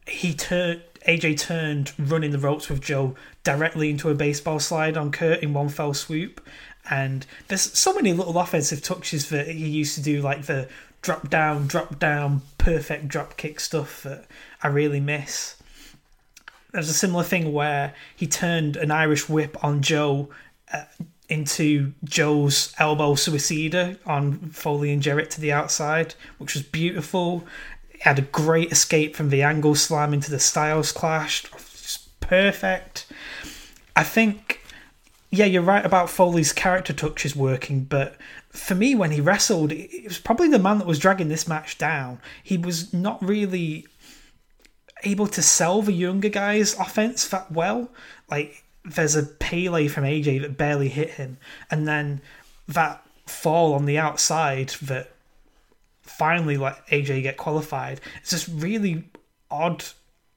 he 0.08 0.34
turned 0.34 0.82
AJ 1.08 1.40
turned 1.40 1.94
running 1.98 2.32
the 2.32 2.40
ropes 2.40 2.70
with 2.70 2.82
Joe 2.82 3.16
directly 3.44 3.90
into 3.90 4.10
a 4.10 4.16
baseball 4.16 4.60
slide 4.60 4.98
on 4.98 5.12
Kurt 5.12 5.42
in 5.42 5.54
one 5.54 5.70
fell 5.70 5.94
swoop. 5.94 6.42
And 6.90 7.26
there's 7.48 7.62
so 7.78 7.94
many 7.94 8.14
little 8.14 8.38
offensive 8.38 8.82
touches 8.82 9.30
that 9.30 9.48
he 9.48 9.68
used 9.68 9.96
to 9.96 10.02
do, 10.02 10.22
like 10.22 10.46
the 10.46 10.68
drop 11.02 11.30
down, 11.30 11.68
drop 11.68 12.00
down, 12.00 12.42
perfect 12.58 13.08
drop 13.08 13.38
kick 13.38 13.60
stuff 13.60 14.04
that 14.04 14.26
I 14.62 14.68
really 14.68 15.00
miss. 15.00 15.56
There's 16.72 16.90
a 16.90 16.94
similar 16.94 17.24
thing 17.24 17.52
where 17.52 17.94
he 18.16 18.28
turned 18.28 18.78
an 18.78 18.92
Irish 18.92 19.28
whip 19.28 19.62
on 19.64 19.82
Joe 19.82 20.30
uh, 20.72 20.86
into 21.28 21.94
Joe's 22.04 22.74
elbow 22.78 23.16
suicida 23.16 23.98
on 24.06 24.38
Foley 24.50 24.92
and 24.92 25.02
Jarrett 25.02 25.32
to 25.32 25.42
the 25.42 25.52
outside, 25.52 26.16
which 26.38 26.54
was 26.54 26.64
beautiful. 26.64 27.46
Had 28.02 28.20
a 28.20 28.24
great 28.24 28.72
escape 28.72 29.16
from 29.16 29.30
the 29.30 29.42
angle 29.42 29.76
slam 29.76 30.14
into 30.14 30.32
the 30.32 30.40
Styles 30.40 30.92
clash. 30.92 31.44
Just 31.44 32.20
perfect. 32.20 33.06
I 33.96 34.04
think, 34.04 34.62
yeah, 35.30 35.46
you're 35.46 35.62
right 35.62 35.86
about 35.86 36.10
Foley's 36.10 36.54
character 36.54 36.94
touches 36.94 37.36
working, 37.36 37.84
but 37.84 38.16
for 38.50 38.76
me, 38.76 38.96
when 38.96 39.12
he 39.12 39.22
wrestled, 39.22 39.72
it 39.72 40.04
was 40.04 40.18
probably 40.18 40.50
the 40.50 40.60
man 40.60 40.78
that 40.80 40.88
was 40.88 41.00
dragging 41.00 41.30
this 41.30 41.48
match 41.48 41.78
down. 41.78 42.20
He 42.44 42.58
was 42.58 42.94
not 42.94 43.24
really 43.24 43.86
able 45.04 45.28
to 45.28 45.42
sell 45.42 45.82
the 45.82 45.94
younger 45.94 46.30
guys' 46.30 46.78
offense 46.78 47.28
that 47.30 47.52
well. 47.52 47.90
Like 48.30 48.64
there's 48.84 49.16
a 49.16 49.24
Pele 49.24 49.88
from 49.88 50.04
AJ 50.04 50.42
that 50.42 50.58
barely 50.58 50.90
hit 50.90 51.12
him, 51.12 51.38
and 51.70 51.88
then 51.88 52.22
that 52.68 53.06
fall 53.26 53.74
on 53.74 53.86
the 53.86 53.98
outside 53.98 54.70
that 54.82 55.11
finally 56.22 56.56
let 56.56 56.86
AJ 56.90 57.24
get 57.24 57.36
qualified. 57.36 58.00
It's 58.22 58.30
just 58.30 58.48
really 58.48 59.06
odd 59.50 59.84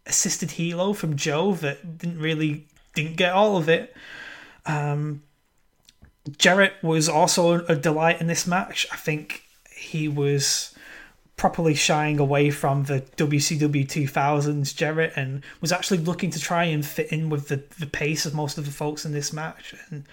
assisted 0.06 0.48
helo 0.48 0.96
from 0.96 1.14
Joe 1.14 1.52
that 1.56 1.98
didn't 1.98 2.20
really 2.20 2.66
didn't 2.94 3.18
get 3.18 3.34
all 3.34 3.58
of 3.58 3.68
it. 3.68 3.94
Um, 4.64 5.22
Jarrett 6.38 6.72
was 6.82 7.06
also 7.06 7.66
a 7.66 7.76
delight 7.76 8.22
in 8.22 8.28
this 8.28 8.46
match. 8.46 8.86
I 8.92 8.96
think 8.96 9.44
he 9.76 10.08
was 10.08 10.74
properly 11.36 11.74
shying 11.74 12.18
away 12.18 12.50
from 12.50 12.84
the 12.84 13.02
WCW 13.18 13.86
2000s 13.86 14.74
Jarrett 14.74 15.12
and 15.16 15.44
was 15.60 15.70
actually 15.70 15.98
looking 15.98 16.30
to 16.30 16.40
try 16.40 16.64
and 16.64 16.86
fit 16.86 17.12
in 17.12 17.28
with 17.28 17.48
the, 17.48 17.62
the 17.78 17.86
pace 17.86 18.24
of 18.24 18.34
most 18.34 18.56
of 18.56 18.64
the 18.64 18.70
folks 18.70 19.04
in 19.04 19.12
this 19.12 19.34
match. 19.34 19.74
And 19.90 20.04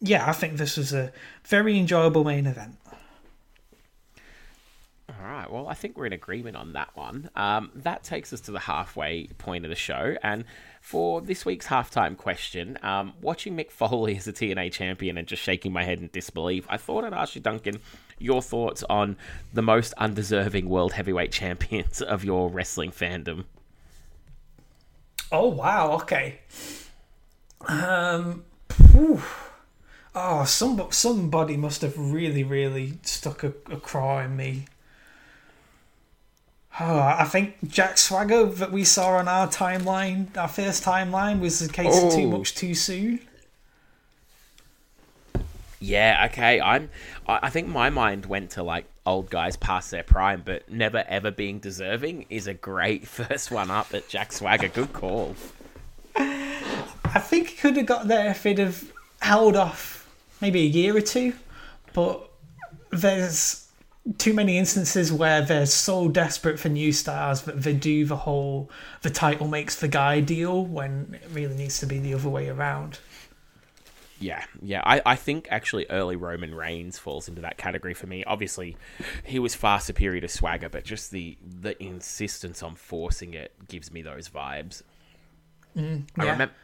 yeah, 0.00 0.26
I 0.26 0.32
think 0.32 0.56
this 0.56 0.78
was 0.78 0.94
a 0.94 1.12
very 1.44 1.78
enjoyable 1.78 2.24
main 2.24 2.46
event. 2.46 2.78
All 5.20 5.26
right. 5.26 5.50
Well, 5.50 5.66
I 5.66 5.74
think 5.74 5.96
we're 5.96 6.06
in 6.06 6.12
agreement 6.12 6.56
on 6.56 6.74
that 6.74 6.90
one. 6.94 7.28
Um, 7.34 7.72
that 7.74 8.04
takes 8.04 8.32
us 8.32 8.40
to 8.42 8.52
the 8.52 8.60
halfway 8.60 9.26
point 9.38 9.64
of 9.64 9.68
the 9.68 9.74
show. 9.74 10.16
And 10.22 10.44
for 10.80 11.20
this 11.20 11.44
week's 11.44 11.66
halftime 11.66 12.16
question, 12.16 12.78
um, 12.82 13.14
watching 13.20 13.56
Mick 13.56 13.72
Foley 13.72 14.16
as 14.16 14.28
a 14.28 14.32
TNA 14.32 14.70
champion 14.70 15.18
and 15.18 15.26
just 15.26 15.42
shaking 15.42 15.72
my 15.72 15.82
head 15.82 15.98
in 15.98 16.08
disbelief, 16.12 16.66
I 16.68 16.76
thought 16.76 17.04
I'd 17.04 17.12
ask 17.12 17.34
you, 17.34 17.40
Duncan, 17.40 17.80
your 18.18 18.42
thoughts 18.42 18.84
on 18.88 19.16
the 19.52 19.62
most 19.62 19.92
undeserving 19.94 20.68
world 20.68 20.92
heavyweight 20.92 21.32
champions 21.32 22.00
of 22.00 22.22
your 22.24 22.48
wrestling 22.48 22.92
fandom. 22.92 23.44
Oh 25.32 25.48
wow, 25.48 25.92
okay. 25.92 26.40
Um, 27.66 28.44
phew. 28.70 29.20
oh, 30.14 30.44
some 30.44 30.86
somebody 30.90 31.56
must 31.56 31.82
have 31.82 31.98
really, 31.98 32.44
really 32.44 32.98
stuck 33.02 33.42
a, 33.42 33.52
a 33.70 33.76
craw 33.76 34.20
in 34.20 34.36
me. 34.36 34.66
Oh, 36.80 36.98
I 37.00 37.24
think 37.24 37.56
Jack 37.68 37.98
Swagger 37.98 38.44
that 38.46 38.70
we 38.70 38.84
saw 38.84 39.16
on 39.16 39.26
our 39.26 39.48
timeline, 39.48 40.36
our 40.36 40.46
first 40.48 40.84
timeline, 40.84 41.40
was 41.40 41.58
the 41.58 41.72
case 41.72 41.96
of 42.02 42.12
too 42.12 42.26
Oh. 42.32 42.38
much 42.38 42.54
too 42.54 42.74
soon. 42.74 43.20
Yeah, 45.80 46.26
okay. 46.30 46.60
I'm. 46.60 46.90
I 47.26 47.38
I 47.44 47.50
think 47.50 47.68
my 47.68 47.88
mind 47.90 48.26
went 48.26 48.50
to 48.52 48.62
like 48.62 48.84
old 49.06 49.30
guys 49.30 49.56
past 49.56 49.90
their 49.90 50.02
prime, 50.02 50.42
but 50.44 50.68
never 50.70 51.04
ever 51.08 51.30
being 51.30 51.58
deserving 51.60 52.26
is 52.30 52.46
a 52.46 52.54
great 52.54 53.06
first 53.18 53.50
one 53.50 53.70
up 53.70 53.94
at 53.94 54.08
Jack 54.08 54.32
Swagger. 54.32 54.68
Good 54.68 54.92
call. 54.92 55.36
I 56.16 57.20
think 57.20 57.48
he 57.48 57.56
could 57.56 57.76
have 57.76 57.86
got 57.86 58.08
there 58.08 58.30
if 58.30 58.42
he'd 58.42 58.58
have 58.58 58.92
held 59.20 59.56
off 59.56 60.06
maybe 60.40 60.60
a 60.60 60.66
year 60.68 60.96
or 60.96 61.00
two, 61.00 61.32
but 61.92 62.28
there's 62.90 63.67
too 64.16 64.32
many 64.32 64.56
instances 64.56 65.12
where 65.12 65.42
they're 65.42 65.66
so 65.66 66.08
desperate 66.08 66.58
for 66.58 66.68
new 66.68 66.92
stars 66.92 67.42
that 67.42 67.62
they 67.62 67.74
do 67.74 68.06
the 68.06 68.16
whole 68.16 68.70
the 69.02 69.10
title 69.10 69.48
makes 69.48 69.76
the 69.76 69.88
guy 69.88 70.20
deal 70.20 70.64
when 70.64 71.18
it 71.22 71.28
really 71.32 71.54
needs 71.54 71.78
to 71.80 71.86
be 71.86 71.98
the 71.98 72.14
other 72.14 72.28
way 72.28 72.48
around. 72.48 72.98
Yeah, 74.20 74.44
yeah. 74.60 74.82
I, 74.84 75.02
I 75.06 75.16
think 75.16 75.46
actually 75.50 75.86
early 75.90 76.16
Roman 76.16 76.54
Reigns 76.54 76.98
falls 76.98 77.28
into 77.28 77.42
that 77.42 77.56
category 77.56 77.94
for 77.94 78.06
me. 78.06 78.24
Obviously, 78.24 78.76
he 79.24 79.38
was 79.38 79.54
far 79.54 79.78
superior 79.80 80.20
to 80.22 80.28
Swagger, 80.28 80.68
but 80.68 80.84
just 80.84 81.10
the 81.10 81.36
the 81.60 81.80
insistence 81.82 82.62
on 82.62 82.74
forcing 82.74 83.34
it 83.34 83.52
gives 83.68 83.92
me 83.92 84.02
those 84.02 84.28
vibes. 84.28 84.82
I 85.76 86.02
yeah. 86.16 86.32
remember. 86.32 86.54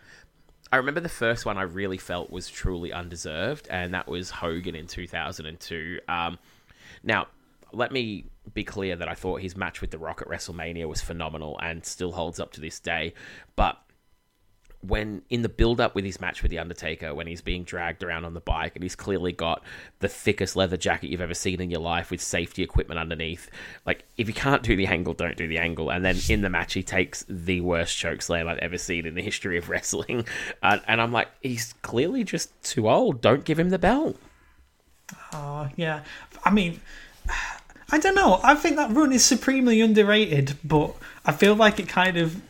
I 0.73 0.77
remember 0.79 1.01
the 1.01 1.09
first 1.09 1.47
one 1.47 1.57
I 1.57 1.63
really 1.63 1.99
felt 1.99 2.31
was 2.31 2.49
truly 2.49 2.93
undeserved, 2.93 3.69
and 3.71 3.95
that 3.95 4.09
was 4.09 4.31
Hogan 4.31 4.75
in 4.75 4.89
2002. 4.89 6.01
Um, 6.09 6.39
now, 7.05 7.29
let 7.73 7.93
me 7.93 8.27
be 8.53 8.65
clear 8.65 8.97
that 8.97 9.09
I 9.09 9.15
thought 9.15 9.41
his 9.41 9.57
match 9.57 9.81
with 9.81 9.91
The 9.91 9.99
Rock 9.99 10.23
at 10.23 10.29
WrestleMania 10.29 10.89
was 10.89 11.01
phenomenal 11.01 11.59
and 11.63 11.85
still 11.85 12.13
holds 12.13 12.39
up 12.39 12.53
to 12.53 12.61
this 12.61 12.79
day. 12.79 13.15
But 13.57 13.79
when 14.87 15.23
in 15.31 15.43
the 15.43 15.49
build 15.49 15.81
up 15.81 15.95
with 15.95 16.05
his 16.05 16.21
match 16.21 16.43
with 16.43 16.51
the 16.51 16.59
Undertaker, 16.59 17.15
when 17.15 17.27
he's 17.27 17.41
being 17.41 17.65
dragged 17.65 18.03
around 18.03 18.25
on 18.25 18.35
the 18.35 18.41
bike 18.41 18.73
and 18.75 18.83
he's 18.83 18.95
clearly 18.95 19.33
got 19.33 19.63
the 20.01 20.09
thickest 20.09 20.57
leather 20.57 20.77
jacket 20.77 21.09
you've 21.09 21.21
ever 21.21 21.35
seen 21.35 21.61
in 21.61 21.71
your 21.71 21.81
life 21.81 22.11
with 22.11 22.21
safety 22.21 22.63
equipment 22.63 23.01
underneath. 23.01 23.51
Like, 23.87 24.05
if 24.17 24.29
you 24.29 24.35
can't 24.35 24.63
do 24.63 24.77
the 24.77 24.87
angle, 24.87 25.15
don't 25.15 25.37
do 25.37 25.49
the 25.49 25.59
angle. 25.59 25.91
And 25.91 26.05
then 26.05 26.17
in 26.29 26.43
the 26.43 26.51
match, 26.51 26.75
he 26.75 26.83
takes 26.83 27.25
the 27.29 27.61
worst 27.63 27.97
chokeslam 27.97 28.47
I've 28.47 28.59
ever 28.59 28.79
seen 28.79 29.07
in 29.07 29.15
the 29.15 29.23
history 29.23 29.57
of 29.59 29.69
wrestling. 29.69 30.27
Uh, 30.63 30.79
and 30.87 31.01
I'm 31.01 31.13
like, 31.13 31.29
he's 31.43 31.75
clearly 31.83 32.25
just 32.25 32.63
too 32.63 32.89
old. 32.89 33.21
Don't 33.21 33.45
give 33.45 33.59
him 33.59 33.69
the 33.69 33.79
belt. 33.79 34.17
Uh, 35.33 35.69
yeah, 35.77 36.03
I 36.45 36.51
mean, 36.51 36.81
I 37.91 37.99
don't 37.99 38.15
know. 38.15 38.41
I 38.43 38.55
think 38.55 38.77
that 38.77 38.91
run 38.91 39.13
is 39.13 39.25
supremely 39.25 39.81
underrated, 39.81 40.57
but 40.65 40.95
I 41.25 41.33
feel 41.33 41.55
like 41.55 41.79
it 41.79 41.89
kind 41.89 42.17
of 42.17 42.41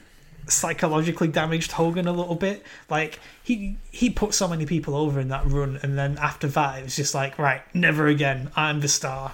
psychologically 0.47 1.29
damaged 1.29 1.73
Hogan 1.73 2.07
a 2.07 2.13
little 2.13 2.35
bit. 2.35 2.65
Like 2.91 3.19
he 3.43 3.77
he 3.91 4.11
put 4.11 4.35
so 4.35 4.49
many 4.49 4.67
people 4.67 4.95
over 4.95 5.21
in 5.21 5.29
that 5.29 5.47
run, 5.47 5.79
and 5.83 5.99
then 5.99 6.19
after 6.19 6.47
that, 6.49 6.79
it 6.79 6.85
was 6.85 6.97
just 6.97 7.15
like, 7.15 7.39
right, 7.39 7.63
never 7.75 8.07
again. 8.07 8.51
I'm 8.57 8.81
the 8.81 8.89
star. 8.89 9.33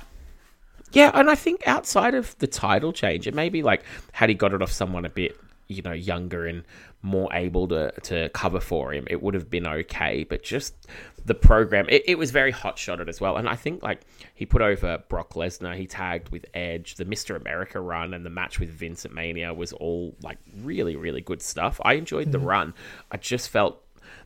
Yeah, 0.93 1.11
and 1.15 1.31
I 1.31 1.37
think 1.37 1.67
outside 1.67 2.15
of 2.15 2.37
the 2.39 2.47
title 2.47 2.93
change, 2.93 3.27
it 3.27 3.35
may 3.35 3.49
be 3.49 3.63
like 3.63 3.85
had 4.13 4.29
he 4.29 4.35
got 4.35 4.53
it 4.53 4.63
off 4.63 4.73
someone 4.73 5.05
a 5.05 5.11
bit, 5.11 5.39
you 5.69 5.83
know, 5.83 5.93
younger 5.93 6.47
and 6.47 6.65
more 7.03 7.29
able 7.33 7.67
to 7.69 7.93
to 8.03 8.29
cover 8.31 8.61
for 8.61 8.93
him, 8.93 9.07
it 9.09 9.23
would 9.23 9.35
have 9.35 9.49
been 9.49 9.67
okay. 9.67 10.25
But 10.25 10.43
just 10.43 10.75
the 11.25 11.35
program, 11.35 11.87
it, 11.89 12.03
it 12.07 12.19
was 12.19 12.31
very 12.31 12.51
hot 12.51 12.79
shotted 12.79 13.09
as 13.09 13.21
well. 13.21 13.37
And 13.37 13.49
I 13.49 13.57
think 13.57 13.83
like 13.83 14.01
he 14.35 14.47
put 14.47 14.63
over 14.63 15.03
Brock 15.09 15.35
Lesnar, 15.35 15.77
he 15.77 15.87
tagged 15.87 16.31
with 16.31 16.47
Edge, 16.55 16.97
the 16.97 17.05
Mister 17.05 17.37
America 17.37 17.81
run, 17.81 18.15
and 18.15 18.25
the 18.25 18.31
match 18.31 18.61
with 18.61 18.71
Vince 18.71 19.05
at 19.05 19.13
Mania 19.13 19.53
was 19.55 19.73
all 19.73 20.15
like 20.23 20.39
really 20.63 20.97
really 20.97 21.21
good 21.21 21.43
stuff. 21.43 21.81
I 21.85 21.95
enjoyed 21.95 22.33
the 22.33 22.39
run. 22.39 22.75
I 23.11 23.17
just 23.17 23.49
felt 23.49 23.83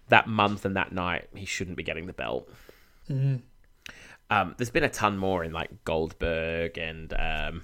that 0.08 0.26
month 0.26 0.64
and 0.64 0.76
that 0.76 0.92
night 0.92 1.28
he 1.34 1.46
shouldn't 1.46 1.76
be 1.76 1.82
getting 1.82 2.06
the 2.06 2.12
belt. 2.12 2.48
Um, 4.30 4.54
there's 4.56 4.70
been 4.70 4.84
a 4.84 4.88
ton 4.88 5.18
more 5.18 5.44
in 5.44 5.52
like 5.52 5.84
Goldberg 5.84 6.78
and 6.78 7.12
um, 7.12 7.62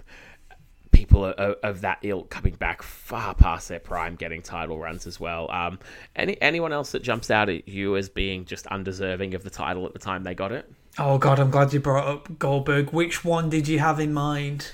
people 1.00 1.24
of, 1.24 1.56
of 1.62 1.80
that 1.80 1.98
ilk 2.02 2.28
coming 2.28 2.54
back 2.54 2.82
far 2.82 3.34
past 3.34 3.68
their 3.68 3.80
prime, 3.80 4.16
getting 4.16 4.42
title 4.42 4.78
runs 4.78 5.06
as 5.06 5.18
well. 5.18 5.50
Um, 5.50 5.78
any 6.14 6.40
anyone 6.42 6.72
else 6.74 6.92
that 6.92 7.02
jumps 7.02 7.30
out 7.30 7.48
at 7.48 7.66
you 7.66 7.96
as 7.96 8.10
being 8.10 8.44
just 8.44 8.66
undeserving 8.66 9.34
of 9.34 9.42
the 9.42 9.50
title 9.50 9.86
at 9.86 9.94
the 9.94 9.98
time 9.98 10.24
they 10.24 10.34
got 10.34 10.52
it? 10.52 10.70
Oh 10.98 11.16
God, 11.16 11.38
I'm 11.38 11.50
glad 11.50 11.72
you 11.72 11.80
brought 11.80 12.06
up 12.06 12.38
Goldberg. 12.38 12.90
Which 12.90 13.24
one 13.24 13.48
did 13.48 13.66
you 13.66 13.78
have 13.78 13.98
in 13.98 14.12
mind? 14.12 14.72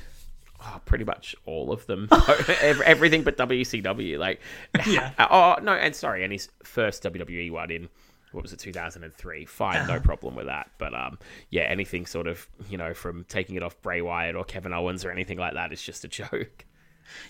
oh, 0.61 0.81
pretty 0.85 1.05
much 1.05 1.37
all 1.45 1.73
of 1.73 1.87
them. 1.87 2.09
Everything 2.61 3.23
but 3.23 3.37
WCW. 3.37 4.19
Like, 4.19 4.41
Yeah. 4.87 5.13
oh 5.31 5.57
no, 5.63 5.73
and 5.73 5.95
sorry, 5.95 6.25
and 6.25 6.33
his 6.33 6.49
first 6.65 7.03
WWE 7.05 7.53
one 7.53 7.71
in 7.71 7.89
what 8.33 8.43
was 8.43 8.53
it, 8.53 8.59
two 8.59 8.73
thousand 8.73 9.05
and 9.05 9.15
three. 9.15 9.45
Fine, 9.45 9.87
no 9.87 10.01
problem 10.01 10.35
with 10.35 10.47
that. 10.47 10.71
But 10.79 10.95
um, 10.95 11.19
yeah, 11.51 11.63
anything 11.63 12.07
sort 12.07 12.27
of 12.27 12.47
you 12.69 12.77
know 12.77 12.95
from 12.95 13.25
taking 13.29 13.57
it 13.57 13.63
off 13.63 13.81
Bray 13.83 14.03
Wyatt 14.03 14.37
or 14.37 14.45
Kevin 14.45 14.73
Owens 14.73 15.05
or 15.05 15.11
anything 15.11 15.39
like 15.39 15.55
that 15.55 15.73
is 15.73 15.83
just 15.83 16.05
a 16.05 16.09
joke. 16.09 16.65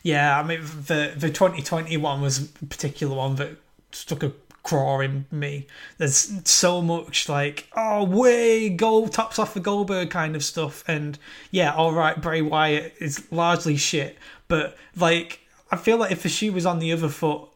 Yeah, 0.02 0.38
I 0.38 0.42
mean 0.42 0.62
the 0.62 1.12
the 1.16 1.30
2020 1.30 1.96
one 1.96 2.20
was 2.20 2.50
a 2.62 2.66
particular 2.66 3.14
one 3.14 3.36
that 3.36 3.56
stuck 3.92 4.22
a 4.22 4.32
craw 4.62 4.98
in 5.00 5.26
me. 5.30 5.66
There's 5.98 6.32
so 6.48 6.82
much 6.82 7.28
like 7.28 7.68
oh 7.76 8.04
way 8.04 8.68
go 8.68 9.06
tops 9.06 9.38
off 9.38 9.54
the 9.54 9.60
Goldberg 9.60 10.10
kind 10.10 10.34
of 10.34 10.42
stuff, 10.42 10.82
and 10.88 11.18
yeah, 11.50 11.74
all 11.74 11.92
right, 11.92 12.20
Bray 12.20 12.42
Wyatt 12.42 12.94
is 12.98 13.30
largely 13.30 13.76
shit, 13.76 14.16
but 14.48 14.76
like 14.96 15.40
I 15.70 15.76
feel 15.76 15.98
like 15.98 16.12
if 16.12 16.22
the 16.22 16.28
shoe 16.28 16.52
was 16.52 16.66
on 16.66 16.78
the 16.78 16.92
other 16.92 17.08
foot, 17.08 17.48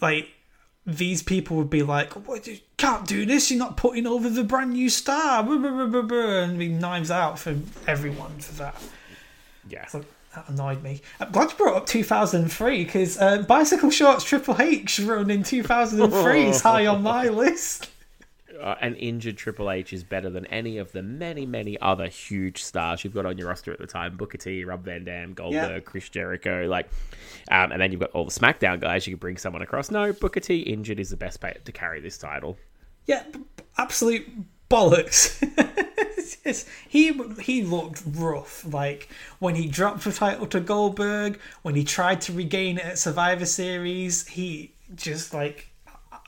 like 0.00 0.28
these 0.86 1.22
people 1.22 1.56
would 1.56 1.70
be 1.70 1.82
like, 1.82 2.12
"What? 2.26 2.46
You 2.46 2.58
can't 2.76 3.06
do 3.06 3.26
this. 3.26 3.50
You're 3.50 3.58
not 3.58 3.76
putting 3.76 4.06
over 4.06 4.28
the 4.30 4.44
brand 4.44 4.72
new 4.72 4.88
star." 4.88 5.44
And 5.44 6.58
be 6.58 6.68
knives 6.68 7.10
out 7.10 7.38
for 7.38 7.56
everyone 7.86 8.38
for 8.38 8.54
that. 8.54 8.80
Yeah. 9.68 9.86
So 9.86 10.04
that 10.34 10.48
annoyed 10.48 10.82
me. 10.82 11.00
I'm 11.18 11.32
glad 11.32 11.50
you 11.50 11.56
brought 11.56 11.76
up 11.76 11.86
2003 11.86 12.84
because 12.84 13.18
uh, 13.18 13.42
Bicycle 13.42 13.90
Shorts 13.90 14.22
Triple 14.24 14.60
H 14.60 15.00
run 15.00 15.30
in 15.30 15.42
2003 15.42 16.44
is 16.44 16.60
high 16.60 16.86
on 16.86 17.02
my 17.02 17.28
list. 17.28 17.90
Uh, 18.60 18.76
an 18.80 18.94
injured 18.96 19.36
Triple 19.36 19.70
H 19.70 19.92
is 19.92 20.04
better 20.04 20.30
than 20.30 20.46
any 20.46 20.78
of 20.78 20.92
the 20.92 21.02
many, 21.02 21.46
many 21.46 21.78
other 21.80 22.06
huge 22.08 22.62
stars 22.62 23.04
you've 23.04 23.14
got 23.14 23.26
on 23.26 23.38
your 23.38 23.48
roster 23.48 23.72
at 23.72 23.78
the 23.78 23.86
time: 23.86 24.16
Booker 24.16 24.38
T, 24.38 24.64
Rob 24.64 24.84
Van 24.84 25.04
Dam, 25.04 25.34
Goldberg, 25.34 25.70
Yeah. 25.70 25.80
Chris 25.80 26.08
Jericho. 26.08 26.66
Like, 26.68 26.88
um, 27.50 27.72
and 27.72 27.80
then 27.80 27.90
you've 27.92 28.00
got 28.00 28.10
all 28.10 28.24
the 28.24 28.30
SmackDown 28.30 28.80
guys. 28.80 29.06
You 29.06 29.14
could 29.14 29.20
bring 29.20 29.36
someone 29.36 29.62
across. 29.62 29.90
No, 29.90 30.12
Booker 30.12 30.40
T 30.40 30.60
injured 30.60 31.00
is 31.00 31.10
the 31.10 31.16
best 31.16 31.40
bet 31.40 31.64
to 31.64 31.72
carry 31.72 32.00
this 32.00 32.18
title. 32.18 32.56
Yeah, 33.06 33.22
b- 33.32 33.40
absolute 33.78 34.26
bollocks. 34.68 35.38
It's 36.16 36.36
just- 36.44 36.68
he 36.88 37.12
he 37.40 37.62
looked 37.62 38.02
rough. 38.06 38.64
Like 38.72 39.08
when 39.38 39.54
he 39.54 39.66
dropped 39.66 40.04
the 40.04 40.12
title 40.12 40.46
to 40.48 40.60
Goldberg, 40.60 41.38
when 41.62 41.74
he 41.74 41.84
tried 41.84 42.20
to 42.22 42.32
regain 42.32 42.78
it 42.78 42.84
at 42.84 42.98
Survivor 42.98 43.46
Series, 43.46 44.26
he 44.28 44.72
just 44.94 45.32
like 45.34 45.68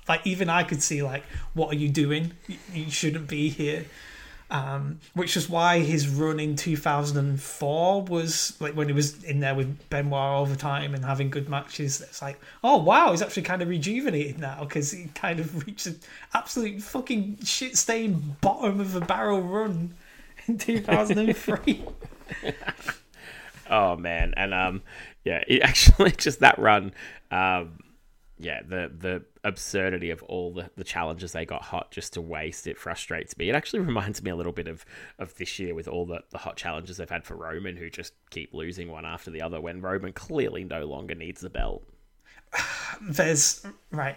like 0.09 0.27
even 0.27 0.49
I 0.49 0.63
could 0.63 0.83
see 0.83 1.03
like 1.03 1.25
what 1.55 1.73
are 1.73 1.77
you 1.77 1.89
doing? 1.89 2.33
You, 2.73 2.91
shouldn't 2.91 3.29
be 3.29 3.49
here. 3.49 3.85
Um, 4.51 5.01
which 5.13 5.37
is 5.37 5.47
why 5.47 5.81
his 5.81 6.09
run 6.09 6.41
in 6.41 6.57
2004 6.57 8.03
was 8.05 8.57
like 8.61 8.75
when 8.75 8.89
he 8.89 8.95
was 8.95 9.23
in 9.23 9.41
there 9.41 9.55
with 9.55 9.91
Benoit 9.91 10.15
all 10.15 10.47
the 10.47 10.57
time 10.57 10.95
and 10.95 11.05
having 11.05 11.29
good 11.29 11.51
matches. 11.51 12.01
It's 12.01 12.23
like, 12.23 12.41
oh 12.65 12.79
wow, 12.79 13.11
he's 13.11 13.21
actually 13.21 13.43
kind 13.43 13.61
of 13.61 13.69
rejuvenated 13.69 14.39
now 14.39 14.65
because 14.65 14.91
he 14.91 15.09
kind 15.15 15.39
of 15.39 15.67
reached 15.67 15.87
an 15.87 16.01
absolute 16.33 16.81
fucking 16.81 17.45
shit 17.45 17.77
stained 17.77 18.41
bottom 18.41 18.81
of 18.81 18.97
a 18.97 19.01
barrel 19.01 19.43
run 19.43 19.95
in 20.47 20.57
2003. 20.59 21.85
Oh 23.71 23.97
man, 23.97 24.35
and 24.37 24.55
um, 24.55 24.83
yeah, 25.25 25.43
it 25.47 25.63
actually 25.63 26.13
just 26.13 26.41
that 26.41 26.59
run, 26.59 26.93
um, 27.31 27.79
yeah, 28.41 28.61
the 28.63 28.91
the 28.97 29.23
absurdity 29.43 30.11
of 30.11 30.23
all 30.25 30.53
the, 30.53 30.71
the 30.77 30.85
challenges 30.85 31.33
they 31.33 31.45
got 31.45 31.63
hot 31.63 31.91
just 31.91 32.13
to 32.13 32.21
waste 32.21 32.67
it 32.67 32.79
frustrates 32.79 33.37
me. 33.37 33.49
It 33.51 33.55
actually 33.55 33.81
reminds 33.91 34.23
me 34.23 34.31
a 34.31 34.37
little 34.37 34.53
bit 34.53 34.69
of 34.69 34.85
of 35.19 35.35
this 35.37 35.59
year 35.59 35.75
with 35.75 35.89
all 35.89 36.07
the 36.07 36.23
the 36.31 36.39
hot 36.39 36.57
challenges 36.57 36.97
they've 36.97 37.11
had 37.11 37.25
for 37.25 37.37
Roman, 37.37 37.77
who 37.77 37.91
just 37.91 38.15
keep 38.31 38.55
losing 38.55 38.91
one 38.91 39.05
after 39.05 39.31
the 39.31 39.43
other 39.43 39.61
when 39.61 39.81
Roman 39.81 40.13
clearly 40.13 40.65
no 40.65 40.85
longer 40.87 41.15
needs 41.15 41.41
the 41.41 41.51
belt. 41.51 41.83
There's 43.03 43.65
right. 43.91 44.17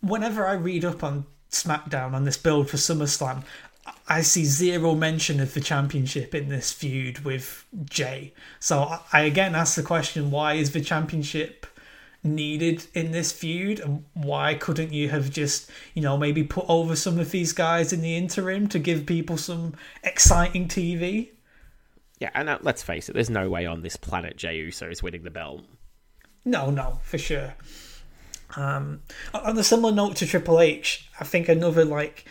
Whenever 0.00 0.46
I 0.46 0.54
read 0.54 0.84
up 0.84 1.04
on 1.04 1.26
SmackDown 1.50 2.12
on 2.14 2.24
this 2.24 2.36
build 2.36 2.70
for 2.70 2.76
SummerSlam, 2.76 3.44
I 4.08 4.22
see 4.22 4.44
zero 4.44 4.94
mention 4.94 5.38
of 5.38 5.54
the 5.54 5.60
championship 5.60 6.34
in 6.34 6.48
this 6.48 6.72
feud 6.72 7.24
with 7.24 7.66
Jey. 7.84 8.32
So 8.58 8.82
I- 8.84 9.00
I 9.12 9.20
again 9.22 9.54
ask 9.54 9.76
the 9.76 9.82
question: 9.82 10.30
Why 10.30 10.54
is 10.54 10.72
the 10.72 10.80
championship 10.80 11.66
needed 12.24 12.86
in 12.94 13.10
this 13.10 13.32
feud, 13.32 13.80
and 13.80 14.04
why 14.14 14.54
couldn't 14.54 14.92
you 14.92 15.08
have 15.08 15.30
just, 15.30 15.70
you 15.94 16.02
know, 16.02 16.16
maybe 16.16 16.44
put 16.44 16.64
over 16.68 16.94
some 16.94 17.18
of 17.18 17.30
these 17.30 17.52
guys 17.52 17.92
in 17.92 18.00
the 18.00 18.16
interim 18.16 18.68
to 18.68 18.78
give 18.78 19.06
people 19.06 19.36
some 19.36 19.74
exciting 20.04 20.68
TV? 20.68 21.30
Yeah, 22.20 22.30
and 22.34 22.48
uh, 22.48 22.58
let's 22.62 22.82
face 22.82 23.08
it, 23.08 23.14
there's 23.14 23.30
no 23.30 23.50
way 23.50 23.66
on 23.66 23.82
this 23.82 23.96
planet 23.96 24.36
Jey 24.36 24.56
Uso 24.58 24.88
is 24.88 25.02
winning 25.02 25.24
the 25.24 25.30
belt. 25.30 25.62
No, 26.44 26.70
no, 26.70 27.00
for 27.02 27.18
sure. 27.18 27.54
Um, 28.56 29.00
on 29.34 29.58
a 29.58 29.64
similar 29.64 29.92
note 29.92 30.16
to 30.16 30.26
Triple 30.26 30.60
H, 30.60 31.08
I 31.18 31.24
think 31.24 31.48
another 31.48 31.84
like 31.84 32.26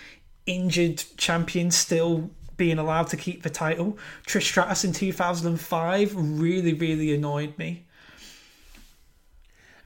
injured 0.46 1.04
champion 1.18 1.72
still 1.72 2.30
being 2.58 2.78
allowed 2.78 3.08
to 3.08 3.18
keep 3.18 3.44
the 3.44 3.50
title. 3.50 3.98
Trish 4.28 4.44
Stratus 4.44 4.84
in 4.84 4.94
2005 4.94 6.14
really, 6.16 6.74
really 6.74 7.14
annoyed 7.14 7.58
me. 7.58 7.86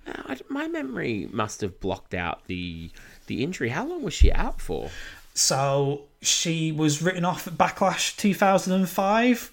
Uh, 0.07 0.11
I, 0.25 0.39
my 0.49 0.67
memory 0.67 1.27
must 1.31 1.61
have 1.61 1.79
blocked 1.79 2.13
out 2.13 2.45
the 2.45 2.91
the 3.27 3.43
injury. 3.43 3.69
How 3.69 3.85
long 3.85 4.03
was 4.03 4.13
she 4.13 4.31
out 4.31 4.61
for? 4.61 4.89
So 5.33 6.03
she 6.21 6.71
was 6.71 7.01
written 7.01 7.25
off 7.25 7.47
at 7.47 7.53
Backlash 7.55 8.15
2005. 8.17 9.51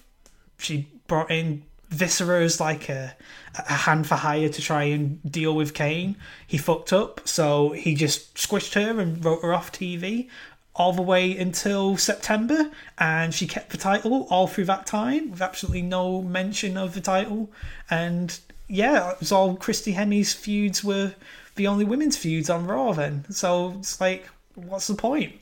She 0.57 0.87
brought 1.07 1.29
in 1.29 1.63
Viscera 1.89 2.43
as 2.43 2.59
like 2.59 2.89
a, 2.89 3.15
a 3.55 3.73
hand 3.73 4.07
for 4.07 4.15
hire 4.15 4.49
to 4.49 4.61
try 4.61 4.83
and 4.83 5.19
deal 5.29 5.55
with 5.55 5.73
Kane. 5.73 6.15
He 6.47 6.57
fucked 6.57 6.93
up, 6.93 7.21
so 7.27 7.71
he 7.71 7.95
just 7.95 8.35
squished 8.35 8.73
her 8.73 8.99
and 8.99 9.23
wrote 9.23 9.41
her 9.41 9.53
off 9.53 9.71
TV 9.71 10.29
all 10.75 10.93
the 10.93 11.01
way 11.03 11.37
until 11.37 11.97
September, 11.97 12.71
and 12.97 13.33
she 13.33 13.45
kept 13.45 13.69
the 13.69 13.77
title 13.77 14.27
all 14.31 14.47
through 14.47 14.65
that 14.65 14.87
time 14.87 15.29
with 15.29 15.41
absolutely 15.41 15.83
no 15.83 16.21
mention 16.21 16.77
of 16.77 16.95
the 16.95 17.01
title. 17.01 17.51
And 17.89 18.39
yeah, 18.67 19.11
it 19.11 19.19
was 19.19 19.31
all 19.31 19.55
Christy 19.55 19.93
Hemme's 19.93 20.33
feuds 20.33 20.83
were 20.83 21.13
the 21.55 21.67
only 21.67 21.85
women's 21.85 22.17
feuds 22.17 22.49
on 22.49 22.65
Raw 22.65 22.93
then. 22.93 23.25
So 23.29 23.75
it's 23.77 23.99
like, 24.01 24.27
what's 24.55 24.87
the 24.87 24.95
point? 24.95 25.33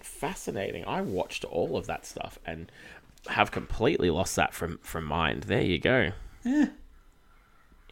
Fascinating. 0.00 0.84
I 0.86 1.00
watched 1.00 1.44
all 1.44 1.76
of 1.76 1.86
that 1.86 2.06
stuff 2.06 2.38
and 2.46 2.70
have 3.28 3.50
completely 3.50 4.10
lost 4.10 4.36
that 4.36 4.52
from 4.54 4.78
from 4.82 5.04
mind. 5.04 5.44
There 5.44 5.62
you 5.62 5.78
go. 5.78 6.12
Yeah. 6.44 6.66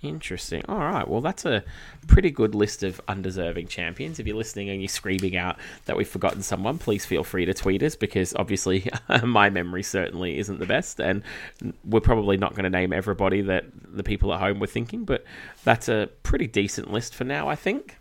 Interesting. 0.03 0.65
All 0.69 0.81
right. 0.81 1.07
Well, 1.07 1.20
that's 1.20 1.45
a 1.45 1.62
pretty 2.09 2.33
good 2.33 2.57
list 2.57 2.83
of 2.83 3.01
undeserving 3.07 3.69
champions. 3.69 4.19
If 4.19 4.27
you're 4.27 4.37
listening 4.37 4.69
and 4.69 4.81
you're 4.81 4.89
screaming 4.89 5.37
out 5.37 5.59
that 5.85 5.97
we've 5.97 6.09
forgotten 6.09 6.43
someone, 6.43 6.79
please 6.79 7.05
feel 7.05 7.23
free 7.23 7.45
to 7.45 7.55
tweet 7.55 7.85
us 7.85 7.95
because 7.95 8.35
obviously 8.35 8.91
my 9.23 9.49
memory 9.49 9.85
certainly 9.85 10.39
isn't 10.39 10.59
the 10.59 10.66
best, 10.66 11.01
and 11.01 11.23
we're 11.85 12.01
probably 12.01 12.37
not 12.37 12.55
going 12.55 12.65
to 12.65 12.70
name 12.70 12.93
everybody 12.93 13.43
that 13.43 13.66
the 13.73 14.03
people 14.03 14.35
at 14.35 14.41
home 14.41 14.59
were 14.59 14.66
thinking. 14.66 15.05
But 15.05 15.24
that's 15.62 15.89
a 15.89 16.09
pretty 16.24 16.49
decent 16.49 16.91
list 16.91 17.15
for 17.15 17.23
now, 17.23 17.49
I 17.49 17.55
think. 17.55 17.97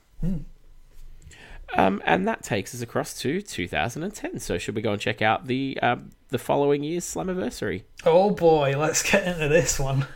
Um, 1.73 2.01
and 2.05 2.27
that 2.27 2.43
takes 2.43 2.73
us 2.73 2.81
across 2.81 3.13
to 3.19 3.41
2010. 3.41 4.39
So 4.39 4.57
should 4.57 4.75
we 4.75 4.81
go 4.81 4.91
and 4.91 4.99
check 5.01 5.21
out 5.21 5.45
the 5.45 5.77
um, 5.81 6.09
the 6.29 6.39
following 6.39 6.83
year's 6.83 7.05
Slammiversary? 7.05 7.83
Oh 8.05 8.31
boy, 8.31 8.75
let's 8.77 9.03
get 9.09 9.27
into 9.27 9.47
this 9.47 9.79
one. 9.79 10.07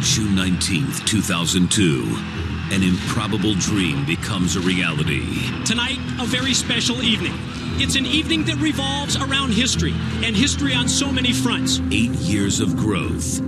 June 0.00 0.36
19th, 0.36 1.04
2002. 1.06 2.04
An 2.70 2.84
improbable 2.84 3.54
dream 3.54 4.04
becomes 4.04 4.54
a 4.54 4.60
reality. 4.60 5.50
Tonight, 5.64 5.98
a 6.20 6.24
very 6.24 6.54
special 6.54 7.02
evening. 7.02 7.34
It's 7.80 7.96
an 7.96 8.06
evening 8.06 8.44
that 8.44 8.56
revolves 8.56 9.16
around 9.16 9.54
history, 9.54 9.92
and 10.22 10.36
history 10.36 10.72
on 10.72 10.88
so 10.88 11.10
many 11.10 11.32
fronts. 11.32 11.80
Eight 11.90 12.12
years 12.12 12.60
of 12.60 12.76
growth. 12.76 13.40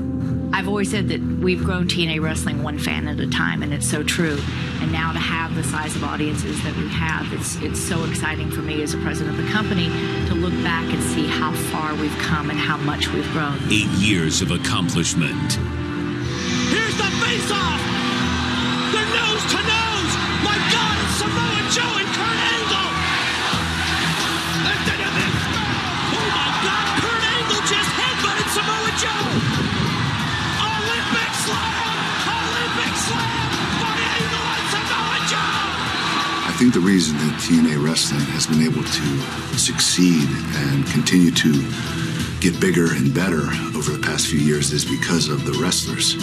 I've 0.52 0.66
always 0.66 0.90
said 0.90 1.08
that 1.08 1.20
we've 1.20 1.62
grown 1.62 1.86
TNA 1.86 2.20
wrestling 2.20 2.64
one 2.64 2.80
fan 2.80 3.06
at 3.06 3.20
a 3.20 3.28
time, 3.28 3.62
and 3.62 3.72
it's 3.72 3.88
so 3.88 4.02
true. 4.02 4.38
And 4.80 4.90
now 4.90 5.12
to 5.12 5.20
have 5.20 5.54
the 5.54 5.62
size 5.62 5.94
of 5.94 6.02
audiences 6.02 6.60
that 6.64 6.76
we 6.76 6.88
have, 6.88 7.32
it's 7.32 7.56
it's 7.56 7.80
so 7.80 8.04
exciting 8.04 8.50
for 8.50 8.62
me 8.62 8.82
as 8.82 8.92
a 8.92 8.98
president 8.98 9.38
of 9.38 9.44
the 9.44 9.52
company 9.52 9.88
to 10.26 10.34
look 10.34 10.54
back 10.64 10.84
and 10.92 11.00
see 11.00 11.28
how 11.28 11.52
far 11.70 11.94
we've 11.94 12.18
come 12.18 12.50
and 12.50 12.58
how 12.58 12.76
much 12.78 13.08
we've 13.12 13.30
grown. 13.32 13.56
Eight 13.70 13.90
years 14.00 14.42
of 14.42 14.50
accomplishment. 14.50 15.58
Here's 16.70 16.96
the 16.96 17.10
face-off! 17.22 17.80
They're 18.94 19.12
nose 19.12 19.44
to 19.54 19.60
nose! 19.62 20.12
My 20.46 20.56
God, 20.70 20.96
it's 21.02 21.14
Samoa 21.20 21.62
Joe 21.74 21.92
and 22.00 22.10
Kurt 22.16 22.40
Angle! 22.54 22.90
Oh 26.10 26.26
my 26.34 26.48
God, 26.66 26.86
Kurt 27.02 27.22
Angle 27.34 27.62
just 27.66 27.90
headbutted 27.98 28.48
Samoa 28.54 28.92
Joe! 29.02 29.26
Olympic 30.62 31.32
slam! 31.44 31.94
Olympic 32.38 32.94
slam 33.06 33.48
by 33.82 33.94
Angle 33.98 34.46
on 34.54 34.62
Samoa 34.74 35.18
Joe! 35.30 36.50
I 36.50 36.52
think 36.58 36.74
the 36.74 36.80
reason 36.80 37.16
that 37.18 37.34
TNA 37.40 37.82
Wrestling 37.84 38.26
has 38.36 38.46
been 38.46 38.62
able 38.62 38.84
to 38.84 39.06
succeed 39.58 40.28
and 40.66 40.86
continue 40.88 41.30
to 41.30 41.50
get 42.40 42.58
bigger 42.58 42.96
and 42.96 43.12
better 43.12 43.52
over 43.76 43.92
the 43.92 44.00
past 44.00 44.28
few 44.28 44.40
years 44.40 44.72
is 44.72 44.84
because 44.84 45.28
of 45.28 45.44
the 45.44 45.52
wrestlers. 45.60 46.16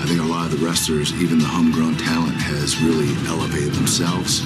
I 0.00 0.08
think 0.08 0.16
a 0.16 0.24
lot 0.24 0.48
of 0.48 0.56
the 0.56 0.64
wrestlers, 0.64 1.12
even 1.20 1.36
the 1.36 1.44
homegrown 1.44 2.00
talent, 2.00 2.32
has 2.40 2.80
really 2.80 3.12
elevated 3.28 3.76
themselves. 3.76 4.40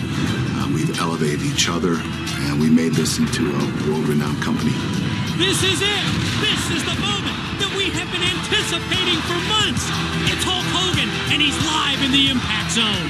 Uh, 0.59 0.67
we've 0.75 0.91
elevated 0.99 1.47
each 1.47 1.71
other, 1.71 2.03
and 2.51 2.59
we 2.59 2.67
made 2.67 2.99
this 2.99 3.23
into 3.23 3.47
a 3.47 3.63
world-renowned 3.87 4.43
company. 4.43 4.75
This 5.39 5.63
is 5.63 5.79
it. 5.87 6.07
This 6.43 6.63
is 6.75 6.83
the 6.83 6.99
moment 6.99 7.39
that 7.63 7.71
we 7.79 7.95
have 7.95 8.11
been 8.11 8.27
anticipating 8.27 9.23
for 9.31 9.39
months. 9.47 9.87
It's 10.27 10.43
Hulk 10.43 10.67
Hogan, 10.75 11.07
and 11.31 11.39
he's 11.39 11.55
live 11.63 12.03
in 12.03 12.11
the 12.11 12.35
Impact 12.35 12.75
Zone. 12.75 13.07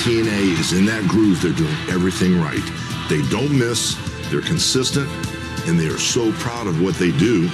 TNA 0.00 0.56
is 0.56 0.72
in 0.72 0.88
that 0.88 1.04
groove. 1.04 1.44
They're 1.44 1.52
doing 1.52 1.76
everything 1.92 2.40
right. 2.40 2.64
They 3.12 3.20
don't 3.28 3.52
miss. 3.52 4.00
They're 4.32 4.40
consistent, 4.40 5.12
and 5.66 5.78
they 5.78 5.86
are 5.86 5.98
so 5.98 6.32
proud 6.32 6.66
of 6.66 6.82
what 6.82 6.94
they 6.96 7.10
do. 7.12 7.48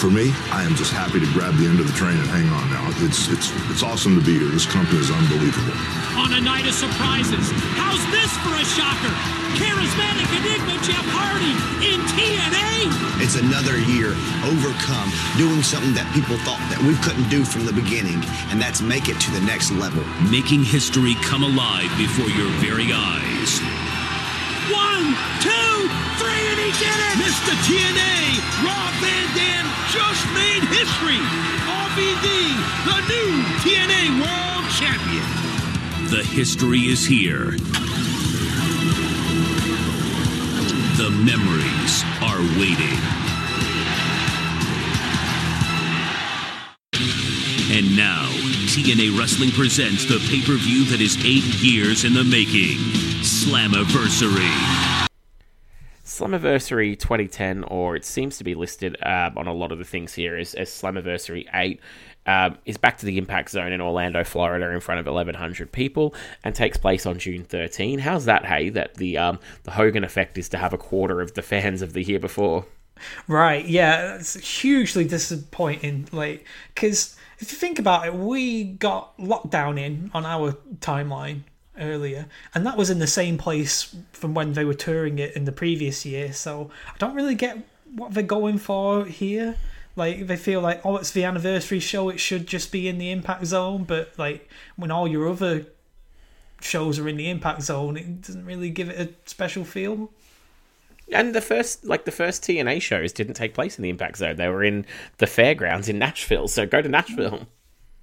For 0.00 0.10
me, 0.10 0.34
I 0.50 0.64
am 0.64 0.74
just 0.74 0.92
happy 0.92 1.20
to 1.20 1.28
grab 1.32 1.54
the 1.56 1.66
end 1.66 1.78
of 1.78 1.86
the 1.86 1.92
train 1.94 2.16
and 2.16 2.26
hang 2.26 2.48
on 2.50 2.66
now. 2.70 2.82
It's 3.06 3.28
it's 3.28 3.54
it's 3.70 3.82
awesome 3.82 4.18
to 4.18 4.24
be 4.24 4.38
here. 4.38 4.50
This 4.50 4.66
company 4.66 4.98
is 4.98 5.10
unbelievable. 5.10 5.76
On 6.18 6.32
a 6.34 6.40
night 6.40 6.66
of 6.66 6.74
surprises, 6.74 7.54
how's 7.78 8.02
this 8.10 8.32
for 8.42 8.52
a 8.58 8.66
shocker? 8.74 9.14
Charismatic 9.56 10.28
Enigma 10.42 10.76
Jeff 10.82 11.06
Hardy 11.14 11.54
in 11.86 12.00
TNA. 12.10 13.22
It's 13.22 13.38
another 13.38 13.78
year 13.78 14.16
overcome, 14.42 15.08
doing 15.38 15.62
something 15.62 15.94
that 15.94 16.10
people 16.12 16.36
thought 16.42 16.60
that 16.74 16.82
we 16.82 16.98
couldn't 17.04 17.30
do 17.30 17.44
from 17.44 17.64
the 17.64 17.72
beginning, 17.72 18.18
and 18.50 18.60
that's 18.60 18.82
make 18.82 19.08
it 19.08 19.20
to 19.20 19.30
the 19.30 19.40
next 19.46 19.70
level. 19.70 20.02
Making 20.28 20.64
history 20.64 21.14
come 21.22 21.44
alive 21.44 21.88
before 21.96 22.28
your 22.34 22.50
very 22.58 22.90
eyes. 22.90 23.91
One, 24.72 25.12
two, 25.44 25.88
three, 26.16 26.42
and 26.48 26.58
he 26.64 26.72
did 26.80 26.96
it! 26.96 27.14
Mr. 27.20 27.52
TNA, 27.68 28.40
Rob 28.64 28.92
Van 29.04 29.28
Dam 29.36 29.64
just 29.92 30.24
made 30.32 30.64
history. 30.72 31.20
RVD, 31.68 32.28
the 32.88 32.98
new 33.12 33.30
TNA 33.60 34.02
World 34.24 34.64
Champion. 34.72 35.28
The 36.10 36.22
history 36.24 36.80
is 36.80 37.04
here. 37.04 37.52
The 40.96 41.10
memories 41.10 42.04
are 42.22 42.40
waiting. 42.58 42.98
And 47.76 47.96
now, 47.96 48.28
TNA 48.72 49.18
Wrestling 49.18 49.50
presents 49.50 50.06
the 50.06 50.16
pay 50.30 50.40
per 50.40 50.56
view 50.56 50.86
that 50.86 51.02
is 51.02 51.18
eight 51.26 51.44
years 51.60 52.06
in 52.06 52.14
the 52.14 52.24
making 52.24 52.78
Slammiversary. 53.20 54.48
Slammiversary 56.02 56.98
2010, 56.98 57.64
or 57.64 57.96
it 57.96 58.06
seems 58.06 58.38
to 58.38 58.44
be 58.44 58.54
listed 58.54 58.96
uh, 59.02 59.28
on 59.36 59.46
a 59.46 59.52
lot 59.52 59.72
of 59.72 59.78
the 59.78 59.84
things 59.84 60.14
here 60.14 60.38
as, 60.38 60.54
as 60.54 60.70
Slammiversary 60.70 61.46
8, 61.52 61.80
um, 62.24 62.56
is 62.64 62.78
back 62.78 62.96
to 62.96 63.04
the 63.04 63.18
Impact 63.18 63.50
Zone 63.50 63.72
in 63.72 63.82
Orlando, 63.82 64.24
Florida, 64.24 64.70
in 64.70 64.80
front 64.80 65.00
of 65.00 65.04
1,100 65.04 65.70
people, 65.70 66.14
and 66.42 66.54
takes 66.54 66.78
place 66.78 67.04
on 67.04 67.18
June 67.18 67.44
13. 67.44 67.98
How's 67.98 68.24
that, 68.24 68.46
hey? 68.46 68.70
That 68.70 68.94
the 68.94 69.18
um, 69.18 69.38
the 69.64 69.72
Hogan 69.72 70.02
effect 70.02 70.38
is 70.38 70.48
to 70.48 70.56
have 70.56 70.72
a 70.72 70.78
quarter 70.78 71.20
of 71.20 71.34
the 71.34 71.42
fans 71.42 71.82
of 71.82 71.92
the 71.92 72.02
year 72.02 72.18
before. 72.18 72.64
Right, 73.28 73.66
yeah, 73.66 74.16
it's 74.16 74.34
hugely 74.34 75.04
disappointing. 75.04 76.08
Like, 76.12 76.46
because 76.74 77.16
if 77.38 77.52
you 77.52 77.58
think 77.58 77.78
about 77.78 78.06
it, 78.06 78.14
we 78.14 78.64
got 78.64 79.16
lockdown 79.18 79.78
in 79.78 80.10
on 80.14 80.24
our 80.24 80.52
timeline 80.80 81.42
earlier, 81.78 82.26
and 82.54 82.66
that 82.66 82.76
was 82.76 82.90
in 82.90 82.98
the 82.98 83.06
same 83.06 83.38
place 83.38 83.94
from 84.12 84.34
when 84.34 84.52
they 84.52 84.64
were 84.64 84.74
touring 84.74 85.18
it 85.18 85.34
in 85.34 85.44
the 85.44 85.52
previous 85.52 86.04
year. 86.04 86.32
So 86.32 86.70
I 86.88 86.98
don't 86.98 87.14
really 87.14 87.34
get 87.34 87.58
what 87.94 88.14
they're 88.14 88.22
going 88.22 88.58
for 88.58 89.04
here. 89.04 89.56
Like 89.96 90.26
they 90.26 90.36
feel 90.36 90.60
like, 90.60 90.84
oh, 90.84 90.96
it's 90.96 91.10
the 91.10 91.24
anniversary 91.24 91.80
show; 91.80 92.08
it 92.08 92.20
should 92.20 92.46
just 92.46 92.72
be 92.72 92.88
in 92.88 92.98
the 92.98 93.10
Impact 93.10 93.44
Zone. 93.46 93.84
But 93.84 94.12
like 94.18 94.48
when 94.76 94.90
all 94.90 95.06
your 95.08 95.28
other 95.28 95.66
shows 96.60 96.98
are 96.98 97.08
in 97.08 97.16
the 97.16 97.28
Impact 97.28 97.62
Zone, 97.62 97.96
it 97.96 98.22
doesn't 98.22 98.46
really 98.46 98.70
give 98.70 98.88
it 98.88 98.98
a 98.98 99.28
special 99.28 99.64
feel. 99.64 100.10
And 101.12 101.34
the 101.34 101.40
first, 101.40 101.84
like 101.84 102.04
the 102.04 102.10
first 102.10 102.42
TNA 102.42 102.82
shows, 102.82 103.12
didn't 103.12 103.34
take 103.34 103.54
place 103.54 103.78
in 103.78 103.82
the 103.82 103.90
Impact 103.90 104.16
Zone. 104.16 104.36
They 104.36 104.48
were 104.48 104.64
in 104.64 104.86
the 105.18 105.26
fairgrounds 105.26 105.88
in 105.88 105.98
Nashville. 105.98 106.48
So 106.48 106.66
go 106.66 106.82
to 106.82 106.88
Nashville. 106.88 107.46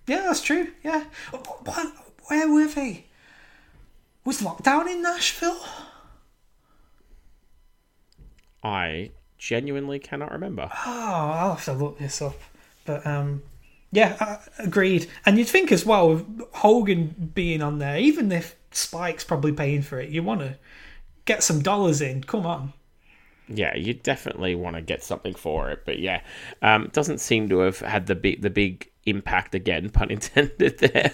Yeah, 0.08 0.22
that's 0.22 0.42
true. 0.42 0.70
Yeah, 0.84 1.04
what, 1.30 1.94
where 2.30 2.52
were 2.52 2.68
they? 2.68 3.06
Was 4.26 4.42
lockdown 4.42 4.90
in 4.92 5.04
Nashville? 5.04 5.60
I 8.64 9.12
genuinely 9.38 10.00
cannot 10.00 10.32
remember. 10.32 10.70
Oh, 10.86 11.32
I'll 11.34 11.56
have 11.56 11.66
to 11.66 11.74
look 11.74 12.00
this 12.00 12.22
up. 12.22 12.36
But 12.86 13.06
um, 13.06 13.44
yeah, 13.92 14.18
uh, 14.20 14.38
agreed. 14.60 15.08
And 15.26 15.38
you'd 15.38 15.48
think 15.48 15.72
as 15.72 15.86
well, 15.86 16.10
with 16.10 16.42
Hogan 16.54 17.32
being 17.34 17.62
on 17.62 17.80
there, 17.80 17.98
even 17.98 18.32
if 18.32 18.56
Spike's 18.72 19.24
probably 19.24 19.52
paying 19.52 19.82
for 19.82 20.00
it, 20.00 20.10
you 20.10 20.24
want 20.24 20.42
to 20.42 20.58
get 21.26 21.44
some 21.44 21.62
dollars 21.62 22.02
in. 22.02 22.24
Come 22.24 22.46
on. 22.46 22.74
Yeah, 23.52 23.76
you 23.76 23.96
definitely 23.96 24.54
want 24.54 24.76
to 24.76 24.82
get 24.82 25.04
something 25.04 25.34
for 25.34 25.72
it, 25.72 25.82
but 25.86 26.00
yeah, 26.00 26.22
um, 26.62 26.90
doesn't 26.94 27.18
seem 27.18 27.50
to 27.50 27.60
have 27.60 27.80
had 27.80 28.06
the 28.06 28.16
big 28.16 28.42
the 28.42 28.50
big 28.50 28.90
impact 29.06 29.56
again, 29.56 29.90
pun 29.94 30.12
intended 30.12 30.78
there. 30.78 31.14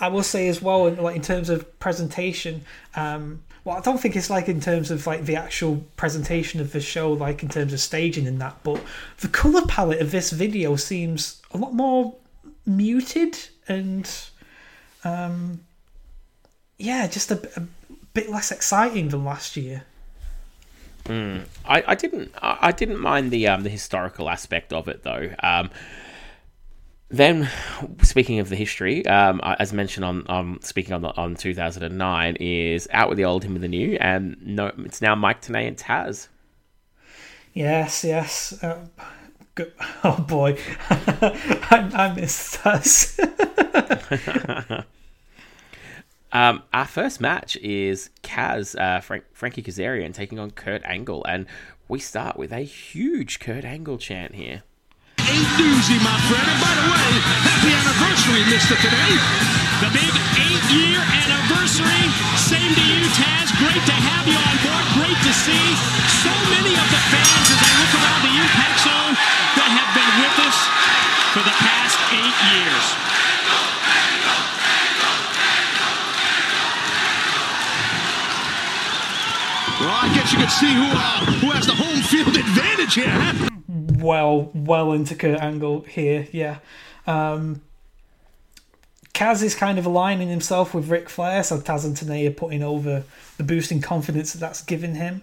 I 0.00 0.08
will 0.08 0.22
say 0.22 0.48
as 0.48 0.60
well, 0.60 0.86
in, 0.86 0.96
like 0.96 1.14
in 1.16 1.22
terms 1.22 1.50
of 1.50 1.78
presentation, 1.78 2.62
um, 2.96 3.42
well, 3.64 3.76
I 3.76 3.80
don't 3.80 4.00
think 4.00 4.16
it's 4.16 4.30
like 4.30 4.48
in 4.48 4.60
terms 4.60 4.90
of 4.90 5.06
like 5.06 5.26
the 5.26 5.36
actual 5.36 5.84
presentation 5.96 6.60
of 6.60 6.72
the 6.72 6.80
show, 6.80 7.12
like 7.12 7.42
in 7.42 7.48
terms 7.48 7.72
of 7.72 7.80
staging 7.80 8.26
and 8.26 8.40
that, 8.40 8.56
but 8.64 8.82
the 9.20 9.28
color 9.28 9.64
palette 9.66 10.00
of 10.00 10.10
this 10.10 10.30
video 10.30 10.74
seems 10.76 11.40
a 11.52 11.58
lot 11.58 11.72
more 11.72 12.16
muted 12.66 13.38
and, 13.68 14.10
um, 15.04 15.60
yeah, 16.78 17.06
just 17.06 17.30
a, 17.30 17.40
a 17.56 17.62
bit 18.14 18.28
less 18.28 18.50
exciting 18.50 19.10
than 19.10 19.24
last 19.24 19.56
year. 19.56 19.84
Mm. 21.04 21.46
I, 21.64 21.82
I 21.88 21.94
didn't 21.94 22.32
I, 22.40 22.72
didn't 22.72 23.00
mind 23.00 23.30
the 23.30 23.48
um 23.48 23.62
the 23.62 23.70
historical 23.70 24.30
aspect 24.30 24.72
of 24.72 24.88
it 24.88 25.02
though. 25.02 25.34
Um, 25.42 25.70
then, 27.12 27.50
speaking 28.00 28.38
of 28.38 28.48
the 28.48 28.56
history, 28.56 29.04
um, 29.06 29.40
as 29.44 29.70
mentioned 29.72 30.04
on 30.04 30.24
um, 30.30 30.58
speaking 30.62 30.94
on 30.94 31.02
the, 31.02 31.14
on 31.14 31.34
2009, 31.34 32.36
is 32.36 32.88
out 32.90 33.10
with 33.10 33.18
the 33.18 33.26
old, 33.26 33.44
in 33.44 33.52
with 33.52 33.60
the 33.60 33.68
new, 33.68 33.98
and 34.00 34.36
no, 34.40 34.72
it's 34.78 35.02
now 35.02 35.14
Mike 35.14 35.42
Tenay 35.42 35.68
and 35.68 35.76
Taz. 35.76 36.28
Yes, 37.52 38.02
yes. 38.02 38.62
Uh, 38.62 38.78
good. 39.54 39.72
Oh 40.04 40.20
boy, 40.26 40.58
I, 40.90 41.90
I 41.94 42.14
missed 42.14 42.60
Taz. 42.60 43.18
um, 46.32 46.62
our 46.72 46.86
first 46.86 47.20
match 47.20 47.56
is 47.58 48.10
Kaz, 48.22 48.78
uh, 48.80 49.00
Frank, 49.00 49.24
Frankie 49.32 49.62
Kazarian 49.62 50.14
taking 50.14 50.38
on 50.38 50.50
Kurt 50.50 50.82
Angle, 50.84 51.24
and 51.24 51.46
we 51.88 52.00
start 52.00 52.36
with 52.36 52.52
a 52.52 52.60
huge 52.60 53.38
Kurt 53.38 53.64
Angle 53.64 53.98
chant 53.98 54.34
here. 54.34 54.62
Ain't 55.20 55.48
doozy, 55.60 56.00
my 56.00 56.16
friend. 56.26 56.48
And 56.48 56.60
by 56.60 56.72
the 56.72 56.86
way, 56.88 57.08
happy 57.46 57.72
anniversary, 57.72 58.42
Mr. 58.48 58.74
Tenay. 58.80 59.14
The 59.84 59.90
big 59.92 60.12
eight-year 60.40 60.98
anniversary. 60.98 62.04
Same 62.40 62.72
to 62.74 62.84
you, 62.84 63.04
Taz. 63.12 63.52
Great 63.60 63.84
to 63.86 63.96
have 63.96 64.24
you 64.24 64.40
on 64.40 64.56
board. 64.64 64.84
Great 64.98 65.20
to 65.28 65.32
see 65.36 65.66
so 66.24 66.32
many 66.48 66.72
of 66.74 66.88
the 66.88 67.02
fans 67.12 67.46
as 67.48 67.58
they 67.60 67.72
look 67.76 67.92
around 67.92 68.20
the 68.24 68.34
Impact 68.40 68.78
Zone 68.82 69.14
that 69.60 69.68
have 69.68 69.90
been 69.92 70.12
with 70.16 70.36
us 70.48 70.58
for 71.36 71.42
the 71.44 71.56
past 71.60 71.96
eight 72.12 72.36
years. 72.56 73.01
Well, 79.82 79.90
I 79.90 80.14
guess 80.14 80.32
you 80.32 80.38
can 80.38 80.48
see 80.48 80.72
who 80.72 80.84
uh, 80.84 81.40
who 81.40 81.50
has 81.50 81.66
the 81.66 81.74
home 81.74 82.02
field 82.02 82.36
advantage 82.36 82.94
here. 82.94 83.50
Well, 84.00 84.52
well 84.54 84.92
into 84.92 85.16
Kurt 85.16 85.40
Angle 85.40 85.80
here, 85.80 86.28
yeah. 86.30 86.58
Um, 87.04 87.62
Kaz 89.12 89.42
is 89.42 89.56
kind 89.56 89.80
of 89.80 89.86
aligning 89.86 90.28
himself 90.28 90.72
with 90.72 90.88
Ric 90.88 91.08
Flair, 91.08 91.42
so 91.42 91.58
Taz 91.58 91.84
and 91.84 91.96
Tenay 91.96 92.28
are 92.28 92.30
putting 92.30 92.62
over 92.62 93.02
the 93.38 93.42
boosting 93.42 93.80
confidence 93.80 94.32
that 94.32 94.38
that's 94.38 94.62
given 94.62 94.94
him. 94.94 95.22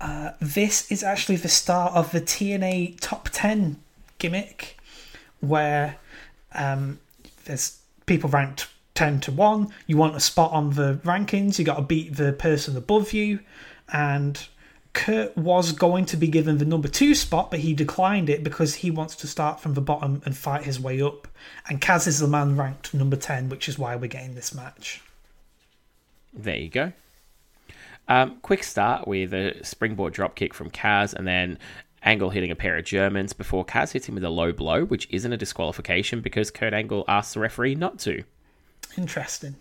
Uh, 0.00 0.30
this 0.40 0.90
is 0.90 1.02
actually 1.02 1.36
the 1.36 1.50
start 1.50 1.92
of 1.92 2.10
the 2.10 2.22
TNA 2.22 2.98
Top 3.00 3.28
10 3.32 3.76
gimmick, 4.18 4.78
where 5.40 5.96
um, 6.54 7.00
there's 7.44 7.82
people 8.06 8.30
ranked 8.30 8.66
10 8.94 9.20
to 9.20 9.32
1. 9.32 9.68
You 9.86 9.98
want 9.98 10.16
a 10.16 10.20
spot 10.20 10.52
on 10.52 10.70
the 10.70 11.00
rankings, 11.04 11.58
you 11.58 11.66
got 11.66 11.76
to 11.76 11.82
beat 11.82 12.16
the 12.16 12.32
person 12.32 12.78
above 12.78 13.12
you, 13.12 13.40
and 13.94 14.48
Kurt 14.92 15.36
was 15.36 15.70
going 15.72 16.04
to 16.06 16.16
be 16.16 16.26
given 16.26 16.58
the 16.58 16.64
number 16.64 16.88
two 16.88 17.14
spot, 17.14 17.50
but 17.50 17.60
he 17.60 17.74
declined 17.74 18.28
it 18.28 18.42
because 18.42 18.74
he 18.74 18.90
wants 18.90 19.14
to 19.16 19.28
start 19.28 19.60
from 19.60 19.74
the 19.74 19.80
bottom 19.80 20.20
and 20.24 20.36
fight 20.36 20.64
his 20.64 20.80
way 20.80 21.00
up. 21.00 21.28
And 21.68 21.80
Kaz 21.80 22.08
is 22.08 22.18
the 22.18 22.26
man 22.26 22.56
ranked 22.56 22.92
number 22.92 23.16
10, 23.16 23.48
which 23.48 23.68
is 23.68 23.78
why 23.78 23.94
we're 23.94 24.08
getting 24.08 24.34
this 24.34 24.52
match. 24.52 25.00
There 26.32 26.56
you 26.56 26.68
go. 26.68 26.92
Um, 28.08 28.38
quick 28.42 28.64
start 28.64 29.06
with 29.06 29.32
a 29.32 29.64
springboard 29.64 30.12
drop 30.12 30.34
kick 30.34 30.52
from 30.52 30.70
Kaz, 30.70 31.14
and 31.14 31.26
then 31.26 31.58
Angle 32.02 32.30
hitting 32.30 32.50
a 32.50 32.56
pair 32.56 32.76
of 32.76 32.84
Germans 32.84 33.32
before 33.32 33.64
Kaz 33.64 33.92
hits 33.92 34.08
him 34.08 34.16
with 34.16 34.24
a 34.24 34.28
low 34.28 34.52
blow, 34.52 34.84
which 34.84 35.06
isn't 35.10 35.32
a 35.32 35.36
disqualification 35.36 36.20
because 36.20 36.50
Kurt 36.50 36.74
Angle 36.74 37.04
asks 37.06 37.34
the 37.34 37.40
referee 37.40 37.76
not 37.76 38.00
to. 38.00 38.24
Interesting. 38.98 39.54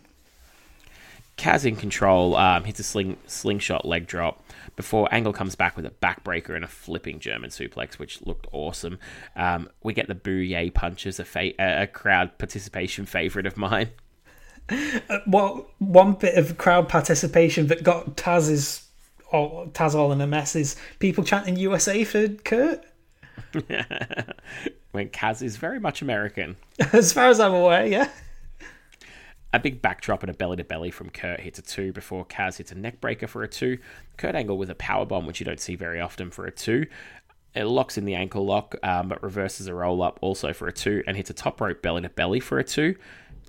Kaz 1.38 1.66
in 1.66 1.76
control 1.76 2.36
um, 2.36 2.64
hits 2.64 2.80
a 2.80 2.84
sling, 2.84 3.18
slingshot 3.26 3.86
leg 3.86 4.08
drop 4.08 4.44
before 4.76 5.08
Angle 5.12 5.34
comes 5.34 5.56
back 5.56 5.76
with 5.76 5.86
a 5.86 5.90
backbreaker 5.90 6.56
and 6.56 6.64
a 6.64 6.68
flipping 6.68 7.20
German 7.20 7.50
suplex, 7.50 7.96
which 8.00 8.22
looked 8.26 8.48
awesome. 8.52 9.00
Um, 9.36 9.70
we 9.84 9.94
get 9.94 10.08
the 10.08 10.16
boo 10.16 10.32
yay 10.32 10.70
punches, 10.70 11.20
a, 11.20 11.26
fa- 11.26 11.54
a 11.60 11.88
crowd 11.88 12.38
participation 12.38 13.06
favorite 13.06 13.46
of 13.46 13.58
mine. 13.58 13.90
Uh, 15.10 15.20
well, 15.28 15.68
one 15.80 16.14
bit 16.14 16.36
of 16.36 16.58
crowd 16.58 16.88
participation 16.88 17.68
that 17.68 17.84
got 17.84 18.16
Taz's 18.16 18.88
or 19.30 19.66
Taz 19.68 19.94
all 19.94 20.14
in 20.14 20.22
a 20.22 20.28
mess 20.28 20.56
is 20.56 20.78
people 21.00 21.24
chanting 21.26 21.58
USA 21.58 22.06
for 22.06 22.30
Kurt. 22.30 22.82
when 24.92 25.10
Kaz 25.10 25.42
is 25.42 25.58
very 25.58 25.80
much 25.80 26.02
American. 26.02 26.56
As 26.94 27.12
far 27.12 27.28
as 27.28 27.40
I'm 27.40 27.54
aware, 27.54 27.86
yeah. 27.86 28.10
A 29.54 29.60
big 29.60 29.84
backdrop 29.84 30.24
and 30.24 30.32
a 30.32 30.34
belly 30.34 30.58
to 30.58 30.64
belly 30.64 30.90
from 30.90 31.12
Kurt 31.12 31.40
hits 31.40 31.60
a 31.60 31.62
two 31.62 31.94
before 31.94 32.26
Kaz 32.26 32.58
hits 32.58 32.72
a 32.72 32.76
neck 32.76 33.00
breaker 33.00 33.28
for 33.28 33.44
a 33.44 33.48
two. 33.48 33.78
Kurt 34.18 34.34
Angle 34.34 34.58
with 34.58 34.72
a 34.72 34.76
power 34.76 35.06
bomb, 35.06 35.28
which 35.28 35.40
you 35.40 35.46
don't 35.46 35.60
see 35.60 35.76
very 35.76 36.02
often 36.02 36.32
for 36.32 36.48
a 36.48 36.52
two. 36.52 36.88
It 37.54 37.66
locks 37.66 37.98
in 37.98 38.06
the 38.06 38.16
ankle 38.16 38.46
lock, 38.46 38.76
um, 38.82 39.10
but 39.10 39.22
reverses 39.22 39.68
a 39.68 39.74
roll 39.76 40.02
up 40.02 40.18
also 40.22 40.54
for 40.54 40.68
a 40.68 40.74
two 40.74 41.04
and 41.06 41.16
hits 41.16 41.30
a 41.30 41.34
top 41.34 41.62
rope 41.62 41.84
belly 41.84 42.02
to 42.02 42.10
belly 42.10 42.40
for 42.40 42.58
a 42.58 42.64
two. 42.64 42.96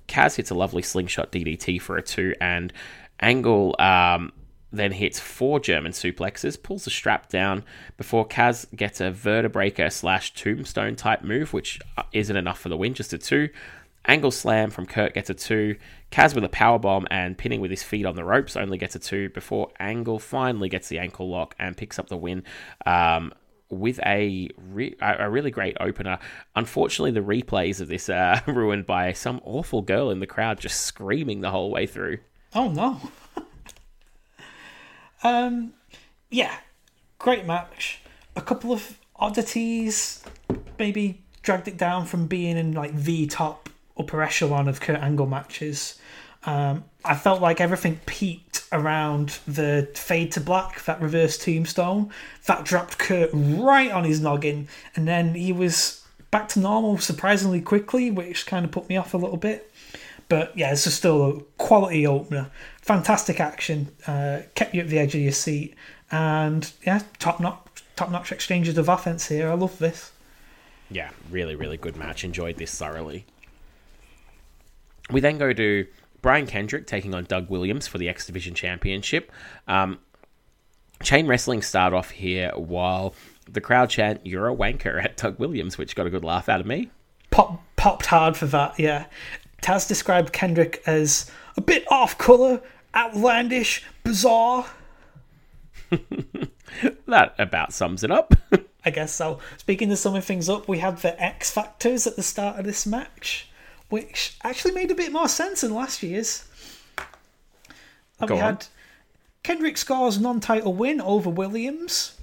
Kaz 0.06 0.36
hits 0.36 0.50
a 0.50 0.54
lovely 0.54 0.82
slingshot 0.82 1.32
DDT 1.32 1.80
for 1.80 1.96
a 1.96 2.02
two, 2.02 2.34
and 2.38 2.70
Angle 3.20 3.74
um, 3.78 4.32
then 4.72 4.92
hits 4.92 5.18
four 5.18 5.58
German 5.58 5.92
suplexes, 5.92 6.62
pulls 6.62 6.84
the 6.84 6.90
strap 6.90 7.30
down 7.30 7.64
before 7.96 8.28
Kaz 8.28 8.66
gets 8.76 9.00
a 9.00 9.04
vertebreaker 9.04 9.90
slash 9.90 10.34
tombstone 10.34 10.96
type 10.96 11.22
move, 11.22 11.54
which 11.54 11.80
uh, 11.96 12.02
isn't 12.12 12.36
enough 12.36 12.58
for 12.58 12.68
the 12.68 12.76
win, 12.76 12.92
just 12.92 13.14
a 13.14 13.18
two. 13.18 13.48
Angle 14.06 14.30
slam 14.30 14.70
from 14.70 14.86
Kurt 14.86 15.14
gets 15.14 15.30
a 15.30 15.34
two. 15.34 15.76
Kaz 16.10 16.34
with 16.34 16.44
a 16.44 16.48
power 16.48 16.78
bomb 16.78 17.06
and 17.10 17.36
pinning 17.36 17.60
with 17.60 17.70
his 17.70 17.82
feet 17.82 18.04
on 18.04 18.16
the 18.16 18.24
ropes 18.24 18.56
only 18.56 18.78
gets 18.78 18.94
a 18.94 18.98
two 18.98 19.30
before 19.30 19.70
Angle 19.80 20.18
finally 20.18 20.68
gets 20.68 20.88
the 20.88 20.98
ankle 20.98 21.28
lock 21.28 21.54
and 21.58 21.76
picks 21.76 21.98
up 21.98 22.08
the 22.08 22.16
win. 22.16 22.44
Um, 22.84 23.32
with 23.70 23.98
a 24.04 24.48
re- 24.56 24.94
a 25.00 25.28
really 25.28 25.50
great 25.50 25.76
opener. 25.80 26.18
Unfortunately, 26.54 27.10
the 27.10 27.20
replays 27.20 27.80
of 27.80 27.88
this 27.88 28.08
are 28.08 28.42
ruined 28.46 28.86
by 28.86 29.12
some 29.12 29.40
awful 29.44 29.82
girl 29.82 30.10
in 30.10 30.20
the 30.20 30.26
crowd 30.26 30.60
just 30.60 30.82
screaming 30.82 31.40
the 31.40 31.50
whole 31.50 31.70
way 31.70 31.86
through. 31.86 32.18
Oh 32.54 32.68
no. 32.68 33.00
um, 35.24 35.72
yeah, 36.30 36.56
great 37.18 37.46
match. 37.46 38.00
A 38.36 38.42
couple 38.42 38.72
of 38.72 38.98
oddities, 39.16 40.22
maybe 40.78 41.22
dragged 41.42 41.68
it 41.68 41.76
down 41.76 42.06
from 42.06 42.26
being 42.26 42.56
in 42.56 42.72
like 42.72 42.94
the 42.94 43.26
top 43.26 43.68
upper 43.98 44.22
echelon 44.22 44.68
of 44.68 44.80
Kurt 44.80 45.00
Angle 45.00 45.26
matches. 45.26 45.98
Um, 46.46 46.84
I 47.04 47.14
felt 47.14 47.40
like 47.40 47.60
everything 47.60 48.00
peaked 48.06 48.66
around 48.70 49.38
the 49.46 49.88
fade 49.94 50.32
to 50.32 50.40
black, 50.40 50.84
that 50.84 51.00
reverse 51.00 51.38
tombstone. 51.38 52.10
That 52.46 52.64
dropped 52.64 52.98
Kurt 52.98 53.30
right 53.32 53.90
on 53.90 54.04
his 54.04 54.20
noggin, 54.20 54.68
and 54.94 55.08
then 55.08 55.34
he 55.34 55.52
was 55.52 56.04
back 56.30 56.48
to 56.48 56.60
normal 56.60 56.98
surprisingly 56.98 57.60
quickly, 57.60 58.10
which 58.10 58.46
kind 58.46 58.64
of 58.64 58.72
put 58.72 58.88
me 58.88 58.96
off 58.96 59.14
a 59.14 59.18
little 59.18 59.36
bit. 59.36 59.70
But 60.28 60.56
yeah, 60.56 60.72
it's 60.72 60.84
just 60.84 60.96
still 60.96 61.30
a 61.30 61.40
quality 61.58 62.06
opener. 62.06 62.50
Fantastic 62.82 63.40
action, 63.40 63.88
uh, 64.06 64.40
kept 64.54 64.74
you 64.74 64.80
at 64.80 64.88
the 64.88 64.98
edge 64.98 65.14
of 65.14 65.20
your 65.20 65.32
seat, 65.32 65.74
and 66.10 66.70
yeah, 66.86 67.02
top 67.18 67.40
notch, 67.40 67.84
top 67.96 68.10
notch 68.10 68.32
exchanges 68.32 68.76
of 68.76 68.88
offense 68.88 69.28
here. 69.28 69.48
I 69.48 69.54
love 69.54 69.78
this. 69.78 70.12
Yeah, 70.90 71.10
really, 71.30 71.56
really 71.56 71.76
good 71.76 71.96
match. 71.96 72.24
Enjoyed 72.24 72.56
this 72.56 72.76
thoroughly. 72.76 73.26
We 75.10 75.20
then 75.20 75.38
go 75.38 75.52
to 75.52 75.86
Brian 76.22 76.46
Kendrick 76.46 76.86
taking 76.86 77.14
on 77.14 77.24
Doug 77.24 77.50
Williams 77.50 77.86
for 77.86 77.98
the 77.98 78.08
X 78.08 78.26
Division 78.26 78.54
Championship. 78.54 79.30
Um, 79.68 79.98
chain 81.02 81.26
wrestling 81.26 81.62
start 81.62 81.92
off 81.92 82.10
here 82.10 82.50
while 82.56 83.14
the 83.50 83.60
crowd 83.60 83.90
chant 83.90 84.24
"You're 84.24 84.48
a 84.48 84.54
wanker" 84.54 85.02
at 85.04 85.16
Doug 85.16 85.38
Williams, 85.38 85.76
which 85.76 85.94
got 85.94 86.06
a 86.06 86.10
good 86.10 86.24
laugh 86.24 86.48
out 86.48 86.60
of 86.60 86.66
me. 86.66 86.90
Pop, 87.30 87.62
popped 87.76 88.06
hard 88.06 88.36
for 88.36 88.46
that, 88.46 88.78
yeah. 88.78 89.06
Taz 89.60 89.88
described 89.88 90.32
Kendrick 90.32 90.82
as 90.86 91.30
a 91.56 91.60
bit 91.60 91.84
off 91.90 92.16
colour, 92.18 92.60
outlandish, 92.94 93.84
bizarre. 94.02 94.66
that 97.06 97.34
about 97.38 97.72
sums 97.72 98.04
it 98.04 98.10
up. 98.10 98.34
I 98.84 98.90
guess 98.90 99.14
so. 99.14 99.38
Speaking 99.56 99.90
of 99.90 99.98
summing 99.98 100.22
things 100.22 100.48
up, 100.48 100.68
we 100.68 100.78
had 100.78 100.98
the 100.98 101.20
X 101.22 101.50
Factors 101.50 102.06
at 102.06 102.16
the 102.16 102.22
start 102.22 102.58
of 102.58 102.64
this 102.64 102.86
match, 102.86 103.48
which 103.88 104.36
actually 104.42 104.72
made 104.72 104.90
a 104.90 104.94
bit 104.94 105.12
more 105.12 105.28
sense 105.28 105.60
than 105.60 105.74
last 105.74 106.02
year's. 106.02 106.44
And 108.18 108.28
Go 108.28 108.34
we 108.36 108.40
on. 108.40 108.54
had 108.54 108.66
Kendrick 109.42 109.76
scores 109.76 110.18
non 110.18 110.40
title 110.40 110.72
win 110.72 111.00
over 111.00 111.30
Williams, 111.30 112.18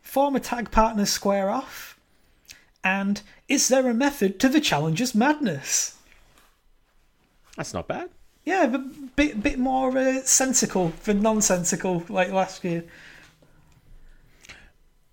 former 0.00 0.38
tag 0.38 0.70
partners 0.70 1.10
square 1.10 1.50
off, 1.50 1.98
and 2.82 3.22
is 3.48 3.68
there 3.68 3.88
a 3.88 3.94
method 3.94 4.40
to 4.40 4.48
the 4.48 4.60
challenger's 4.60 5.14
madness? 5.14 5.96
That's 7.56 7.74
not 7.74 7.86
bad. 7.86 8.10
Yeah, 8.44 8.64
a 8.64 8.78
bit 8.78 9.42
bit 9.42 9.58
more 9.58 9.96
uh, 9.96 10.22
sensical 10.22 10.92
than 11.04 11.22
nonsensical 11.22 12.04
like 12.08 12.32
last 12.32 12.64
year. 12.64 12.84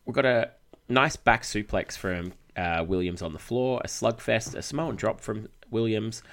We've 0.05 0.15
got 0.15 0.25
a 0.25 0.49
nice 0.87 1.15
back 1.15 1.43
suplex 1.43 1.95
from 1.95 2.33
uh, 2.55 2.83
Williams 2.87 3.21
on 3.21 3.33
the 3.33 3.39
floor, 3.39 3.81
a 3.83 3.87
slugfest, 3.87 4.55
a 4.55 4.63
Samoan 4.63 4.95
drop 4.95 5.21
from 5.21 5.47
Williams, 5.71 6.23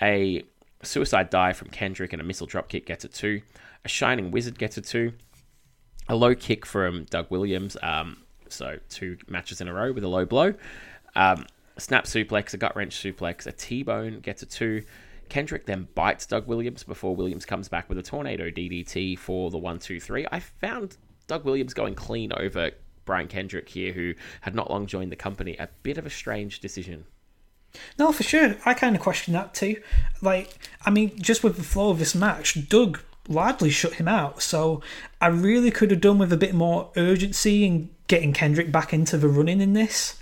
a 0.00 0.44
suicide 0.82 1.30
dive 1.30 1.56
from 1.56 1.68
Kendrick, 1.68 2.12
and 2.12 2.20
a 2.20 2.24
missile 2.24 2.46
drop 2.46 2.68
kick 2.68 2.86
gets 2.86 3.04
a 3.04 3.08
two. 3.08 3.42
A 3.84 3.88
shining 3.88 4.30
wizard 4.30 4.58
gets 4.58 4.76
a 4.76 4.80
two. 4.80 5.12
A 6.08 6.16
low 6.16 6.34
kick 6.34 6.66
from 6.66 7.04
Doug 7.04 7.30
Williams. 7.30 7.76
Um, 7.82 8.18
so 8.48 8.78
two 8.88 9.16
matches 9.28 9.60
in 9.60 9.68
a 9.68 9.74
row 9.74 9.92
with 9.92 10.04
a 10.04 10.08
low 10.08 10.24
blow. 10.24 10.54
Um, 11.14 11.46
snap 11.78 12.04
suplex, 12.04 12.54
a 12.54 12.56
gut 12.56 12.76
wrench 12.76 12.96
suplex, 12.96 13.46
a 13.46 13.52
T-bone 13.52 14.20
gets 14.20 14.42
a 14.42 14.46
two. 14.46 14.82
Kendrick 15.28 15.64
then 15.64 15.88
bites 15.94 16.26
Doug 16.26 16.46
Williams 16.46 16.82
before 16.82 17.16
Williams 17.16 17.46
comes 17.46 17.68
back 17.68 17.88
with 17.88 17.98
a 17.98 18.02
tornado 18.02 18.50
DDT 18.50 19.18
for 19.18 19.50
the 19.50 19.58
one, 19.58 19.78
two, 19.78 19.98
three. 19.98 20.26
I 20.30 20.40
found 20.40 20.98
Doug 21.26 21.44
Williams 21.44 21.72
going 21.72 21.94
clean 21.94 22.32
over 22.34 22.70
Brian 23.04 23.28
Kendrick 23.28 23.68
here, 23.68 23.92
who 23.92 24.14
had 24.42 24.54
not 24.54 24.70
long 24.70 24.86
joined 24.86 25.10
the 25.10 25.16
company. 25.16 25.56
A 25.58 25.68
bit 25.82 25.98
of 25.98 26.06
a 26.06 26.10
strange 26.10 26.60
decision. 26.60 27.04
No, 27.98 28.12
for 28.12 28.22
sure. 28.22 28.56
I 28.64 28.74
kind 28.74 28.94
of 28.96 29.02
question 29.02 29.34
that 29.34 29.54
too. 29.54 29.80
Like, 30.20 30.54
I 30.84 30.90
mean, 30.90 31.18
just 31.20 31.42
with 31.42 31.56
the 31.56 31.62
flow 31.62 31.90
of 31.90 31.98
this 31.98 32.14
match, 32.14 32.68
Doug 32.68 33.00
largely 33.28 33.70
shut 33.70 33.94
him 33.94 34.08
out. 34.08 34.42
So 34.42 34.82
I 35.20 35.28
really 35.28 35.70
could 35.70 35.90
have 35.90 36.00
done 36.00 36.18
with 36.18 36.32
a 36.32 36.36
bit 36.36 36.54
more 36.54 36.90
urgency 36.96 37.64
in 37.64 37.90
getting 38.08 38.32
Kendrick 38.32 38.72
back 38.72 38.92
into 38.92 39.16
the 39.16 39.28
running 39.28 39.60
in 39.60 39.72
this. 39.72 40.18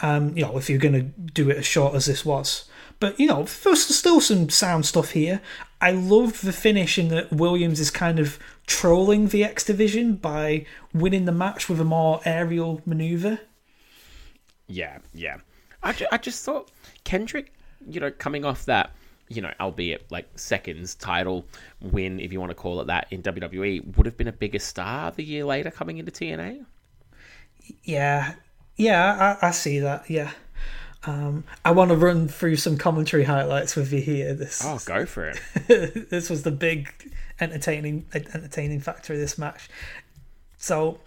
Um, 0.00 0.36
you 0.36 0.44
know, 0.44 0.56
if 0.56 0.68
you're 0.68 0.78
going 0.78 0.94
to 0.94 1.02
do 1.02 1.50
it 1.50 1.58
as 1.58 1.66
short 1.66 1.94
as 1.94 2.06
this 2.06 2.24
was. 2.24 2.68
But, 2.98 3.18
you 3.18 3.26
know, 3.26 3.44
there's 3.64 3.84
still 3.84 4.20
some 4.20 4.48
sound 4.48 4.86
stuff 4.86 5.10
here. 5.10 5.40
I 5.80 5.90
loved 5.90 6.44
the 6.44 6.52
finish 6.52 6.98
in 6.98 7.08
that 7.08 7.32
Williams 7.32 7.80
is 7.80 7.90
kind 7.90 8.18
of 8.20 8.38
trolling 8.66 9.28
the 9.28 9.42
X 9.44 9.64
Division 9.64 10.14
by 10.14 10.66
winning 10.94 11.24
the 11.24 11.32
match 11.32 11.68
with 11.68 11.80
a 11.80 11.84
more 11.84 12.20
aerial 12.24 12.80
maneuver. 12.86 13.40
Yeah, 14.68 14.98
yeah. 15.12 15.38
I, 15.82 15.94
I 16.12 16.18
just 16.18 16.44
thought 16.44 16.70
Kendrick, 17.04 17.52
you 17.88 18.00
know, 18.00 18.10
coming 18.10 18.44
off 18.44 18.64
that, 18.66 18.92
you 19.28 19.42
know, 19.42 19.52
albeit 19.60 20.10
like 20.10 20.28
seconds 20.36 20.94
title 20.94 21.44
win, 21.80 22.20
if 22.20 22.32
you 22.32 22.40
want 22.40 22.50
to 22.50 22.54
call 22.54 22.80
it 22.80 22.86
that, 22.86 23.06
in 23.10 23.22
WWE, 23.22 23.96
would 23.96 24.06
have 24.06 24.16
been 24.16 24.28
a 24.28 24.32
bigger 24.32 24.58
star 24.58 25.10
the 25.10 25.24
year 25.24 25.44
later 25.44 25.70
coming 25.70 25.98
into 25.98 26.12
TNA. 26.12 26.64
Yeah, 27.84 28.34
yeah, 28.76 29.36
I, 29.42 29.48
I 29.48 29.50
see 29.50 29.78
that. 29.80 30.08
Yeah, 30.10 30.32
um, 31.04 31.44
I 31.64 31.72
want 31.72 31.90
to 31.90 31.96
run 31.96 32.28
through 32.28 32.56
some 32.56 32.76
commentary 32.76 33.24
highlights 33.24 33.74
with 33.74 33.92
you 33.92 34.00
here. 34.00 34.34
This, 34.34 34.62
Oh, 34.64 34.78
go 34.84 35.04
for 35.06 35.28
it. 35.28 35.40
this 36.10 36.30
was 36.30 36.42
the 36.42 36.50
big 36.50 37.12
entertaining 37.40 38.06
entertaining 38.14 38.80
factor 38.80 39.14
of 39.14 39.18
this 39.18 39.36
match. 39.36 39.68
So 40.58 41.00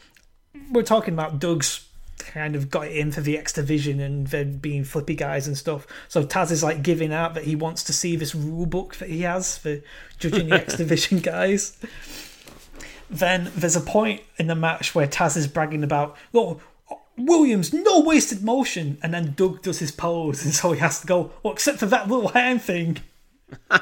we're 0.72 0.84
talking 0.84 1.14
about 1.14 1.40
Doug's 1.40 1.88
kind 2.18 2.56
of 2.56 2.70
got 2.70 2.88
it 2.88 2.96
in 2.96 3.12
for 3.12 3.22
the 3.22 3.38
X 3.38 3.54
division 3.54 4.00
and 4.00 4.28
them 4.28 4.58
being 4.58 4.84
flippy 4.84 5.16
guys 5.16 5.48
and 5.48 5.58
stuff. 5.58 5.88
So 6.08 6.24
Taz 6.26 6.52
is 6.52 6.64
like 6.64 6.84
giving 6.84 7.14
out 7.14 7.34
that 7.34 7.44
he 7.44 7.56
wants 7.56 7.84
to 7.86 7.94
see 7.94 8.16
this 8.16 8.36
rule 8.36 8.66
book 8.66 8.96
that 8.98 9.10
he 9.10 9.22
has 9.22 9.58
for 9.58 9.80
judging 10.20 10.50
the 10.50 10.56
X 10.56 10.76
division 10.78 11.20
guys. 11.20 11.78
Then 13.10 13.52
there's 13.56 13.76
a 13.76 13.82
point 13.82 14.22
in 14.38 14.48
the 14.48 14.56
match 14.56 14.96
where 14.96 15.08
Taz 15.08 15.38
is 15.38 15.48
bragging 15.48 15.84
about, 15.84 16.18
oh, 16.34 16.60
Williams, 17.18 17.74
no 17.74 18.02
wasted 18.02 18.44
motion. 18.44 18.98
And 19.04 19.14
then 19.14 19.34
Doug 19.36 19.62
does 19.62 19.80
his 19.80 19.92
pose, 19.92 20.44
and 20.44 20.54
so 20.54 20.72
he 20.72 20.80
has 20.80 21.02
to 21.02 21.08
go, 21.08 21.32
well, 21.44 21.54
except 21.54 21.80
for 21.80 21.86
that 21.88 22.10
little 22.10 22.30
hand 22.30 22.62
thing. 22.62 22.98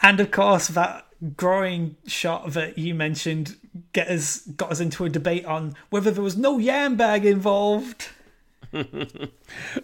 and 0.00 0.20
of 0.20 0.30
course, 0.30 0.68
that 0.68 1.06
groin 1.36 1.96
shot 2.06 2.52
that 2.52 2.78
you 2.78 2.94
mentioned 2.94 3.56
get 3.92 4.08
us 4.08 4.40
got 4.40 4.70
us 4.70 4.80
into 4.80 5.04
a 5.04 5.08
debate 5.08 5.44
on 5.44 5.74
whether 5.90 6.10
there 6.10 6.22
was 6.22 6.36
no 6.36 6.58
yam 6.58 6.96
bag 6.96 7.24
involved. 7.24 8.08
oh, 8.74 8.84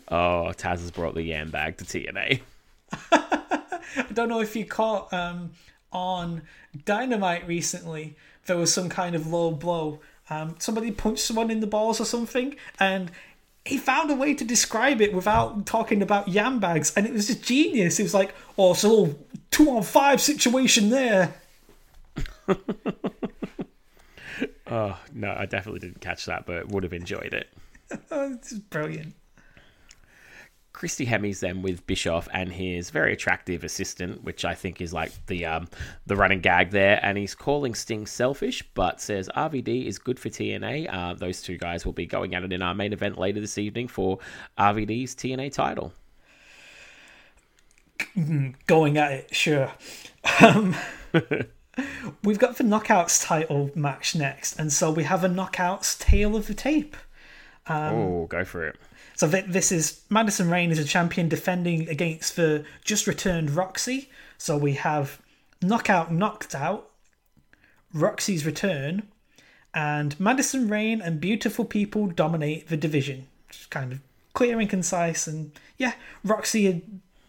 Taz 0.08 0.80
has 0.80 0.90
brought 0.90 1.14
the 1.14 1.22
yam 1.22 1.50
bag 1.50 1.76
to 1.78 1.84
TNA. 1.84 2.40
I 3.12 4.12
don't 4.12 4.28
know 4.28 4.40
if 4.40 4.54
you 4.56 4.64
caught 4.64 5.12
um, 5.12 5.52
on 5.92 6.42
Dynamite 6.84 7.46
recently. 7.46 8.16
There 8.46 8.56
was 8.56 8.72
some 8.72 8.88
kind 8.88 9.14
of 9.14 9.26
low 9.26 9.50
blow. 9.52 10.00
Um, 10.28 10.56
somebody 10.58 10.90
punched 10.90 11.22
someone 11.22 11.50
in 11.50 11.60
the 11.60 11.66
balls 11.66 12.00
or 12.00 12.04
something, 12.04 12.56
and 12.78 13.10
he 13.64 13.78
found 13.78 14.10
a 14.10 14.14
way 14.14 14.34
to 14.34 14.44
describe 14.44 15.00
it 15.00 15.12
without 15.12 15.66
talking 15.66 16.02
about 16.02 16.28
yam 16.28 16.60
bags, 16.60 16.92
and 16.96 17.06
it 17.06 17.12
was 17.12 17.26
just 17.26 17.42
genius. 17.42 18.00
It 18.00 18.04
was 18.04 18.14
like, 18.14 18.34
oh, 18.58 18.72
it's 18.72 18.84
a 18.84 18.88
little 18.88 19.18
two 19.50 19.70
on 19.70 19.82
five 19.82 20.20
situation 20.20 20.90
there. 20.90 21.34
Oh 24.70 24.96
no, 25.12 25.34
I 25.36 25.46
definitely 25.46 25.80
didn't 25.80 26.00
catch 26.00 26.26
that, 26.26 26.46
but 26.46 26.68
would 26.68 26.84
have 26.84 26.92
enjoyed 26.92 27.34
it. 27.34 27.48
it's 28.10 28.52
brilliant. 28.52 29.14
Christy 30.81 31.05
Hemme's 31.05 31.40
then 31.40 31.61
with 31.61 31.86
Bischoff 31.86 32.27
and 32.32 32.51
his 32.51 32.89
very 32.89 33.12
attractive 33.12 33.65
assistant, 33.65 34.24
which 34.24 34.47
I 34.47 34.55
think 34.55 34.81
is 34.81 34.94
like 34.94 35.12
the 35.27 35.44
um, 35.44 35.69
the 36.07 36.16
running 36.16 36.40
gag 36.40 36.70
there. 36.70 36.98
And 37.02 37.19
he's 37.19 37.35
calling 37.35 37.74
Sting 37.74 38.07
selfish, 38.07 38.62
but 38.73 38.98
says 38.98 39.28
RVD 39.36 39.85
is 39.85 39.98
good 39.98 40.19
for 40.19 40.31
TNA. 40.31 40.90
Uh, 40.90 41.12
those 41.12 41.43
two 41.43 41.59
guys 41.59 41.85
will 41.85 41.93
be 41.93 42.07
going 42.07 42.35
at 42.35 42.44
it 42.44 42.52
in 42.55 42.62
our 42.62 42.74
main 42.74 42.94
event 42.94 43.19
later 43.19 43.40
this 43.40 43.59
evening 43.59 43.89
for 43.89 44.20
RVD's 44.59 45.15
TNA 45.15 45.52
title. 45.52 45.93
Going 48.66 48.97
at 48.97 49.12
it, 49.12 49.35
sure. 49.35 49.70
Um, 50.40 50.74
we've 52.24 52.39
got 52.39 52.57
the 52.57 52.65
Knockouts 52.65 53.23
title 53.27 53.70
match 53.74 54.15
next, 54.15 54.59
and 54.59 54.73
so 54.73 54.90
we 54.90 55.05
have 55.05 55.24
a 55.24 55.28
Knockouts 55.28 55.98
tale 55.98 56.36
of 56.36 56.47
the 56.47 56.55
tape. 56.55 56.97
Um, 57.66 57.94
oh, 57.94 58.27
go 58.31 58.47
for 58.47 58.66
it. 58.66 58.77
So 59.20 59.30
th- 59.30 59.44
this 59.48 59.70
is 59.70 60.01
Madison 60.09 60.48
Rayne 60.48 60.70
is 60.70 60.78
a 60.78 60.84
champion 60.84 61.28
defending 61.28 61.90
against 61.90 62.36
the 62.36 62.64
just 62.86 63.06
returned 63.06 63.51
Roxy. 63.51 64.09
So 64.38 64.56
we 64.56 64.72
have 64.72 65.20
knockout, 65.60 66.10
knocked 66.10 66.55
out, 66.55 66.88
Roxy's 67.92 68.47
return, 68.47 69.02
and 69.74 70.18
Madison 70.18 70.70
Rayne 70.70 71.02
and 71.02 71.20
beautiful 71.20 71.66
people 71.66 72.06
dominate 72.06 72.68
the 72.68 72.78
division. 72.78 73.26
Just 73.51 73.68
kind 73.68 73.92
of 73.92 74.01
clear 74.32 74.59
and 74.59 74.70
concise, 74.70 75.26
and 75.26 75.52
yeah, 75.76 75.92
Roxy 76.24 76.64
had 76.64 76.80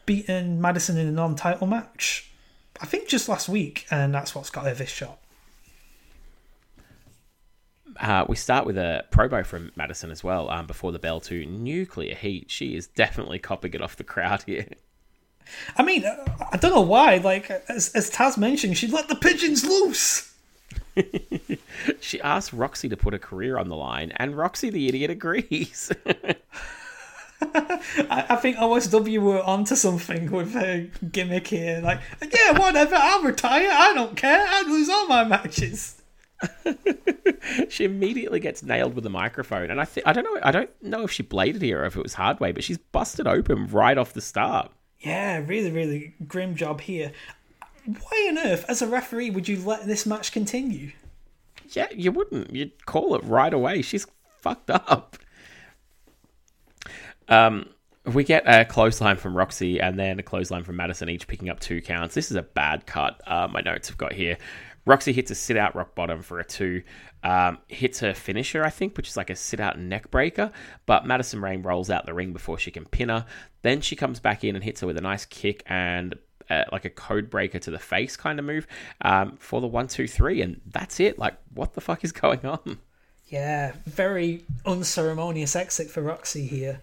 beaten 0.06 0.62
Madison 0.62 0.98
in 0.98 1.08
a 1.08 1.12
non-title 1.12 1.68
match. 1.68 2.32
I 2.80 2.86
think 2.86 3.10
just 3.10 3.28
last 3.28 3.50
week, 3.50 3.86
and 3.92 4.16
that's 4.16 4.34
what's 4.34 4.50
got 4.50 4.64
her 4.64 4.74
this 4.74 4.90
shot. 4.90 5.21
Uh, 8.02 8.26
we 8.28 8.36
start 8.36 8.66
with 8.66 8.80
a 8.80 9.06
promo 9.12 9.46
from 9.46 9.72
Madison 9.76 10.10
as 10.10 10.24
well 10.24 10.50
um, 10.50 10.66
before 10.66 10.92
the 10.92 10.98
bell 10.98 11.20
to 11.22 11.46
Nuclear 11.46 12.16
Heat. 12.16 12.50
She 12.50 12.76
is 12.76 12.88
definitely 12.88 13.38
copying 13.38 13.76
it 13.76 13.82
off 13.82 13.96
the 13.96 14.04
crowd 14.04 14.42
here. 14.44 14.66
I 15.78 15.84
mean, 15.84 16.04
uh, 16.04 16.26
I 16.52 16.58
don't 16.58 16.74
know 16.74 16.82
why. 16.82 17.18
Like 17.18 17.52
as, 17.70 17.92
as 17.94 18.10
Taz 18.10 18.38
mentioned, 18.38 18.78
she 18.78 18.88
let 18.88 19.08
the 19.08 19.16
pigeons 19.16 19.64
loose. 19.64 20.34
she 22.00 22.20
asked 22.22 22.54
Roxy 22.54 22.90
to 22.90 22.98
put 22.98 23.14
a 23.14 23.20
career 23.20 23.58
on 23.58 23.70
the 23.70 23.76
line, 23.76 24.12
and 24.16 24.36
Roxy 24.36 24.72
the 24.72 24.88
idiot 24.88 25.12
agrees. 25.12 25.92
I, 27.42 28.26
I 28.30 28.36
think 28.38 28.58
OSW 28.58 29.20
were 29.20 29.44
onto 29.44 29.76
something 29.76 30.32
with 30.32 30.54
her 30.54 30.88
gimmick 31.12 31.48
here. 31.48 31.82
Like, 31.84 32.00
yeah, 32.22 32.58
whatever, 32.58 32.96
I'll 32.96 33.24
retire. 33.24 33.70
I 33.72 33.94
don't 33.94 34.16
care. 34.16 34.46
I 34.48 34.64
lose 34.64 34.90
all 34.90 35.08
my 35.08 35.24
matches. 35.24 36.01
she 37.70 37.86
immediately 37.86 38.40
gets 38.40 38.64
nailed 38.64 38.96
with 38.96 39.06
a 39.06 39.10
microphone, 39.10 39.72
and 39.72 39.80
I 39.80 39.86
think 39.86 40.08
I 40.08 40.14
don't 40.14 40.24
know. 40.24 40.40
I 40.44 40.52
don't 40.52 40.70
know 40.82 41.04
if 41.04 41.12
she 41.12 41.24
bladed 41.24 41.62
here 41.62 41.82
or 41.82 41.86
if 41.86 41.96
it 41.96 42.04
was 42.04 42.14
hard 42.14 42.40
way, 42.40 42.52
but 42.52 42.64
she's 42.64 42.78
busted 42.78 43.28
open 43.28 43.68
right 43.68 43.98
off 43.98 44.14
the 44.14 44.22
start. 44.22 44.72
Yeah, 45.00 45.44
really, 45.46 45.72
really 45.72 46.14
grim 46.28 46.56
job 46.56 46.82
here. 46.82 47.12
Why 47.86 48.28
on 48.30 48.38
earth, 48.38 48.66
as 48.68 48.82
a 48.82 48.88
referee, 48.88 49.32
would 49.32 49.48
you 49.48 49.60
let 49.60 49.88
this 49.88 50.06
match 50.06 50.32
continue? 50.32 50.92
Yeah, 51.70 51.88
you 51.92 52.12
wouldn't. 52.12 52.54
You'd 52.54 52.86
call 52.86 53.16
it 53.16 53.24
right 53.24 53.54
away. 53.54 53.82
She's 53.82 54.06
fucked 54.38 54.70
up. 54.70 55.18
Um, 57.28 57.70
we 58.06 58.24
get 58.24 58.44
a 58.46 58.66
clothesline 58.66 59.18
from 59.18 59.36
Roxy 59.36 59.80
and 59.80 59.98
then 59.98 60.20
a 60.20 60.24
clothesline 60.24 60.64
from 60.64 60.76
Madison, 60.76 61.10
each 61.10 61.28
picking 61.28 61.50
up 61.50 61.60
two 61.60 61.82
counts. 61.82 62.14
This 62.14 62.30
is 62.32 62.38
a 62.38 62.42
bad 62.42 62.86
cut. 62.86 63.22
Uh, 63.26 63.48
my 63.48 63.62
notes 63.62 63.88
have 63.88 63.98
got 63.98 64.14
here. 64.14 64.38
Roxy 64.86 65.14
hits 65.14 65.32
a 65.32 65.36
sit 65.36 65.58
out 65.58 65.76
rock 65.76 65.96
bottom 65.96 66.22
for 66.22 66.40
a 66.40 66.44
two, 66.44 66.84
um, 67.24 67.60
hits 67.68 68.00
her 68.00 68.14
finisher, 68.14 68.64
I 68.64 68.70
think, 68.70 68.98
which 68.98 69.10
is 69.10 69.18
like 69.18 69.30
a 69.30 69.36
sit 69.36 69.60
out 69.60 69.80
neck 69.80 70.10
breaker. 70.10 70.52
But 70.86 71.06
Madison 71.06 71.42
Rayne 71.42 71.62
rolls 71.62 71.90
out 71.90 72.06
the 72.06 72.14
ring 72.14 72.34
before 72.34 72.58
she 72.58 72.72
can 72.72 72.86
pin 72.86 73.10
her. 73.10 73.26
Then 73.62 73.82
she 73.82 73.96
comes 73.96 74.20
back 74.20 74.44
in 74.44 74.56
and 74.56 74.64
hits 74.64 74.82
her 74.82 74.88
with 74.88 74.98
a 74.98 75.02
nice 75.02 75.26
kick 75.26 75.64
and 75.68 76.16
uh, 76.50 76.64
like 76.72 76.86
a 76.86 76.90
code 76.90 77.30
breaker 77.30 77.60
to 77.60 77.72
the 77.72 77.80
face 77.80 78.18
kind 78.18 78.40
of 78.40 78.46
move 78.46 78.68
um, 79.02 79.38
for 79.38 79.62
the 79.62 79.68
one, 79.68 79.88
two, 79.88 80.08
three. 80.08 80.42
And 80.42 80.62
that's 80.66 81.00
it. 81.00 81.20
Like, 81.20 81.36
what 81.54 81.74
the 81.74 81.82
fuck 81.82 82.04
is 82.04 82.12
going 82.12 82.46
on? 82.46 82.80
Yeah, 83.28 83.74
very 83.86 84.44
unceremonious 84.66 85.56
exit 85.56 85.90
for 85.90 86.02
Roxy 86.02 86.48
here. 86.48 86.82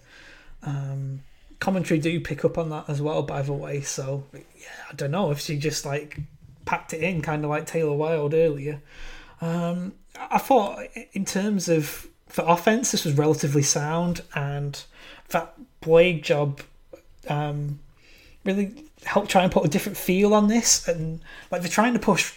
Um, 0.62 1.20
commentary 1.60 2.00
do 2.00 2.20
pick 2.20 2.44
up 2.44 2.56
on 2.58 2.70
that 2.70 2.88
as 2.88 3.02
well, 3.02 3.22
by 3.22 3.42
the 3.42 3.52
way. 3.52 3.80
So 3.82 4.24
yeah, 4.32 4.68
I 4.90 4.94
don't 4.94 5.10
know 5.10 5.30
if 5.30 5.40
she 5.40 5.58
just 5.58 5.84
like 5.84 6.18
packed 6.69 6.93
it 6.93 7.03
in, 7.03 7.23
kind 7.23 7.45
of 7.45 7.51
like 7.51 7.65
Taylor 7.65 7.95
Wilde 7.95 8.35
earlier. 8.35 8.82
Um, 9.40 9.95
I 10.19 10.36
thought 10.36 10.81
in 11.15 11.24
terms 11.24 11.66
of 11.70 12.07
the 12.35 12.45
offense, 12.45 12.93
this 12.93 13.07
was 13.07 13.15
relatively 13.16 13.62
sound, 13.62 14.20
and 14.35 14.85
that 15.31 15.55
blade 15.81 16.23
job 16.23 16.61
um, 17.27 17.78
really 18.45 18.85
helped 19.05 19.31
try 19.31 19.45
and 19.45 19.51
put 19.51 19.65
a 19.65 19.69
different 19.69 19.97
feel 19.97 20.35
on 20.35 20.49
this. 20.49 20.86
And 20.86 21.20
like 21.51 21.62
they're 21.62 21.70
trying 21.70 21.95
to 21.95 21.99
push 21.99 22.35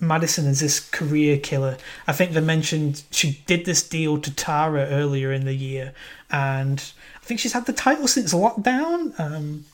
Madison 0.00 0.48
as 0.48 0.58
this 0.58 0.80
career 0.80 1.38
killer. 1.38 1.76
I 2.08 2.12
think 2.12 2.32
they 2.32 2.40
mentioned 2.40 3.04
she 3.12 3.44
did 3.46 3.64
this 3.64 3.88
deal 3.88 4.18
to 4.18 4.34
Tara 4.34 4.86
earlier 4.86 5.30
in 5.32 5.44
the 5.44 5.54
year, 5.54 5.94
and 6.32 6.82
I 7.22 7.24
think 7.24 7.38
she's 7.38 7.52
had 7.52 7.66
the 7.66 7.72
title 7.72 8.08
since 8.08 8.34
lockdown. 8.34 9.18
Um, 9.20 9.66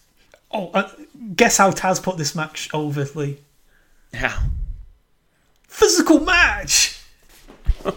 oh, 0.50 0.70
uh, 0.74 0.90
guess 1.34 1.56
how 1.56 1.70
Taz 1.70 2.02
put 2.02 2.18
this 2.18 2.34
match 2.34 2.68
over? 2.74 3.06
How? 4.14 4.44
Physical 5.68 6.20
match! 6.20 7.00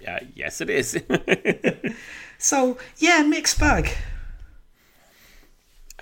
Yeah, 0.00 0.20
yes, 0.34 0.62
it 0.62 0.70
is. 0.70 0.98
So, 2.38 2.78
yeah, 2.98 3.22
mixed 3.22 3.58
bag. 3.58 3.90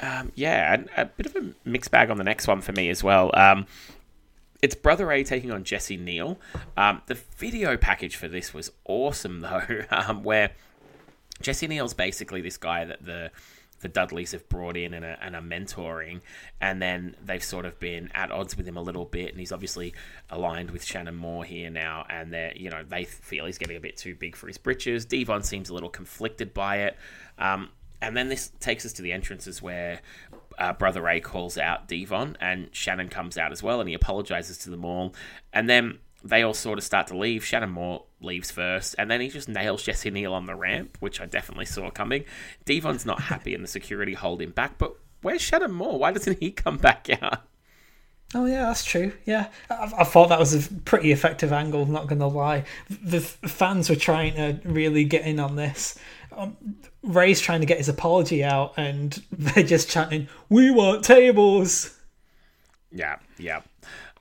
Um, 0.01 0.33
yeah, 0.35 0.75
and 0.75 0.91
a 0.97 1.07
bit 1.07 1.25
of 1.25 1.35
a 1.35 1.55
mixed 1.65 1.91
bag 1.91 2.11
on 2.11 2.19
the 2.19 2.25
next 2.25 2.47
one 2.47 2.61
for 2.61 2.73
me 2.73 2.91
as 2.91 3.03
well. 3.03 3.31
Um, 3.33 3.67
it's 4.61 4.75
Brother 4.75 5.07
Ray 5.07 5.25
taking 5.25 5.51
on 5.51 5.65
Jesse 5.65 5.97
Neal. 5.97 6.39
Um, 6.77 7.01
the 7.07 7.15
video 7.15 7.79
package 7.79 8.17
for 8.17 8.29
this 8.29 8.53
was 8.53 8.71
awesome, 8.85 9.41
though, 9.41 9.85
um, 9.91 10.23
where 10.23 10.51
Jesse 11.41 11.67
Neal's 11.67 11.95
basically 11.95 12.43
this 12.43 12.59
guy 12.59 12.85
that 12.85 13.05
the 13.05 13.31
the 13.81 13.89
Dudleys 13.89 14.33
have 14.33 14.49
brought 14.49 14.77
in 14.77 14.95
and 14.95 15.05
are, 15.05 15.19
and 15.21 15.37
are 15.37 15.43
mentoring, 15.43 16.21
and 16.61 16.81
then 16.81 17.17
they've 17.25 17.45
sort 17.45 17.65
of 17.65 17.79
been 17.79 18.11
at 18.15 18.31
odds 18.31 18.57
with 18.57 18.67
him 18.67 18.77
a 18.77 18.83
little 18.83 19.05
bit, 19.05 19.31
and 19.31 19.39
he's 19.39 19.53
obviously 19.53 19.95
aligned 20.31 20.71
with 20.71 20.85
Shannon 20.85 21.17
Moore 21.17 21.45
here 21.45 21.71
now, 21.71 22.07
and 22.09 22.33
they 22.33 22.55
you 22.57 22.71
know 22.71 22.83
they 22.89 23.05
feel 23.05 23.47
he's 23.47 23.59
getting 23.59 23.77
a 23.77 23.81
bit 23.81 23.97
too 23.97 24.15
big 24.15 24.37
for 24.37 24.47
his 24.47 24.59
britches. 24.59 25.05
Devon 25.05 25.43
seems 25.43 25.69
a 25.69 25.75
little 25.75 25.91
conflicted 25.91 26.55
by 26.55 26.79
it, 26.79 26.97
um, 27.39 27.71
and 28.01 28.17
then 28.17 28.29
this 28.29 28.51
takes 28.61 28.85
us 28.87 28.93
to 28.95 29.03
the 29.03 29.13
entrances 29.13 29.61
where 29.61 30.01
uh, 30.59 30.73
Brother 30.73 31.03
Ray 31.03 31.21
calls 31.21 31.59
out 31.59 31.89
Devon, 31.89 32.37
and 32.41 32.69
Shannon 32.73 33.09
comes 33.09 33.37
out 33.39 33.53
as 33.53 33.63
well, 33.63 33.81
and 33.81 33.89
he 33.89 33.95
apologizes 33.95 34.59
to 34.59 34.71
them 34.71 34.85
all, 34.85 35.15
and 35.53 35.69
then 35.69 35.99
they 36.25 36.43
all 36.43 36.55
sort 36.55 36.79
of 36.79 36.85
start 36.85 37.09
to 37.09 37.17
leave. 37.17 37.45
Shannon 37.45 37.71
Moore 37.71 38.05
leaves 38.21 38.51
first, 38.51 38.95
and 38.99 39.11
then 39.11 39.21
he 39.21 39.29
just 39.29 39.49
nails 39.49 39.83
Jesse 39.83 40.11
Neal 40.11 40.33
on 40.33 40.47
the 40.47 40.55
ramp, 40.55 40.97
which 41.01 41.21
I 41.21 41.27
definitely 41.27 41.67
saw 41.67 41.91
coming. 41.91 42.25
Devon's 42.65 43.07
not 43.07 43.23
happy, 43.23 43.55
and 43.55 43.63
the 43.63 43.69
security 43.69 44.15
hold 44.15 44.43
him 44.43 44.51
back. 44.51 44.79
But 44.79 44.97
where's 45.23 45.43
Shannon 45.43 45.73
Moore? 45.73 45.99
Why 45.99 46.13
doesn't 46.13 46.41
he 46.41 46.51
come 46.51 46.79
back 46.79 47.09
out? 47.23 47.45
Oh 48.35 48.45
yeah, 48.45 48.67
that's 48.67 48.85
true. 48.85 49.13
Yeah, 49.25 49.49
I, 49.71 49.93
I 49.99 50.05
thought 50.05 50.31
that 50.31 50.39
was 50.39 50.53
a 50.55 50.73
pretty 50.81 51.13
effective 51.13 51.53
angle. 51.53 51.87
Not 51.87 52.09
gonna 52.09 52.27
lie, 52.27 52.65
the 52.89 53.21
fans 53.21 53.89
were 53.89 53.97
trying 53.97 54.35
to 54.35 54.69
really 54.69 55.05
get 55.05 55.25
in 55.25 55.39
on 55.39 55.57
this. 55.57 55.99
Um, 56.33 56.57
Ray's 57.03 57.41
trying 57.41 57.61
to 57.61 57.67
get 57.67 57.79
his 57.79 57.89
apology 57.89 58.43
out, 58.43 58.75
and 58.77 59.13
they're 59.33 59.65
just 59.65 59.89
chanting, 59.89 60.29
"We 60.49 60.71
want 60.71 61.05
tables." 61.05 61.97
Yeah, 62.91 63.17
yeah. 63.39 63.61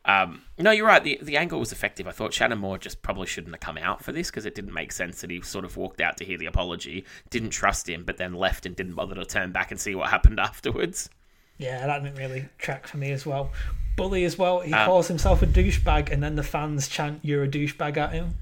Um, 0.07 0.43
no, 0.59 0.69
you're 0.69 0.85
right. 0.85 1.03
The 1.03 1.19
the 1.21 1.35
angle 1.37 1.59
was 1.59 1.71
effective. 1.71 2.07
I 2.07 2.11
thought 2.11 2.31
Shannon 2.33 2.59
Moore 2.59 2.77
just 2.77 3.01
probably 3.01 3.25
shouldn't 3.25 3.55
have 3.55 3.59
come 3.61 3.77
out 3.77 4.03
for 4.03 4.11
this 4.11 4.29
because 4.29 4.45
it 4.45 4.53
didn't 4.53 4.73
make 4.73 4.91
sense 4.91 5.21
that 5.21 5.31
he 5.31 5.41
sort 5.41 5.65
of 5.65 5.77
walked 5.77 5.99
out 5.99 6.17
to 6.17 6.25
hear 6.25 6.37
the 6.37 6.45
apology, 6.45 7.05
didn't 7.31 7.49
trust 7.49 7.89
him, 7.89 8.03
but 8.03 8.17
then 8.17 8.33
left 8.33 8.65
and 8.67 8.75
didn't 8.75 8.93
bother 8.93 9.15
to 9.15 9.25
turn 9.25 9.51
back 9.51 9.71
and 9.71 9.79
see 9.79 9.95
what 9.95 10.09
happened 10.11 10.39
afterwards. 10.39 11.09
Yeah, 11.57 11.87
that 11.87 12.03
didn't 12.03 12.17
really 12.19 12.47
track 12.59 12.85
for 12.85 12.97
me 12.97 13.11
as 13.11 13.25
well. 13.25 13.51
Bully 13.95 14.25
as 14.25 14.37
well. 14.37 14.59
He 14.59 14.73
Um, 14.73 14.85
calls 14.85 15.07
himself 15.07 15.41
a 15.41 15.47
douchebag, 15.47 16.11
and 16.11 16.21
then 16.21 16.35
the 16.35 16.43
fans 16.43 16.87
chant 16.87 17.19
"You're 17.23 17.43
a 17.43 17.47
douchebag" 17.47 17.97
at 17.97 18.11
him. 18.11 18.35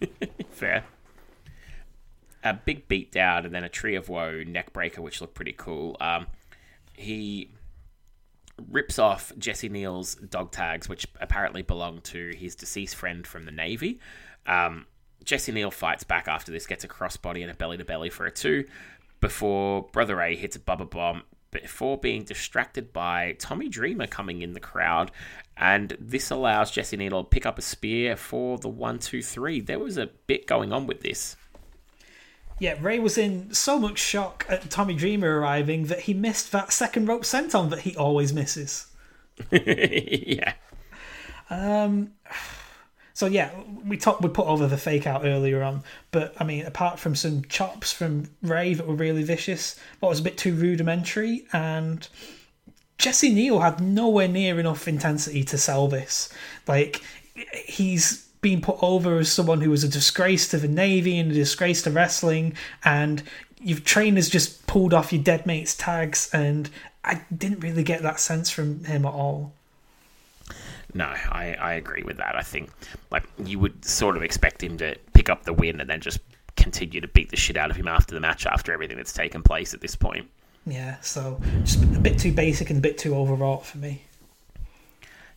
Fair. 0.50 0.84
A 2.42 2.54
big 2.54 2.88
beat 2.88 3.12
down 3.12 3.44
and 3.44 3.54
then 3.54 3.62
a 3.64 3.68
tree 3.68 3.94
of 3.94 4.08
woe 4.08 4.42
neck 4.44 4.72
breaker, 4.72 5.02
which 5.02 5.20
looked 5.20 5.34
pretty 5.34 5.52
cool. 5.56 5.96
Um, 6.00 6.26
he 6.94 7.50
rips 8.68 8.98
off 8.98 9.32
Jesse 9.38 9.68
Neal's 9.68 10.14
dog 10.14 10.52
tags, 10.52 10.88
which 10.88 11.06
apparently 11.20 11.62
belong 11.62 12.00
to 12.02 12.32
his 12.36 12.54
deceased 12.54 12.94
friend 12.94 13.26
from 13.26 13.44
the 13.44 13.52
Navy. 13.52 14.00
Um, 14.46 14.86
Jesse 15.24 15.52
Neal 15.52 15.70
fights 15.70 16.04
back 16.04 16.28
after 16.28 16.50
this, 16.50 16.66
gets 16.66 16.84
a 16.84 16.88
crossbody 16.88 17.42
and 17.42 17.50
a 17.50 17.54
belly 17.54 17.76
to 17.76 17.84
belly 17.84 18.10
for 18.10 18.26
a 18.26 18.30
two, 18.30 18.64
before 19.20 19.88
Brother 19.92 20.16
Ray 20.16 20.36
hits 20.36 20.56
a 20.56 20.60
Bubba 20.60 20.88
Bomb, 20.88 21.22
before 21.50 21.98
being 21.98 22.24
distracted 22.24 22.92
by 22.92 23.36
Tommy 23.38 23.68
Dreamer 23.68 24.06
coming 24.06 24.42
in 24.42 24.54
the 24.54 24.60
crowd. 24.60 25.10
And 25.56 25.96
this 26.00 26.30
allows 26.30 26.70
Jesse 26.70 26.96
Neal 26.96 27.22
to 27.22 27.28
pick 27.28 27.44
up 27.44 27.58
a 27.58 27.62
spear 27.62 28.16
for 28.16 28.56
the 28.58 28.68
one, 28.68 28.98
two, 28.98 29.22
three. 29.22 29.60
There 29.60 29.78
was 29.78 29.98
a 29.98 30.10
bit 30.26 30.46
going 30.46 30.72
on 30.72 30.86
with 30.86 31.00
this. 31.00 31.36
Yeah, 32.60 32.76
Ray 32.78 32.98
was 32.98 33.16
in 33.16 33.52
so 33.54 33.78
much 33.78 33.98
shock 33.98 34.44
at 34.48 34.68
Tommy 34.68 34.94
Dreamer 34.94 35.40
arriving 35.40 35.84
that 35.84 36.00
he 36.00 36.14
missed 36.14 36.52
that 36.52 36.72
second 36.72 37.08
rope 37.08 37.22
senton 37.22 37.70
that 37.70 37.80
he 37.80 37.96
always 37.96 38.34
misses. 38.34 38.86
yeah. 39.50 40.52
Um. 41.48 42.12
So 43.14 43.26
yeah, 43.26 43.50
we 43.84 43.96
talked. 43.96 44.20
We 44.20 44.28
put 44.28 44.46
over 44.46 44.66
the 44.66 44.76
fake 44.76 45.06
out 45.06 45.24
earlier 45.24 45.62
on, 45.62 45.82
but 46.10 46.34
I 46.38 46.44
mean, 46.44 46.66
apart 46.66 46.98
from 46.98 47.14
some 47.14 47.44
chops 47.44 47.92
from 47.92 48.30
Ray 48.42 48.74
that 48.74 48.86
were 48.86 48.94
really 48.94 49.22
vicious, 49.22 49.80
what 50.00 50.10
was 50.10 50.20
a 50.20 50.22
bit 50.22 50.36
too 50.36 50.54
rudimentary, 50.54 51.46
and 51.54 52.06
Jesse 52.98 53.32
Neal 53.32 53.60
had 53.60 53.80
nowhere 53.80 54.28
near 54.28 54.60
enough 54.60 54.86
intensity 54.86 55.44
to 55.44 55.56
sell 55.56 55.88
this. 55.88 56.28
Like 56.68 57.00
he's 57.64 58.29
been 58.40 58.60
put 58.60 58.82
over 58.82 59.18
as 59.18 59.30
someone 59.30 59.60
who 59.60 59.70
was 59.70 59.84
a 59.84 59.88
disgrace 59.88 60.48
to 60.48 60.56
the 60.56 60.68
Navy 60.68 61.18
and 61.18 61.30
a 61.30 61.34
disgrace 61.34 61.82
to 61.82 61.90
wrestling, 61.90 62.54
and 62.84 63.22
your 63.60 63.78
trainers 63.78 64.28
just 64.28 64.66
pulled 64.66 64.94
off 64.94 65.12
your 65.12 65.22
dead 65.22 65.46
mates 65.46 65.74
tags, 65.74 66.30
and 66.32 66.70
I 67.04 67.22
didn't 67.36 67.60
really 67.60 67.82
get 67.82 68.02
that 68.02 68.20
sense 68.20 68.50
from 68.50 68.84
him 68.84 69.04
at 69.04 69.12
all. 69.12 69.52
No, 70.92 71.04
I, 71.04 71.56
I 71.60 71.74
agree 71.74 72.02
with 72.02 72.16
that. 72.16 72.34
I 72.34 72.42
think 72.42 72.70
like 73.10 73.24
you 73.44 73.58
would 73.58 73.84
sort 73.84 74.16
of 74.16 74.22
expect 74.22 74.62
him 74.62 74.76
to 74.78 74.96
pick 75.12 75.28
up 75.28 75.44
the 75.44 75.52
win 75.52 75.80
and 75.80 75.88
then 75.88 76.00
just 76.00 76.18
continue 76.56 77.00
to 77.00 77.08
beat 77.08 77.30
the 77.30 77.36
shit 77.36 77.56
out 77.56 77.70
of 77.70 77.76
him 77.76 77.86
after 77.86 78.14
the 78.14 78.20
match 78.20 78.44
after 78.46 78.72
everything 78.72 78.96
that's 78.96 79.12
taken 79.12 79.42
place 79.42 79.72
at 79.72 79.80
this 79.80 79.94
point. 79.94 80.28
Yeah, 80.66 81.00
so 81.00 81.40
just 81.62 81.82
a 81.82 81.86
bit 81.86 82.18
too 82.18 82.32
basic 82.32 82.70
and 82.70 82.78
a 82.78 82.82
bit 82.82 82.98
too 82.98 83.14
overwrought 83.14 83.64
for 83.64 83.78
me. 83.78 84.02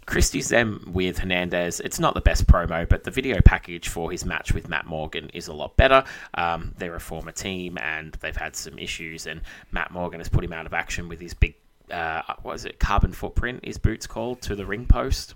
Christy's 0.05 0.49
them 0.49 0.89
with 0.93 1.19
Hernandez. 1.19 1.80
It's 1.80 1.99
not 1.99 2.13
the 2.13 2.21
best 2.21 2.47
promo, 2.47 2.88
but 2.88 3.03
the 3.03 3.11
video 3.11 3.41
package 3.41 3.88
for 3.88 4.11
his 4.11 4.25
match 4.25 4.53
with 4.53 4.69
Matt 4.69 4.85
Morgan 4.85 5.30
is 5.34 5.47
a 5.47 5.53
lot 5.53 5.75
better. 5.77 6.03
Um, 6.34 6.73
they're 6.77 6.95
a 6.95 6.99
former 6.99 7.31
team 7.31 7.77
and 7.77 8.13
they've 8.21 8.35
had 8.35 8.55
some 8.55 8.77
issues, 8.77 9.27
and 9.27 9.41
Matt 9.71 9.91
Morgan 9.91 10.19
has 10.19 10.30
put 10.30 10.43
him 10.43 10.53
out 10.53 10.65
of 10.65 10.73
action 10.73 11.09
with 11.09 11.19
his 11.19 11.34
big, 11.34 11.55
uh, 11.91 12.21
what 12.41 12.55
is 12.55 12.65
it, 12.65 12.80
carbon 12.80 13.13
footprint, 13.13 13.63
his 13.63 13.77
boots 13.77 14.07
called, 14.07 14.41
to 14.41 14.55
the 14.55 14.65
ring 14.65 14.85
post. 14.85 15.35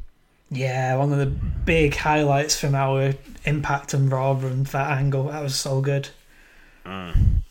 Yeah, 0.50 0.96
one 0.96 1.12
of 1.12 1.20
the 1.20 1.26
big 1.26 1.94
highlights 1.96 2.60
from 2.60 2.74
our 2.74 3.14
Impact 3.46 3.94
and 3.94 4.10
Raw 4.12 4.32
run, 4.32 4.64
that 4.64 4.98
angle. 4.98 5.24
That 5.26 5.44
was 5.44 5.56
so 5.56 5.82
good. 5.82 6.10
Mm. 6.86 7.42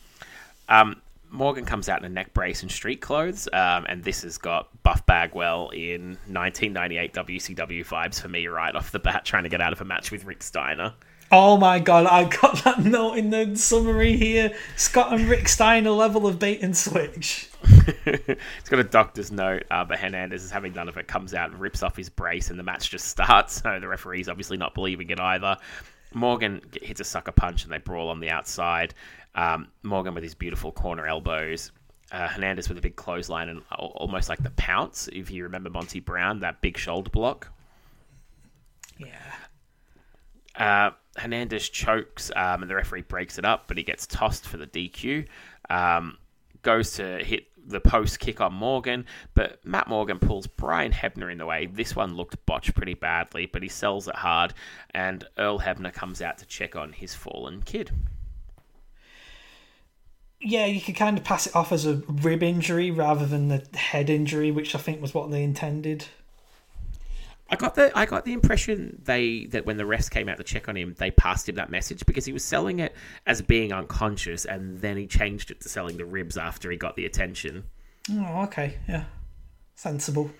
Um, 0.68 1.02
Morgan 1.30 1.64
comes 1.64 1.88
out 1.88 1.98
in 2.00 2.04
a 2.04 2.08
neck 2.08 2.32
brace 2.32 2.62
and 2.62 2.70
street 2.70 3.00
clothes, 3.00 3.48
um, 3.52 3.86
and 3.88 4.02
this 4.04 4.22
has 4.22 4.38
got 4.38 4.82
Buff 4.82 5.04
Bagwell 5.06 5.70
in 5.70 6.18
1998 6.28 7.12
WCW 7.14 7.86
vibes 7.86 8.20
for 8.20 8.28
me 8.28 8.46
right 8.46 8.74
off 8.74 8.92
the 8.92 8.98
bat, 8.98 9.24
trying 9.24 9.42
to 9.42 9.48
get 9.48 9.60
out 9.60 9.72
of 9.72 9.80
a 9.80 9.84
match 9.84 10.10
with 10.10 10.24
Rick 10.24 10.42
Steiner. 10.42 10.94
Oh 11.32 11.56
my 11.56 11.80
god, 11.80 12.06
I 12.06 12.24
got 12.24 12.62
that 12.62 12.78
note 12.78 13.14
in 13.14 13.30
the 13.30 13.56
summary 13.56 14.16
here. 14.16 14.54
Scott 14.76 15.12
and 15.12 15.28
Rick 15.28 15.48
Steiner 15.48 15.90
level 15.90 16.26
of 16.26 16.38
bait 16.38 16.62
and 16.62 16.76
switch. 16.76 17.50
it's 18.06 18.68
got 18.68 18.78
a 18.78 18.84
doctor's 18.84 19.32
note, 19.32 19.64
uh, 19.70 19.84
but 19.84 19.98
Hernandez 19.98 20.44
is 20.44 20.52
having 20.52 20.72
none 20.72 20.88
of 20.88 20.96
it. 20.96 21.08
Comes 21.08 21.34
out 21.34 21.50
and 21.50 21.60
rips 21.60 21.82
off 21.82 21.96
his 21.96 22.08
brace, 22.08 22.50
and 22.50 22.58
the 22.58 22.62
match 22.62 22.90
just 22.90 23.08
starts. 23.08 23.62
So 23.66 23.80
the 23.80 23.88
referee's 23.88 24.28
obviously 24.28 24.56
not 24.56 24.74
believing 24.74 25.10
it 25.10 25.18
either. 25.18 25.56
Morgan 26.14 26.60
hits 26.80 27.00
a 27.00 27.04
sucker 27.04 27.32
punch, 27.32 27.64
and 27.64 27.72
they 27.72 27.78
brawl 27.78 28.08
on 28.08 28.20
the 28.20 28.30
outside. 28.30 28.94
Um, 29.36 29.68
Morgan 29.82 30.14
with 30.14 30.24
his 30.24 30.34
beautiful 30.34 30.72
corner 30.72 31.06
elbows. 31.06 31.70
Uh, 32.10 32.28
Hernandez 32.28 32.68
with 32.68 32.78
a 32.78 32.80
big 32.80 32.96
clothesline 32.96 33.48
and 33.48 33.62
almost 33.70 34.28
like 34.28 34.42
the 34.42 34.50
pounce. 34.50 35.08
If 35.12 35.30
you 35.30 35.42
remember 35.44 35.70
Monty 35.70 36.00
Brown, 36.00 36.40
that 36.40 36.60
big 36.60 36.78
shoulder 36.78 37.10
block. 37.10 37.52
Yeah. 38.98 39.34
Uh, 40.56 40.90
Hernandez 41.16 41.68
chokes 41.68 42.30
um, 42.34 42.62
and 42.62 42.70
the 42.70 42.74
referee 42.74 43.02
breaks 43.02 43.38
it 43.38 43.44
up, 43.44 43.68
but 43.68 43.76
he 43.76 43.82
gets 43.82 44.06
tossed 44.06 44.46
for 44.46 44.56
the 44.56 44.66
DQ. 44.66 45.26
Um, 45.68 46.16
goes 46.62 46.92
to 46.94 47.22
hit 47.22 47.46
the 47.66 47.80
post 47.80 48.20
kick 48.20 48.40
on 48.40 48.54
Morgan, 48.54 49.04
but 49.34 49.64
Matt 49.64 49.88
Morgan 49.88 50.18
pulls 50.18 50.46
Brian 50.46 50.92
Hebner 50.92 51.30
in 51.30 51.38
the 51.38 51.46
way. 51.46 51.66
This 51.66 51.96
one 51.96 52.14
looked 52.14 52.44
botched 52.46 52.74
pretty 52.74 52.94
badly, 52.94 53.46
but 53.46 53.62
he 53.62 53.68
sells 53.68 54.08
it 54.08 54.14
hard, 54.14 54.54
and 54.92 55.24
Earl 55.36 55.58
Hebner 55.58 55.92
comes 55.92 56.22
out 56.22 56.38
to 56.38 56.46
check 56.46 56.76
on 56.76 56.92
his 56.92 57.14
fallen 57.14 57.62
kid. 57.62 57.90
Yeah, 60.40 60.66
you 60.66 60.80
could 60.80 60.96
kind 60.96 61.16
of 61.16 61.24
pass 61.24 61.46
it 61.46 61.56
off 61.56 61.72
as 61.72 61.86
a 61.86 62.02
rib 62.06 62.42
injury 62.42 62.90
rather 62.90 63.24
than 63.24 63.48
the 63.48 63.66
head 63.76 64.10
injury, 64.10 64.50
which 64.50 64.74
I 64.74 64.78
think 64.78 65.00
was 65.00 65.14
what 65.14 65.30
they 65.30 65.42
intended. 65.42 66.06
I 67.48 67.56
got 67.56 67.76
the 67.76 67.96
I 67.96 68.06
got 68.06 68.24
the 68.24 68.32
impression 68.32 69.00
they 69.04 69.46
that 69.46 69.66
when 69.66 69.76
the 69.76 69.84
refs 69.84 70.10
came 70.10 70.28
out 70.28 70.36
to 70.38 70.44
check 70.44 70.68
on 70.68 70.76
him, 70.76 70.94
they 70.98 71.12
passed 71.12 71.48
him 71.48 71.54
that 71.56 71.70
message 71.70 72.04
because 72.04 72.24
he 72.24 72.32
was 72.32 72.42
selling 72.42 72.80
it 72.80 72.94
as 73.26 73.40
being 73.40 73.72
unconscious, 73.72 74.44
and 74.44 74.80
then 74.80 74.96
he 74.96 75.06
changed 75.06 75.50
it 75.50 75.60
to 75.60 75.68
selling 75.68 75.96
the 75.96 76.04
ribs 76.04 76.36
after 76.36 76.70
he 76.70 76.76
got 76.76 76.96
the 76.96 77.06
attention. 77.06 77.64
Oh, 78.10 78.42
okay, 78.44 78.78
yeah, 78.88 79.04
sensible. 79.76 80.30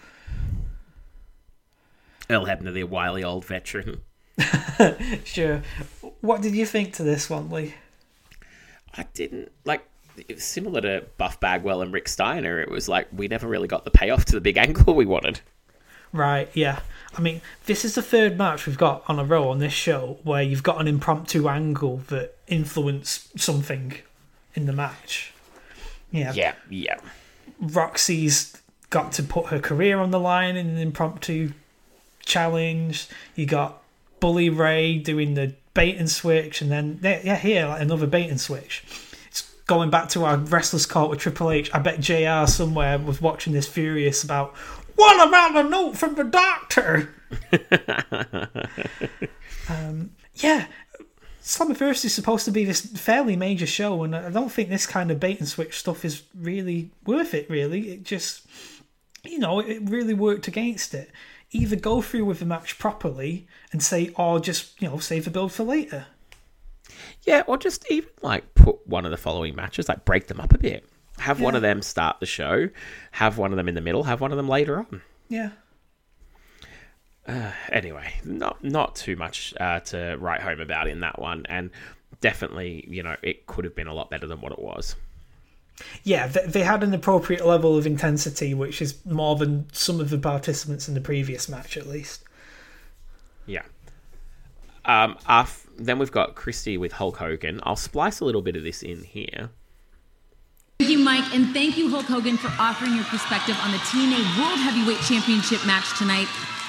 Earl 2.28 2.46
Hebner, 2.46 2.72
the 2.72 2.84
wily 2.84 3.22
old 3.22 3.44
veteran. 3.44 4.00
sure. 5.24 5.62
What 6.20 6.42
did 6.42 6.54
you 6.56 6.66
think 6.66 6.92
to 6.94 7.04
this 7.04 7.30
one, 7.30 7.50
Lee? 7.50 7.74
I 8.96 9.04
didn't 9.14 9.52
like. 9.64 9.86
It 10.16 10.36
was 10.36 10.44
similar 10.44 10.80
to 10.80 11.04
Buff 11.18 11.38
Bagwell 11.40 11.82
and 11.82 11.92
Rick 11.92 12.08
Steiner. 12.08 12.58
It 12.60 12.70
was 12.70 12.88
like 12.88 13.08
we 13.12 13.28
never 13.28 13.46
really 13.46 13.68
got 13.68 13.84
the 13.84 13.90
payoff 13.90 14.24
to 14.26 14.32
the 14.32 14.40
big 14.40 14.56
angle 14.56 14.94
we 14.94 15.06
wanted. 15.06 15.40
Right, 16.12 16.48
yeah. 16.54 16.80
I 17.16 17.20
mean, 17.20 17.42
this 17.66 17.84
is 17.84 17.94
the 17.94 18.02
third 18.02 18.38
match 18.38 18.66
we've 18.66 18.78
got 18.78 19.04
on 19.06 19.18
a 19.18 19.24
row 19.24 19.50
on 19.50 19.58
this 19.58 19.72
show 19.72 20.18
where 20.22 20.42
you've 20.42 20.62
got 20.62 20.80
an 20.80 20.88
impromptu 20.88 21.48
angle 21.48 21.98
that 22.08 22.36
influenced 22.46 23.38
something 23.38 23.94
in 24.54 24.66
the 24.66 24.72
match. 24.72 25.32
Yeah. 26.10 26.32
Yeah, 26.32 26.54
yeah. 26.70 26.98
Roxy's 27.60 28.56
got 28.90 29.12
to 29.12 29.22
put 29.22 29.46
her 29.46 29.58
career 29.58 29.98
on 29.98 30.10
the 30.10 30.20
line 30.20 30.56
in 30.56 30.68
an 30.68 30.78
impromptu 30.78 31.52
challenge. 32.24 33.08
You 33.34 33.46
got 33.46 33.82
Bully 34.20 34.48
Ray 34.48 34.98
doing 34.98 35.34
the 35.34 35.54
bait 35.76 35.98
and 35.98 36.10
switch, 36.10 36.60
and 36.60 36.72
then 36.72 36.98
yeah, 37.02 37.36
here 37.36 37.66
like 37.66 37.82
another 37.82 38.08
bait 38.08 38.28
and 38.28 38.40
switch. 38.40 38.82
It's 39.28 39.42
going 39.66 39.90
back 39.90 40.08
to 40.10 40.24
our 40.24 40.38
wrestlers 40.38 40.86
call 40.86 41.10
with 41.10 41.20
Triple 41.20 41.52
H. 41.52 41.70
I 41.72 41.78
bet 41.78 42.00
Jr. 42.00 42.50
somewhere 42.50 42.98
was 42.98 43.20
watching 43.20 43.52
this 43.52 43.68
furious 43.68 44.24
about 44.24 44.56
what 44.96 45.28
about 45.28 45.52
the 45.52 45.62
note 45.62 45.96
from 45.96 46.16
the 46.16 46.24
doctor? 46.24 47.14
um, 49.68 50.10
yeah, 50.34 50.66
Slammiversary 51.42 52.06
is 52.06 52.14
supposed 52.14 52.46
to 52.46 52.50
be 52.50 52.64
this 52.64 52.80
fairly 52.80 53.36
major 53.36 53.66
show, 53.66 54.02
and 54.02 54.16
I 54.16 54.30
don't 54.30 54.50
think 54.50 54.68
this 54.68 54.86
kind 54.86 55.10
of 55.10 55.20
bait 55.20 55.38
and 55.38 55.48
switch 55.48 55.78
stuff 55.78 56.04
is 56.04 56.22
really 56.34 56.90
worth 57.04 57.34
it. 57.34 57.48
Really, 57.48 57.90
it 57.90 58.02
just 58.02 58.46
you 59.22 59.38
know 59.38 59.60
it 59.60 59.82
really 59.84 60.14
worked 60.14 60.48
against 60.48 60.94
it. 60.94 61.10
Either 61.56 61.76
go 61.76 62.02
through 62.02 62.24
with 62.24 62.38
the 62.38 62.44
match 62.44 62.78
properly 62.78 63.46
and 63.72 63.82
say, 63.82 64.10
or 64.16 64.38
just 64.40 64.80
you 64.80 64.88
know 64.88 64.98
save 64.98 65.24
the 65.24 65.30
build 65.30 65.52
for 65.52 65.64
later. 65.64 66.06
Yeah, 67.22 67.42
or 67.46 67.56
just 67.56 67.90
even 67.90 68.10
like 68.22 68.54
put 68.54 68.86
one 68.86 69.04
of 69.04 69.10
the 69.10 69.16
following 69.16 69.54
matches, 69.54 69.88
like 69.88 70.04
break 70.04 70.26
them 70.28 70.40
up 70.40 70.52
a 70.52 70.58
bit. 70.58 70.86
Have 71.18 71.40
one 71.40 71.54
of 71.54 71.62
them 71.62 71.80
start 71.80 72.20
the 72.20 72.26
show, 72.26 72.68
have 73.12 73.38
one 73.38 73.50
of 73.50 73.56
them 73.56 73.68
in 73.68 73.74
the 73.74 73.80
middle, 73.80 74.02
have 74.02 74.20
one 74.20 74.32
of 74.32 74.36
them 74.36 74.48
later 74.48 74.78
on. 74.78 75.00
Yeah. 75.28 75.50
Uh, 77.26 77.52
anyway, 77.72 78.14
not 78.24 78.62
not 78.62 78.94
too 78.94 79.16
much 79.16 79.54
uh, 79.58 79.80
to 79.80 80.16
write 80.20 80.42
home 80.42 80.60
about 80.60 80.86
in 80.88 81.00
that 81.00 81.18
one, 81.18 81.44
and 81.48 81.70
definitely, 82.20 82.84
you 82.88 83.02
know, 83.02 83.16
it 83.22 83.46
could 83.46 83.64
have 83.64 83.74
been 83.74 83.88
a 83.88 83.94
lot 83.94 84.10
better 84.10 84.26
than 84.26 84.40
what 84.40 84.52
it 84.52 84.58
was. 84.58 84.94
Yeah, 86.04 86.26
they, 86.26 86.46
they 86.46 86.62
had 86.62 86.82
an 86.82 86.94
appropriate 86.94 87.46
level 87.46 87.76
of 87.76 87.86
intensity, 87.86 88.54
which 88.54 88.80
is 88.80 89.04
more 89.04 89.36
than 89.36 89.66
some 89.72 90.00
of 90.00 90.10
the 90.10 90.18
participants 90.18 90.88
in 90.88 90.94
the 90.94 91.00
previous 91.00 91.48
match, 91.48 91.76
at 91.76 91.86
least. 91.86 92.22
Yeah. 93.46 93.62
Um, 94.84 95.18
af- 95.28 95.66
then 95.78 95.98
we've 95.98 96.12
got 96.12 96.34
Christy 96.34 96.78
with 96.78 96.92
Hulk 96.92 97.18
Hogan. 97.18 97.60
I'll 97.64 97.76
splice 97.76 98.20
a 98.20 98.24
little 98.24 98.42
bit 98.42 98.56
of 98.56 98.62
this 98.62 98.82
in 98.82 99.04
here. 99.04 99.50
Thank 100.78 100.90
you, 100.90 100.98
Mike, 100.98 101.34
and 101.34 101.52
thank 101.54 101.76
you, 101.78 101.88
Hulk 101.88 102.04
Hogan, 102.04 102.36
for 102.36 102.52
offering 102.60 102.94
your 102.94 103.04
perspective 103.04 103.56
on 103.62 103.72
the 103.72 103.78
TNA 103.78 104.38
World 104.38 104.58
Heavyweight 104.58 105.00
Championship 105.00 105.64
match 105.66 105.98
tonight. 105.98 106.28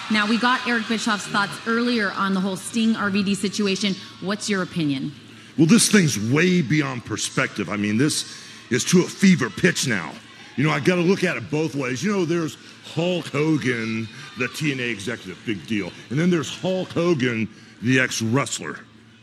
Now, 0.10 0.26
we 0.26 0.38
got 0.38 0.66
Eric 0.66 0.88
Bischoff's 0.88 1.28
thoughts 1.28 1.60
earlier 1.68 2.12
on 2.12 2.34
the 2.34 2.40
whole 2.40 2.56
Sting 2.56 2.94
RVD 2.94 3.36
situation. 3.36 3.96
What's 4.22 4.50
your 4.50 4.64
opinion? 4.64 5.12
Well, 5.58 5.68
this 5.68 5.92
thing's 5.92 6.18
way 6.32 6.62
beyond 6.62 7.04
perspective. 7.04 7.70
I 7.70 7.76
mean, 7.76 7.98
this 7.98 8.24
is 8.70 8.84
to 8.86 9.02
a 9.02 9.08
fever 9.08 9.50
pitch 9.50 9.88
now. 9.88 10.12
You 10.56 10.64
know, 10.64 10.72
I 10.72 10.80
got 10.80 10.96
to 10.96 11.02
look 11.02 11.24
at 11.24 11.38
it 11.38 11.52
both 11.52 11.76
ways. 11.76 12.04
You 12.04 12.12
know, 12.12 12.26
there's 12.26 12.58
Hulk 12.94 13.28
Hogan, 13.28 14.08
the 14.40 14.48
TNA 14.48 14.92
executive, 14.92 15.40
big 15.46 15.66
deal. 15.68 15.92
And 16.10 16.20
then 16.20 16.30
there's 16.30 16.50
Hulk 16.60 16.90
Hogan, 16.90 17.48
the 17.82 18.00
ex 18.00 18.22
wrestler. 18.22 18.80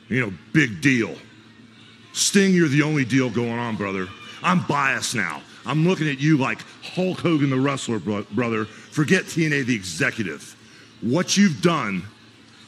You 0.09 0.21
know, 0.21 0.33
big 0.53 0.81
deal. 0.81 1.16
Sting, 2.12 2.55
you're 2.55 2.69
the 2.69 2.83
only 2.83 3.05
deal 3.05 3.31
going 3.31 3.59
on, 3.59 3.77
brother. 3.77 4.07
I'm 4.43 4.65
biased 4.66 5.16
now. 5.16 5.43
I'm 5.66 5.89
looking 5.89 6.09
at 6.09 6.21
you 6.21 6.37
like 6.37 6.61
Hulk 6.83 7.19
Hogan, 7.19 7.51
the 7.51 7.59
wrestler, 7.59 7.99
bro- 7.99 8.27
brother. 8.31 8.66
Forget 8.66 9.25
TNA, 9.25 9.66
the 9.66 9.75
executive. 9.75 10.55
What 11.01 11.37
you've 11.37 11.61
done 11.61 12.05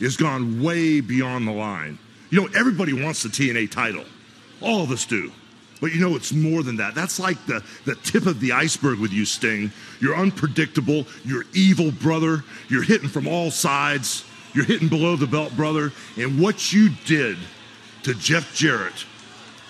has 0.01 0.17
gone 0.17 0.63
way 0.63 1.01
beyond 1.01 1.47
the 1.47 1.53
line. 1.53 1.99
You 2.31 2.41
know, 2.41 2.49
everybody 2.59 2.93
wants 2.93 3.23
the 3.23 3.29
TNA 3.29 3.71
title. 3.71 4.05
All 4.61 4.83
of 4.83 4.91
us 4.91 5.05
do. 5.05 5.31
But 5.81 5.93
you 5.93 6.01
know, 6.01 6.17
it's 6.17 6.33
more 6.33 6.63
than 6.63 6.77
that. 6.77 6.95
That's 6.95 7.19
like 7.19 7.45
the, 7.47 7.63
the 7.85 7.95
tip 7.97 8.27
of 8.27 8.41
the 8.41 8.53
iceberg 8.53 8.99
with 8.99 9.13
you, 9.13 9.25
Sting. 9.25 9.71
You're 10.01 10.17
unpredictable. 10.17 11.07
You're 11.25 11.45
evil, 11.55 11.91
brother. 11.91 12.45
You're 12.69 12.83
hitting 12.83 13.09
from 13.09 13.29
all 13.29 13.51
sides. 13.51 14.25
You're 14.55 14.65
hitting 14.65 14.89
below 14.89 15.17
the 15.17 15.27
belt, 15.27 15.55
brother. 15.55 15.93
And 16.17 16.41
what 16.41 16.73
you 16.73 16.91
did 17.05 17.37
to 18.05 18.15
Jeff 18.15 18.55
Jarrett, 18.55 19.05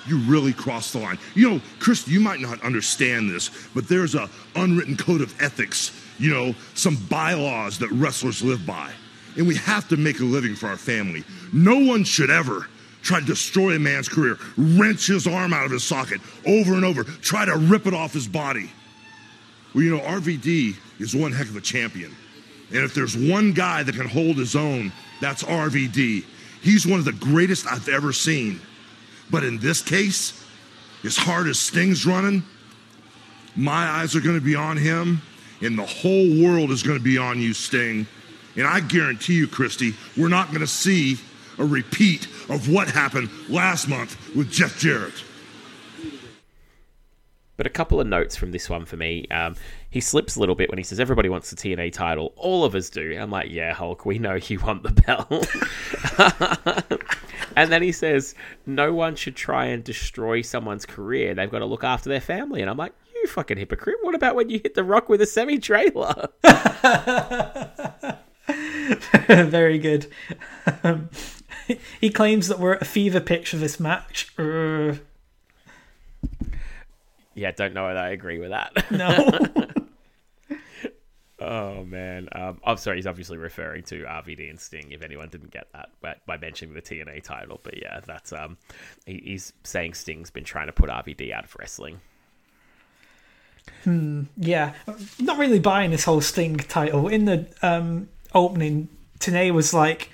you 0.06 0.18
really 0.18 0.52
crossed 0.52 0.92
the 0.92 1.00
line. 1.00 1.18
You 1.34 1.50
know, 1.50 1.60
Chris, 1.80 2.06
you 2.06 2.20
might 2.20 2.40
not 2.40 2.62
understand 2.62 3.28
this, 3.28 3.50
but 3.74 3.88
there's 3.88 4.14
a 4.14 4.30
unwritten 4.54 4.96
code 4.96 5.22
of 5.22 5.34
ethics, 5.42 5.90
you 6.18 6.32
know, 6.32 6.54
some 6.74 6.96
bylaws 7.10 7.78
that 7.80 7.90
wrestlers 7.90 8.42
live 8.42 8.64
by. 8.64 8.92
And 9.36 9.48
we 9.48 9.56
have 9.56 9.88
to 9.88 9.96
make 9.96 10.20
a 10.20 10.24
living 10.24 10.54
for 10.54 10.68
our 10.68 10.76
family. 10.76 11.24
No 11.52 11.78
one 11.78 12.04
should 12.04 12.30
ever 12.30 12.68
try 13.06 13.20
to 13.20 13.26
destroy 13.26 13.76
a 13.76 13.78
man's 13.78 14.08
career, 14.08 14.38
wrench 14.56 15.06
his 15.06 15.26
arm 15.26 15.52
out 15.52 15.64
of 15.64 15.70
his 15.70 15.84
socket 15.84 16.20
over 16.46 16.74
and 16.74 16.84
over, 16.84 17.04
try 17.04 17.44
to 17.44 17.56
rip 17.56 17.86
it 17.86 17.94
off 17.94 18.12
his 18.12 18.26
body. 18.26 18.70
Well, 19.74 19.84
you 19.84 19.96
know, 19.96 20.02
RVD 20.02 20.76
is 20.98 21.14
one 21.14 21.32
heck 21.32 21.48
of 21.48 21.56
a 21.56 21.60
champion. 21.60 22.14
And 22.70 22.80
if 22.80 22.94
there's 22.94 23.16
one 23.16 23.52
guy 23.52 23.82
that 23.82 23.94
can 23.94 24.08
hold 24.08 24.36
his 24.36 24.56
own, 24.56 24.92
that's 25.20 25.42
RVD. 25.44 26.24
He's 26.62 26.86
one 26.86 26.98
of 26.98 27.04
the 27.04 27.12
greatest 27.12 27.66
I've 27.66 27.88
ever 27.88 28.12
seen. 28.12 28.60
But 29.30 29.44
in 29.44 29.58
this 29.58 29.82
case, 29.82 30.44
as 31.04 31.16
hard 31.16 31.46
as 31.46 31.58
Sting's 31.58 32.06
running, 32.06 32.42
my 33.54 33.88
eyes 33.88 34.16
are 34.16 34.20
going 34.20 34.38
to 34.38 34.44
be 34.44 34.56
on 34.56 34.76
him, 34.76 35.22
and 35.60 35.78
the 35.78 35.86
whole 35.86 36.42
world 36.42 36.70
is 36.70 36.82
going 36.82 36.98
to 36.98 37.04
be 37.04 37.18
on 37.18 37.40
you, 37.40 37.54
Sting. 37.54 38.06
And 38.56 38.66
I 38.66 38.80
guarantee 38.80 39.34
you, 39.34 39.46
Christy, 39.46 39.94
we're 40.16 40.28
not 40.28 40.48
going 40.48 40.60
to 40.60 40.66
see 40.66 41.18
a 41.58 41.64
repeat 41.64 42.26
of 42.48 42.70
what 42.70 42.88
happened 42.88 43.28
last 43.48 43.88
month 43.88 44.34
with 44.34 44.50
Jeff 44.50 44.78
Jarrett. 44.78 45.24
But 47.56 47.66
a 47.66 47.70
couple 47.70 48.00
of 48.00 48.06
notes 48.06 48.36
from 48.36 48.52
this 48.52 48.68
one 48.68 48.84
for 48.84 48.98
me. 48.98 49.26
Um, 49.28 49.56
he 49.88 50.00
slips 50.00 50.36
a 50.36 50.40
little 50.40 50.54
bit 50.54 50.68
when 50.68 50.78
he 50.78 50.84
says 50.84 51.00
everybody 51.00 51.30
wants 51.30 51.48
the 51.48 51.56
TNA 51.56 51.92
title. 51.92 52.34
All 52.36 52.64
of 52.64 52.74
us 52.74 52.90
do. 52.90 53.16
I'm 53.18 53.30
like, 53.30 53.50
yeah, 53.50 53.72
Hulk, 53.72 54.04
we 54.04 54.18
know 54.18 54.34
you 54.34 54.60
want 54.60 54.82
the 54.82 54.92
belt. 54.92 55.46
and 57.56 57.72
then 57.72 57.82
he 57.82 57.92
says, 57.92 58.34
no 58.66 58.92
one 58.92 59.16
should 59.16 59.36
try 59.36 59.66
and 59.66 59.82
destroy 59.82 60.42
someone's 60.42 60.84
career. 60.84 61.34
They've 61.34 61.50
got 61.50 61.60
to 61.60 61.66
look 61.66 61.84
after 61.84 62.10
their 62.10 62.20
family. 62.20 62.60
And 62.60 62.68
I'm 62.68 62.76
like, 62.76 62.92
you 63.14 63.26
fucking 63.26 63.56
hypocrite. 63.56 63.96
What 64.02 64.14
about 64.14 64.34
when 64.34 64.50
you 64.50 64.60
hit 64.62 64.74
the 64.74 64.84
rock 64.84 65.08
with 65.08 65.22
a 65.22 65.26
semi 65.26 65.58
trailer? 65.58 66.28
Very 69.26 69.78
good. 69.78 70.06
He 72.00 72.10
claims 72.10 72.48
that 72.48 72.58
we're 72.58 72.74
at 72.74 72.82
a 72.82 72.86
fever 72.86 73.20
pitch 73.20 73.50
for 73.50 73.56
this 73.56 73.80
match. 73.80 74.32
Uh, 74.38 74.94
yeah, 77.34 77.50
don't 77.50 77.74
know 77.74 77.86
that 77.88 77.96
I 77.96 78.10
agree 78.10 78.38
with 78.38 78.50
that. 78.50 78.90
No. 78.90 79.66
oh 81.40 81.84
man, 81.84 82.28
um, 82.32 82.60
I'm 82.64 82.76
sorry. 82.76 82.96
He's 82.96 83.06
obviously 83.06 83.36
referring 83.36 83.82
to 83.84 84.04
RVD 84.04 84.48
and 84.48 84.58
Sting. 84.58 84.90
If 84.90 85.02
anyone 85.02 85.28
didn't 85.28 85.50
get 85.50 85.66
that 85.72 85.90
by, 86.00 86.16
by 86.26 86.38
mentioning 86.38 86.74
the 86.74 86.82
TNA 86.82 87.22
title, 87.22 87.60
but 87.62 87.80
yeah, 87.80 88.00
that's 88.06 88.32
um, 88.32 88.56
he, 89.04 89.20
he's 89.24 89.52
saying 89.64 89.94
Sting's 89.94 90.30
been 90.30 90.44
trying 90.44 90.66
to 90.66 90.72
put 90.72 90.88
RVD 90.88 91.32
out 91.32 91.44
of 91.44 91.54
wrestling. 91.56 92.00
Hmm, 93.84 94.24
yeah, 94.36 94.74
not 95.18 95.38
really 95.38 95.58
buying 95.58 95.90
this 95.90 96.04
whole 96.04 96.20
Sting 96.20 96.56
title. 96.56 97.08
In 97.08 97.24
the 97.24 97.46
um, 97.62 98.08
opening, 98.34 98.88
Tenay 99.18 99.52
was 99.52 99.74
like, 99.74 100.08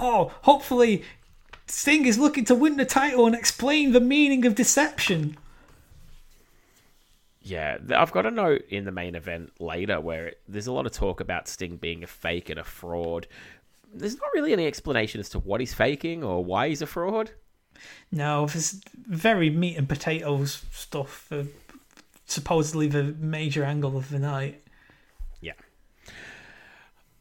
"Oh, 0.00 0.32
hopefully, 0.42 1.04
Sting 1.66 2.06
is 2.06 2.18
looking 2.18 2.44
to 2.46 2.54
win 2.54 2.76
the 2.76 2.84
title 2.84 3.26
and 3.26 3.34
explain 3.34 3.92
the 3.92 4.00
meaning 4.00 4.44
of 4.46 4.54
deception." 4.54 5.36
Yeah, 7.42 7.78
I've 7.96 8.12
got 8.12 8.26
a 8.26 8.30
note 8.30 8.66
in 8.68 8.84
the 8.84 8.92
main 8.92 9.14
event 9.14 9.52
later 9.58 10.00
where 10.00 10.26
it, 10.26 10.40
there's 10.46 10.66
a 10.66 10.72
lot 10.72 10.86
of 10.86 10.92
talk 10.92 11.20
about 11.20 11.48
Sting 11.48 11.76
being 11.76 12.02
a 12.04 12.06
fake 12.06 12.50
and 12.50 12.60
a 12.60 12.64
fraud. 12.64 13.26
There's 13.92 14.16
not 14.16 14.28
really 14.34 14.52
any 14.52 14.66
explanation 14.66 15.20
as 15.20 15.30
to 15.30 15.38
what 15.38 15.60
he's 15.60 15.72
faking 15.72 16.22
or 16.22 16.44
why 16.44 16.68
he's 16.68 16.82
a 16.82 16.86
fraud. 16.86 17.30
No, 18.12 18.46
this 18.46 18.80
very 18.94 19.48
meat 19.48 19.78
and 19.78 19.88
potatoes 19.88 20.62
stuff. 20.70 21.08
For 21.28 21.46
supposedly 22.28 22.86
the 22.86 23.14
major 23.18 23.64
angle 23.64 23.96
of 23.96 24.10
the 24.10 24.18
night. 24.18 24.62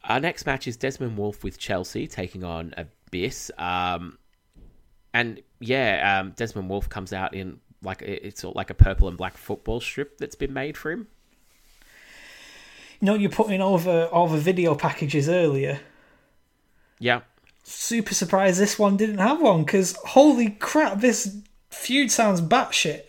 Our 0.07 0.21
next 0.21 0.45
match 0.45 0.67
is 0.67 0.77
Desmond 0.77 1.17
Wolfe 1.17 1.43
with 1.43 1.57
Chelsea 1.59 2.07
taking 2.07 2.43
on 2.43 2.73
Abyss. 2.77 3.51
Um, 3.57 4.17
and 5.13 5.41
yeah, 5.59 6.19
um, 6.19 6.31
Desmond 6.31 6.69
Wolfe 6.69 6.89
comes 6.89 7.11
out 7.11 7.33
in 7.33 7.59
like 7.83 8.01
it's 8.01 8.43
like 8.43 8.69
a 8.69 8.73
purple 8.73 9.07
and 9.09 9.17
black 9.17 9.37
football 9.37 9.81
strip 9.81 10.17
that's 10.17 10.35
been 10.35 10.53
made 10.53 10.77
for 10.77 10.91
him. 10.91 11.07
You 13.01 13.05
know, 13.05 13.13
you're 13.15 13.29
putting 13.29 13.61
over 13.61 14.05
all 14.05 14.27
the 14.27 14.39
video 14.39 14.75
packages 14.75 15.29
earlier. 15.29 15.79
Yeah. 16.99 17.21
Super 17.63 18.13
surprised 18.13 18.59
this 18.59 18.79
one 18.79 18.95
didn't 18.97 19.19
have 19.19 19.41
one 19.41 19.63
because 19.63 19.95
holy 19.97 20.51
crap, 20.51 21.01
this 21.01 21.37
feud 21.69 22.11
sounds 22.11 22.39
batshit. 22.39 23.03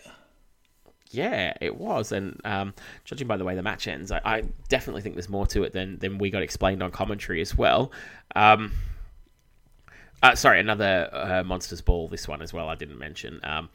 Yeah, 1.11 1.53
it 1.59 1.75
was, 1.75 2.11
and 2.11 2.39
um, 2.45 2.73
judging 3.03 3.27
by 3.27 3.37
the 3.37 3.43
way 3.43 3.55
the 3.55 3.63
match 3.63 3.87
ends, 3.87 4.11
I, 4.11 4.21
I, 4.23 4.43
definitely 4.67 5.01
think 5.01 5.15
there's 5.15 5.29
more 5.29 5.47
to 5.47 5.63
it 5.63 5.73
than 5.73 5.97
than 5.97 6.19
we 6.19 6.29
got 6.29 6.43
explained 6.43 6.83
on 6.83 6.91
commentary 6.91 7.41
as 7.41 7.57
well. 7.57 7.91
Um, 8.35 8.71
uh, 10.21 10.35
sorry, 10.35 10.59
another 10.59 11.09
uh, 11.11 11.43
Monsters 11.43 11.81
Ball. 11.81 12.07
This 12.09 12.27
one 12.27 12.43
as 12.43 12.53
well. 12.53 12.69
I 12.69 12.75
didn't 12.75 12.99
mention. 12.99 13.39
Um, 13.43 13.69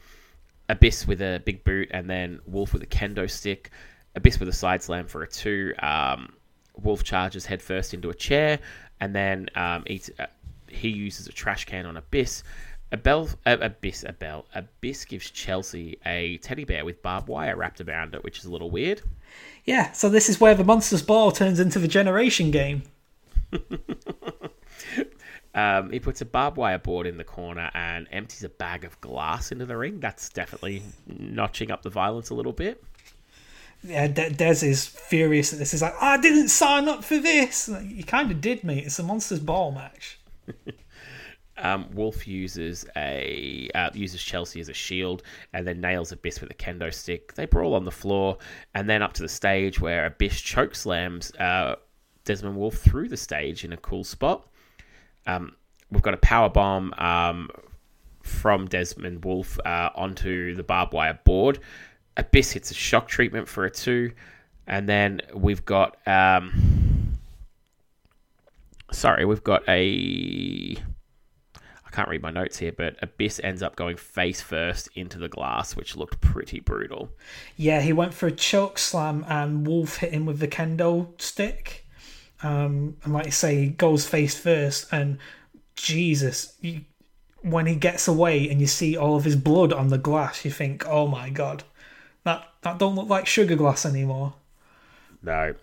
Abyss 0.69 1.07
with 1.07 1.21
a 1.21 1.41
big 1.43 1.63
boot, 1.63 1.89
and 1.91 2.09
then 2.09 2.39
Wolfe 2.45 2.73
with 2.73 2.83
a 2.83 2.87
kendo 2.87 3.29
stick. 3.29 3.71
Abyss 4.15 4.39
with 4.39 4.47
a 4.47 4.53
side 4.53 4.81
slam 4.81 5.05
for 5.05 5.23
a 5.23 5.27
two. 5.27 5.73
Um, 5.79 6.33
Wolfe 6.81 7.03
charges 7.03 7.45
headfirst 7.45 7.93
into 7.93 8.09
a 8.09 8.13
chair, 8.13 8.59
and 9.01 9.15
then 9.15 9.49
um, 9.55 9.83
eats, 9.87 10.09
uh, 10.19 10.27
he 10.69 10.89
uses 10.89 11.27
a 11.27 11.31
trash 11.31 11.65
can 11.65 11.85
on 11.85 11.97
Abyss. 11.97 12.43
Abel, 12.95 13.29
uh, 13.45 13.57
Abyss, 13.59 14.05
Abel, 14.07 14.45
Abyss 14.55 15.05
gives 15.05 15.29
Chelsea 15.29 15.99
a 16.05 16.37
teddy 16.37 16.63
bear 16.63 16.85
with 16.85 17.01
barbed 17.01 17.27
wire 17.27 17.55
wrapped 17.55 17.81
around 17.81 18.15
it, 18.15 18.23
which 18.23 18.39
is 18.39 18.45
a 18.45 18.51
little 18.51 18.69
weird. 18.69 19.01
Yeah, 19.65 19.91
so 19.91 20.09
this 20.09 20.29
is 20.29 20.39
where 20.39 20.55
the 20.55 20.63
Monsters 20.63 21.01
Ball 21.01 21.31
turns 21.31 21.59
into 21.59 21.79
the 21.79 21.87
Generation 21.87 22.51
game. 22.51 22.83
Um, 25.55 25.89
he 25.89 26.01
puts 26.01 26.19
a 26.19 26.25
barbed 26.25 26.57
wire 26.57 26.77
board 26.77 27.07
in 27.07 27.15
the 27.15 27.23
corner 27.23 27.71
and 27.73 28.07
empties 28.11 28.43
a 28.43 28.49
bag 28.49 28.83
of 28.83 28.99
glass 28.99 29.53
into 29.53 29.65
the 29.65 29.77
ring. 29.77 30.01
That's 30.01 30.27
definitely 30.27 30.83
notching 31.07 31.71
up 31.71 31.81
the 31.81 31.89
violence 31.89 32.29
a 32.29 32.33
little 32.33 32.51
bit. 32.51 32.83
Yeah, 33.81 34.07
De- 34.07 34.31
Des 34.31 34.65
is 34.65 34.85
furious 34.85 35.53
at 35.53 35.59
this. 35.59 35.71
He's 35.71 35.81
like, 35.81 35.95
I 36.01 36.17
didn't 36.17 36.49
sign 36.49 36.89
up 36.89 37.05
for 37.05 37.17
this. 37.19 37.69
Like, 37.69 37.89
you 37.89 38.03
kind 38.03 38.31
of 38.31 38.41
did, 38.41 38.65
mate. 38.65 38.85
It's 38.85 38.99
a 38.99 39.03
Monsters 39.03 39.39
Ball 39.39 39.71
match. 39.71 40.19
Um, 41.57 41.89
Wolfe 41.93 42.27
uses 42.27 42.85
a 42.97 43.69
uh, 43.73 43.89
uses 43.93 44.21
Chelsea 44.21 44.59
as 44.59 44.69
a 44.69 44.73
shield, 44.73 45.23
and 45.53 45.65
then 45.65 45.79
nails 45.79 46.11
Abyss 46.11 46.41
with 46.41 46.51
a 46.51 46.53
kendo 46.53 46.93
stick. 46.93 47.33
They 47.33 47.45
brawl 47.45 47.73
on 47.73 47.85
the 47.85 47.91
floor, 47.91 48.37
and 48.73 48.89
then 48.89 49.01
up 49.01 49.13
to 49.13 49.21
the 49.21 49.29
stage 49.29 49.79
where 49.79 50.05
Abyss 50.05 50.41
choke 50.41 50.75
slams 50.75 51.33
uh, 51.35 51.75
Desmond 52.25 52.57
Wolfe 52.57 52.79
through 52.79 53.07
the 53.07 53.17
stage 53.17 53.63
in 53.63 53.71
a 53.71 53.77
cool 53.77 54.03
spot. 54.03 54.47
Um, 55.27 55.55
we've 55.91 56.01
got 56.01 56.13
a 56.13 56.17
power 56.17 56.49
bomb 56.49 56.93
um, 56.97 57.49
from 58.21 58.67
Desmond 58.67 59.23
Wolfe 59.23 59.57
uh, 59.65 59.91
onto 59.95 60.55
the 60.55 60.63
barbed 60.63 60.93
wire 60.93 61.19
board. 61.23 61.59
Abyss 62.17 62.51
hits 62.51 62.71
a 62.71 62.73
shock 62.73 63.07
treatment 63.07 63.47
for 63.47 63.65
a 63.65 63.71
two, 63.71 64.11
and 64.67 64.89
then 64.89 65.21
we've 65.33 65.63
got 65.63 65.97
um, 66.05 66.75
sorry, 68.91 69.25
we've 69.25 69.43
got 69.43 69.67
a 69.67 70.75
can't 71.95 72.09
read 72.09 72.21
my 72.21 72.31
notes 72.31 72.57
here, 72.57 72.73
but 72.73 72.97
Abyss 73.01 73.39
ends 73.43 73.63
up 73.63 73.75
going 73.75 73.95
face 73.95 74.41
first 74.41 74.89
into 74.95 75.17
the 75.17 75.29
glass, 75.29 75.75
which 75.75 75.95
looked 75.95 76.19
pretty 76.19 76.59
brutal. 76.59 77.09
Yeah, 77.55 77.81
he 77.81 77.93
went 77.93 78.13
for 78.13 78.27
a 78.27 78.31
choke 78.31 78.77
slam 78.77 79.25
and 79.27 79.65
Wolfe 79.65 79.97
hit 79.97 80.11
him 80.11 80.25
with 80.25 80.39
the 80.39 80.47
kendo 80.47 81.19
stick. 81.19 81.85
Um, 82.43 82.97
and 83.03 83.13
like 83.13 83.27
I 83.27 83.29
say, 83.29 83.55
he 83.55 83.67
goes 83.67 84.05
face 84.05 84.37
first, 84.37 84.91
and 84.91 85.17
Jesus, 85.75 86.55
you, 86.59 86.81
when 87.41 87.65
he 87.65 87.75
gets 87.75 88.07
away 88.07 88.49
and 88.49 88.59
you 88.59 88.67
see 88.67 88.97
all 88.97 89.15
of 89.15 89.23
his 89.23 89.37
blood 89.37 89.71
on 89.71 89.87
the 89.87 89.97
glass, 89.97 90.43
you 90.43 90.51
think, 90.51 90.85
"Oh 90.85 91.07
my 91.07 91.29
god, 91.29 91.63
that 92.23 92.45
that 92.61 92.77
don't 92.77 92.95
look 92.95 93.07
like 93.07 93.25
sugar 93.25 93.55
glass 93.55 93.85
anymore." 93.85 94.33
No. 95.23 95.55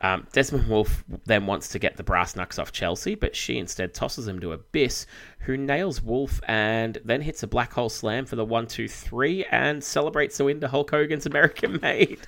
Um, 0.00 0.26
Desmond 0.32 0.68
Wolfe 0.68 1.04
then 1.24 1.46
wants 1.46 1.68
to 1.68 1.78
get 1.78 1.96
the 1.96 2.02
brass 2.02 2.36
knucks 2.36 2.58
off 2.58 2.72
Chelsea, 2.72 3.14
but 3.14 3.34
she 3.34 3.58
instead 3.58 3.94
tosses 3.94 4.28
him 4.28 4.38
to 4.40 4.52
Abyss, 4.52 5.06
who 5.40 5.56
nails 5.56 6.02
Wolfe 6.02 6.40
and 6.46 6.98
then 7.04 7.20
hits 7.20 7.42
a 7.42 7.46
black 7.46 7.72
hole 7.72 7.88
slam 7.88 8.24
for 8.24 8.36
the 8.36 8.44
one, 8.44 8.66
two, 8.66 8.88
three, 8.88 9.44
and 9.46 9.82
celebrates 9.82 10.38
the 10.38 10.44
win 10.44 10.60
to 10.60 10.68
Hulk 10.68 10.90
Hogan's 10.90 11.26
American 11.26 11.80
Made. 11.82 12.20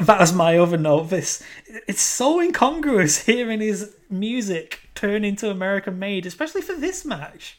That's 0.00 0.32
my 0.32 0.58
other 0.58 0.76
note. 0.76 1.10
This 1.10 1.42
it's 1.86 2.02
so 2.02 2.40
incongruous 2.40 3.24
hearing 3.24 3.60
his 3.60 3.94
music 4.10 4.80
turn 4.94 5.24
into 5.24 5.50
American 5.50 5.98
Made, 5.98 6.26
especially 6.26 6.62
for 6.62 6.74
this 6.74 7.04
match. 7.04 7.58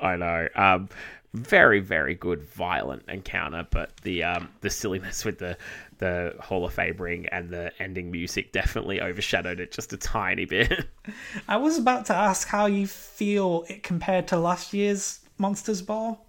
I 0.00 0.16
know. 0.16 0.48
Um, 0.54 0.88
very, 1.34 1.80
very 1.80 2.14
good 2.14 2.42
violent 2.42 3.04
encounter, 3.08 3.66
but 3.70 3.96
the 3.98 4.22
um, 4.24 4.50
the 4.60 4.68
silliness 4.68 5.24
with 5.24 5.38
the 5.38 5.56
the 6.02 6.34
Hall 6.40 6.64
of 6.64 6.74
Fame 6.74 6.96
ring 6.96 7.26
and 7.30 7.48
the 7.48 7.70
ending 7.78 8.10
music 8.10 8.50
definitely 8.50 9.00
overshadowed 9.00 9.60
it 9.60 9.70
just 9.70 9.92
a 9.92 9.96
tiny 9.96 10.44
bit. 10.44 10.88
I 11.48 11.58
was 11.58 11.78
about 11.78 12.06
to 12.06 12.12
ask 12.12 12.48
how 12.48 12.66
you 12.66 12.88
feel 12.88 13.64
it 13.68 13.84
compared 13.84 14.26
to 14.28 14.36
last 14.36 14.74
year's 14.74 15.20
Monsters 15.38 15.80
Ball. 15.80 16.20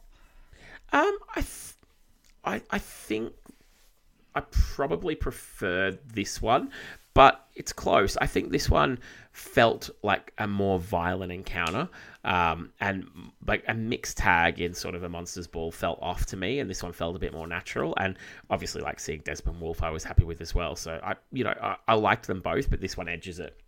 Um, 0.92 1.18
I, 1.36 1.42
th- 1.42 1.74
I, 2.46 2.62
I 2.70 2.78
think 2.78 3.34
I 4.36 4.42
probably 4.52 5.16
prefer 5.16 5.98
this 6.06 6.40
one, 6.40 6.70
but 7.16 7.48
it's 7.56 7.74
close. 7.74 8.16
I 8.18 8.28
think 8.28 8.52
this 8.52 8.70
one 8.70 9.00
felt 9.34 9.90
like 10.04 10.32
a 10.38 10.48
more 10.48 10.80
violent 10.80 11.32
encounter, 11.32 11.90
um, 12.24 12.72
and 12.80 13.06
like 13.46 13.64
a 13.68 13.74
mixed 13.74 14.16
tag 14.16 14.62
in 14.62 14.74
sort 14.74 14.94
of 14.94 15.04
a 15.04 15.10
monsters 15.10 15.48
ball 15.48 15.72
felt 15.72 16.00
off 16.02 16.28
to 16.28 16.38
me, 16.38 16.60
and 16.60 16.70
this 16.70 16.84
one 16.84 16.94
felt 16.94 17.16
a 17.16 17.20
bit 17.20 17.34
more 17.34 17.48
natural. 17.48 17.96
And 17.98 18.18
obviously, 18.50 18.82
like 18.82 19.00
seeing 19.00 19.22
Desmond 19.22 19.60
Wolfe, 19.60 19.84
I 19.84 19.90
was 19.90 20.04
happy 20.04 20.24
with 20.24 20.40
as 20.40 20.54
well. 20.54 20.76
So 20.76 21.00
I, 21.04 21.16
you 21.32 21.44
know, 21.44 21.54
I, 21.62 21.76
I 21.88 21.96
liked 21.96 22.28
them 22.28 22.42
both, 22.42 22.70
but 22.70 22.80
this 22.80 22.96
one 22.96 23.10
edges 23.10 23.40
it. 23.40 23.60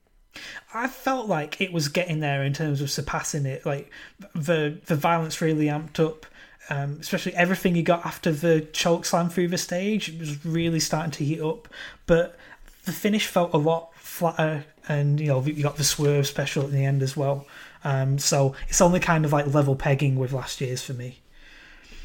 I 0.74 0.88
felt 0.88 1.28
like 1.28 1.60
it 1.60 1.74
was 1.74 1.88
getting 1.88 2.20
there 2.20 2.44
in 2.44 2.54
terms 2.54 2.80
of 2.82 2.92
surpassing 2.92 3.46
it. 3.46 3.66
Like 3.66 3.92
the 4.34 4.80
the 4.86 4.96
violence 4.96 5.42
really 5.42 5.66
amped 5.66 6.00
up. 6.00 6.26
Um, 6.68 6.98
especially 7.00 7.36
everything 7.36 7.76
you 7.76 7.84
got 7.84 8.08
after 8.08 8.32
the 8.32 8.62
choke 8.74 9.06
slam 9.06 9.30
through 9.30 9.50
the 9.50 9.58
stage 9.58 10.10
it 10.10 10.18
was 10.18 10.44
really 10.44 10.80
starting 10.80 11.12
to 11.12 11.24
heat 11.24 11.40
up. 11.40 11.68
But 12.08 12.38
the 12.86 12.92
finish 12.92 13.28
felt 13.28 13.54
a 13.54 13.58
lot 13.58 13.92
flatter, 14.16 14.66
and 14.88 15.20
you 15.20 15.28
know 15.28 15.44
you 15.44 15.62
got 15.62 15.78
the 15.78 15.84
swerve 15.84 16.26
special 16.26 16.64
at 16.64 16.72
the 16.72 16.86
end 16.86 17.04
as 17.04 17.16
well. 17.18 17.46
Um, 17.84 18.18
so 18.18 18.56
it's 18.68 18.82
only 18.82 19.00
kind 19.00 19.26
of 19.26 19.34
like 19.34 19.54
level 19.54 19.76
pegging 19.76 20.16
with 20.16 20.34
last 20.34 20.62
year's 20.62 20.82
for 20.82 20.94
me. 20.94 21.20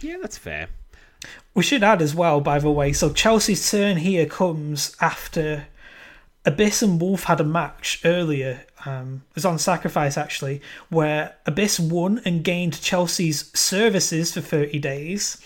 Yeah, 0.00 0.16
that's 0.20 0.36
fair. 0.36 0.68
We 1.54 1.62
should 1.62 1.82
add 1.82 2.02
as 2.02 2.14
well, 2.14 2.40
by 2.40 2.58
the 2.58 2.70
way. 2.70 2.92
So 2.92 3.12
Chelsea's 3.12 3.70
turn 3.70 3.98
here 3.98 4.26
comes 4.26 4.96
after 5.00 5.66
Abyss 6.44 6.82
and 6.82 7.00
Wolfe 7.00 7.24
had 7.24 7.40
a 7.40 7.44
match 7.44 8.00
earlier. 8.04 8.64
Um, 8.86 9.22
it 9.30 9.34
was 9.36 9.44
on 9.44 9.58
Sacrifice 9.58 10.16
actually, 10.16 10.62
where 10.88 11.36
Abyss 11.46 11.78
won 11.78 12.20
and 12.24 12.42
gained 12.42 12.80
Chelsea's 12.80 13.50
services 13.54 14.34
for 14.34 14.40
30 14.40 14.78
days. 14.78 15.38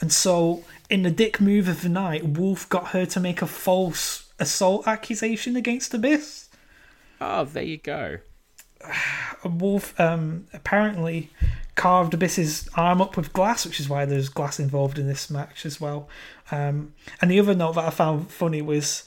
And 0.00 0.12
so, 0.12 0.64
in 0.90 1.02
the 1.02 1.10
dick 1.10 1.40
move 1.40 1.68
of 1.68 1.82
the 1.82 1.88
night, 1.88 2.24
Wolfe 2.24 2.68
got 2.68 2.88
her 2.88 3.06
to 3.06 3.20
make 3.20 3.40
a 3.40 3.46
false 3.46 4.31
assault 4.38 4.86
accusation 4.86 5.56
against 5.56 5.94
Abyss. 5.94 6.48
Oh, 7.20 7.44
there 7.44 7.62
you 7.62 7.78
go. 7.78 8.18
A 9.44 9.48
wolf 9.48 9.98
um, 10.00 10.48
apparently 10.52 11.30
carved 11.74 12.14
Abyss's 12.14 12.68
arm 12.76 13.00
up 13.00 13.16
with 13.16 13.32
glass, 13.32 13.64
which 13.64 13.78
is 13.78 13.88
why 13.88 14.04
there's 14.04 14.28
glass 14.28 14.58
involved 14.58 14.98
in 14.98 15.06
this 15.06 15.30
match 15.30 15.64
as 15.64 15.80
well. 15.80 16.08
Um, 16.50 16.94
and 17.20 17.30
the 17.30 17.38
other 17.38 17.54
note 17.54 17.76
that 17.76 17.84
I 17.84 17.90
found 17.90 18.30
funny 18.30 18.60
was 18.60 19.04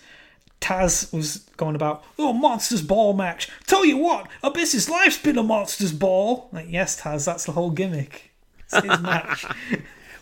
Taz 0.61 1.13
was 1.13 1.37
going 1.57 1.75
about, 1.75 2.03
oh, 2.17 2.33
Monsters 2.33 2.81
Ball 2.81 3.13
match. 3.13 3.49
Tell 3.67 3.85
you 3.85 3.97
what, 3.97 4.27
Abyss's 4.43 4.89
life's 4.89 5.17
been 5.17 5.37
a 5.37 5.43
Monsters 5.43 5.91
Ball. 5.91 6.49
Like, 6.51 6.67
yes, 6.69 7.01
Taz, 7.01 7.25
that's 7.25 7.45
the 7.45 7.51
whole 7.51 7.69
gimmick. 7.69 8.31
It's 8.63 8.81
his 8.81 8.99
match. 9.01 9.45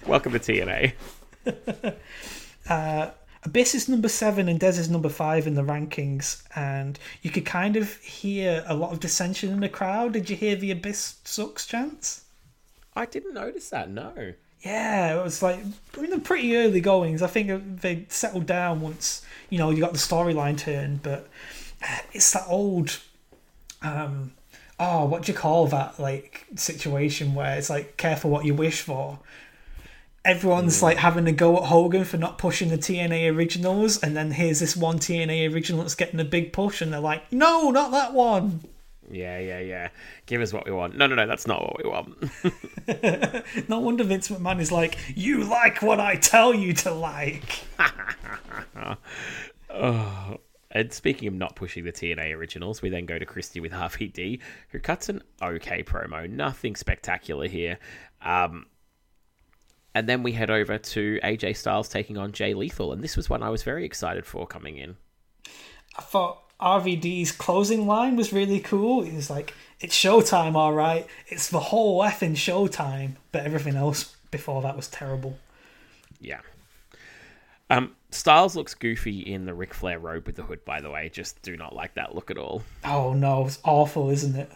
Welcome 0.05 0.33
to 0.33 0.39
TNA. 0.39 0.93
uh, 2.69 3.11
Abyss 3.45 3.75
is 3.75 3.89
number 3.89 4.07
seven 4.07 4.47
and 4.47 4.59
Dez 4.59 4.79
is 4.79 4.89
number 4.89 5.09
five 5.09 5.47
in 5.47 5.55
the 5.55 5.63
rankings, 5.63 6.43
and 6.55 6.97
you 7.21 7.29
could 7.29 7.45
kind 7.45 7.75
of 7.75 7.97
hear 7.97 8.63
a 8.67 8.75
lot 8.75 8.93
of 8.93 8.99
dissension 8.99 9.51
in 9.51 9.59
the 9.59 9.69
crowd. 9.69 10.13
Did 10.13 10.29
you 10.29 10.35
hear 10.35 10.55
the 10.55 10.71
Abyss 10.71 11.17
sucks 11.23 11.65
chants? 11.65 12.23
I 12.95 13.05
didn't 13.05 13.33
notice 13.33 13.69
that. 13.69 13.89
No. 13.89 14.33
Yeah, 14.61 15.19
it 15.19 15.23
was 15.23 15.43
like 15.43 15.59
in 15.97 16.09
the 16.09 16.19
pretty 16.19 16.55
early 16.55 16.79
goings. 16.79 17.21
I 17.21 17.27
think 17.27 17.81
they 17.81 18.05
settled 18.07 18.45
down 18.45 18.79
once 18.79 19.21
you 19.49 19.57
know 19.57 19.71
you 19.71 19.81
got 19.81 19.91
the 19.91 19.99
storyline 19.99 20.57
turned, 20.57 21.03
but 21.03 21.27
it's 22.13 22.31
that 22.31 22.45
old. 22.47 22.99
Um, 23.81 24.31
oh, 24.79 25.05
what 25.05 25.23
do 25.23 25.33
you 25.33 25.37
call 25.37 25.67
that 25.67 25.99
like 25.99 26.45
situation 26.55 27.35
where 27.35 27.57
it's 27.57 27.69
like 27.69 27.97
careful 27.97 28.31
what 28.31 28.45
you 28.45 28.53
wish 28.53 28.79
for? 28.79 29.19
Everyone's 30.25 30.81
like 30.81 30.97
having 30.97 31.27
a 31.27 31.33
go 31.33 31.57
at 31.57 31.63
Hogan 31.63 32.05
for 32.05 32.17
not 32.17 32.37
pushing 32.37 32.69
the 32.69 32.77
TNA 32.77 33.35
originals, 33.35 34.01
and 34.01 34.15
then 34.15 34.31
here's 34.31 34.61
this 34.61 34.75
one 34.75 34.97
TNA 34.97 35.53
original 35.53 35.81
that's 35.81 35.95
getting 35.95 36.19
a 36.19 36.25
big 36.25 36.53
push, 36.53 36.81
and 36.81 36.93
they're 36.93 36.99
like, 36.99 37.29
no, 37.31 37.71
not 37.71 37.91
that 37.91 38.13
one. 38.13 38.61
Yeah, 39.11 39.37
yeah, 39.39 39.59
yeah. 39.59 39.89
Give 40.25 40.41
us 40.41 40.53
what 40.53 40.65
we 40.65 40.71
want. 40.71 40.95
No, 40.97 41.07
no, 41.07 41.15
no, 41.15 41.27
that's 41.27 41.45
not 41.45 41.61
what 41.61 41.83
we 41.83 41.89
want. 41.89 43.69
no 43.69 43.79
wonder 43.79 44.03
Vince 44.03 44.29
McMahon 44.29 44.59
is 44.59 44.71
like, 44.71 44.97
you 45.15 45.43
like 45.43 45.81
what 45.81 45.99
I 45.99 46.15
tell 46.15 46.53
you 46.53 46.73
to 46.73 46.91
like. 46.91 47.59
oh. 49.69 50.37
And 50.71 50.91
speaking 50.91 51.27
of 51.27 51.35
not 51.35 51.55
pushing 51.55 51.83
the 51.83 51.91
TNA 51.91 52.35
originals, 52.35 52.81
we 52.81 52.89
then 52.89 53.05
go 53.05 53.19
to 53.19 53.25
Christy 53.25 53.59
with 53.59 53.71
RVD, 53.71 54.39
who 54.69 54.79
cuts 54.79 55.07
an 55.09 55.21
okay 55.41 55.83
promo. 55.83 56.27
Nothing 56.27 56.75
spectacular 56.75 57.47
here. 57.47 57.77
Um, 58.23 58.65
and 59.95 60.07
then 60.09 60.23
we 60.23 60.31
head 60.31 60.49
over 60.49 60.77
to 60.77 61.19
AJ 61.23 61.57
Styles 61.57 61.89
taking 61.89 62.17
on 62.17 62.31
Jay 62.31 62.53
Lethal, 62.53 62.91
and 62.91 63.03
this 63.03 63.15
was 63.15 63.29
one 63.29 63.43
I 63.43 63.49
was 63.49 63.63
very 63.63 63.85
excited 63.85 64.25
for 64.25 64.47
coming 64.47 64.77
in. 64.77 64.97
I 65.97 66.01
thought 66.01 66.41
RVD's 66.59 67.31
closing 67.31 67.85
line 67.85 68.15
was 68.15 68.33
really 68.33 68.59
cool. 68.59 69.03
He 69.03 69.15
was 69.15 69.29
like, 69.29 69.53
"It's 69.79 69.95
showtime, 69.95 70.55
all 70.55 70.73
right. 70.73 71.05
It's 71.27 71.49
the 71.49 71.59
whole 71.59 72.01
effing 72.01 72.33
showtime." 72.33 73.15
But 73.31 73.45
everything 73.45 73.75
else 73.75 74.15
before 74.31 74.61
that 74.63 74.75
was 74.75 74.87
terrible. 74.87 75.37
Yeah. 76.19 76.39
Um, 77.69 77.95
Styles 78.11 78.55
looks 78.55 78.75
goofy 78.75 79.19
in 79.19 79.45
the 79.45 79.53
Ric 79.53 79.73
Flair 79.73 79.99
robe 79.99 80.25
with 80.25 80.35
the 80.35 80.43
hood. 80.43 80.63
By 80.65 80.81
the 80.81 80.91
way, 80.91 81.09
just 81.09 81.41
do 81.41 81.57
not 81.57 81.75
like 81.75 81.95
that 81.95 82.15
look 82.15 82.31
at 82.31 82.37
all. 82.37 82.63
Oh 82.83 83.13
no, 83.13 83.45
it's 83.45 83.59
awful, 83.63 84.09
isn't 84.09 84.35
it? 84.35 84.51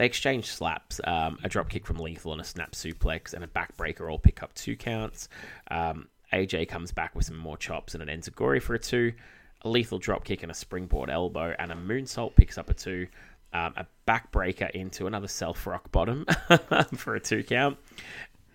They 0.00 0.06
exchange 0.06 0.46
slaps, 0.46 0.98
um, 1.04 1.38
a 1.44 1.48
drop 1.50 1.68
kick 1.68 1.84
from 1.84 1.98
Lethal 1.98 2.32
and 2.32 2.40
a 2.40 2.44
snap 2.44 2.72
suplex 2.72 3.34
and 3.34 3.44
a 3.44 3.46
backbreaker 3.46 4.10
all 4.10 4.18
pick 4.18 4.42
up 4.42 4.54
two 4.54 4.74
counts. 4.74 5.28
Um, 5.70 6.08
AJ 6.32 6.70
comes 6.70 6.90
back 6.90 7.14
with 7.14 7.26
some 7.26 7.36
more 7.36 7.58
chops 7.58 7.92
and 7.92 8.02
an 8.02 8.08
enziguri 8.08 8.62
for 8.62 8.72
a 8.72 8.78
two. 8.78 9.12
A 9.60 9.68
lethal 9.68 9.98
drop 9.98 10.24
kick 10.24 10.42
and 10.42 10.50
a 10.50 10.54
springboard 10.54 11.10
elbow 11.10 11.54
and 11.58 11.70
a 11.70 11.74
moonsault 11.74 12.34
picks 12.34 12.56
up 12.56 12.70
a 12.70 12.72
two. 12.72 13.08
Um, 13.52 13.74
a 13.76 13.84
backbreaker 14.08 14.70
into 14.70 15.06
another 15.06 15.28
self 15.28 15.66
rock 15.66 15.92
bottom 15.92 16.24
for 16.94 17.16
a 17.16 17.20
two 17.20 17.44
count. 17.44 17.76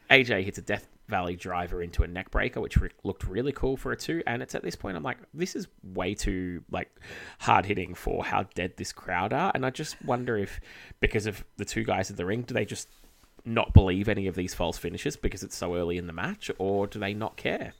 AJ 0.09 0.45
hits 0.45 0.57
a 0.57 0.63
Death 0.63 0.87
Valley 1.07 1.35
driver 1.35 1.81
into 1.81 2.03
a 2.03 2.07
neck 2.07 2.31
breaker, 2.31 2.59
which 2.59 2.77
re- 2.77 2.89
looked 3.03 3.25
really 3.25 3.51
cool 3.51 3.77
for 3.77 3.91
a 3.91 3.97
two. 3.97 4.23
And 4.25 4.41
it's 4.41 4.55
at 4.55 4.63
this 4.63 4.75
point 4.75 4.97
I'm 4.97 5.03
like, 5.03 5.17
this 5.33 5.55
is 5.55 5.67
way 5.83 6.15
too 6.15 6.63
like 6.71 6.89
hard 7.39 7.65
hitting 7.65 7.93
for 7.93 8.23
how 8.23 8.43
dead 8.55 8.73
this 8.77 8.91
crowd 8.91 9.33
are. 9.33 9.51
And 9.53 9.65
I 9.65 9.69
just 9.69 10.03
wonder 10.03 10.37
if 10.37 10.59
because 10.99 11.25
of 11.25 11.43
the 11.57 11.65
two 11.65 11.83
guys 11.83 12.09
in 12.09 12.15
the 12.15 12.25
ring, 12.25 12.41
do 12.41 12.53
they 12.53 12.65
just 12.65 12.87
not 13.45 13.73
believe 13.73 14.09
any 14.09 14.27
of 14.27 14.35
these 14.35 14.53
false 14.53 14.77
finishes 14.77 15.15
because 15.15 15.43
it's 15.43 15.55
so 15.55 15.75
early 15.75 15.97
in 15.97 16.07
the 16.07 16.13
match, 16.13 16.49
or 16.57 16.87
do 16.87 16.99
they 16.99 17.13
not 17.13 17.37
care? 17.37 17.73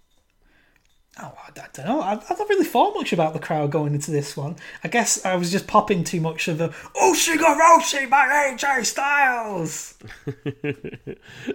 Oh, 1.18 1.34
I 1.48 1.50
don't 1.52 1.88
know. 1.88 2.02
I've 2.02 2.30
not 2.30 2.50
really 2.50 2.66
thought 2.66 2.94
much 2.94 3.14
about 3.14 3.34
the 3.34 3.40
crowd 3.40 3.72
going 3.72 3.94
into 3.94 4.12
this 4.12 4.36
one. 4.36 4.58
I 4.84 4.90
guess 4.90 5.26
I 5.26 5.36
was 5.36 5.50
just 5.50 5.66
popping 5.66 6.04
too 6.04 6.20
much 6.20 6.50
of 6.50 6.58
the 6.58 6.70
Ushigoroshi 6.70 8.10
by 8.10 8.28
AJ 8.54 8.86
Styles. 8.86 9.98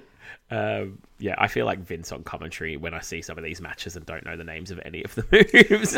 Um, 0.51 0.98
yeah, 1.18 1.36
I 1.39 1.47
feel 1.47 1.64
like 1.64 1.78
Vince 1.78 2.10
on 2.10 2.24
commentary 2.24 2.77
when 2.77 2.93
I 2.93 3.01
see 3.01 3.22
some 3.22 3.39
of 3.39 3.44
these 3.44 3.60
matches 3.60 3.94
and 3.94 4.05
don't 4.05 4.24
know 4.24 4.36
the 4.36 4.44
names 4.44 4.70
of 4.70 4.81
any 4.85 5.05
of 5.05 5.14
the 5.14 5.24
moves. 5.70 5.93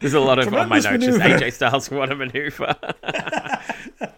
There's 0.00 0.14
a 0.14 0.20
lot 0.20 0.38
of 0.38 0.52
on 0.54 0.68
my 0.68 0.78
notes 0.78 1.04
just. 1.04 1.18
AJ 1.18 1.52
Styles 1.54 1.90
what 1.90 2.12
a 2.12 2.14
maneuver. 2.14 2.74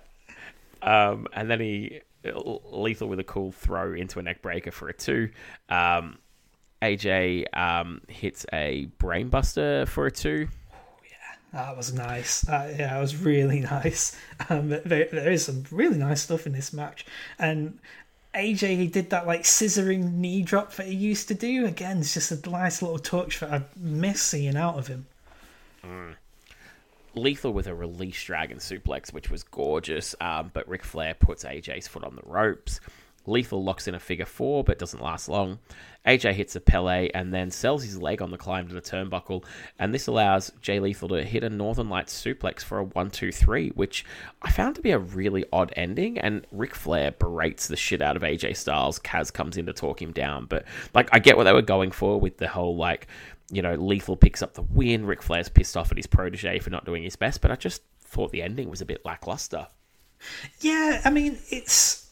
Um, 0.83 1.27
and 1.35 1.51
then 1.51 1.61
he 1.61 2.01
lethal 2.25 3.09
with 3.09 3.21
a 3.21 3.25
cool 3.25 3.53
throw 3.53 3.93
into 3.93 4.19
a 4.19 4.23
neck 4.23 4.43
breaker 4.43 4.71
for 4.71 4.89
a 4.89 4.93
two. 4.95 5.31
Um, 5.69 6.19
AJ 6.83 7.45
um, 7.57 8.01
hits 8.09 8.47
a 8.53 8.89
brainbuster 8.99 9.87
for 9.89 10.07
a 10.07 10.11
two. 10.11 10.49
Yeah, 11.05 11.65
That 11.65 11.77
was 11.77 11.93
nice. 11.93 12.49
Uh, 12.49 12.75
yeah, 12.79 12.97
it 12.97 13.01
was 13.01 13.17
really 13.17 13.61
nice. 13.61 14.17
Um, 14.49 14.71
there, 14.71 14.83
there 14.85 15.31
is 15.31 15.45
some 15.45 15.65
really 15.71 15.99
nice 15.99 16.23
stuff 16.23 16.47
in 16.47 16.53
this 16.53 16.73
match, 16.73 17.05
and 17.39 17.79
AJ 18.35 18.77
he 18.77 18.87
did 18.87 19.11
that 19.11 19.27
like 19.27 19.43
scissoring 19.43 20.15
knee 20.15 20.43
drop 20.43 20.75
that 20.75 20.87
he 20.87 20.95
used 20.95 21.29
to 21.29 21.35
do. 21.35 21.67
Again, 21.67 21.99
it's 21.99 22.15
just 22.15 22.31
a 22.31 22.51
nice 22.51 22.81
little 22.81 22.99
touch 22.99 23.41
that 23.41 23.53
I 23.53 23.63
miss 23.77 24.23
seeing 24.23 24.57
out 24.57 24.79
of 24.79 24.87
him. 24.87 25.07
Mm. 25.85 26.15
Lethal 27.15 27.53
with 27.53 27.67
a 27.67 27.75
release 27.75 28.23
dragon 28.23 28.59
suplex, 28.59 29.13
which 29.13 29.31
was 29.31 29.43
gorgeous, 29.43 30.15
um, 30.21 30.51
but 30.55 30.69
Ric 30.69 30.85
Flair 30.85 31.15
puts 31.15 31.45
AJ's 31.45 31.89
foot 31.89 32.05
on 32.05 32.15
the 32.15 32.23
ropes. 32.25 32.81
Lethal 33.31 33.63
locks 33.63 33.89
in 33.89 33.95
a 33.95 34.01
figure 34.01 34.27
four, 34.27 34.65
but 34.65 34.79
doesn't 34.79 35.03
last 35.03 35.29
long. 35.29 35.59
AJ 36.07 36.33
hits 36.33 36.57
a 36.57 36.61
Pele 36.61 37.11
and 37.15 37.33
then 37.33 37.51
sells 37.51 37.85
his 37.85 38.01
leg 38.01 38.23
on 38.23 38.31
the 38.31 38.39
climb 38.39 38.67
to 38.69 38.75
the 38.75 38.81
turnbuckle, 38.81 39.45
and 39.79 39.93
this 39.93 40.07
allows 40.07 40.51
Jay 40.61 40.81
Lethal 40.81 41.09
to 41.11 41.23
hit 41.23 41.45
a 41.45 41.51
Northern 41.51 41.91
Lights 41.91 42.19
suplex 42.19 42.63
for 42.63 42.79
a 42.79 42.85
1 42.85 43.11
2 43.11 43.31
3, 43.31 43.71
which 43.71 44.05
I 44.43 44.51
found 44.51 44.77
to 44.77 44.83
be 44.83 44.93
a 44.93 44.99
really 44.99 45.45
odd 45.53 45.73
ending. 45.77 46.19
And 46.19 46.47
Ric 46.51 46.75
Flair 46.75 47.13
berates 47.13 47.69
the 47.69 47.77
shit 47.77 48.01
out 48.01 48.17
of 48.17 48.23
AJ 48.23 48.57
Styles. 48.57 48.99
Kaz 48.99 49.33
comes 49.33 49.57
in 49.57 49.67
to 49.67 49.73
talk 49.73 50.01
him 50.01 50.13
down, 50.13 50.47
but 50.47 50.65
like, 50.95 51.09
I 51.13 51.19
get 51.19 51.37
what 51.37 51.45
they 51.45 51.53
were 51.53 51.63
going 51.63 51.91
for 51.91 52.19
with 52.19 52.39
the 52.39 52.49
whole 52.49 52.77
like, 52.77 53.07
you 53.51 53.61
know, 53.61 53.75
Lethal 53.75 54.17
picks 54.17 54.43
up 54.43 54.55
the 54.55 54.63
win. 54.63 55.05
Ric 55.05 55.23
Flair's 55.23 55.49
pissed 55.49 55.77
off 55.77 55.91
at 55.91 55.99
his 55.99 56.07
protege 56.07 56.59
for 56.61 56.71
not 56.71 56.87
doing 56.87 57.03
his 57.03 57.17
best, 57.17 57.41
but 57.43 57.51
I 57.51 57.57
just 57.57 57.83
thought 58.01 58.33
the 58.33 58.43
ending 58.43 58.71
was 58.71 58.81
a 58.81 58.87
bit 58.87 59.05
lackluster. 59.05 59.67
Yeah, 60.61 61.01
I 61.05 61.11
mean 61.11 61.39
it's 61.51 62.10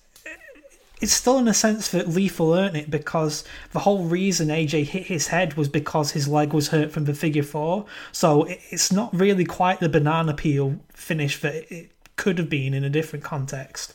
it's 1.01 1.13
still 1.13 1.39
in 1.39 1.49
a 1.49 1.55
sense 1.55 1.89
that 1.91 2.09
Lethal 2.09 2.55
earned 2.55 2.77
it 2.77 2.91
because 2.91 3.45
the 3.73 3.81
whole 3.81 4.05
reason 4.05 4.49
AJ 4.49 4.85
hit 4.85 5.07
his 5.07 5.29
head 5.29 5.55
was 5.55 5.69
because 5.69 6.11
his 6.11 6.27
leg 6.27 6.53
was 6.53 6.69
hurt 6.69 6.91
from 6.91 7.05
the 7.05 7.15
figure 7.15 7.43
four. 7.43 7.87
So 8.13 8.45
it's 8.49 8.91
not 8.91 9.15
really 9.15 9.45
quite 9.45 9.81
the 9.81 9.89
banana 9.89 10.35
peel 10.35 10.81
finish 10.91 11.41
that 11.41 11.71
it 11.73 11.91
could 12.17 12.39
have 12.39 12.51
been 12.51 12.75
in 12.75 12.85
a 12.85 12.91
different 12.91 13.25
context. 13.25 13.95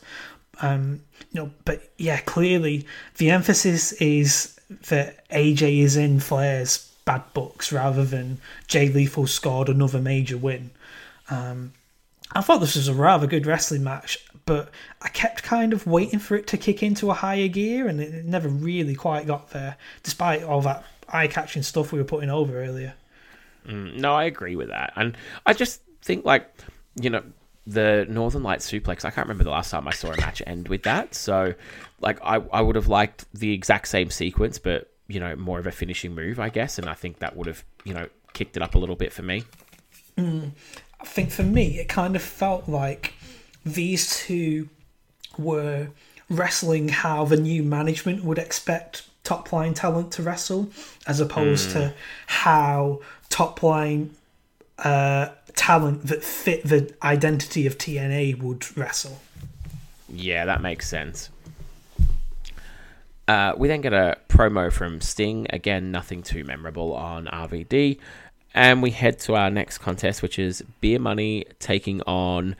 Um, 0.60 1.02
you 1.32 1.42
know, 1.42 1.50
but 1.64 1.92
yeah, 1.98 2.20
clearly 2.20 2.86
the 3.18 3.30
emphasis 3.30 3.92
is 3.92 4.58
that 4.88 5.28
AJ 5.28 5.80
is 5.80 5.96
in 5.96 6.20
Flair's 6.20 6.90
bad 7.04 7.22
books 7.34 7.70
rather 7.70 8.04
than 8.04 8.38
Jay 8.66 8.88
Lethal 8.88 9.26
scored 9.26 9.68
another 9.68 10.00
major 10.00 10.38
win. 10.38 10.70
Um, 11.30 11.72
I 12.32 12.40
thought 12.40 12.58
this 12.58 12.76
was 12.76 12.88
a 12.88 12.94
rather 12.94 13.26
good 13.26 13.46
wrestling 13.46 13.84
match, 13.84 14.24
but 14.46 14.70
I 15.00 15.08
kept 15.08 15.42
kind 15.42 15.72
of 15.72 15.86
waiting 15.86 16.18
for 16.18 16.36
it 16.36 16.46
to 16.48 16.58
kick 16.58 16.82
into 16.82 17.10
a 17.10 17.14
higher 17.14 17.48
gear, 17.48 17.88
and 17.88 18.00
it 18.00 18.24
never 18.24 18.48
really 18.48 18.94
quite 18.94 19.26
got 19.26 19.50
there, 19.50 19.76
despite 20.02 20.42
all 20.42 20.60
that 20.62 20.84
eye-catching 21.08 21.62
stuff 21.62 21.92
we 21.92 21.98
were 21.98 22.04
putting 22.04 22.30
over 22.30 22.62
earlier. 22.62 22.94
Mm, 23.66 23.96
no, 23.96 24.14
I 24.14 24.24
agree 24.24 24.56
with 24.56 24.68
that, 24.68 24.92
and 24.96 25.16
I 25.46 25.54
just 25.54 25.80
think 26.02 26.24
like 26.24 26.52
you 27.00 27.10
know 27.10 27.22
the 27.66 28.06
Northern 28.08 28.42
Lights 28.42 28.70
suplex. 28.70 29.04
I 29.04 29.10
can't 29.10 29.26
remember 29.26 29.44
the 29.44 29.50
last 29.50 29.70
time 29.70 29.88
I 29.88 29.92
saw 29.92 30.12
a 30.12 30.16
match 30.18 30.42
end 30.46 30.68
with 30.68 30.82
that. 30.82 31.14
So, 31.14 31.54
like, 32.00 32.18
I 32.22 32.36
I 32.52 32.60
would 32.60 32.76
have 32.76 32.88
liked 32.88 33.24
the 33.32 33.52
exact 33.52 33.88
same 33.88 34.10
sequence, 34.10 34.58
but 34.58 34.90
you 35.08 35.20
know, 35.20 35.34
more 35.36 35.58
of 35.58 35.66
a 35.66 35.72
finishing 35.72 36.14
move, 36.14 36.38
I 36.38 36.48
guess, 36.48 36.78
and 36.78 36.88
I 36.88 36.94
think 36.94 37.18
that 37.20 37.36
would 37.36 37.46
have 37.46 37.64
you 37.84 37.94
know 37.94 38.08
kicked 38.32 38.56
it 38.56 38.62
up 38.62 38.74
a 38.74 38.78
little 38.78 38.96
bit 38.96 39.12
for 39.12 39.22
me. 39.22 39.44
Mm. 40.18 40.50
I 41.00 41.04
think 41.06 41.30
for 41.30 41.42
me, 41.42 41.78
it 41.78 41.88
kind 41.88 42.16
of 42.16 42.22
felt 42.22 42.68
like 42.68 43.14
these 43.64 44.16
two 44.24 44.68
were 45.38 45.88
wrestling 46.30 46.88
how 46.88 47.24
the 47.24 47.36
new 47.36 47.62
management 47.62 48.24
would 48.24 48.38
expect 48.38 49.02
top 49.24 49.52
line 49.52 49.74
talent 49.74 50.12
to 50.12 50.22
wrestle, 50.22 50.70
as 51.06 51.20
opposed 51.20 51.70
Mm. 51.70 51.72
to 51.72 51.94
how 52.26 53.00
top 53.30 53.62
line 53.62 54.10
uh, 54.78 55.28
talent 55.54 56.06
that 56.08 56.22
fit 56.24 56.64
the 56.64 56.92
identity 57.02 57.66
of 57.66 57.78
TNA 57.78 58.34
would 58.42 58.76
wrestle. 58.76 59.20
Yeah, 60.08 60.44
that 60.44 60.60
makes 60.60 60.88
sense. 60.88 61.30
Uh, 63.26 63.54
we 63.56 63.68
then 63.68 63.80
get 63.80 63.92
a 63.92 64.18
promo 64.28 64.70
from 64.70 65.00
Sting. 65.00 65.46
Again, 65.50 65.90
nothing 65.90 66.22
too 66.22 66.44
memorable 66.44 66.92
on 66.92 67.26
RVD. 67.26 67.98
And 68.52 68.82
we 68.82 68.90
head 68.90 69.18
to 69.20 69.34
our 69.34 69.50
next 69.50 69.78
contest, 69.78 70.22
which 70.22 70.38
is 70.38 70.62
Beer 70.80 70.98
Money 70.98 71.46
taking 71.58 72.02
on 72.02 72.54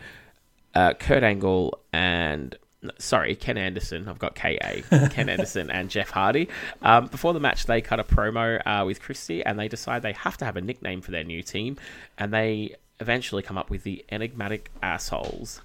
uh, 0.74 0.94
Kurt 0.94 1.22
Angle 1.22 1.78
and. 1.92 2.56
Sorry, 2.98 3.34
Ken 3.34 3.56
Anderson. 3.56 4.08
I've 4.08 4.18
got 4.18 4.34
KA. 4.34 4.58
Ken 5.08 5.30
Anderson 5.30 5.70
and 5.70 5.88
Jeff 5.88 6.10
Hardy. 6.10 6.50
Um, 6.82 7.06
before 7.06 7.32
the 7.32 7.40
match, 7.40 7.64
they 7.64 7.80
cut 7.80 7.98
a 7.98 8.04
promo 8.04 8.60
uh, 8.66 8.84
with 8.84 9.00
Christy 9.00 9.42
and 9.42 9.58
they 9.58 9.68
decide 9.68 10.02
they 10.02 10.12
have 10.12 10.36
to 10.36 10.44
have 10.44 10.58
a 10.58 10.60
nickname 10.60 11.00
for 11.00 11.10
their 11.10 11.24
new 11.24 11.42
team. 11.42 11.78
And 12.18 12.30
they 12.30 12.76
eventually 13.00 13.42
come 13.42 13.56
up 13.56 13.70
with 13.70 13.84
the 13.84 14.04
Enigmatic 14.10 14.70
Assholes. 14.82 15.62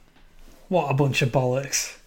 What 0.70 0.90
a 0.90 0.94
bunch 0.94 1.22
of 1.22 1.30
bollocks. 1.30 1.98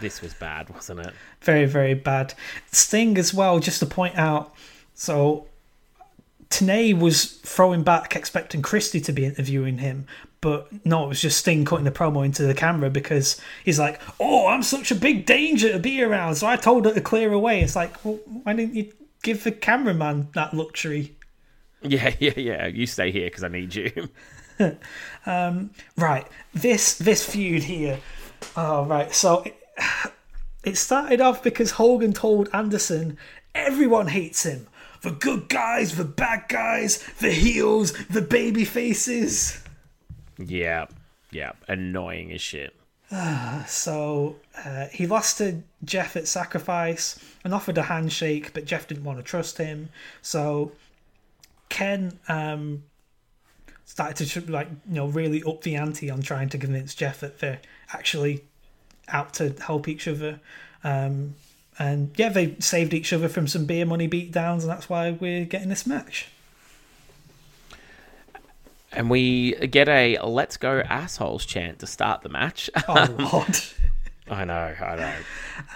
This 0.00 0.20
was 0.20 0.34
bad, 0.34 0.68
wasn't 0.70 1.00
it? 1.00 1.14
Very, 1.40 1.66
very 1.66 1.94
bad. 1.94 2.34
Sting 2.72 3.16
as 3.18 3.32
well, 3.32 3.60
just 3.60 3.80
to 3.80 3.86
point 3.86 4.16
out. 4.16 4.52
So, 4.94 5.46
Tenay 6.50 6.98
was 6.98 7.24
throwing 7.24 7.82
back, 7.82 8.16
expecting 8.16 8.62
Christy 8.62 9.00
to 9.00 9.12
be 9.12 9.24
interviewing 9.24 9.78
him, 9.78 10.06
but 10.44 10.68
no, 10.84 11.06
it 11.06 11.08
was 11.08 11.22
just 11.22 11.38
Sting 11.38 11.64
cutting 11.64 11.86
the 11.86 11.90
promo 11.90 12.22
into 12.22 12.42
the 12.42 12.52
camera 12.52 12.90
because 12.90 13.40
he's 13.64 13.78
like, 13.78 13.98
"Oh, 14.20 14.46
I'm 14.46 14.62
such 14.62 14.90
a 14.90 14.94
big 14.94 15.24
danger 15.24 15.72
to 15.72 15.78
be 15.78 16.02
around," 16.02 16.34
so 16.34 16.46
I 16.46 16.56
told 16.56 16.84
her 16.84 16.92
to 16.92 17.00
clear 17.00 17.32
away. 17.32 17.62
It's 17.62 17.74
like, 17.74 18.04
well, 18.04 18.20
why 18.26 18.52
didn't 18.52 18.74
you 18.74 18.92
give 19.22 19.42
the 19.42 19.52
cameraman 19.52 20.28
that 20.34 20.52
luxury? 20.52 21.16
Yeah, 21.86 22.14
yeah, 22.18 22.32
yeah. 22.38 22.66
You 22.66 22.86
stay 22.86 23.10
here 23.10 23.26
because 23.26 23.44
I 23.44 23.48
need 23.48 23.74
you. 23.74 24.08
um, 25.26 25.70
right, 25.98 26.26
this 26.54 26.94
this 26.94 27.22
feud 27.26 27.62
here. 27.62 28.00
Oh, 28.56 28.86
right. 28.86 29.14
So 29.14 29.42
it, 29.42 29.56
it 30.64 30.76
started 30.78 31.20
off 31.20 31.42
because 31.42 31.72
Hogan 31.72 32.14
told 32.14 32.48
Anderson 32.54 33.18
everyone 33.54 34.08
hates 34.08 34.44
him. 34.44 34.66
The 35.02 35.10
good 35.10 35.50
guys, 35.50 35.96
the 35.96 36.04
bad 36.04 36.44
guys, 36.48 37.06
the 37.18 37.32
heels, 37.32 37.92
the 38.08 38.22
baby 38.22 38.64
faces. 38.64 39.63
Yeah, 40.38 40.86
yeah. 41.30 41.52
Annoying 41.68 42.32
as 42.32 42.40
shit. 42.40 42.74
So 43.66 44.36
uh, 44.64 44.86
he 44.92 45.06
lost 45.06 45.38
to 45.38 45.62
Jeff 45.84 46.16
at 46.16 46.28
Sacrifice 46.28 47.18
and 47.44 47.54
offered 47.54 47.78
a 47.78 47.82
handshake, 47.82 48.52
but 48.52 48.64
Jeff 48.64 48.88
didn't 48.88 49.04
want 49.04 49.18
to 49.18 49.22
trust 49.22 49.58
him. 49.58 49.88
So 50.22 50.72
Ken 51.68 52.18
um, 52.28 52.84
started 53.84 54.26
to 54.28 54.40
like 54.50 54.68
you 54.88 54.94
know 54.94 55.06
really 55.06 55.42
up 55.44 55.62
the 55.62 55.76
ante 55.76 56.10
on 56.10 56.22
trying 56.22 56.48
to 56.50 56.58
convince 56.58 56.94
Jeff 56.94 57.20
that 57.20 57.38
they're 57.38 57.60
actually 57.92 58.44
out 59.08 59.34
to 59.34 59.54
help 59.60 59.88
each 59.88 60.08
other. 60.08 60.40
Um, 60.82 61.34
and 61.78 62.10
yeah, 62.16 62.28
they 62.28 62.56
saved 62.58 62.94
each 62.94 63.12
other 63.12 63.28
from 63.28 63.48
some 63.48 63.64
beer 63.64 63.84
money 63.86 64.08
beatdowns, 64.08 64.60
and 64.60 64.70
that's 64.70 64.88
why 64.88 65.10
we're 65.10 65.44
getting 65.44 65.68
this 65.68 65.86
match. 65.86 66.28
And 68.94 69.10
we 69.10 69.52
get 69.52 69.88
a 69.88 70.18
"Let's 70.22 70.56
go 70.56 70.80
assholes" 70.80 71.44
chant 71.44 71.80
to 71.80 71.86
start 71.86 72.22
the 72.22 72.28
match. 72.28 72.70
Oh 72.88 73.16
lord! 73.32 73.58
I 74.30 74.44
know, 74.44 74.74
I 74.80 74.96
know. 74.96 75.14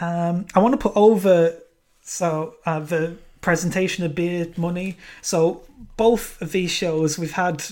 Um, 0.01 0.47
I 0.55 0.61
want 0.61 0.73
to 0.73 0.79
put 0.79 0.97
over 0.97 1.55
so 2.03 2.55
uh, 2.65 2.81
the 2.81 3.17
presentation 3.41 4.05
of 4.05 4.15
beer 4.15 4.49
money. 4.57 4.97
So 5.21 5.63
both 5.97 6.41
of 6.41 6.53
these 6.53 6.71
shows, 6.71 7.19
we've 7.19 7.33
had 7.33 7.65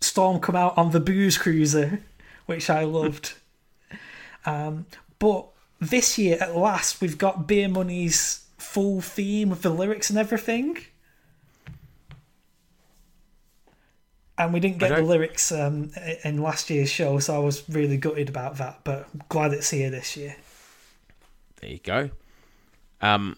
Storm 0.00 0.40
come 0.40 0.56
out 0.56 0.76
on 0.76 0.90
the 0.90 1.00
booze 1.00 1.38
cruiser, 1.38 2.00
which 2.46 2.70
I 2.70 2.84
loved. 2.84 3.34
um, 4.46 4.86
but 5.18 5.46
this 5.80 6.18
year, 6.18 6.38
at 6.40 6.56
last, 6.56 7.00
we've 7.00 7.18
got 7.18 7.46
beer 7.46 7.68
money's 7.68 8.46
full 8.58 9.00
theme 9.00 9.50
with 9.50 9.62
the 9.62 9.70
lyrics 9.70 10.10
and 10.10 10.18
everything. 10.18 10.78
And 14.38 14.52
we 14.52 14.60
didn't 14.60 14.78
get 14.78 14.94
the 14.94 15.02
lyrics 15.02 15.50
um, 15.50 15.90
in 16.22 16.42
last 16.42 16.68
year's 16.68 16.90
show, 16.90 17.18
so 17.18 17.34
I 17.34 17.38
was 17.38 17.66
really 17.70 17.96
gutted 17.96 18.28
about 18.28 18.58
that. 18.58 18.80
But 18.84 19.28
glad 19.28 19.52
it's 19.52 19.70
here 19.70 19.88
this 19.90 20.16
year. 20.16 20.36
There 21.60 21.70
you 21.70 21.78
go. 21.82 22.10
Um, 23.00 23.36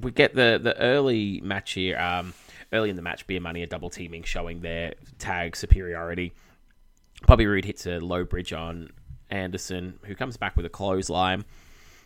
we 0.00 0.10
get 0.10 0.34
the 0.34 0.58
the 0.62 0.78
early 0.80 1.40
match 1.42 1.72
here. 1.72 1.98
Um, 1.98 2.32
early 2.72 2.90
in 2.90 2.96
the 2.96 3.02
match, 3.02 3.26
Beer 3.26 3.40
Money 3.40 3.62
are 3.62 3.66
double 3.66 3.90
teaming, 3.90 4.22
showing 4.22 4.60
their 4.60 4.94
tag 5.18 5.56
superiority. 5.56 6.32
Bobby 7.26 7.46
Roode 7.46 7.64
hits 7.64 7.86
a 7.86 7.98
low 7.98 8.24
bridge 8.24 8.52
on 8.52 8.90
Anderson, 9.30 9.98
who 10.04 10.14
comes 10.14 10.36
back 10.36 10.56
with 10.56 10.64
a 10.66 10.70
clothesline. 10.70 11.44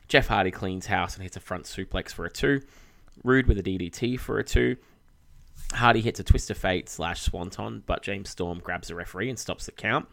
Jeff 0.08 0.26
Hardy 0.26 0.50
cleans 0.50 0.86
house 0.86 1.14
and 1.14 1.22
hits 1.22 1.36
a 1.36 1.40
front 1.40 1.64
suplex 1.64 2.12
for 2.12 2.24
a 2.24 2.30
two. 2.30 2.62
Roode 3.22 3.46
with 3.46 3.58
a 3.58 3.62
DDT 3.62 4.18
for 4.18 4.38
a 4.38 4.44
two. 4.44 4.76
Hardy 5.72 6.00
hits 6.00 6.20
a 6.20 6.24
twist 6.24 6.50
of 6.50 6.58
fate 6.58 6.88
slash 6.88 7.22
swanton, 7.22 7.82
but 7.86 8.02
James 8.02 8.30
Storm 8.30 8.60
grabs 8.60 8.88
the 8.88 8.94
referee 8.94 9.28
and 9.28 9.38
stops 9.38 9.66
the 9.66 9.72
count. 9.72 10.06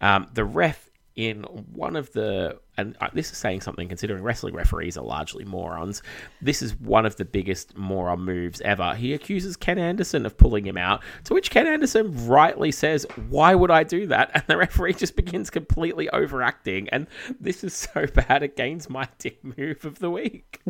Um, 0.00 0.28
the 0.34 0.44
ref 0.44 0.87
in 1.18 1.42
one 1.42 1.96
of 1.96 2.12
the, 2.12 2.56
and 2.76 2.96
uh, 3.00 3.08
this 3.12 3.32
is 3.32 3.36
saying 3.36 3.60
something 3.60 3.88
considering 3.88 4.22
wrestling 4.22 4.54
referees 4.54 4.96
are 4.96 5.02
largely 5.02 5.44
morons. 5.44 6.00
This 6.40 6.62
is 6.62 6.76
one 6.76 7.04
of 7.04 7.16
the 7.16 7.24
biggest 7.24 7.76
moron 7.76 8.20
moves 8.20 8.60
ever. 8.60 8.94
He 8.94 9.12
accuses 9.12 9.56
Ken 9.56 9.80
Anderson 9.80 10.24
of 10.24 10.38
pulling 10.38 10.64
him 10.64 10.78
out, 10.78 11.02
to 11.24 11.34
which 11.34 11.50
Ken 11.50 11.66
Anderson 11.66 12.28
rightly 12.28 12.70
says, 12.70 13.04
Why 13.28 13.56
would 13.56 13.72
I 13.72 13.82
do 13.82 14.06
that? 14.06 14.30
And 14.38 14.44
the 14.46 14.56
referee 14.56 14.94
just 14.94 15.16
begins 15.16 15.50
completely 15.50 16.08
overacting. 16.10 16.88
And 16.90 17.08
this 17.40 17.64
is 17.64 17.74
so 17.74 18.06
bad, 18.14 18.44
it 18.44 18.56
gains 18.56 18.88
my 18.88 19.08
dick 19.18 19.42
move 19.42 19.84
of 19.84 19.98
the 19.98 20.10
week. 20.12 20.60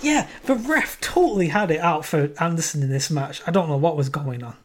Yeah, 0.00 0.28
the 0.44 0.54
ref 0.54 0.98
totally 1.02 1.48
had 1.48 1.70
it 1.70 1.80
out 1.80 2.06
for 2.06 2.30
Anderson 2.40 2.82
in 2.82 2.88
this 2.88 3.10
match. 3.10 3.42
I 3.46 3.50
don't 3.50 3.68
know 3.68 3.76
what 3.76 3.98
was 3.98 4.08
going 4.08 4.42
on. 4.42 4.56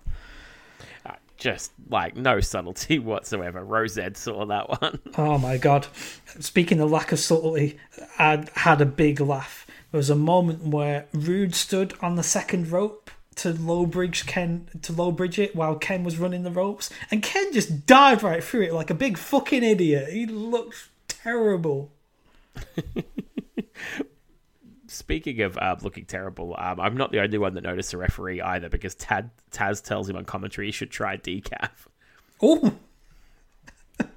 Just 1.38 1.72
like 1.90 2.16
no 2.16 2.40
subtlety 2.40 3.00
whatsoever. 3.00 3.64
Rosette 3.64 4.18
saw 4.18 4.46
that 4.46 4.70
one. 4.82 5.00
Oh 5.18 5.38
my 5.38 5.58
god. 5.58 5.88
Speaking 6.40 6.80
of 6.80 6.92
lack 6.92 7.12
of 7.12 7.20
subtlety, 7.20 7.78
I 8.20 8.46
had 8.56 8.82
a 8.82 8.86
big 8.86 9.20
laugh. 9.20 9.66
There 9.92 9.98
was 9.98 10.10
a 10.10 10.16
moment 10.16 10.64
where 10.64 11.06
Roode 11.14 11.56
stood 11.56 11.94
on 12.02 12.16
the 12.16 12.24
second 12.24 12.72
rope 12.72 13.10
to 13.36 13.54
low 13.54 13.86
bridge 13.86 14.26
Ken 14.26 14.68
to 14.82 14.92
low 14.92 15.12
bridge 15.12 15.40
it 15.40 15.56
while 15.56 15.76
Ken 15.76 16.04
was 16.04 16.18
running 16.18 16.44
the 16.44 16.52
ropes, 16.52 16.90
and 17.12 17.24
Ken 17.24 17.54
just 17.54 17.86
dived 17.86 18.24
right 18.24 18.44
through 18.44 18.64
it 18.64 18.74
like 18.74 18.90
a 18.90 18.96
big 18.96 19.18
fucking 19.18 19.64
idiot. 19.64 20.12
He 20.12 20.26
looked 20.26 20.90
terrible. 21.08 21.92
Speaking 24.98 25.42
of 25.42 25.58
uh, 25.60 25.76
looking 25.84 26.06
terrible, 26.06 26.56
um, 26.58 26.80
I'm 26.80 26.98
not 26.98 27.12
the 27.12 27.22
only 27.22 27.38
one 27.38 27.54
that 27.54 27.64
noticed 27.64 27.92
the 27.92 27.98
referee 27.98 28.42
either 28.42 28.68
because 28.68 28.96
Tad, 28.96 29.30
Taz 29.52 29.84
tells 29.84 30.10
him 30.10 30.16
on 30.16 30.26
commentary 30.26 30.68
he 30.68 30.72
should 30.72 30.90
try 30.90 31.18
decaf. 31.18 31.70
Oh. 32.42 32.74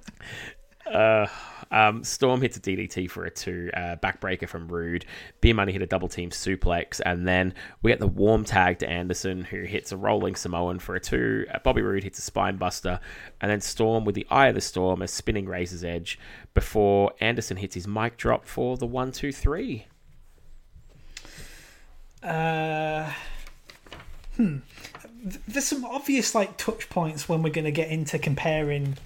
Uh, 0.91 1.25
um, 1.71 2.03
Storm 2.03 2.41
hits 2.41 2.57
a 2.57 2.59
DDT 2.59 3.09
for 3.09 3.23
a 3.23 3.31
two, 3.31 3.69
uh, 3.73 3.95
backbreaker 4.03 4.45
from 4.45 4.67
Roode. 4.67 5.05
Beer 5.39 5.53
Money 5.53 5.71
hit 5.71 5.81
a 5.81 5.87
double 5.87 6.09
team 6.09 6.29
suplex, 6.29 6.99
and 7.05 7.25
then 7.25 7.53
we 7.81 7.91
get 7.91 8.01
the 8.01 8.07
warm 8.07 8.43
tag 8.43 8.79
to 8.79 8.89
Anderson, 8.89 9.45
who 9.45 9.61
hits 9.61 9.93
a 9.93 9.97
rolling 9.97 10.35
Samoan 10.35 10.79
for 10.79 10.95
a 10.95 10.99
two. 10.99 11.45
Uh, 11.53 11.59
Bobby 11.59 11.81
Roode 11.81 12.03
hits 12.03 12.19
a 12.19 12.21
spine 12.21 12.57
buster, 12.57 12.99
and 13.39 13.49
then 13.49 13.61
Storm 13.61 14.03
with 14.03 14.15
the 14.15 14.27
Eye 14.29 14.47
of 14.47 14.55
the 14.55 14.59
Storm, 14.59 15.01
a 15.01 15.07
spinning 15.07 15.45
Razor's 15.45 15.85
Edge, 15.85 16.19
before 16.53 17.13
Anderson 17.21 17.55
hits 17.55 17.75
his 17.75 17.87
mic 17.87 18.17
drop 18.17 18.45
for 18.45 18.75
the 18.75 18.85
one, 18.85 19.13
two, 19.13 19.31
three. 19.31 19.85
Uh, 22.23 23.11
hmm. 24.35 24.57
There's 25.47 25.65
some 25.65 25.85
obvious 25.85 26.33
like 26.33 26.57
touch 26.57 26.89
points 26.89 27.29
when 27.29 27.43
we're 27.43 27.53
going 27.53 27.65
to 27.65 27.71
get 27.71 27.89
into 27.89 28.17
comparing 28.17 28.97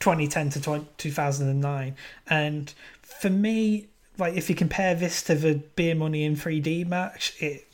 2010 0.00 0.50
to 0.50 0.60
20, 0.60 0.86
2009, 0.96 1.96
and 2.28 2.74
for 3.02 3.30
me, 3.30 3.88
like 4.16 4.34
if 4.34 4.48
you 4.48 4.54
compare 4.54 4.94
this 4.94 5.22
to 5.22 5.34
the 5.34 5.54
Beer 5.76 5.94
Money 5.94 6.24
in 6.24 6.36
3D 6.36 6.86
match, 6.86 7.34
it 7.40 7.66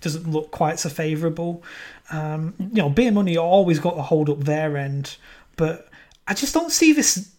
doesn't 0.00 0.30
look 0.30 0.50
quite 0.50 0.78
so 0.78 0.88
favourable. 0.88 1.62
Um, 2.10 2.54
you 2.58 2.82
know, 2.82 2.88
Beer 2.88 3.12
Money 3.12 3.36
always 3.36 3.78
got 3.78 3.94
to 3.94 4.02
hold 4.02 4.30
up 4.30 4.40
their 4.40 4.76
end, 4.76 5.16
but 5.56 5.88
I 6.28 6.34
just 6.34 6.54
don't 6.54 6.72
see 6.72 6.92
this 6.92 7.30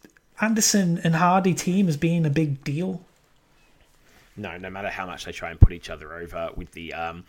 Anderson 0.42 1.00
and 1.04 1.16
Hardy 1.16 1.54
team 1.54 1.88
as 1.88 1.98
being 1.98 2.26
a 2.26 2.30
big 2.30 2.64
deal. 2.64 3.02
No, 4.38 4.58
no 4.58 4.70
matter 4.70 4.90
how 4.90 5.06
much 5.06 5.26
they 5.26 5.32
try 5.32 5.50
and 5.52 5.60
put 5.60 5.74
each 5.74 5.90
other 5.90 6.14
over 6.14 6.50
with 6.56 6.72
the 6.72 6.94
um, 6.94 7.24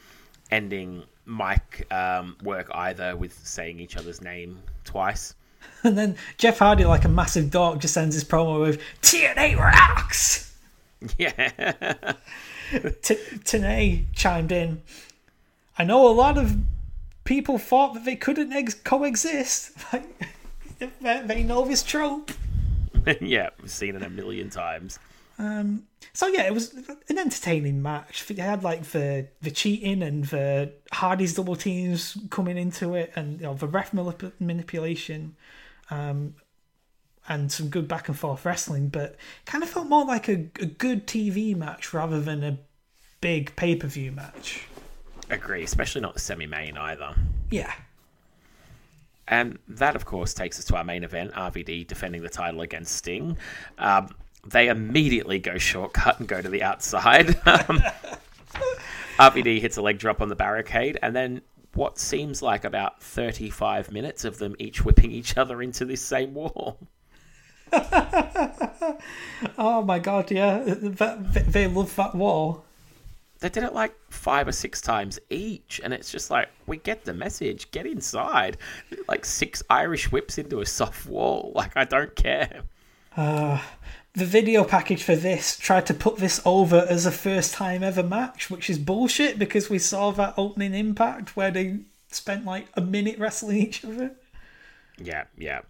ending 0.51 1.03
mic 1.27 1.87
um, 1.93 2.37
work 2.43 2.71
either 2.75 3.17
with 3.17 3.39
saying 3.47 3.81
each 3.81 3.97
other's 3.97 4.21
name 4.23 4.59
twice. 4.85 5.35
And 5.85 5.97
then 5.99 6.17
Jeff 6.39 6.59
Hardy, 6.59 6.85
like 6.85 7.05
a 7.05 7.09
massive 7.09 7.51
dog, 7.51 7.81
just 7.81 7.97
ends 7.97 8.15
his 8.15 8.25
promo 8.25 8.61
with 8.61 8.81
TNA 9.03 9.57
rocks. 9.59 10.45
Yeah. 11.17 11.31
T- 13.03 13.15
Tenay 13.45 14.05
chimed 14.15 14.51
in. 14.51 14.83
I 15.79 15.85
know 15.85 16.09
a 16.09 16.11
lot 16.11 16.37
of 16.37 16.57
people 17.23 17.57
thought 17.59 17.95
that 17.95 18.05
they 18.05 18.17
couldn't 18.17 18.53
ex- 18.53 18.75
coexist. 18.75 19.73
Like, 19.93 20.05
they, 21.01 21.23
they 21.25 21.43
know 21.45 21.65
this 21.65 21.85
trope. 21.85 22.33
yeah, 23.21 23.51
we've 23.61 23.71
seen 23.71 23.95
it 23.95 24.03
a 24.03 24.11
million 24.11 24.51
times. 24.51 24.99
Um, 25.39 25.85
so 26.13 26.27
yeah, 26.27 26.43
it 26.43 26.55
was 26.55 26.75
an 27.09 27.19
entertaining 27.19 27.81
match. 27.81 28.27
They 28.27 28.43
had 28.43 28.65
like 28.65 28.83
the 28.85 29.29
the 29.41 29.51
cheating 29.51 30.03
and 30.03 30.25
the 30.25 30.73
Hardy's 30.93 31.35
double 31.35 31.57
teams 31.57 32.17
coming 32.31 32.59
into 32.59 32.95
it, 32.95 33.13
and 33.15 33.41
you 33.41 33.47
know, 33.47 33.55
the 33.55 33.69
ref 33.69 33.93
manip- 33.93 34.33
manipulation, 34.41 35.37
um, 35.91 36.35
and 37.29 37.53
some 37.53 37.69
good 37.69 37.87
back 37.87 38.09
and 38.09 38.19
forth 38.19 38.45
wrestling. 38.45 38.89
But 38.89 39.17
kind 39.47 39.63
of 39.63 39.71
felt 39.71 39.87
more 39.87 40.05
like 40.05 40.29
a, 40.29 40.49
a 40.61 40.67
good 40.67 41.07
TV 41.07 41.55
match 41.55 41.95
rather 41.95 42.21
than 42.21 42.43
a 42.43 42.59
big 43.21 43.55
pay 43.55 43.77
per 43.77 43.87
view 43.87 44.11
match. 44.11 44.67
Agree, 45.31 45.63
especially 45.63 46.01
not 46.01 46.15
the 46.15 46.21
semi 46.21 46.47
main 46.47 46.77
either. 46.77 47.15
Yeah. 47.51 47.73
And 49.29 49.59
that, 49.69 49.95
of 49.95 50.07
course, 50.07 50.33
takes 50.33 50.59
us 50.59 50.65
to 50.67 50.77
our 50.77 50.85
main 50.85 51.05
event 51.05 51.33
RVD 51.33 51.87
defending 51.87 52.23
the 52.23 52.31
title 52.31 52.63
against 52.63 52.97
Sting. 52.97 53.37
Um, 53.77 54.09
they 54.51 54.69
immediately 54.69 55.39
go 55.39 55.59
shortcut 55.59 56.19
and 56.19 56.29
go 56.29 56.41
to 56.43 56.49
the 56.49 56.63
outside. 56.63 57.37
Um, 57.47 57.83
RVD 59.19 59.61
hits 59.61 59.77
a 59.77 59.83
leg 59.83 59.99
drop 59.99 60.21
on 60.21 60.29
the 60.29 60.37
barricade, 60.37 60.97
and 61.03 61.15
then 61.15 61.43
what 61.75 61.99
seems 61.99 62.41
like 62.41 62.65
about 62.65 63.03
35 63.03 63.91
minutes 63.91 64.25
of 64.25 64.39
them 64.39 64.55
each 64.61 64.85
whipping 64.85 65.11
each 65.11 65.37
other 65.37 65.61
into 65.61 65.85
this 65.85 66.01
same 66.01 66.35
wall. 66.35 66.79
Oh 69.57 69.83
my 69.85 69.99
god, 69.99 70.31
yeah, 70.31 70.59
that, 70.65 71.33
they- 71.33 71.43
they 71.43 71.67
love 71.67 71.95
that 71.97 72.15
wall. 72.15 72.65
They 73.41 73.49
did 73.49 73.63
it 73.63 73.73
like 73.73 73.95
five 74.11 74.49
or 74.49 74.53
six 74.53 74.81
times 74.81 75.19
each, 75.31 75.81
and 75.85 75.93
it's 75.95 76.11
just 76.11 76.29
like, 76.31 76.49
we 76.67 76.77
get 76.79 77.05
the 77.05 77.15
message, 77.15 77.71
get 77.71 77.87
inside. 77.87 78.57
Like 79.07 79.25
six 79.25 79.63
Irish 79.71 80.11
whips 80.11 80.39
into 80.39 80.61
a 80.61 80.67
soft 80.67 81.07
wall. 81.07 81.53
Like, 81.55 81.77
I 81.77 81.85
don't 81.85 82.15
care. 82.17 82.63
Uh, 83.17 83.61
the 84.19 84.25
video 84.25 84.65
package 84.65 85.03
for 85.03 85.15
this 85.15 85.57
tried 85.57 85.87
to 85.87 85.95
put 85.95 86.17
this 86.17 86.41
over 86.45 86.85
as 86.89 87.07
a 87.07 87.13
first 87.13 87.55
time 87.55 87.83
ever 87.83 88.03
match, 88.03 88.51
which 88.51 88.69
is 88.69 88.79
bullshit 88.79 89.39
because 89.39 89.71
we 89.71 89.79
saw 89.79 90.11
that 90.11 90.35
opening 90.37 90.75
impact 90.75 91.37
where 91.37 91.51
they 91.51 91.79
spent 92.11 92.45
like 92.45 92.67
a 92.75 92.81
minute 92.81 93.19
wrestling 93.19 93.59
each 93.59 93.85
other. 93.85 94.13
Yeah, 94.99 95.25
yeah. 95.37 95.61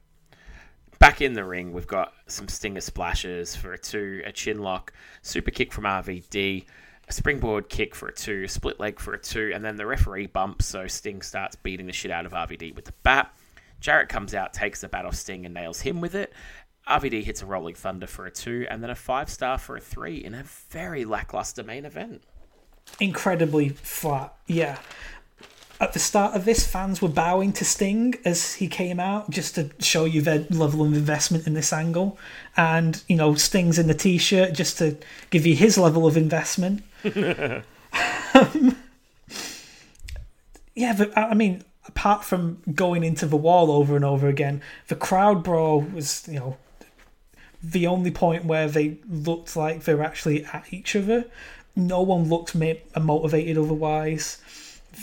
Back 0.98 1.20
in 1.20 1.34
the 1.34 1.44
ring, 1.44 1.72
we've 1.72 1.86
got 1.86 2.12
some 2.26 2.48
stinger 2.48 2.80
splashes 2.80 3.54
for 3.54 3.72
a 3.72 3.78
two, 3.78 4.22
a 4.24 4.32
chin 4.32 4.60
lock, 4.60 4.92
super 5.22 5.50
kick 5.50 5.72
from 5.72 5.84
RVD, 5.84 6.64
a 7.06 7.12
springboard 7.12 7.68
kick 7.68 7.94
for 7.94 8.08
a 8.08 8.14
two, 8.14 8.44
a 8.44 8.48
split 8.48 8.80
leg 8.80 8.98
for 8.98 9.12
a 9.14 9.18
two, 9.18 9.52
and 9.54 9.64
then 9.64 9.76
the 9.76 9.86
referee 9.86 10.26
bumps, 10.26 10.66
so 10.66 10.86
Sting 10.86 11.22
starts 11.22 11.54
beating 11.54 11.86
the 11.86 11.92
shit 11.92 12.10
out 12.10 12.26
of 12.26 12.32
RVD 12.32 12.74
with 12.74 12.86
the 12.86 12.94
bat. 13.02 13.32
Jarrett 13.80 14.08
comes 14.08 14.34
out, 14.34 14.52
takes 14.52 14.80
the 14.80 14.88
bat 14.88 15.04
off 15.04 15.14
Sting, 15.14 15.44
and 15.44 15.54
nails 15.54 15.80
him 15.80 16.00
with 16.00 16.14
it. 16.14 16.32
RVD 16.89 17.23
hits 17.23 17.43
a 17.43 17.47
rolling 17.47 17.74
thunder 17.74 18.06
for 18.06 18.27
a 18.27 18.31
two, 18.31 18.66
and 18.70 18.82
then 18.82 18.90
a 18.90 18.94
five 18.94 19.28
star 19.28 19.59
for 19.59 19.77
a 19.77 19.81
three 19.81 20.16
in 20.16 20.35
a 20.35 20.43
very 20.70 21.05
lackluster 21.05 21.62
main 21.62 21.85
event. 21.85 22.23
Incredibly 23.01 23.69
flat, 23.69 24.35
yeah. 24.47 24.78
At 25.81 25.93
the 25.93 26.01
start 26.01 26.35
of 26.35 26.44
this, 26.44 26.66
fans 26.66 27.01
were 27.01 27.09
bowing 27.09 27.52
to 27.52 27.65
Sting 27.65 28.16
as 28.24 28.55
he 28.55 28.66
came 28.66 28.98
out, 28.98 29.31
just 29.31 29.55
to 29.55 29.70
show 29.78 30.06
you 30.06 30.20
their 30.20 30.44
level 30.51 30.82
of 30.82 30.93
investment 30.93 31.47
in 31.47 31.55
this 31.55 31.73
angle. 31.73 32.19
And, 32.56 33.01
you 33.06 33.15
know, 33.15 33.36
Sting's 33.36 33.78
in 33.78 33.86
the 33.86 33.94
t 33.94 34.19
shirt 34.19 34.55
just 34.55 34.78
to 34.78 34.97
give 35.31 35.47
you 35.47 35.55
his 35.55 35.78
level 35.78 36.05
of 36.05 36.16
investment. 36.16 36.82
yeah, 37.05 37.62
but 40.97 41.16
I 41.16 41.28
I 41.31 41.35
mean, 41.35 41.62
apart 41.86 42.24
from 42.24 42.60
going 42.74 43.05
into 43.05 43.27
the 43.27 43.36
wall 43.36 43.70
over 43.70 43.94
and 43.94 44.05
over 44.05 44.27
again, 44.27 44.60
the 44.89 44.97
crowd 44.97 45.44
brawl 45.44 45.81
was, 45.81 46.27
you 46.27 46.40
know, 46.40 46.56
the 47.73 47.86
only 47.86 48.11
point 48.11 48.45
where 48.45 48.69
they 48.69 48.99
looked 49.09 49.57
like 49.57 49.85
they 49.85 49.95
were 49.95 50.05
actually 50.05 50.45
at 50.45 50.73
each 50.73 50.95
other. 50.97 51.24
No 51.77 52.03
one 52.03 52.28
looked 52.28 52.55
motivated 52.55 53.59
otherwise. 53.59 54.39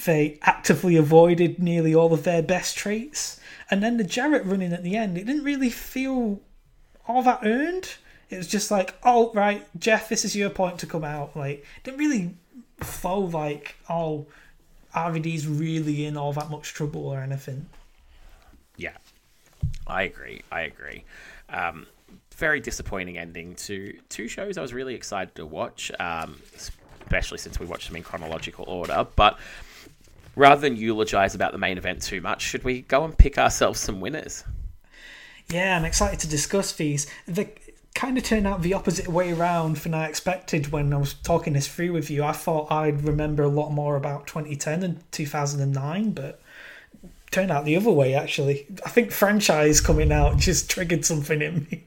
They 0.06 0.40
actively 0.42 0.96
avoided 0.96 1.60
nearly 1.60 1.96
all 1.96 2.14
of 2.14 2.24
their 2.24 2.42
best 2.42 2.78
traits. 2.78 3.40
And 3.72 3.82
then 3.82 3.98
the 3.98 4.04
Jarrett 4.04 4.46
running 4.46 4.74
at 4.74 4.84
the 4.84 4.96
end, 4.96 5.18
it 5.18 5.26
didn't 5.26 5.44
really 5.44 5.70
feel 5.70 6.42
all 7.08 7.24
that 7.24 7.40
earned. 7.44 7.96
It 8.30 8.38
was 8.38 8.48
just 8.48 8.72
like, 8.72 8.96
oh, 9.04 9.32
right, 9.34 9.66
Jeff, 9.80 10.10
this 10.10 10.26
is 10.26 10.36
your 10.36 10.50
point 10.50 10.80
to 10.80 10.88
come 10.88 11.04
out. 11.04 11.36
Like, 11.36 11.66
didn't 11.84 12.00
really 12.00 12.36
feel 12.82 13.30
like, 13.30 13.76
oh, 13.90 14.28
RVD's 14.94 15.48
really 15.48 16.06
in 16.06 16.18
all 16.18 16.34
that 16.34 16.50
much 16.50 16.74
trouble 16.74 17.08
or 17.08 17.20
anything. 17.20 17.68
Yeah, 18.78 18.98
I 19.88 20.04
agree. 20.04 20.42
I 20.52 20.62
agree. 20.62 21.04
Um, 21.50 21.88
very 22.36 22.60
disappointing 22.60 23.18
ending 23.18 23.56
to 23.56 23.98
two 24.10 24.28
shows 24.28 24.58
I 24.58 24.62
was 24.62 24.74
really 24.74 24.94
excited 24.94 25.36
to 25.36 25.46
watch, 25.46 25.92
um, 26.00 26.42
especially 26.56 27.38
since 27.38 27.60
we 27.60 27.66
watched 27.66 27.88
them 27.88 27.96
in 27.96 28.04
chronological 28.04 28.66
order. 28.68 29.08
But 29.16 29.40
rather 30.36 30.62
than 30.62 30.76
eulogize 30.76 31.34
about 31.36 31.52
the 31.54 31.58
main 31.58 31.78
event 31.78 32.02
too 32.02 32.22
much, 32.22 32.42
should 32.42 32.64
we 32.64 32.82
go 32.82 33.04
and 33.06 33.18
pick 33.18 33.38
ourselves 33.38 33.80
some 33.80 34.02
winners? 34.02 34.44
Yeah, 35.50 35.78
I'm 35.78 35.86
excited 35.86 36.20
to 36.22 36.28
discuss 36.28 36.74
these. 36.74 37.08
They 37.28 37.54
kind 37.94 38.18
of 38.18 38.24
turned 38.24 38.46
out 38.46 38.62
the 38.62 38.74
opposite 38.74 39.08
way 39.08 39.32
around 39.32 39.78
than 39.78 39.94
I 39.94 40.08
expected 40.08 40.72
when 40.72 40.94
I 40.94 40.98
was 40.98 41.14
talking 41.14 41.54
this 41.54 41.68
through 41.68 41.94
with 41.94 42.10
you. 42.10 42.24
I 42.24 42.34
thought 42.34 42.72
I'd 42.72 43.04
remember 43.04 43.44
a 43.44 43.48
lot 43.48 43.72
more 43.72 43.96
about 43.96 44.28
2010 44.28 44.84
and 44.84 45.12
2009, 45.12 46.12
but 46.12 46.42
turned 47.32 47.52
out 47.52 47.64
the 47.64 47.78
other 47.78 47.92
way 47.92 48.14
actually. 48.14 48.68
I 48.86 48.90
think 48.90 49.12
franchise 49.12 49.80
coming 49.80 50.12
out 50.12 50.38
just 50.40 50.70
triggered 50.70 51.06
something 51.06 51.42
in 51.42 51.68
me. 51.72 51.86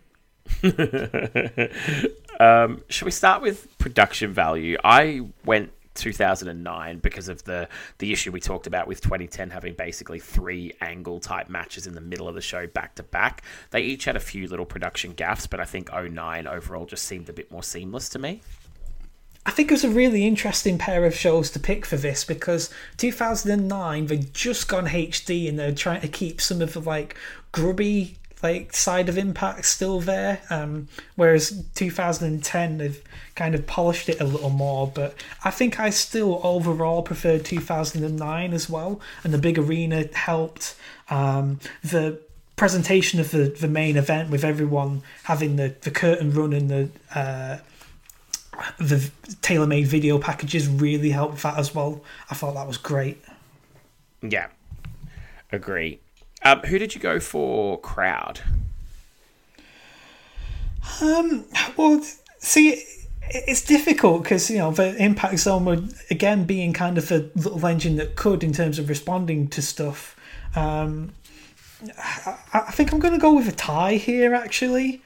um, 2.41 2.83
should 2.89 3.05
we 3.05 3.11
start 3.11 3.43
with 3.43 3.79
production 3.79 4.33
value? 4.33 4.77
I 4.83 5.27
went 5.45 5.73
2009 5.99 6.99
because 7.01 7.29
of 7.29 7.43
the 7.45 7.69
the 7.99 8.13
issue 8.13 8.31
we 8.31 8.41
talked 8.41 8.67
about 8.67 8.87
with 8.87 9.01
2010 9.01 9.51
having 9.51 9.75
basically 9.75 10.21
three 10.21 10.73
angle 10.81 11.21
type 11.21 11.49
matches 11.49 11.87
in 11.87 11.95
the 11.95 12.01
middle 12.01 12.29
of 12.29 12.35
the 12.35 12.41
show 12.41 12.67
back 12.67 12.95
to 12.95 13.03
back. 13.03 13.43
They 13.71 13.83
each 13.83 14.05
had 14.05 14.17
a 14.17 14.21
few 14.21 14.49
little 14.49 14.67
production 14.67 15.15
gaffes, 15.15 15.49
but 15.49 15.61
I 15.61 15.65
think 15.65 15.91
09 15.93 16.47
overall 16.47 16.87
just 16.87 17.05
seemed 17.05 17.29
a 17.29 17.33
bit 17.33 17.51
more 17.51 17.63
seamless 17.63 18.09
to 18.11 18.19
me. 18.19 18.41
I 19.45 19.51
think 19.51 19.71
it 19.71 19.75
was 19.75 19.85
a 19.85 19.91
really 19.91 20.27
interesting 20.27 20.77
pair 20.77 21.05
of 21.05 21.15
shows 21.15 21.51
to 21.53 21.59
pick 21.59 21.87
for 21.87 21.97
this 21.97 22.23
because 22.23 22.71
2009 22.99 24.07
they'd 24.07 24.35
just 24.35 24.69
gone 24.69 24.87
HD 24.87 25.49
and 25.49 25.59
they're 25.59 25.73
trying 25.73 26.03
to 26.03 26.09
keep 26.09 26.41
some 26.41 26.61
of 26.61 26.75
the 26.75 26.81
like 26.81 27.17
grubby 27.51 28.19
like 28.43 28.75
side 28.75 29.09
of 29.09 29.19
impact 29.19 29.65
still 29.65 30.01
there 30.01 30.41
um, 30.51 30.89
whereas 31.17 31.65
2010 31.75 32.79
they've 32.79 33.03
kind 33.35 33.55
of 33.55 33.67
polished 33.67 34.09
it 34.09 34.21
a 34.21 34.25
little 34.25 34.51
more 34.51 34.87
but 34.87 35.15
i 35.45 35.51
think 35.51 35.79
i 35.81 35.91
still 35.91 36.41
overall 36.43 37.03
preferred 37.03 37.45
2009 37.45 38.53
as 38.53 38.69
well 38.69 39.01
and 39.25 39.33
the 39.33 39.39
big 39.39 39.59
arena 39.59 40.05
helped 40.15 40.77
um, 41.11 41.59
the 41.83 42.21
presentation 42.57 43.21
of 43.21 43.31
the, 43.31 43.45
the 43.61 43.69
main 43.69 43.97
event 43.97 44.31
with 44.31 44.45
everyone 44.45 45.03
having 45.23 45.57
the, 45.57 45.75
the 45.83 45.91
curtain 45.91 46.33
run 46.33 46.53
and 46.53 46.69
the 46.69 46.91
uh, 47.15 47.59
the 48.79 49.11
tailor-made 49.41 49.87
video 49.87 50.19
packages 50.19 50.69
really 50.69 51.11
helped 51.11 51.43
that 51.43 51.57
as 51.57 51.75
well. 51.75 52.03
I 52.31 52.35
thought 52.35 52.55
that 52.55 52.67
was 52.67 52.77
great. 52.77 53.23
Yeah, 54.21 54.49
agree. 55.53 56.01
Um, 56.49 56.61
who 56.61 56.79
did 56.79 56.95
you 56.95 57.01
go 57.01 57.21
for 57.21 57.79
crowd? 57.79 58.41
Um, 61.03 61.45
well, 61.77 62.03
see, 62.39 62.85
it's 63.23 63.61
difficult 63.61 64.23
because 64.23 64.51
you 64.51 64.57
know 64.57 64.71
the 64.71 64.97
impact 64.97 65.41
zone 65.41 65.67
would 65.67 65.93
again 66.11 66.45
being 66.45 66.73
kind 66.73 66.97
of 66.97 67.13
a 67.13 67.29
little 67.35 67.67
engine 67.67 67.97
that 67.97 68.17
could 68.17 68.43
in 68.43 68.55
terms 68.55 68.79
of 68.79 68.89
responding 68.89 69.49
to 69.49 69.61
stuff. 69.61 70.17
Um, 70.57 71.13
I, 71.99 72.39
I 72.55 72.71
think 72.71 72.93
I'm 72.93 72.99
going 72.99 73.13
to 73.13 73.21
go 73.21 73.35
with 73.35 73.49
a 73.49 73.53
tie 73.53 73.97
here. 73.97 74.35
Actually, 74.35 75.03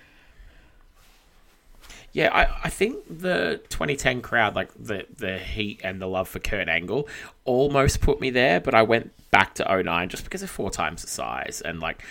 Yeah, 2.13 2.29
I, 2.33 2.65
I 2.65 2.69
think 2.69 3.05
the 3.09 3.61
2010 3.71 4.21
crowd, 4.21 4.55
like 4.55 4.71
the, 4.79 5.07
the 5.17 5.39
heat 5.39 5.81
and 5.83 6.01
the 6.01 6.07
love 6.07 6.29
for 6.29 6.41
Kurt 6.41 6.69
Angle, 6.69 7.09
almost 7.45 8.01
put 8.01 8.21
me 8.21 8.31
there, 8.31 8.61
but 8.61 8.75
I 8.75 8.83
went 8.83 9.13
back 9.31 9.55
to 9.55 9.83
09 9.83 10.11
just 10.11 10.25
because 10.25 10.43
of 10.43 10.51
four 10.51 10.71
times 10.71 11.03
the 11.03 11.09
size. 11.09 11.63
And, 11.65 11.81
like, 11.81 12.03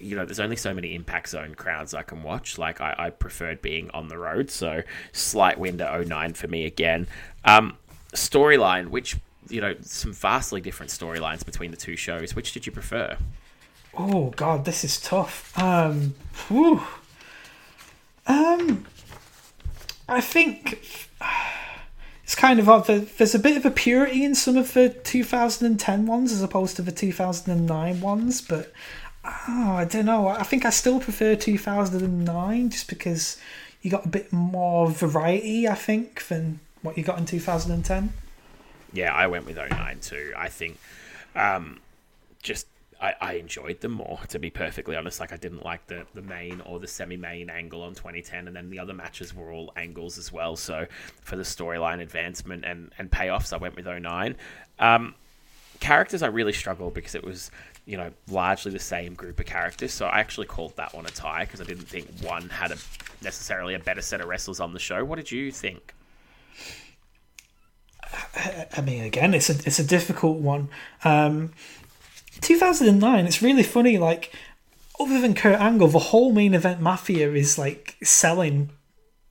you 0.00 0.16
know, 0.16 0.24
there's 0.24 0.40
only 0.40 0.56
so 0.56 0.72
many 0.72 0.94
Impact 0.94 1.28
Zone 1.28 1.54
crowds 1.54 1.92
I 1.92 2.02
can 2.02 2.22
watch. 2.22 2.56
Like, 2.56 2.80
I, 2.80 2.94
I 2.98 3.10
preferred 3.10 3.60
being 3.60 3.90
on 3.90 4.08
the 4.08 4.16
road, 4.16 4.50
so 4.50 4.82
slight 5.12 5.58
win 5.58 5.76
to 5.78 6.04
09 6.06 6.32
for 6.32 6.48
me 6.48 6.64
again. 6.64 7.06
Um, 7.44 7.76
storyline, 8.14 8.88
which, 8.88 9.18
you 9.50 9.60
know, 9.60 9.74
some 9.82 10.14
vastly 10.14 10.62
different 10.62 10.90
storylines 10.90 11.44
between 11.44 11.70
the 11.70 11.76
two 11.76 11.96
shows. 11.96 12.34
Which 12.34 12.52
did 12.52 12.64
you 12.64 12.72
prefer? 12.72 13.18
oh 13.96 14.30
god, 14.36 14.64
this 14.64 14.84
is 14.84 15.00
tough. 15.00 15.56
Um, 15.58 16.14
whew. 16.48 16.82
um, 18.26 18.86
I 20.10 20.20
think 20.20 20.80
it's 22.24 22.34
kind 22.34 22.58
of 22.58 22.68
odd. 22.68 22.86
There's 22.86 23.34
a 23.34 23.38
bit 23.38 23.56
of 23.56 23.64
a 23.64 23.70
purity 23.70 24.24
in 24.24 24.34
some 24.34 24.56
of 24.56 24.72
the 24.74 24.88
2010 24.88 26.06
ones 26.06 26.32
as 26.32 26.42
opposed 26.42 26.76
to 26.76 26.82
the 26.82 26.92
2009 26.92 28.00
ones, 28.00 28.40
but 28.40 28.72
oh, 29.24 29.72
I 29.72 29.84
don't 29.84 30.06
know. 30.06 30.26
I 30.28 30.42
think 30.42 30.64
I 30.64 30.70
still 30.70 31.00
prefer 31.00 31.36
2009 31.36 32.70
just 32.70 32.88
because 32.88 33.36
you 33.82 33.90
got 33.90 34.04
a 34.04 34.08
bit 34.08 34.32
more 34.32 34.90
variety, 34.90 35.68
I 35.68 35.74
think, 35.74 36.26
than 36.26 36.60
what 36.82 36.98
you 36.98 37.04
got 37.04 37.18
in 37.18 37.26
2010. 37.26 38.12
Yeah, 38.92 39.14
I 39.14 39.28
went 39.28 39.46
with 39.46 39.56
09 39.56 40.00
too. 40.00 40.32
I 40.36 40.48
think 40.48 40.78
um, 41.36 41.78
just 42.42 42.66
I, 43.00 43.14
I 43.20 43.32
enjoyed 43.34 43.80
them 43.80 43.92
more, 43.92 44.20
to 44.28 44.38
be 44.38 44.50
perfectly 44.50 44.94
honest. 44.94 45.20
Like 45.20 45.32
I 45.32 45.36
didn't 45.36 45.64
like 45.64 45.86
the, 45.86 46.06
the 46.14 46.22
main 46.22 46.60
or 46.62 46.78
the 46.78 46.86
semi 46.86 47.16
main 47.16 47.48
angle 47.48 47.82
on 47.82 47.94
2010, 47.94 48.46
and 48.46 48.54
then 48.54 48.68
the 48.68 48.78
other 48.78 48.92
matches 48.92 49.34
were 49.34 49.50
all 49.50 49.72
angles 49.76 50.18
as 50.18 50.30
well. 50.30 50.56
So 50.56 50.86
for 51.22 51.36
the 51.36 51.42
storyline 51.42 52.00
advancement 52.00 52.64
and, 52.64 52.92
and 52.98 53.10
payoffs, 53.10 53.52
I 53.52 53.56
went 53.56 53.76
with 53.76 53.86
09. 53.86 54.36
Um, 54.78 55.14
characters, 55.80 56.22
I 56.22 56.26
really 56.26 56.52
struggled 56.52 56.92
because 56.94 57.14
it 57.14 57.24
was 57.24 57.50
you 57.86 57.96
know 57.96 58.10
largely 58.28 58.70
the 58.70 58.78
same 58.78 59.14
group 59.14 59.40
of 59.40 59.46
characters. 59.46 59.92
So 59.92 60.06
I 60.06 60.20
actually 60.20 60.46
called 60.46 60.76
that 60.76 60.94
one 60.94 61.06
a 61.06 61.10
tie 61.10 61.44
because 61.44 61.60
I 61.60 61.64
didn't 61.64 61.88
think 61.88 62.06
one 62.22 62.48
had 62.50 62.70
a 62.70 62.76
necessarily 63.22 63.74
a 63.74 63.78
better 63.78 64.02
set 64.02 64.20
of 64.20 64.28
wrestlers 64.28 64.60
on 64.60 64.72
the 64.72 64.78
show. 64.78 65.04
What 65.04 65.16
did 65.16 65.32
you 65.32 65.50
think? 65.50 65.94
I 68.76 68.80
mean, 68.80 69.04
again, 69.04 69.34
it's 69.34 69.50
a 69.50 69.54
it's 69.64 69.78
a 69.78 69.84
difficult 69.84 70.38
one. 70.38 70.68
Um, 71.04 71.52
2009. 72.40 73.26
It's 73.26 73.42
really 73.42 73.62
funny. 73.62 73.98
Like, 73.98 74.32
other 74.98 75.20
than 75.20 75.34
Kurt 75.34 75.60
Angle, 75.60 75.88
the 75.88 75.98
whole 75.98 76.32
main 76.32 76.54
event 76.54 76.80
Mafia 76.80 77.32
is 77.32 77.58
like 77.58 77.96
selling 78.02 78.70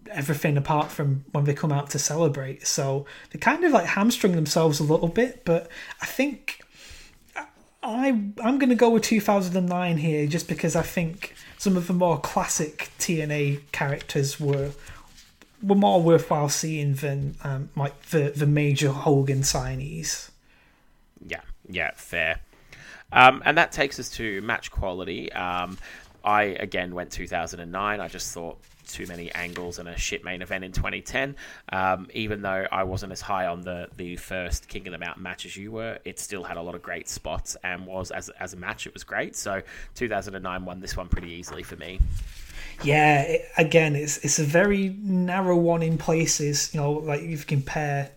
everything 0.10 0.58
apart 0.58 0.90
from 0.92 1.24
when 1.32 1.44
they 1.46 1.54
come 1.54 1.72
out 1.72 1.90
to 1.92 2.00
celebrate. 2.00 2.66
So 2.66 3.06
they 3.32 3.40
kind 3.40 3.64
of 3.64 3.72
like 3.72 3.86
hamstring 3.86 4.34
themselves 4.34 4.80
a 4.80 4.84
little 4.84 5.08
bit. 5.08 5.46
But 5.46 5.70
I 6.02 6.06
think 6.06 6.62
I 7.84 8.10
I'm 8.44 8.60
gonna 8.60 8.76
go 8.76 8.90
with 8.90 9.04
2009 9.04 9.98
here, 9.98 10.28
just 10.28 10.48
because 10.48 10.76
I 10.76 10.82
think 10.82 11.34
some 11.58 11.78
of 11.78 11.88
the 11.88 11.94
more 11.94 12.20
classic 12.20 12.90
TNA 13.00 13.62
characters 13.72 14.40
were 14.40 14.72
were 15.62 15.76
more 15.76 16.02
worthwhile 16.02 16.50
seeing 16.50 16.96
than 16.96 17.36
um, 17.44 17.70
like 17.76 18.02
the 18.10 18.34
the 18.36 18.48
major 18.48 18.92
Hogan 18.92 19.42
signees. 19.42 20.30
Yeah, 21.26 21.42
yeah, 21.70 21.92
fair. 21.96 22.40
Um, 23.12 23.42
and 23.46 23.58
that 23.58 23.72
takes 23.72 24.00
us 24.00 24.10
to 24.12 24.42
match 24.42 24.72
quality. 24.72 25.32
Um, 25.34 25.78
I 26.24 26.44
again 26.44 26.94
went 26.94 27.12
2009. 27.12 28.02
I 28.02 28.08
just 28.08 28.34
thought 28.34 28.58
too 28.90 29.06
many 29.08 29.32
angles 29.34 29.80
and 29.80 29.88
a 29.88 29.98
shit 29.98 30.24
main 30.24 30.42
event 30.42 30.64
in 30.64 30.72
2010. 30.72 31.36
Um, 31.72 32.08
even 32.14 32.42
though 32.42 32.66
I 32.72 32.84
wasn't 32.84 33.12
as 33.12 33.22
high 33.22 33.46
on 33.46 33.62
the 33.62 33.88
the 33.98 34.16
first 34.16 34.68
King 34.68 34.88
of 34.88 34.92
the 34.92 34.98
Mountain 34.98 35.24
match 35.24 35.46
as 35.46 35.56
you 35.56 35.72
were, 35.72 36.00
it 36.06 36.20
still 36.20 36.44
had 36.44 36.58
a 36.58 36.62
lot 36.62 36.76
of 36.76 36.82
great 36.82 37.08
spots 37.08 37.56
and 37.64 37.86
was 37.86 38.12
as 38.12 38.30
as 38.40 38.54
a 38.54 38.58
match 38.58 38.88
it 38.88 38.94
was 38.94 39.04
great. 39.04 39.36
So 39.36 39.62
2009 39.96 40.66
won 40.66 40.80
this 40.80 40.98
one 40.98 41.08
pretty 41.08 41.32
easily 41.32 41.64
for 41.64 41.76
me. 41.78 42.00
Yeah, 42.84 43.22
it, 43.22 43.46
again, 43.58 43.96
it's 43.96 44.18
it's 44.20 44.40
a 44.40 44.44
very 44.44 44.96
narrow 45.02 45.56
one 45.56 45.84
in 45.84 45.98
places. 45.98 46.74
You 46.74 46.82
know, 46.82 46.92
like 46.92 47.22
if 47.22 47.30
you 47.30 47.46
compare 47.46 48.12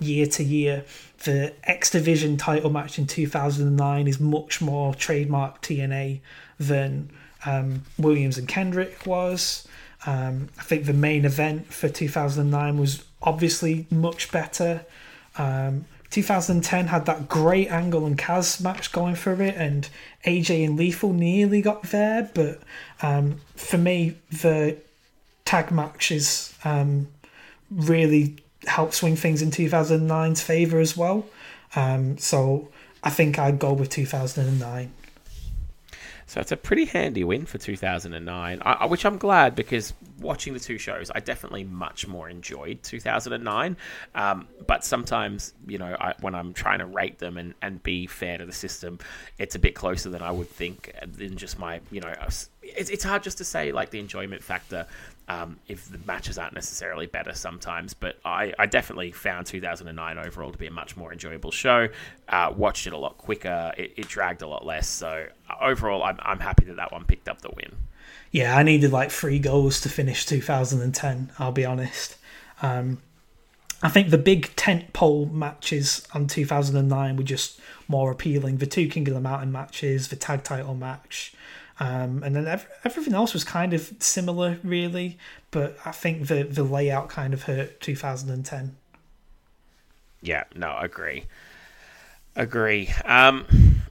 year 0.00 0.26
to 0.26 0.44
year, 0.44 0.84
the 1.24 1.52
X 1.64 1.90
Division 1.90 2.36
title 2.36 2.70
match 2.70 2.98
in 2.98 3.06
2009 3.06 4.08
is 4.08 4.20
much 4.20 4.60
more 4.60 4.94
trademark 4.94 5.62
TNA 5.62 6.20
than 6.58 7.10
um, 7.44 7.82
Williams 7.98 8.38
and 8.38 8.48
Kendrick 8.48 9.06
was. 9.06 9.66
Um, 10.06 10.48
I 10.58 10.62
think 10.62 10.86
the 10.86 10.92
main 10.92 11.24
event 11.24 11.72
for 11.72 11.88
2009 11.88 12.78
was 12.78 13.04
obviously 13.22 13.86
much 13.90 14.32
better. 14.32 14.84
Um, 15.38 15.84
2010 16.10 16.88
had 16.88 17.06
that 17.06 17.28
great 17.28 17.70
Angle 17.70 18.04
and 18.04 18.18
Kaz 18.18 18.60
match 18.60 18.92
going 18.92 19.14
for 19.14 19.40
it, 19.40 19.54
and 19.56 19.88
AJ 20.26 20.66
and 20.66 20.76
Lethal 20.76 21.12
nearly 21.12 21.62
got 21.62 21.84
there, 21.84 22.30
but 22.34 22.60
um, 23.00 23.40
for 23.56 23.78
me, 23.78 24.18
the 24.30 24.76
tag 25.44 25.70
matches 25.70 26.54
um, 26.64 27.08
really 27.70 28.36
helped 28.66 28.94
swing 28.94 29.16
things 29.16 29.42
in 29.42 29.50
2009's 29.50 30.42
favour 30.42 30.80
as 30.80 30.96
well. 30.96 31.26
Um, 31.74 32.18
so 32.18 32.68
I 33.02 33.10
think 33.10 33.38
I'd 33.38 33.58
go 33.58 33.72
with 33.72 33.88
2009. 33.90 34.92
So 36.26 36.40
it's 36.40 36.52
a 36.52 36.56
pretty 36.56 36.86
handy 36.86 37.24
win 37.24 37.44
for 37.44 37.58
2009, 37.58 38.62
I, 38.64 38.86
which 38.86 39.04
I'm 39.04 39.18
glad 39.18 39.54
because 39.54 39.92
watching 40.18 40.54
the 40.54 40.60
two 40.60 40.78
shows, 40.78 41.10
I 41.14 41.20
definitely 41.20 41.64
much 41.64 42.06
more 42.06 42.30
enjoyed 42.30 42.82
2009. 42.82 43.76
Um, 44.14 44.48
but 44.66 44.82
sometimes, 44.82 45.52
you 45.66 45.76
know, 45.76 45.94
I, 46.00 46.14
when 46.20 46.34
I'm 46.34 46.54
trying 46.54 46.78
to 46.78 46.86
rate 46.86 47.18
them 47.18 47.36
and, 47.36 47.52
and 47.60 47.82
be 47.82 48.06
fair 48.06 48.38
to 48.38 48.46
the 48.46 48.52
system, 48.52 48.98
it's 49.38 49.56
a 49.56 49.58
bit 49.58 49.74
closer 49.74 50.08
than 50.08 50.22
I 50.22 50.30
would 50.30 50.48
think 50.48 50.94
than 51.06 51.36
just 51.36 51.58
my, 51.58 51.80
you 51.90 52.00
know, 52.00 52.14
it's, 52.62 52.90
it's 52.90 53.04
hard 53.04 53.22
just 53.22 53.38
to 53.38 53.44
say 53.44 53.72
like 53.72 53.90
the 53.90 53.98
enjoyment 53.98 54.42
factor 54.42 54.86
um, 55.28 55.58
if 55.68 55.88
the 55.90 55.98
matches 56.06 56.38
aren't 56.38 56.54
necessarily 56.54 57.06
better 57.06 57.34
sometimes. 57.34 57.94
But 57.94 58.18
I, 58.24 58.52
I 58.58 58.66
definitely 58.66 59.12
found 59.12 59.46
2009 59.46 60.18
overall 60.18 60.52
to 60.52 60.58
be 60.58 60.66
a 60.66 60.70
much 60.70 60.96
more 60.96 61.12
enjoyable 61.12 61.50
show. 61.50 61.88
Uh, 62.28 62.52
watched 62.56 62.86
it 62.86 62.92
a 62.92 62.98
lot 62.98 63.18
quicker. 63.18 63.72
It, 63.76 63.94
it 63.96 64.08
dragged 64.08 64.42
a 64.42 64.48
lot 64.48 64.64
less. 64.64 64.88
So 64.88 65.26
uh, 65.50 65.54
overall, 65.60 66.02
I'm, 66.02 66.18
I'm 66.22 66.40
happy 66.40 66.64
that 66.66 66.76
that 66.76 66.92
one 66.92 67.04
picked 67.04 67.28
up 67.28 67.42
the 67.42 67.50
win. 67.54 67.72
Yeah, 68.30 68.56
I 68.56 68.62
needed 68.62 68.92
like 68.92 69.10
three 69.10 69.38
goals 69.38 69.80
to 69.82 69.88
finish 69.88 70.24
2010. 70.26 71.32
I'll 71.38 71.52
be 71.52 71.64
honest. 71.64 72.16
Um, 72.62 72.98
I 73.82 73.88
think 73.88 74.10
the 74.10 74.18
big 74.18 74.54
tent 74.54 74.92
pole 74.92 75.26
matches 75.26 76.06
on 76.14 76.28
2009 76.28 77.16
were 77.16 77.22
just 77.24 77.60
more 77.88 78.12
appealing. 78.12 78.58
The 78.58 78.66
two 78.66 78.88
King 78.88 79.08
of 79.08 79.14
the 79.14 79.20
Mountain 79.20 79.50
matches, 79.50 80.08
the 80.08 80.16
tag 80.16 80.44
title 80.44 80.74
match, 80.74 81.34
um, 81.82 82.22
and 82.22 82.36
then 82.36 82.46
ev- 82.46 82.68
everything 82.84 83.12
else 83.12 83.34
was 83.34 83.42
kind 83.42 83.74
of 83.74 83.92
similar, 83.98 84.60
really. 84.62 85.18
But 85.50 85.76
I 85.84 85.90
think 85.90 86.28
the 86.28 86.44
the 86.44 86.62
layout 86.62 87.08
kind 87.08 87.34
of 87.34 87.42
hurt 87.42 87.80
2010. 87.80 88.76
Yeah, 90.20 90.44
no, 90.54 90.78
agree. 90.78 91.24
Agree. 92.36 92.88
Um, 93.04 93.46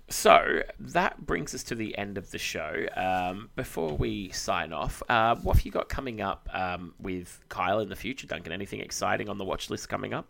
so 0.08 0.64
that 0.80 1.26
brings 1.26 1.54
us 1.54 1.64
to 1.64 1.76
the 1.76 1.98
end 1.98 2.18
of 2.18 2.32
the 2.32 2.38
show. 2.38 2.86
Um, 2.96 3.50
before 3.58 3.98
we 3.98 4.32
sign 4.32 4.72
off, 4.72 5.04
uh, 5.10 5.36
what 5.36 5.58
have 5.58 5.66
you 5.66 5.72
got 5.72 5.90
coming 5.90 6.22
up 6.22 6.48
um, 6.54 6.94
with 6.98 7.42
Kyle 7.50 7.82
in 7.82 7.90
the 7.90 7.98
future, 7.98 8.26
Duncan? 8.26 8.54
Anything 8.54 8.80
exciting 8.80 9.28
on 9.28 9.38
the 9.38 9.44
watch 9.44 9.70
list 9.70 9.90
coming 9.90 10.14
up? 10.14 10.30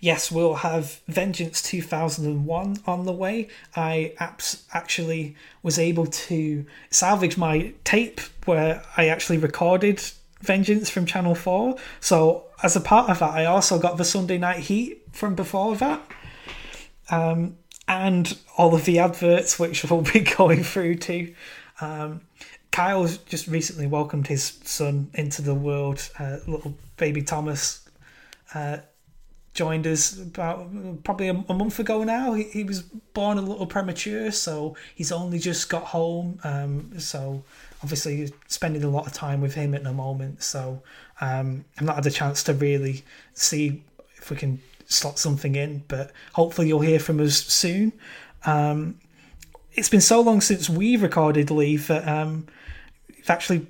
Yes, 0.00 0.30
we'll 0.30 0.54
have 0.56 1.00
Vengeance 1.06 1.62
2001 1.62 2.78
on 2.86 3.04
the 3.04 3.12
way. 3.12 3.48
I 3.74 4.14
abs- 4.18 4.64
actually 4.72 5.36
was 5.62 5.78
able 5.78 6.06
to 6.06 6.66
salvage 6.90 7.36
my 7.36 7.72
tape 7.84 8.20
where 8.44 8.82
I 8.96 9.08
actually 9.08 9.38
recorded 9.38 10.02
Vengeance 10.40 10.88
from 10.90 11.06
Channel 11.06 11.34
4. 11.34 11.76
So, 12.00 12.44
as 12.62 12.76
a 12.76 12.80
part 12.80 13.10
of 13.10 13.18
that, 13.18 13.30
I 13.30 13.44
also 13.44 13.78
got 13.78 13.96
the 13.96 14.04
Sunday 14.04 14.38
Night 14.38 14.60
Heat 14.60 15.02
from 15.12 15.34
before 15.34 15.76
that. 15.76 16.00
Um, 17.10 17.56
and 17.88 18.36
all 18.56 18.74
of 18.74 18.84
the 18.84 18.98
adverts, 18.98 19.58
which 19.58 19.84
we'll 19.90 20.02
be 20.02 20.20
going 20.20 20.62
through 20.62 20.96
too. 20.96 21.34
Um, 21.80 22.22
Kyle's 22.72 23.18
just 23.18 23.46
recently 23.46 23.86
welcomed 23.86 24.26
his 24.26 24.58
son 24.64 25.10
into 25.14 25.40
the 25.40 25.54
world. 25.54 26.10
Uh, 26.18 26.38
little 26.46 26.76
baby 26.96 27.22
Thomas 27.22 27.88
uh, 28.54 28.78
joined 29.56 29.86
us 29.86 30.20
about 30.20 30.68
probably 31.02 31.28
a, 31.28 31.44
a 31.48 31.54
month 31.54 31.80
ago 31.80 32.04
now. 32.04 32.34
He, 32.34 32.44
he 32.44 32.62
was 32.62 32.82
born 32.82 33.38
a 33.38 33.40
little 33.40 33.66
premature, 33.66 34.30
so 34.30 34.76
he's 34.94 35.10
only 35.10 35.38
just 35.38 35.68
got 35.68 35.84
home. 35.84 36.38
Um, 36.44 37.00
so 37.00 37.42
obviously 37.82 38.32
spending 38.46 38.84
a 38.84 38.90
lot 38.90 39.06
of 39.06 39.12
time 39.12 39.40
with 39.40 39.54
him 39.54 39.74
at 39.74 39.82
the 39.82 39.92
moment. 39.92 40.42
So 40.42 40.82
um, 41.20 41.64
I've 41.78 41.84
not 41.84 41.96
had 41.96 42.06
a 42.06 42.10
chance 42.10 42.44
to 42.44 42.54
really 42.54 43.02
see 43.32 43.82
if 44.16 44.30
we 44.30 44.36
can 44.36 44.60
slot 44.86 45.18
something 45.18 45.56
in, 45.56 45.82
but 45.88 46.12
hopefully 46.34 46.68
you'll 46.68 46.80
hear 46.80 47.00
from 47.00 47.18
us 47.20 47.36
soon. 47.36 47.92
Um, 48.44 48.98
it's 49.72 49.88
been 49.88 50.00
so 50.00 50.20
long 50.20 50.40
since 50.40 50.68
we 50.68 50.96
recorded 50.96 51.50
Leave 51.50 51.86
that 51.88 52.06
um, 52.06 52.46
we've 53.08 53.30
actually 53.30 53.66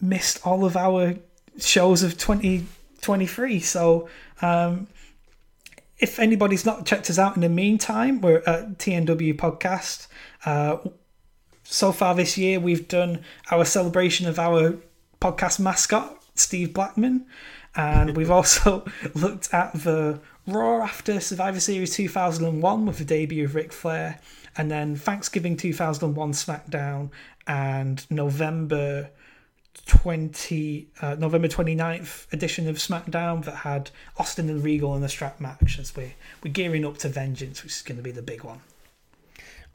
missed 0.00 0.44
all 0.46 0.64
of 0.64 0.76
our 0.76 1.14
shows 1.58 2.02
of 2.02 2.18
2023. 2.18 3.60
So 3.60 4.08
um, 4.42 4.88
if 5.98 6.18
anybody's 6.18 6.66
not 6.66 6.84
checked 6.84 7.08
us 7.10 7.18
out 7.18 7.36
in 7.36 7.42
the 7.42 7.48
meantime, 7.48 8.20
we're 8.20 8.42
at 8.46 8.78
TNW 8.78 9.34
Podcast. 9.34 10.06
Uh, 10.44 10.78
so 11.64 11.90
far 11.90 12.14
this 12.14 12.36
year, 12.36 12.60
we've 12.60 12.86
done 12.86 13.22
our 13.50 13.64
celebration 13.64 14.28
of 14.28 14.38
our 14.38 14.78
podcast 15.20 15.58
mascot, 15.58 16.22
Steve 16.34 16.74
Blackman, 16.74 17.26
and 17.74 18.16
we've 18.16 18.30
also 18.38 18.84
looked 19.14 19.52
at 19.52 19.72
the 19.72 20.20
Raw 20.46 20.82
after 20.82 21.18
Survivor 21.18 21.58
Series 21.58 21.94
2001 21.94 22.86
with 22.86 22.98
the 22.98 23.04
debut 23.04 23.46
of 23.46 23.54
Ric 23.54 23.72
Flair, 23.72 24.20
and 24.56 24.70
then 24.70 24.96
Thanksgiving 24.96 25.56
2001 25.56 26.32
SmackDown, 26.32 27.10
and 27.46 28.08
November 28.10 29.10
20 29.86 30.88
uh, 31.02 31.16
November 31.18 31.48
29th 31.48 32.32
edition 32.32 32.68
of 32.68 32.76
SmackDown 32.76 33.44
that 33.44 33.56
had 33.56 33.90
Austin 34.16 34.48
and 34.48 34.62
Regal 34.62 34.96
in 34.96 35.02
a 35.02 35.08
strap 35.08 35.40
match 35.40 35.78
as 35.78 35.94
we 35.94 36.14
we're 36.42 36.52
gearing 36.52 36.84
up 36.84 36.98
to 36.98 37.08
Vengeance, 37.08 37.62
which 37.62 37.72
is 37.72 37.82
going 37.82 37.96
to 37.96 38.02
be 38.02 38.10
the 38.10 38.22
big 38.22 38.42
one. 38.42 38.60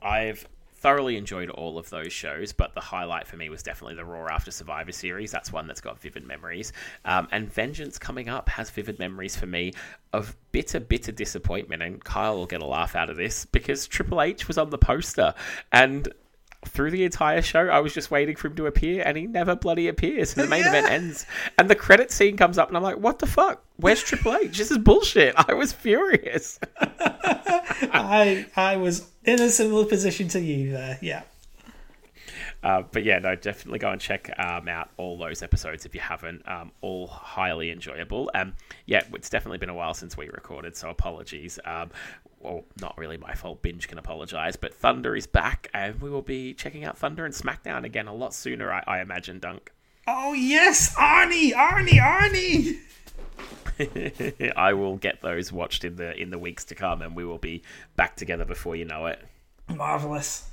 I've 0.02 0.48
thoroughly 0.82 1.15
enjoyed 1.15 1.49
all 1.52 1.78
of 1.78 1.90
those 1.91 2.11
shows, 2.11 2.52
but 2.52 2.73
the 2.73 2.82
highlight 2.82 3.28
for 3.28 3.38
me 3.38 3.49
was 3.49 3.61
definitely 3.61 3.95
the 3.95 4.03
Raw 4.03 4.28
After 4.28 4.49
Survivor 4.49 4.91
series. 4.91 5.32
That's 5.32 5.53
one 5.53 5.68
that's 5.68 5.80
got 5.80 5.99
vivid 5.99 6.26
memories. 6.26 6.73
Um, 7.06 7.28
and 7.32 7.53
Vengeance 7.53 7.99
coming 7.99 8.30
up 8.30 8.49
has 8.49 8.72
vivid 8.72 8.98
memories 8.98 9.36
for 9.36 9.45
me 9.45 9.73
of 10.11 10.36
bitter, 10.52 10.80
bitter 10.80 11.11
disappointment. 11.11 11.84
And 11.84 12.03
Kyle 12.03 12.36
will 12.36 12.48
get 12.48 12.64
a 12.64 12.65
laugh 12.65 12.95
out 12.95 13.11
of 13.11 13.15
this 13.15 13.45
because 13.45 13.88
Triple 13.88 14.22
H 14.22 14.48
was 14.48 14.57
on 14.57 14.72
the 14.72 14.78
poster 14.78 15.34
and. 15.72 16.11
Through 16.63 16.91
the 16.91 17.03
entire 17.05 17.41
show, 17.41 17.67
I 17.67 17.79
was 17.79 17.93
just 17.93 18.11
waiting 18.11 18.35
for 18.35 18.47
him 18.47 18.55
to 18.55 18.67
appear, 18.67 19.03
and 19.03 19.17
he 19.17 19.25
never 19.25 19.55
bloody 19.55 19.88
appears. 19.88 20.35
And 20.38 20.45
the 20.45 20.49
main 20.49 20.65
event 20.65 20.91
ends, 20.91 21.25
and 21.57 21.69
the 21.69 21.75
credit 21.75 22.11
scene 22.11 22.38
comes 22.38 22.57
up, 22.59 22.67
and 22.67 22.77
I'm 22.77 22.83
like, 22.83 22.97
"What 22.97 23.17
the 23.19 23.25
fuck? 23.25 23.63
Where's 23.77 24.03
Triple 24.03 24.35
H? 24.35 24.57
This 24.57 24.69
is 24.69 24.77
bullshit." 24.77 25.33
I 25.38 25.53
was 25.53 25.73
furious. 25.73 26.59
I 26.79 28.45
I 28.55 28.77
was 28.77 29.07
in 29.25 29.41
a 29.41 29.49
similar 29.49 29.85
position 29.85 30.27
to 30.29 30.39
you 30.39 30.71
there. 30.71 30.99
Yeah. 31.01 31.23
Uh, 32.63 32.83
but 32.91 33.03
yeah, 33.03 33.17
no, 33.17 33.35
definitely 33.35 33.79
go 33.79 33.89
and 33.89 33.99
check 33.99 34.29
um, 34.38 34.67
out 34.67 34.89
all 34.97 35.17
those 35.17 35.41
episodes 35.41 35.85
if 35.85 35.95
you 35.95 36.01
haven't. 36.01 36.47
Um, 36.47 36.71
all 36.81 37.07
highly 37.07 37.71
enjoyable. 37.71 38.29
Um, 38.35 38.53
yeah, 38.85 39.01
it's 39.13 39.29
definitely 39.29 39.57
been 39.57 39.69
a 39.69 39.73
while 39.73 39.93
since 39.93 40.15
we 40.15 40.29
recorded, 40.29 40.75
so 40.75 40.89
apologies. 40.89 41.57
Um, 41.65 41.89
well, 42.43 42.63
not 42.80 42.97
really 42.97 43.18
my 43.18 43.34
fault. 43.34 43.61
Binge 43.61 43.88
can 43.88 43.97
apologize, 43.97 44.55
but 44.55 44.73
Thunder 44.73 45.15
is 45.15 45.27
back, 45.27 45.69
and 45.73 46.01
we 46.01 46.09
will 46.09 46.22
be 46.22 46.53
checking 46.53 46.84
out 46.84 46.97
Thunder 46.97 47.26
and 47.26 47.34
SmackDown 47.34 47.84
again 47.84 48.07
a 48.07 48.13
lot 48.13 48.34
sooner, 48.34 48.72
I, 48.72 48.84
I 48.88 49.01
imagine. 49.01 49.39
Dunk. 49.39 49.72
Oh 50.07 50.34
yes, 50.34 50.95
Arnie, 50.95 51.53
Arnie, 51.53 51.99
Arnie. 51.99 52.80
I 54.55 54.73
will 54.73 54.97
get 54.97 55.22
those 55.22 55.51
watched 55.51 55.84
in 55.84 55.95
the 55.95 56.15
in 56.19 56.30
the 56.30 56.39
weeks 56.39 56.65
to 56.65 56.76
come, 56.76 57.01
and 57.01 57.15
we 57.15 57.26
will 57.26 57.38
be 57.38 57.63
back 57.95 58.15
together 58.15 58.45
before 58.45 58.76
you 58.76 58.85
know 58.85 59.05
it. 59.05 59.23
Marvelous. 59.68 60.51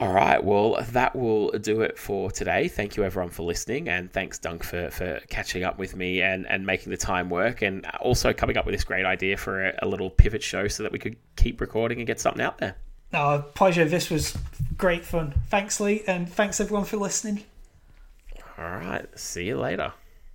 All 0.00 0.12
right, 0.12 0.42
well, 0.42 0.80
that 0.92 1.16
will 1.16 1.50
do 1.50 1.80
it 1.80 1.98
for 1.98 2.30
today. 2.30 2.68
Thank 2.68 2.96
you, 2.96 3.02
everyone, 3.02 3.30
for 3.30 3.42
listening, 3.42 3.88
and 3.88 4.12
thanks, 4.12 4.38
Dunk, 4.38 4.62
for, 4.62 4.90
for 4.90 5.18
catching 5.28 5.64
up 5.64 5.76
with 5.76 5.96
me 5.96 6.22
and, 6.22 6.46
and 6.46 6.64
making 6.64 6.90
the 6.90 6.96
time 6.96 7.28
work, 7.28 7.62
and 7.62 7.84
also 8.00 8.32
coming 8.32 8.56
up 8.56 8.64
with 8.64 8.76
this 8.76 8.84
great 8.84 9.04
idea 9.04 9.36
for 9.36 9.66
a, 9.66 9.78
a 9.82 9.88
little 9.88 10.08
pivot 10.08 10.40
show 10.40 10.68
so 10.68 10.84
that 10.84 10.92
we 10.92 11.00
could 11.00 11.16
keep 11.34 11.60
recording 11.60 11.98
and 11.98 12.06
get 12.06 12.20
something 12.20 12.42
out 12.42 12.58
there. 12.58 12.76
Oh, 13.12 13.44
pleasure. 13.54 13.86
This 13.86 14.08
was 14.08 14.38
great 14.76 15.04
fun. 15.04 15.34
Thanks, 15.48 15.80
Lee, 15.80 16.04
and 16.06 16.32
thanks 16.32 16.60
everyone 16.60 16.84
for 16.84 16.98
listening. 16.98 17.42
All 18.56 18.64
right, 18.76 19.06
see 19.18 19.46
you 19.46 19.58
later. 19.58 19.92